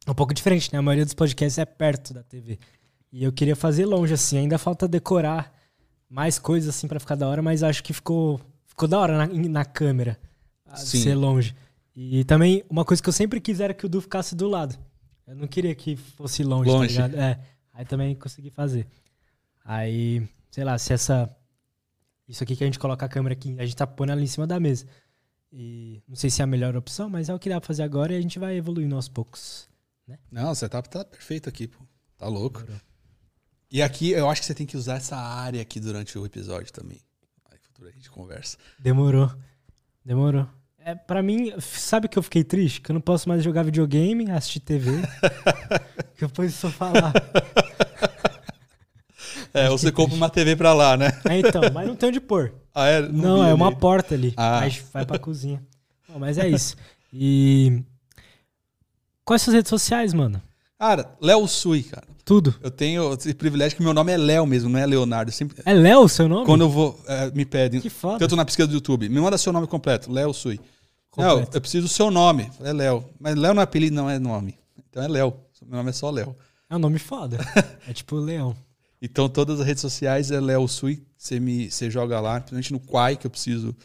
[0.06, 0.78] É um pouco diferente, né?
[0.78, 2.60] A maioria dos podcasts é perto da TV.
[3.12, 4.38] E eu queria fazer longe, assim.
[4.38, 5.52] Ainda falta decorar
[6.08, 9.28] mais coisas, assim, para ficar da hora, mas acho que ficou, ficou da hora na,
[9.28, 10.20] na câmera.
[10.76, 11.02] Sim.
[11.02, 11.56] Ser longe.
[11.96, 14.78] E também, uma coisa que eu sempre quis era que o Du ficasse do lado.
[15.30, 16.96] Eu não queria que fosse longe, Longe.
[16.98, 17.22] tá ligado?
[17.22, 17.40] É.
[17.72, 18.88] Aí também consegui fazer.
[19.64, 21.30] Aí, sei lá, se essa.
[22.28, 24.28] Isso aqui que a gente coloca a câmera aqui, a gente tá pondo ela em
[24.28, 24.88] cima da mesa.
[25.52, 27.84] E não sei se é a melhor opção, mas é o que dá pra fazer
[27.84, 29.70] agora e a gente vai evoluindo aos poucos.
[30.32, 31.80] Não, o setup tá perfeito aqui, pô.
[32.18, 32.64] Tá louco.
[33.72, 36.74] E aqui, eu acho que você tem que usar essa área aqui durante o episódio
[36.74, 37.00] também.
[37.46, 38.58] Aí, futuro a gente conversa.
[38.80, 39.32] Demorou.
[40.04, 40.48] Demorou.
[40.90, 42.82] É, pra mim, sabe que eu fiquei triste?
[42.82, 44.92] Que eu não posso mais jogar videogame, assistir TV.
[46.18, 47.14] que depois só falar.
[49.52, 51.08] É, ou você compra uma TV pra lá, né?
[51.28, 52.54] É, então, mas não tem onde pôr.
[52.74, 53.02] Ah, é?
[53.02, 53.76] Não, vi é uma ali.
[53.78, 54.32] porta ali.
[54.38, 54.60] Ah.
[54.60, 55.60] Aí vai pra cozinha.
[56.08, 56.76] Bom, mas é isso.
[57.12, 57.82] E.
[59.26, 60.40] Quais suas redes sociais, mano?
[60.78, 62.06] Cara, Léo Sui, cara.
[62.24, 62.54] Tudo.
[62.62, 65.30] Eu tenho esse privilégio que meu nome é Léo mesmo, não é Leonardo.
[65.30, 66.46] Eu sempre, É Léo o seu nome?
[66.46, 68.20] quando eu vou, é, me pedem, Que foda.
[68.20, 70.60] tanto na pesquisa do YouTube, me manda seu nome completo, Léo Sui.
[71.12, 71.36] Completo.
[71.40, 72.50] Léo, eu preciso do seu nome.
[72.62, 73.04] É Léo.
[73.20, 74.58] Mas Léo não é apelido, não é nome.
[74.90, 75.34] Então é Léo.
[75.64, 76.36] Meu nome é só Léo.
[76.70, 77.38] É um nome foda.
[77.88, 78.56] É tipo Leão.
[79.02, 81.04] Então todas as redes sociais é Léo Sui.
[81.18, 83.76] Você me você joga lá, principalmente no Quai, que eu preciso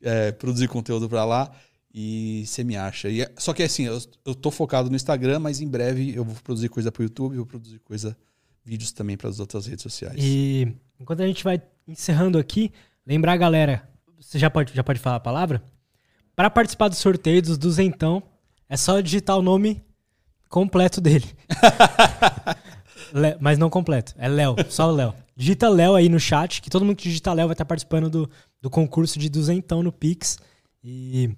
[0.00, 1.50] é, produzir conteúdo pra lá.
[1.94, 3.08] E você me acha.
[3.08, 6.24] E é- só que assim, eu, eu tô focado no Instagram, mas em breve eu
[6.24, 8.16] vou produzir coisa pro YouTube, vou produzir coisa,
[8.64, 10.16] vídeos também para as outras redes sociais.
[10.18, 12.72] E enquanto a gente vai encerrando aqui,
[13.06, 13.88] lembrar a galera,
[14.18, 15.62] você já pode, já pode falar a palavra?
[16.34, 18.22] Para participar do sorteio dos duzentão,
[18.68, 19.82] é só digitar o nome
[20.48, 21.26] completo dele.
[23.12, 25.14] Le- mas não completo, é Léo, só o Léo.
[25.36, 28.30] Digita Léo aí no chat, que todo mundo que digita Léo vai estar participando do,
[28.60, 30.38] do concurso de duzentão no Pix.
[30.82, 31.30] E,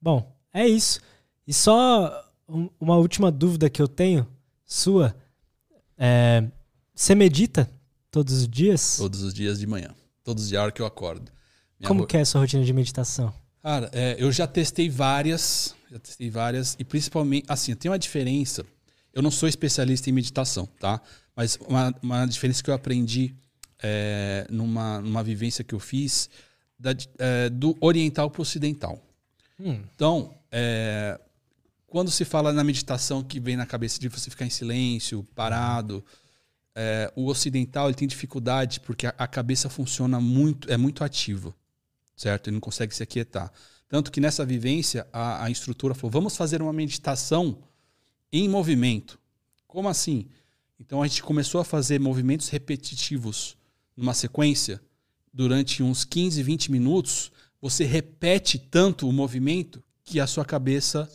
[0.00, 1.00] bom, é isso.
[1.46, 4.26] E só um- uma última dúvida que eu tenho,
[4.66, 5.14] sua.
[5.96, 6.44] É,
[6.94, 7.70] você medita
[8.10, 8.96] todos os dias?
[8.98, 9.94] Todos os dias de manhã.
[10.22, 11.30] Todos os dias que eu acordo.
[11.78, 13.32] Minha Como ro- que é a sua rotina de meditação?
[13.64, 18.62] Cara, é, eu já testei várias, já testei várias, e principalmente, assim, tem uma diferença.
[19.10, 21.00] Eu não sou especialista em meditação, tá?
[21.34, 23.34] Mas uma, uma diferença que eu aprendi
[23.82, 26.28] é, numa, numa vivência que eu fiz
[26.78, 29.02] da é, do oriental para o ocidental.
[29.58, 31.18] Hum, Então, é,
[31.86, 36.04] quando se fala na meditação que vem na cabeça de você ficar em silêncio, parado,
[36.74, 41.54] é, o ocidental ele tem dificuldade porque a, a cabeça funciona muito, é muito ativa,
[42.16, 42.48] certo?
[42.48, 43.52] Ele não consegue se aquietar.
[43.88, 47.58] Tanto que nessa vivência a, a instrutora falou: vamos fazer uma meditação
[48.32, 49.18] em movimento.
[49.66, 50.26] Como assim?
[50.78, 53.56] Então a gente começou a fazer movimentos repetitivos
[53.96, 54.80] numa sequência
[55.32, 57.32] durante uns 15, 20 minutos.
[57.60, 61.10] Você repete tanto o movimento que a sua cabeça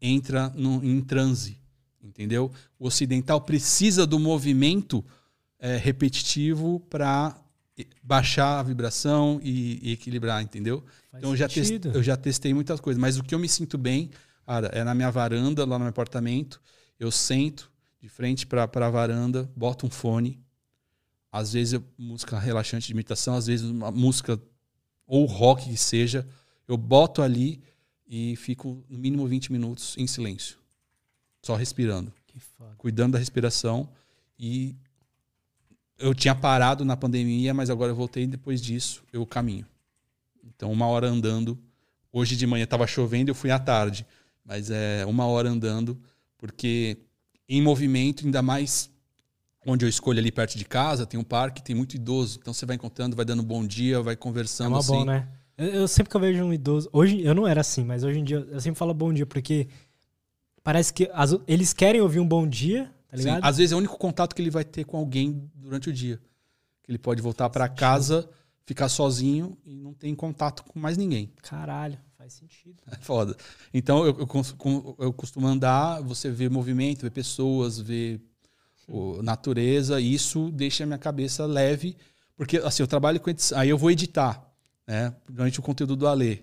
[0.00, 1.58] entra no, em transe,
[2.02, 2.52] entendeu?
[2.78, 5.04] O ocidental precisa do movimento
[5.58, 7.36] é, repetitivo para
[8.02, 10.84] baixar a vibração e, e equilibrar, entendeu?
[11.10, 11.48] faz Então eu já,
[11.94, 14.10] eu já testei muitas coisas, mas o que eu me sinto bem,
[14.46, 16.60] cara, é na minha varanda, lá no meu apartamento.
[16.98, 20.40] Eu sento de frente para a varanda, boto um fone.
[21.30, 24.40] Às vezes eu, música relaxante de meditação, às vezes uma música
[25.06, 26.26] ou rock que seja.
[26.66, 27.62] Eu boto ali
[28.06, 30.58] e fico no mínimo 20 minutos em silêncio.
[31.42, 32.12] Só respirando,
[32.76, 33.88] cuidando da respiração.
[34.38, 34.76] E
[35.98, 39.66] eu tinha parado na pandemia, mas agora eu voltei e depois disso eu caminho.
[40.44, 41.58] Então, uma hora andando.
[42.12, 44.06] Hoje de manhã estava chovendo, eu fui à tarde.
[44.44, 46.00] Mas é uma hora andando,
[46.38, 46.98] porque
[47.48, 48.90] em movimento, ainda mais
[49.66, 52.38] onde eu escolho ali perto de casa, tem um parque, tem muito idoso.
[52.40, 54.92] Então você vai encontrando, vai dando bom dia, vai É conversando uma assim.
[54.92, 55.28] bom, né?
[55.56, 56.88] Eu, eu sempre que eu vejo um idoso.
[56.92, 59.68] Hoje eu não era assim, mas hoje em dia eu sempre falo bom dia, porque
[60.62, 63.44] parece que as- eles querem ouvir um bom dia, tá Sim, ligado?
[63.44, 66.20] às vezes é o único contato que ele vai ter com alguém durante o dia.
[66.82, 68.28] Que ele pode voltar para casa,
[68.64, 71.32] ficar sozinho e não tem contato com mais ninguém.
[71.42, 72.76] Caralho, faz sentido.
[72.90, 73.36] É foda.
[73.72, 78.20] Então eu, eu, eu costumo andar, você vê movimento, vê pessoas, vê
[78.86, 81.96] o, natureza, e isso deixa a minha cabeça leve,
[82.36, 84.50] porque assim, eu trabalho com edição, aí eu vou editar,
[84.86, 85.14] né?
[85.28, 86.42] Durante o conteúdo do Alê.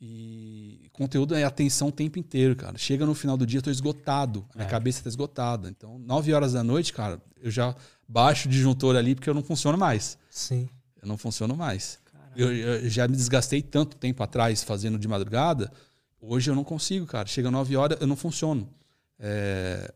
[0.00, 0.57] E
[0.98, 2.76] conteúdo é atenção o tempo inteiro, cara.
[2.76, 4.44] Chega no final do dia, eu tô esgotado.
[4.52, 4.70] A minha É.
[4.70, 5.70] cabeça tá esgotada.
[5.70, 7.74] Então, 9 horas da noite, cara, eu já
[8.06, 10.18] baixo o disjuntor ali porque eu não funciono mais.
[10.28, 10.68] Sim.
[11.00, 11.98] Eu não funciono mais.
[12.36, 15.72] Eu, eu já me desgastei tanto tempo atrás fazendo de madrugada.
[16.20, 17.26] Hoje eu não consigo, cara.
[17.26, 18.68] Chega 9 horas, eu não funciono.
[19.18, 19.92] É,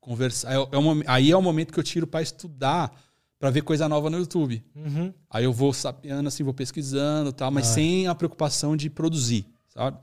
[0.00, 0.52] conversar.
[0.52, 2.90] É, é um, aí é o momento que eu tiro para estudar,
[3.38, 4.62] para ver coisa nova no YouTube.
[4.74, 5.12] Uhum.
[5.30, 7.74] Aí eu vou sapeando, assim, vou pesquisando tal, mas Ah.
[7.74, 9.98] sem a preocupação de produzir, sabe?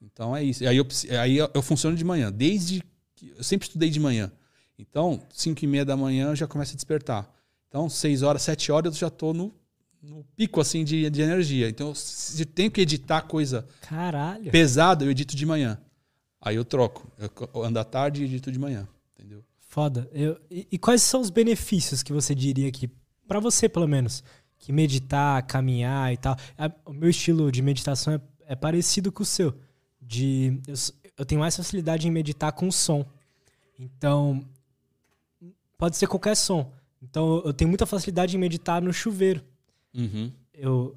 [0.00, 0.66] Então é isso.
[0.66, 0.86] Aí eu,
[1.20, 2.30] aí eu, eu funciono de manhã.
[2.32, 2.82] Desde
[3.14, 3.32] que.
[3.36, 4.30] Eu sempre estudei de manhã.
[4.78, 7.30] Então, 5 e meia da manhã eu já começo a despertar.
[7.68, 9.54] Então, 6 horas, 7 horas eu já tô no,
[10.02, 11.68] no pico, assim, de, de energia.
[11.68, 14.50] Então, se eu tenho que editar coisa Caralho.
[14.50, 15.78] pesada, eu edito de manhã.
[16.40, 17.10] Aí eu troco.
[17.18, 18.86] Eu ando à tarde e edito de manhã.
[19.18, 19.42] Entendeu?
[19.60, 20.08] Foda.
[20.12, 22.88] Eu- e, e quais são os benefícios que você diria que,
[23.26, 24.22] pra você pelo menos,
[24.58, 26.36] que meditar, caminhar e tal.
[26.58, 29.58] A- o meu estilo de meditação é, é parecido com o seu.
[30.06, 30.74] De, eu,
[31.18, 33.04] eu tenho mais facilidade em meditar com som.
[33.78, 34.44] Então,
[35.76, 36.70] pode ser qualquer som.
[37.02, 39.42] Então, eu tenho muita facilidade em meditar no chuveiro.
[39.94, 40.30] Uhum.
[40.54, 40.96] Eu,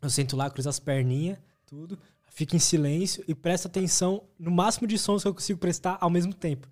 [0.00, 1.98] eu sento lá, cruzo as perninhas, tudo,
[2.30, 6.10] fico em silêncio e presto atenção no máximo de sons que eu consigo prestar ao
[6.10, 6.68] mesmo tempo.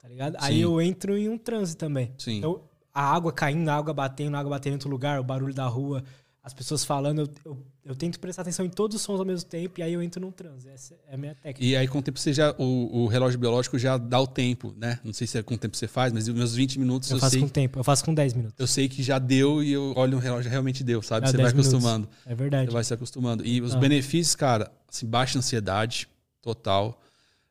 [0.00, 0.36] Tá ligado?
[0.40, 0.62] Aí Sim.
[0.62, 2.12] eu entro em um transe também.
[2.18, 2.38] Sim.
[2.38, 2.62] Então,
[2.92, 5.66] a água caindo, a água batendo, a água batendo em outro lugar, o barulho da
[5.66, 6.04] rua,
[6.44, 9.48] as pessoas falando, eu, eu, eu tento prestar atenção em todos os sons ao mesmo
[9.48, 10.68] tempo e aí eu entro num transe.
[10.68, 11.64] Essa é a minha técnica.
[11.64, 12.52] E aí, com o tempo, você já.
[12.58, 14.98] O, o relógio biológico já dá o tempo, né?
[15.04, 17.08] Não sei se é com o tempo que você faz, mas os meus 20 minutos
[17.10, 17.40] eu, eu faço sei.
[17.42, 18.56] com tempo, eu faço com 10 minutos.
[18.58, 21.26] Eu sei que já deu e eu olho no relógio realmente deu, sabe?
[21.26, 21.74] Dá você vai 10 minutos.
[21.74, 22.08] acostumando.
[22.26, 22.66] É verdade.
[22.66, 23.46] Você vai se acostumando.
[23.46, 23.78] E os Ah.
[23.78, 26.08] benefícios, cara, assim, baixa ansiedade
[26.40, 27.00] total.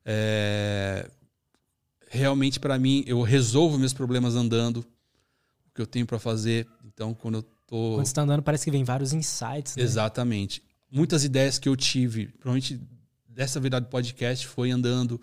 [0.05, 1.09] É,
[2.13, 4.79] Realmente, pra mim, eu resolvo meus problemas andando.
[4.79, 6.67] O que eu tenho pra fazer.
[6.85, 7.95] Então, quando eu tô.
[7.95, 9.75] Quando você tá andando, parece que vem vários insights.
[9.75, 9.83] Né?
[9.83, 10.61] Exatamente.
[10.91, 12.79] Muitas ideias que eu tive, provavelmente
[13.27, 15.19] dessa virada do podcast, foi andando.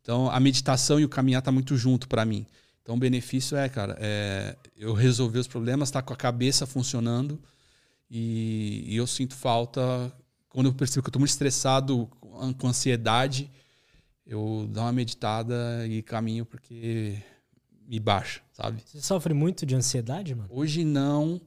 [0.00, 2.44] Então, a meditação e o caminhar tá muito junto para mim.
[2.82, 7.40] Então, o benefício é, cara, é eu resolver os problemas, tá com a cabeça funcionando
[8.10, 10.12] e, e eu sinto falta
[10.52, 12.06] quando eu percebo que eu tô muito estressado,
[12.58, 13.50] com ansiedade,
[14.26, 17.18] eu dou uma meditada e caminho porque
[17.86, 18.82] me baixa, sabe?
[18.84, 20.48] Você sofre muito de ansiedade, mano?
[20.52, 21.40] Hoje não.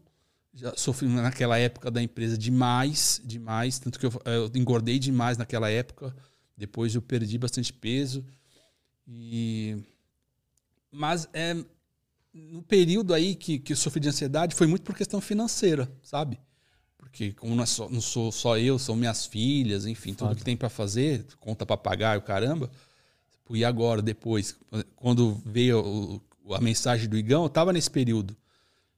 [0.55, 3.77] Já sofri naquela época da empresa demais, demais.
[3.77, 6.15] Tanto que eu, eu engordei demais naquela época.
[6.57, 8.25] Depois eu perdi bastante peso.
[9.05, 9.77] E...
[10.89, 11.53] Mas é,
[12.33, 16.39] no período aí que, que eu sofri de ansiedade foi muito por questão financeira, sabe?
[16.97, 20.29] Porque como não, é só- não sou só eu, são minhas filhas, enfim, Foda.
[20.31, 22.71] tudo que tem para fazer, conta para pagar, e o caramba.
[23.49, 24.57] E agora, depois,
[24.95, 28.35] quando veio a mensagem do Igão, eu tava nesse período.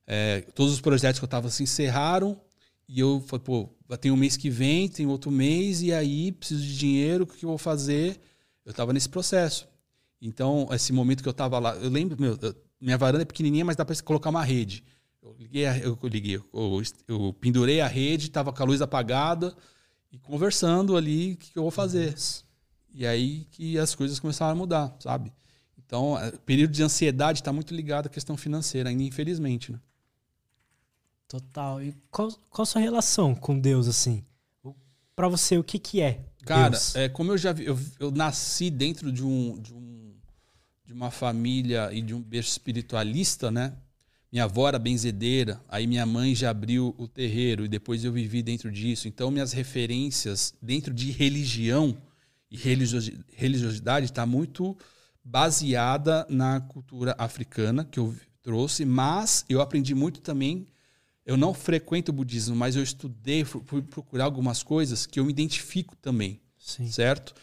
[0.07, 2.39] É, todos os projetos que eu tava se encerraram
[2.87, 3.69] e eu falei, pô,
[3.99, 7.43] tem um mês que vem, tem outro mês, e aí preciso de dinheiro, o que
[7.43, 8.19] eu vou fazer?
[8.65, 9.67] Eu tava nesse processo.
[10.21, 13.65] Então, esse momento que eu tava lá, eu lembro, meu, eu- minha varanda é pequenininha,
[13.65, 14.83] mas dá para colocar uma rede.
[15.21, 19.55] Eu liguei, eu, liguei, eu, eu pendurei a rede, tava com a luz apagada
[20.11, 22.15] e conversando ali o que, que eu vou fazer.
[22.93, 25.33] E aí que as coisas começaram a mudar, sabe?
[25.77, 29.79] Então, o período de ansiedade está muito ligado à questão financeira, ainda infelizmente, né?
[31.27, 31.81] Total.
[31.83, 34.23] E qual, qual a sua relação com Deus, assim?
[35.15, 36.95] Pra você, o que que é Cara, Deus?
[36.95, 39.97] é, como eu já vi, eu, eu nasci dentro de um, de um
[40.85, 43.73] de uma família e de um berço espiritualista, né?
[44.31, 48.41] Minha avó era benzedeira, aí minha mãe já abriu o terreiro e depois eu vivi
[48.41, 49.07] dentro disso.
[49.07, 51.97] Então minhas referências dentro de religião
[52.49, 54.77] e religiosi- religiosidade está muito
[55.21, 60.65] baseada na cultura africana que eu trouxe, mas eu aprendi muito também.
[61.27, 65.25] Eu não frequento o budismo, mas eu estudei, fu- fui procurar algumas coisas que eu
[65.25, 66.87] me identifico também Sim.
[66.91, 67.33] certo?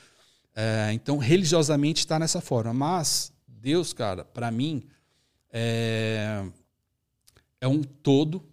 [0.55, 2.73] É, então, religiosamente está nessa forma.
[2.73, 4.85] Mas Deus, cara, para mim,
[5.51, 6.45] é,
[7.61, 8.45] é um todo,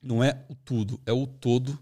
[0.00, 1.78] não é o tudo, é o todo.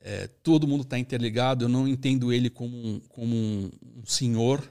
[0.00, 1.64] É, todo mundo está interligado.
[1.64, 4.62] Eu não entendo ele como um, como um, um senhor,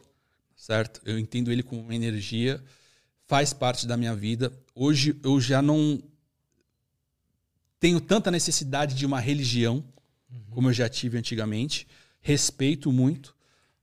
[0.56, 1.01] certo?
[1.03, 2.64] Eu entendo ele como uma energia,
[3.27, 4.53] faz parte da minha vida.
[4.75, 6.01] Hoje eu já não
[7.83, 9.83] tenho tanta necessidade de uma religião
[10.51, 11.85] como eu já tive antigamente.
[12.21, 13.35] Respeito muito,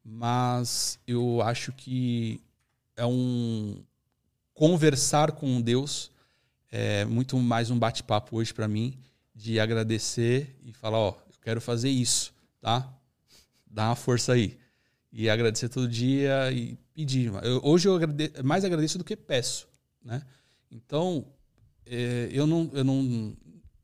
[0.02, 2.40] mas eu acho que
[2.96, 3.84] é um
[4.54, 6.10] conversar com Deus
[6.70, 8.96] é muito mais um bate-papo hoje para mim
[9.34, 12.90] de agradecer e falar, ó, eu quero fazer isso, tá?
[13.66, 14.56] Dá uma força aí.
[15.12, 17.30] E agradecer todo dia e pedir.
[17.44, 19.68] Eu- hoje eu agrade- mais agradeço do que peço,
[20.02, 20.22] né?
[20.70, 21.26] Então,
[21.84, 23.36] é, eu não eu não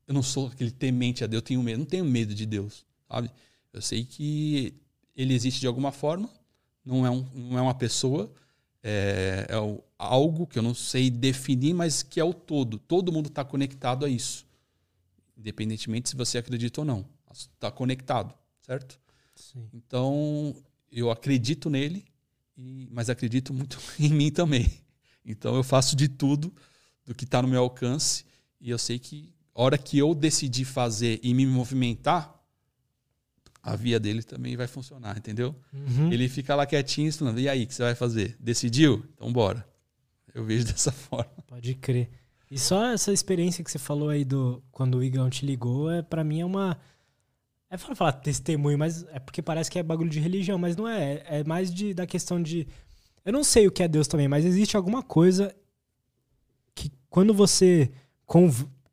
[0.06, 2.84] eu não sou aquele temente a Deus, eu tenho medo, não tenho medo de Deus,
[3.08, 3.30] sabe?
[3.72, 4.74] Eu sei que
[5.14, 6.30] ele existe de alguma forma,
[6.84, 8.32] não é, um, não é uma pessoa,
[8.82, 12.78] é, é o- algo que eu não sei definir, mas que é o todo.
[12.78, 14.46] Todo mundo está conectado a isso,
[15.36, 17.06] independentemente se você acredita ou não.
[17.32, 18.98] Está conectado, certo?
[19.34, 19.68] Sim.
[19.72, 20.54] Então,
[20.90, 22.06] eu acredito nele
[22.56, 24.70] e, mas acredito muito em mim também.
[25.24, 26.54] Então eu faço de tudo
[27.04, 28.24] do que está no meu alcance
[28.60, 32.38] e eu sei que a hora que eu decidir fazer e me movimentar,
[33.62, 35.56] a via dele também vai funcionar, entendeu?
[35.72, 36.12] Uhum.
[36.12, 38.36] Ele fica lá quietinho, falando, e aí, o que você vai fazer?
[38.38, 39.04] Decidiu?
[39.14, 39.66] Então bora.
[40.34, 41.32] Eu vejo dessa forma.
[41.46, 42.10] Pode crer.
[42.50, 46.02] E só essa experiência que você falou aí do quando o Igão te ligou, é
[46.02, 46.78] para mim é uma
[47.68, 50.86] é para falar testemunho, mas é porque parece que é bagulho de religião, mas não
[50.86, 52.68] é, é mais de da questão de
[53.24, 55.52] eu não sei o que é Deus também, mas existe alguma coisa
[56.72, 57.90] que quando você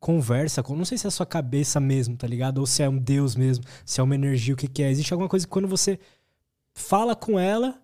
[0.04, 2.58] conversa, com, não sei se é a sua cabeça mesmo, tá ligado?
[2.58, 4.90] Ou se é um Deus mesmo, se é uma energia, o que, que é.
[4.90, 5.98] Existe alguma coisa que quando você
[6.74, 7.80] fala com ela,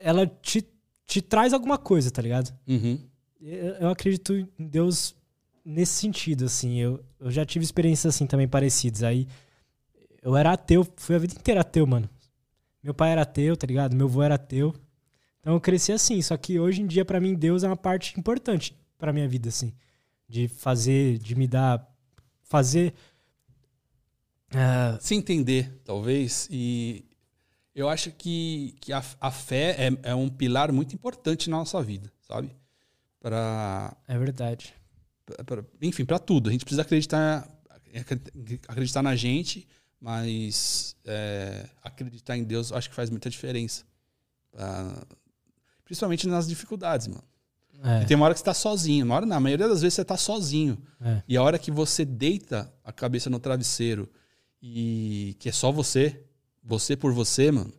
[0.00, 0.66] ela te,
[1.06, 2.52] te traz alguma coisa, tá ligado?
[2.66, 2.98] Uhum.
[3.40, 5.14] Eu, eu, acredito em Deus
[5.64, 6.76] nesse sentido, assim.
[6.80, 9.04] Eu, eu já tive experiências assim também parecidas.
[9.04, 9.28] Aí
[10.22, 12.10] eu era ateu, fui a vida inteira ateu, mano.
[12.82, 13.94] Meu pai era ateu, tá ligado?
[13.94, 14.74] Meu avô era ateu.
[15.38, 16.20] Então eu cresci assim.
[16.20, 19.50] Só que hoje em dia, para mim, Deus é uma parte importante pra minha vida,
[19.50, 19.72] assim
[20.28, 21.86] de fazer, de me dar,
[22.42, 22.94] fazer
[24.52, 25.00] uh...
[25.00, 26.48] se entender, talvez.
[26.50, 27.04] E
[27.74, 31.82] eu acho que, que a, a fé é, é um pilar muito importante na nossa
[31.82, 32.54] vida, sabe?
[33.20, 34.74] Para é verdade.
[35.26, 36.48] Pra, pra, enfim, para tudo.
[36.48, 37.48] A gente precisa acreditar,
[38.68, 39.66] acreditar na gente,
[40.00, 43.84] mas é, acreditar em Deus acho que faz muita diferença.
[45.84, 47.24] principalmente nas dificuldades, mano.
[47.84, 48.02] É.
[48.02, 49.04] E tem uma hora que você tá sozinho.
[49.04, 50.78] Uma hora, na maioria das vezes você tá sozinho.
[51.00, 51.22] É.
[51.28, 54.08] E a hora que você deita a cabeça no travesseiro
[54.62, 56.24] e que é só você,
[56.62, 57.72] você por você, mano.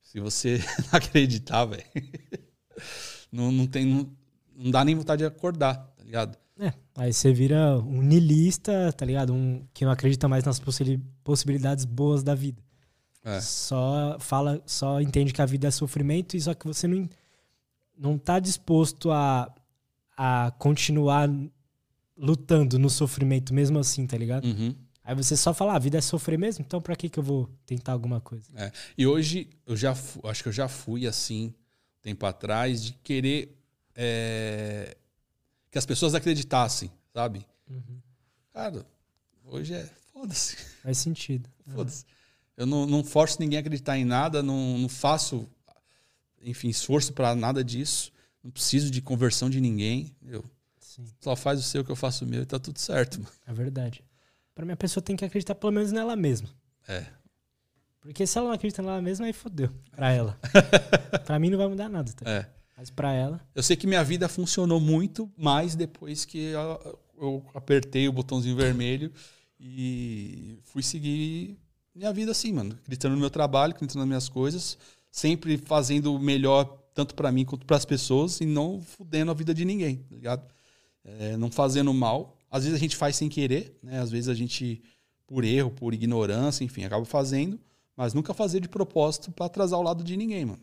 [0.00, 0.58] Se você
[0.90, 1.84] não acreditar, velho,
[3.30, 3.84] não, não tem.
[3.84, 4.10] Não,
[4.56, 6.38] não dá nem vontade de acordar, tá ligado?
[6.58, 9.34] É, aí você vira um nilista, tá ligado?
[9.34, 10.60] Um que não acredita mais nas
[11.22, 12.62] possibilidades boas da vida.
[13.24, 13.40] É.
[13.40, 17.08] Só fala, só entende que a vida é sofrimento e só que você não
[17.96, 19.52] não tá disposto a,
[20.16, 21.28] a continuar
[22.16, 24.44] lutando no sofrimento mesmo assim, tá ligado?
[24.44, 24.74] Uhum.
[25.02, 27.22] Aí você só fala, ah, a vida é sofrer mesmo, então pra que que eu
[27.22, 28.50] vou tentar alguma coisa?
[28.56, 28.72] É.
[28.96, 31.52] E hoje, eu já acho que eu já fui assim,
[32.00, 33.54] tempo atrás, de querer
[33.94, 34.96] é,
[35.70, 37.46] que as pessoas acreditassem, sabe?
[37.68, 38.00] Uhum.
[38.52, 38.86] Cara,
[39.44, 40.56] hoje é foda-se.
[40.82, 41.50] Faz sentido.
[41.68, 42.06] Foda-se.
[42.56, 45.46] Eu não, não forço ninguém a acreditar em nada, não, não faço
[46.44, 48.12] enfim, esforço para nada disso.
[48.42, 50.14] Não preciso de conversão de ninguém.
[50.22, 50.44] Eu
[50.78, 51.04] Sim.
[51.20, 53.18] só faz o seu que eu faço o meu e tá tudo certo.
[53.18, 53.32] Mano.
[53.46, 54.04] É verdade.
[54.54, 56.48] Para mim, a pessoa tem que acreditar pelo menos nela mesma.
[56.86, 57.06] É.
[58.00, 59.70] Porque se ela não acredita nela mesma, aí fodeu.
[59.90, 60.38] Pra ela.
[61.24, 62.12] pra mim não vai mudar nada.
[62.12, 62.30] Tá?
[62.30, 62.50] É.
[62.76, 63.40] Mas pra ela.
[63.54, 66.52] Eu sei que minha vida funcionou muito mais depois que
[67.16, 69.10] eu apertei o botãozinho vermelho
[69.58, 71.58] e fui seguir
[71.94, 72.78] minha vida assim, mano.
[72.82, 74.76] Acreditando no meu trabalho, acreditando nas minhas coisas
[75.14, 79.34] sempre fazendo o melhor tanto para mim quanto para as pessoas e não fudendo a
[79.34, 80.52] vida de ninguém, tá ligado?
[81.04, 82.36] É, não fazendo mal.
[82.50, 84.00] Às vezes a gente faz sem querer, né?
[84.00, 84.82] Às vezes a gente,
[85.24, 87.60] por erro, por ignorância, enfim, acaba fazendo,
[87.96, 90.62] mas nunca fazer de propósito para atrasar o lado de ninguém, mano.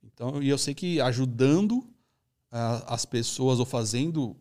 [0.00, 1.84] Então, e eu sei que ajudando
[2.86, 4.36] as pessoas ou fazendo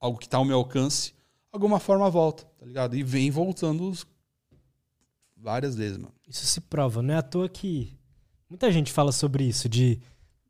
[0.00, 1.14] algo que está ao meu alcance,
[1.52, 2.96] alguma forma volta, tá ligado?
[2.96, 3.96] E vem voltando
[5.36, 6.14] várias vezes, mano.
[6.26, 7.97] Isso se prova, não é à toa que
[8.48, 10.00] Muita gente fala sobre isso, de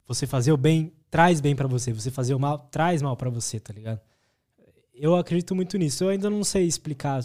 [0.07, 3.31] você fazer o bem traz bem para você, você fazer o mal traz mal para
[3.31, 4.01] você, tá ligado?
[4.95, 6.05] Eu acredito muito nisso.
[6.05, 7.25] Eu ainda não sei explicar.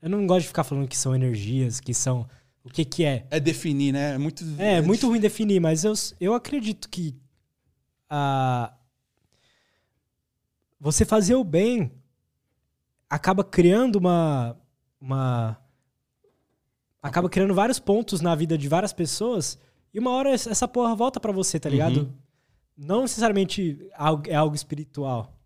[0.00, 2.28] Eu não gosto de ficar falando que são energias, que são
[2.62, 3.26] o que que é.
[3.30, 4.14] É definir, né?
[4.14, 7.14] É muito É, é muito ruim definir, mas eu, eu acredito que
[8.08, 8.72] a
[10.78, 11.92] você fazer o bem
[13.08, 14.56] acaba criando uma
[15.00, 15.58] uma
[17.02, 19.58] acaba criando vários pontos na vida de várias pessoas
[19.94, 22.00] e uma hora essa porra volta para você, tá ligado?
[22.00, 22.12] Uhum.
[22.76, 23.78] Não necessariamente
[24.26, 25.38] é algo espiritual.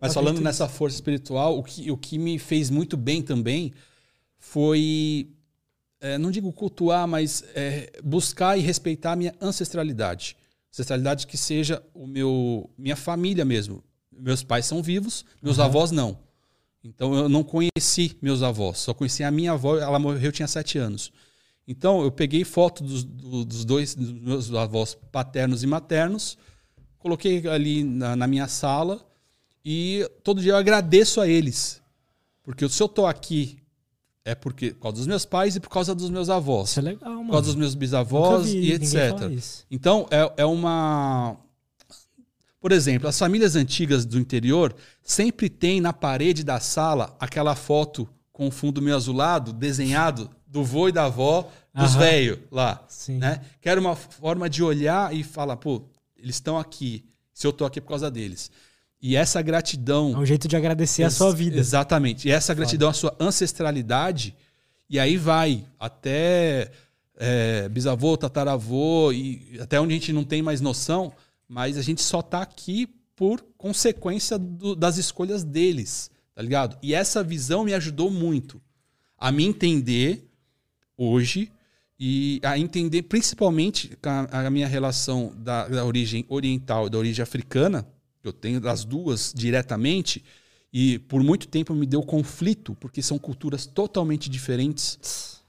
[0.00, 3.72] Mas falando nessa força espiritual, o que, o que me fez muito bem também
[4.38, 5.30] foi,
[6.00, 10.36] é, não digo cultuar, mas é, buscar e respeitar a minha ancestralidade.
[10.72, 13.82] Ancestralidade que seja o meu, minha família mesmo.
[14.12, 15.64] Meus pais são vivos, meus uhum.
[15.64, 16.18] avós não.
[16.84, 20.46] Então eu não conheci meus avós, só conheci a minha avó, ela morreu, eu tinha
[20.46, 21.10] sete anos.
[21.66, 26.36] Então, eu peguei foto dos, dos dois dos meus avós paternos e maternos,
[26.98, 29.06] coloquei ali na, na, minha sala
[29.64, 31.82] e todo dia eu agradeço a eles.
[32.42, 33.58] Porque se eu estou aqui
[34.24, 36.70] é porque, por causa dos meus pais e por causa dos meus avós.
[36.70, 37.26] Isso é legal, mano.
[37.26, 38.94] Por causa dos meus bisavós vi, e etc.
[39.70, 41.36] Então, é, é uma.
[42.58, 48.08] Por exemplo, as famílias antigas do interior sempre tem na parede da sala aquela foto
[48.32, 52.80] com o fundo meio azulado, desenhado do vô e da avó, dos velhos lá.
[52.88, 53.18] Sim.
[53.18, 53.40] Né?
[53.60, 55.82] Quero uma forma de olhar e falar, pô,
[56.16, 57.04] eles estão aqui.
[57.32, 58.52] Se eu tô aqui é por causa deles.
[59.02, 60.12] E essa gratidão.
[60.14, 61.58] É um jeito de agradecer a sua vida.
[61.58, 62.28] Exatamente.
[62.28, 64.32] E essa gratidão à sua ancestralidade,
[64.88, 66.70] e aí vai até
[67.16, 71.12] é, bisavô, tataravô, e até onde a gente não tem mais noção,
[71.48, 76.78] mas a gente só tá aqui por consequência do- das escolhas deles, tá ligado?
[76.80, 78.62] E essa visão me ajudou muito
[79.18, 80.30] a me entender
[80.96, 81.50] hoje
[81.98, 87.22] e a entender principalmente a, a minha relação da, da origem oriental e da origem
[87.22, 87.86] africana,
[88.20, 90.24] que eu tenho das duas diretamente,
[90.72, 95.40] e por muito tempo me deu conflito, porque são culturas totalmente diferentes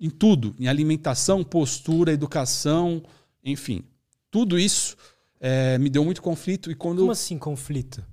[0.00, 3.00] em tudo, em alimentação, postura, educação,
[3.44, 3.84] enfim.
[4.28, 4.96] Tudo isso
[5.40, 8.04] eh, me deu muito conflito e quando Como assim conflito?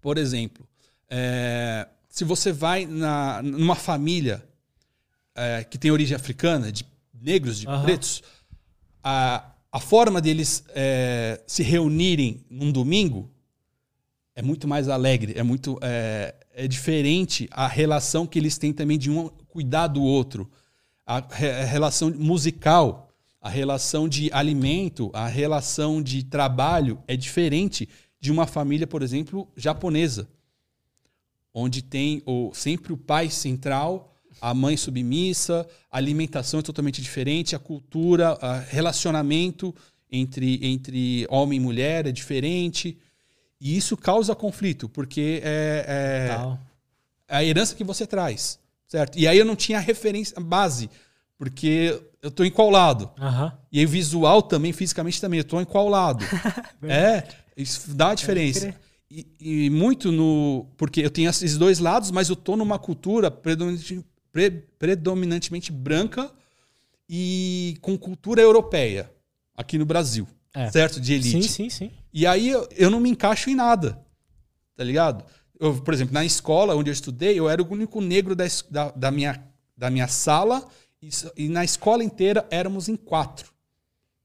[0.00, 0.66] por exemplo,
[1.08, 4.42] é, se você vai na, numa família
[5.40, 6.84] é, que tem origem africana, de
[7.18, 7.82] negros, de Aham.
[7.82, 8.22] pretos,
[9.02, 13.30] a, a forma deles é, se reunirem num domingo
[14.34, 18.98] é muito mais alegre, é muito é, é diferente a relação que eles têm também
[18.98, 20.50] de um cuidar do outro,
[21.06, 23.08] a, a relação musical,
[23.40, 27.88] a relação de alimento, a relação de trabalho é diferente
[28.20, 30.28] de uma família, por exemplo, japonesa,
[31.52, 37.54] onde tem o, sempre o pai central, a mãe submissa, a alimentação é totalmente diferente,
[37.54, 39.74] a cultura, o relacionamento
[40.10, 42.96] entre, entre homem e mulher é diferente.
[43.60, 45.84] E isso causa conflito, porque é,
[47.28, 49.18] é a herança que você traz, certo?
[49.18, 50.88] E aí eu não tinha referência, base,
[51.38, 53.10] porque eu tô em qual lado?
[53.18, 53.52] Aham.
[53.70, 56.24] E aí visual também, fisicamente também, eu tô em qual lado?
[56.82, 57.24] é,
[57.56, 58.74] isso dá a diferença.
[59.10, 60.66] E, e muito no.
[60.76, 66.32] Porque eu tenho esses dois lados, mas eu tô numa cultura predominante- pre- predominantemente branca
[67.08, 69.10] e com cultura europeia,
[69.56, 70.26] aqui no Brasil.
[70.54, 70.70] É.
[70.70, 71.00] Certo?
[71.00, 71.42] De elite.
[71.42, 71.90] Sim, sim, sim.
[72.12, 74.04] E aí eu, eu não me encaixo em nada.
[74.76, 75.24] Tá ligado?
[75.58, 78.90] Eu, por exemplo, na escola onde eu estudei, eu era o único negro da, da,
[78.90, 79.44] da minha,
[79.76, 80.66] da minha sala
[81.02, 83.52] e, e na escola inteira éramos em quatro.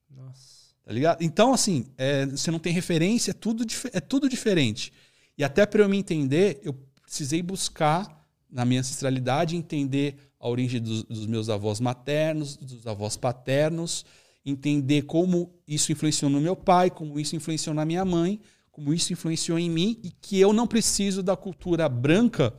[0.09, 0.74] Nossa.
[0.84, 1.22] Tá ligado?
[1.22, 4.93] Então, assim, é, você não tem referência, é tudo, é tudo diferente.
[5.38, 8.25] E até para eu me entender, eu precisei buscar
[8.56, 14.06] na minha ancestralidade entender a origem dos, dos meus avós maternos, dos avós paternos,
[14.45, 18.40] entender como isso influenciou no meu pai, como isso influenciou na minha mãe,
[18.72, 22.53] como isso influenciou em mim e que eu não preciso da cultura branca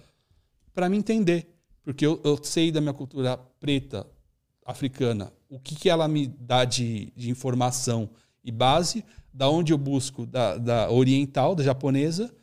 [0.74, 1.48] para me entender.
[1.82, 4.06] Porque eu, eu sei da minha cultura preta,
[4.66, 8.10] africana, o que, que ela me dá de, de informação
[8.44, 9.02] e base,
[9.32, 12.34] da onde eu busco, da, da oriental, da japonesa,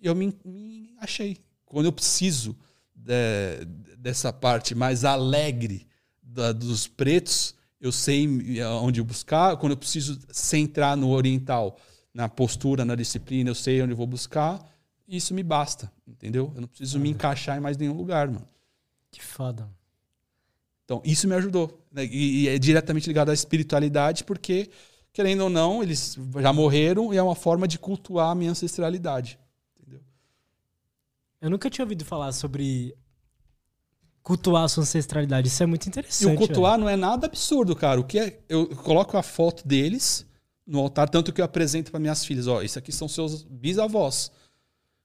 [0.00, 1.38] eu me, me achei.
[1.64, 2.56] Quando eu preciso
[3.04, 3.64] de-
[3.96, 5.86] dessa parte mais alegre
[6.22, 8.28] da- dos pretos, eu sei
[8.82, 9.56] onde buscar.
[9.56, 11.76] Quando eu preciso centrar no oriental,
[12.12, 14.64] na postura, na disciplina, eu sei onde eu vou buscar.
[15.08, 16.52] Isso me basta, entendeu?
[16.54, 18.46] Eu não preciso me encaixar em mais nenhum lugar, mano.
[19.10, 19.68] Que foda.
[20.84, 21.80] Então, isso me ajudou.
[21.90, 22.04] né?
[22.04, 24.70] E, e é diretamente ligado à espiritualidade, porque,
[25.12, 29.38] querendo ou não, eles já morreram e é uma forma de cultuar a minha ancestralidade.
[31.40, 32.94] Eu nunca tinha ouvido falar sobre
[34.22, 35.48] cultuar a sua ancestralidade.
[35.48, 36.34] Isso é muito E interessante.
[36.34, 37.98] o cultuar não é nada absurdo, cara.
[38.00, 40.26] O que é, eu coloco a foto deles
[40.66, 44.30] no altar, tanto que eu apresento para minhas filhas, ó, isso aqui são seus bisavós.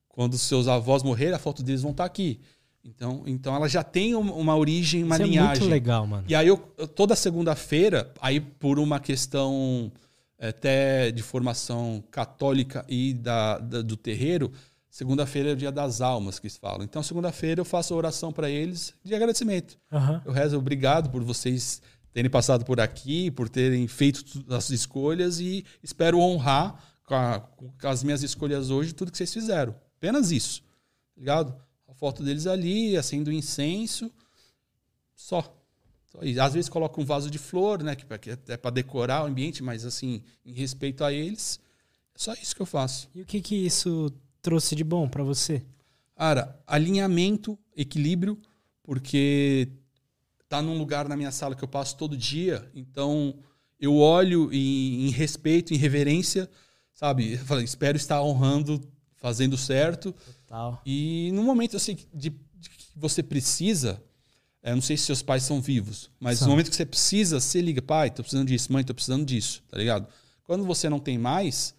[0.09, 2.39] Quando os seus avós morrerem, a foto deles vão estar aqui.
[2.83, 5.29] Então, então ela já tem um- uma origem, uma velho.
[5.29, 5.61] Isso é linhagem.
[5.63, 6.23] muito legal, mano.
[6.27, 6.57] E aí eu
[6.95, 9.91] toda segunda-feira, aí por uma questão
[10.37, 14.51] eh, até de formação católica e da, da- do terreiro,
[14.95, 16.81] segunda-feira é o dia das almas que eles falam.
[16.83, 19.77] Então segunda-feira eu faço a oração para eles de agradecimento.
[19.91, 20.21] Aham.
[20.25, 21.81] Eu rezo obrigado por vocês
[22.13, 27.73] terem passado por aqui, por terem feito as escolhas e espero honrar com, a- com
[27.87, 29.75] as minhas escolhas hoje tudo que vocês fizeram.
[29.97, 30.61] Apenas isso.
[30.61, 30.67] tá
[31.17, 31.53] Ligado?
[31.89, 34.09] A foto deles ali, acendo incenso.
[35.13, 35.41] Só.
[36.05, 36.19] Só.
[36.41, 37.95] Às vezes coloco um vaso de flor, né?
[37.97, 41.59] Que, que é para decorar o ambiente, mas assim, em respeito a eles,
[42.15, 43.09] é só isso que eu faço.
[43.13, 44.09] E o que que isso
[44.45, 45.63] trouxe de bom pra você?
[46.15, 48.39] Cara, alinhamento, equilíbrio,
[48.83, 49.67] porque
[50.47, 53.39] tá num lugar na minha sala que eu passo todo dia, então
[53.79, 56.47] eu olho em, em respeito, em reverência,
[56.93, 57.33] sabe?
[57.33, 58.79] Eu falo, espero estar honrando,
[59.15, 60.13] fazendo certo.
[60.45, 60.79] Tal.
[60.85, 63.99] E no momento assim, de, de que você precisa,
[64.61, 67.59] é, não sei se seus pais são vivos, mas no momento que você precisa, você
[67.61, 70.07] liga, pai, tô precisando disso, mãe, tô precisando disso, tá ligado?
[70.43, 71.73] Quando você não tem mais,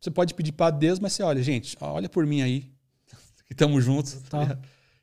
[0.00, 2.70] você pode pedir para Deus, mas você olha, gente, olha por mim aí,
[3.46, 4.14] que estamos juntos.
[4.30, 4.58] tá?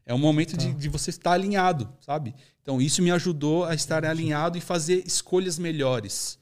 [0.06, 2.36] É um momento de, de você estar alinhado, sabe?
[2.62, 6.38] Então, isso me ajudou a estar alinhado e fazer escolhas melhores.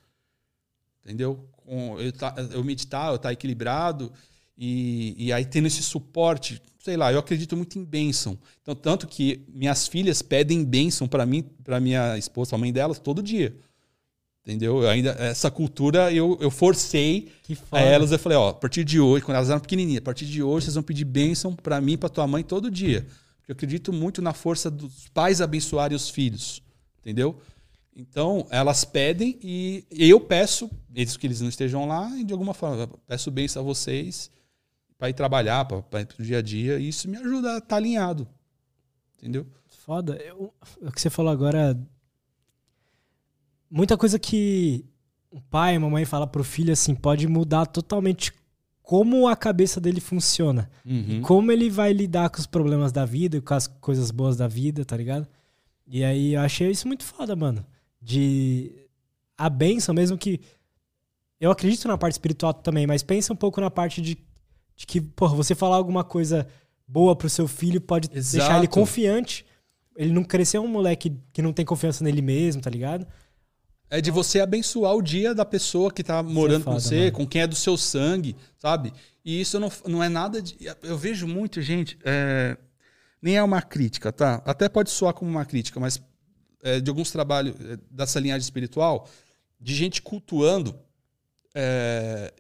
[1.03, 1.49] Entendeu?
[1.51, 4.11] Com, eu, tá, eu meditar, eu estar equilibrado
[4.57, 6.61] e, e aí tendo esse suporte.
[6.79, 8.37] Sei lá, eu acredito muito em bênção.
[8.61, 12.99] Então, tanto que minhas filhas pedem bênção para mim, para minha esposa, a mãe delas,
[12.99, 13.55] todo dia.
[14.45, 14.83] Entendeu?
[14.83, 17.31] Eu ainda, essa cultura eu, eu forcei
[17.71, 18.11] a elas.
[18.11, 20.65] Eu falei, ó, a partir de hoje, quando elas eram pequenininhas, a partir de hoje
[20.65, 23.07] vocês vão pedir bênção para mim e para tua mãe todo dia.
[23.37, 26.61] Porque eu acredito muito na força dos pais abençoarem os filhos.
[26.99, 27.39] Entendeu?
[27.95, 32.53] Então, elas pedem e eu peço, eles que eles não estejam lá, e de alguma
[32.53, 34.29] forma, peço bênção a vocês
[34.97, 37.67] para ir trabalhar, para ir pro dia a dia, e isso me ajuda a estar
[37.67, 38.27] tá alinhado.
[39.17, 39.47] Entendeu?
[39.85, 40.15] Foda.
[40.15, 41.77] Eu, o que você falou agora
[43.73, 44.85] muita coisa que
[45.31, 48.31] o pai, a mamãe fala pro filho assim, pode mudar totalmente
[48.83, 50.69] como a cabeça dele funciona.
[50.85, 51.21] Uhum.
[51.23, 54.85] Como ele vai lidar com os problemas da vida, com as coisas boas da vida,
[54.85, 55.27] tá ligado?
[55.87, 57.65] E aí eu achei isso muito foda, mano.
[57.99, 58.71] De
[59.35, 60.39] a benção, mesmo que.
[61.39, 64.17] Eu acredito na parte espiritual também, mas pensa um pouco na parte de,
[64.75, 66.47] de que, porra, você falar alguma coisa
[66.87, 68.37] boa pro seu filho pode Exato.
[68.37, 69.45] deixar ele confiante.
[69.97, 73.07] Ele não crescer um moleque que não tem confiança nele mesmo, tá ligado?
[73.89, 77.11] É de você abençoar o dia da pessoa que tá morando é com você, mano.
[77.11, 78.91] com quem é do seu sangue, sabe?
[79.23, 80.57] E isso não, não é nada de.
[80.81, 81.97] Eu vejo muito, gente.
[82.03, 82.57] É,
[83.21, 84.41] nem é uma crítica, tá?
[84.45, 86.01] Até pode soar como uma crítica, mas
[86.63, 89.07] é, de alguns trabalhos é, dessa linhagem espiritual,
[89.59, 90.75] de gente cultuando
[91.53, 92.33] é,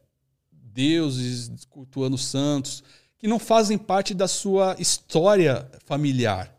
[0.51, 2.83] deuses, cultuando santos,
[3.17, 6.53] que não fazem parte da sua história familiar.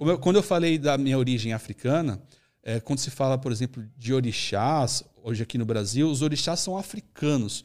[0.00, 2.22] Eu, quando eu falei da minha origem africana,
[2.68, 6.76] é, quando se fala, por exemplo, de orixás, hoje aqui no Brasil, os orixás são
[6.76, 7.64] africanos.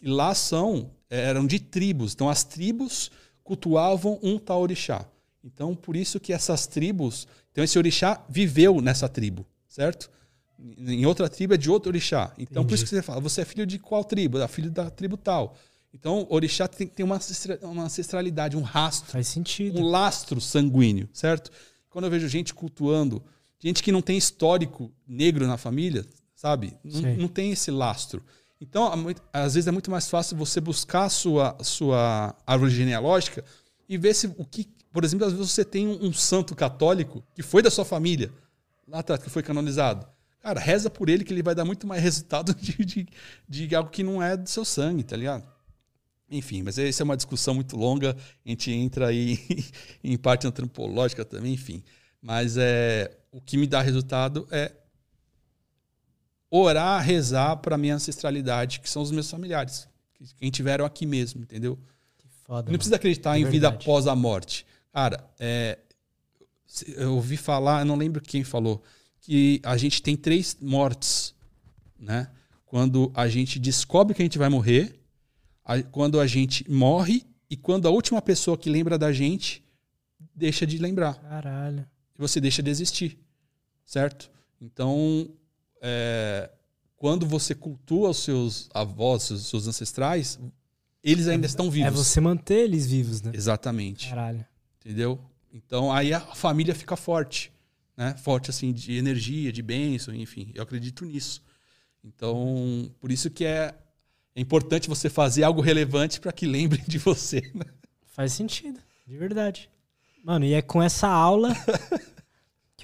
[0.00, 2.14] E lá são, é, eram de tribos.
[2.14, 3.10] Então as tribos
[3.42, 5.04] cultuavam um tal orixá.
[5.42, 7.26] Então por isso que essas tribos.
[7.50, 10.08] Então esse orixá viveu nessa tribo, certo?
[10.56, 12.32] Em outra tribo é de outro orixá.
[12.38, 12.68] Então Entendi.
[12.68, 14.38] por isso que você fala, você é filho de qual tribo?
[14.38, 15.56] É filho da tribo tal.
[15.92, 19.10] Então, orixá tem que ter uma ancestralidade, um rastro.
[19.12, 19.80] Faz sentido.
[19.80, 21.52] Um lastro sanguíneo, certo?
[21.88, 23.22] Quando eu vejo gente cultuando
[23.58, 26.76] gente que não tem histórico negro na família, sabe?
[26.84, 28.22] Não, não tem esse lastro.
[28.60, 28.90] Então,
[29.32, 33.44] às vezes é muito mais fácil você buscar a sua, sua árvore genealógica
[33.88, 34.68] e ver se o que.
[34.92, 38.32] Por exemplo, às vezes você tem um, um santo católico que foi da sua família,
[38.86, 40.06] lá atrás, que foi canonizado.
[40.40, 43.08] Cara, reza por ele que ele vai dar muito mais resultado de, de,
[43.48, 45.46] de algo que não é do seu sangue, tá ligado?
[46.30, 48.16] Enfim, mas essa é uma discussão muito longa.
[48.44, 49.38] A gente entra aí
[50.02, 51.82] em parte antropológica também, enfim.
[52.20, 54.72] Mas é, o que me dá resultado é
[56.48, 59.88] orar, rezar para minha ancestralidade, que são os meus familiares,
[60.36, 61.76] quem tiveram aqui mesmo, entendeu?
[62.44, 64.64] Foda, não precisa acreditar é em vida após a morte.
[64.92, 65.80] Cara, é,
[66.96, 68.84] eu ouvi falar, eu não lembro quem falou,
[69.20, 71.34] que a gente tem três mortes,
[71.98, 72.30] né?
[72.64, 75.00] Quando a gente descobre que a gente vai morrer,
[75.90, 79.64] quando a gente morre e quando a última pessoa que lembra da gente
[80.32, 81.14] deixa de lembrar.
[81.14, 81.84] Caralho.
[82.16, 83.23] E você deixa de existir
[83.84, 84.30] certo?
[84.60, 85.28] Então,
[85.80, 86.50] é,
[86.96, 90.38] quando você cultua os seus avós, os seus ancestrais,
[91.02, 91.88] eles ainda é, estão vivos.
[91.88, 93.32] É você manter eles vivos, né?
[93.34, 94.08] Exatamente.
[94.08, 94.44] Caralho.
[94.80, 95.20] Entendeu?
[95.52, 97.52] Então aí a família fica forte,
[97.96, 98.16] né?
[98.16, 100.50] Forte assim de energia, de bênção, enfim.
[100.54, 101.42] Eu acredito nisso.
[102.02, 103.74] Então, por isso que é,
[104.34, 107.40] é importante você fazer algo relevante para que lembrem de você.
[107.54, 107.64] Né?
[108.06, 109.70] Faz sentido, de verdade.
[110.22, 111.52] Mano, e é com essa aula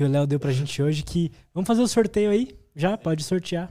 [0.01, 2.57] que o Léo deu pra gente hoje, que vamos fazer o sorteio aí?
[2.75, 2.97] Já?
[2.97, 3.71] Pode sortear.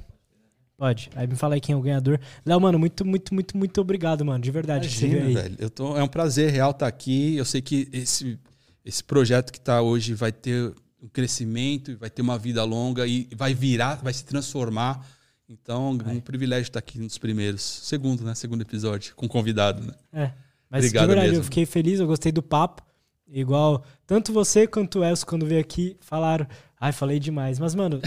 [0.78, 1.10] Pode.
[1.16, 2.20] Aí me fala aí quem é o ganhador.
[2.46, 4.40] Léo, mano, muito, muito, muito, muito obrigado, mano.
[4.40, 4.88] De verdade.
[4.88, 5.34] Imagina, aí.
[5.34, 5.56] velho.
[5.58, 7.36] Eu tô, é um prazer real estar tá aqui.
[7.36, 8.38] Eu sei que esse,
[8.86, 13.28] esse projeto que está hoje vai ter um crescimento, vai ter uma vida longa e
[13.36, 15.04] vai virar, vai se transformar.
[15.50, 18.36] Então, é um privilégio estar aqui nos primeiros, segundo, né?
[18.36, 19.94] Segundo episódio, com convidado, né?
[20.14, 20.32] É.
[20.70, 21.40] Mas Obrigado de verdade, mesmo.
[21.40, 22.88] eu fiquei feliz, eu gostei do papo.
[23.32, 26.48] Igual, tanto você quanto o Elcio, quando veio aqui, falaram.
[26.80, 27.60] Ai, falei demais.
[27.60, 28.02] Mas, mano,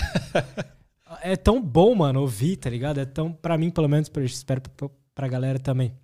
[1.23, 2.99] é tão bom, mano, ouvir, tá ligado?
[2.99, 5.95] É tão, pra mim, pelo menos, espero pra, pra galera também.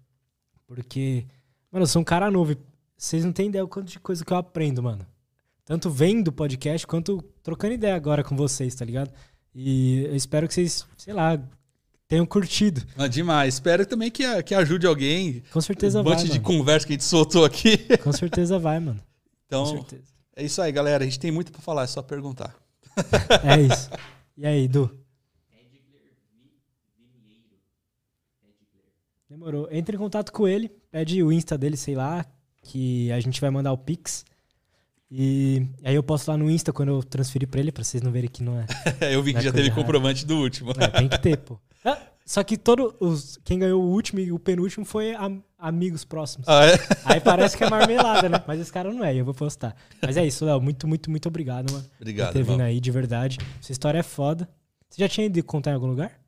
[0.67, 1.27] Porque,
[1.73, 2.57] mano, eu sou um cara novo.
[2.97, 5.07] Vocês não têm ideia o quanto de coisa que eu aprendo, mano.
[5.65, 9.13] Tanto vendo o podcast quanto trocando ideia agora com vocês, tá ligado?
[9.55, 11.39] E eu espero que vocês, sei lá,
[12.09, 12.83] tenham curtido.
[12.97, 13.55] Ah, demais.
[13.55, 15.43] Espero também que, que ajude alguém.
[15.53, 16.15] Com certeza um vai.
[16.15, 17.77] Um monte de conversa que a gente soltou aqui.
[18.03, 19.01] Com certeza vai, mano.
[19.47, 19.87] Então,
[20.35, 21.05] é isso aí, galera.
[21.05, 22.55] A gente tem muito para falar, é só perguntar.
[23.45, 23.91] É isso.
[24.37, 24.91] E aí, Edu?
[29.31, 29.69] Demorou.
[29.71, 32.27] Entre em contato com ele, pede o Insta dele, sei lá,
[32.63, 34.25] que a gente vai mandar o Pix.
[35.11, 38.13] E aí eu posto lá no Insta quando eu transferi pra ele, pra vocês não
[38.13, 38.67] verem que não é.
[39.15, 39.81] eu vi que é já teve errada.
[39.81, 40.73] comprovante do último.
[40.79, 41.59] É, tem que ter, pô.
[41.85, 41.97] Ah,
[42.27, 46.47] Só que todo os, quem ganhou o último e o penúltimo foi am- amigos próximos.
[46.49, 46.73] Ah, é?
[47.07, 48.43] Aí parece que é marmelada, né?
[48.47, 49.77] Mas esse cara não é, eu vou postar.
[50.03, 50.61] Mas é isso, Léo.
[50.61, 51.85] Muito, muito, muito obrigado, mano.
[52.01, 53.39] Obrigado, por ter vindo aí, de verdade.
[53.63, 54.49] Essa história é foda.
[54.91, 56.19] Você já tinha ido contar em algum lugar?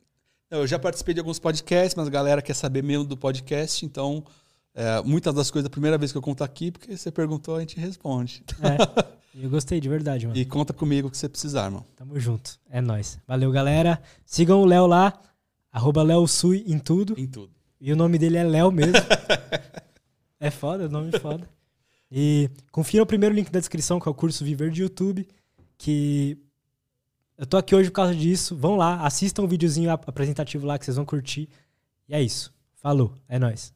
[0.50, 4.24] Eu já participei de alguns podcasts, mas a galera quer saber mesmo do podcast, então
[4.74, 7.60] é, muitas das coisas, a primeira vez que eu conto aqui, porque você perguntou, a
[7.60, 8.44] gente responde.
[8.62, 9.10] É.
[9.32, 10.36] Eu gostei, de verdade, mano.
[10.36, 11.86] E conta comigo o que você precisar, irmão.
[11.94, 12.58] Tamo junto.
[12.68, 13.16] É nóis.
[13.28, 14.02] Valeu, galera.
[14.26, 15.16] Sigam o Léo lá.
[15.70, 17.14] Arroba Léo Sui em tudo.
[17.16, 17.52] Em tudo.
[17.80, 18.94] E o nome dele é Léo mesmo.
[20.40, 21.48] é foda, é um nome foda.
[22.10, 25.28] E confira o primeiro link da descrição, que é o curso Viver de YouTube.
[25.78, 26.36] Que
[27.38, 28.56] eu tô aqui hoje por causa disso.
[28.56, 31.48] Vão lá, assistam o videozinho ap- apresentativo lá que vocês vão curtir.
[32.08, 32.52] E é isso.
[32.74, 33.72] Falou, é nóis.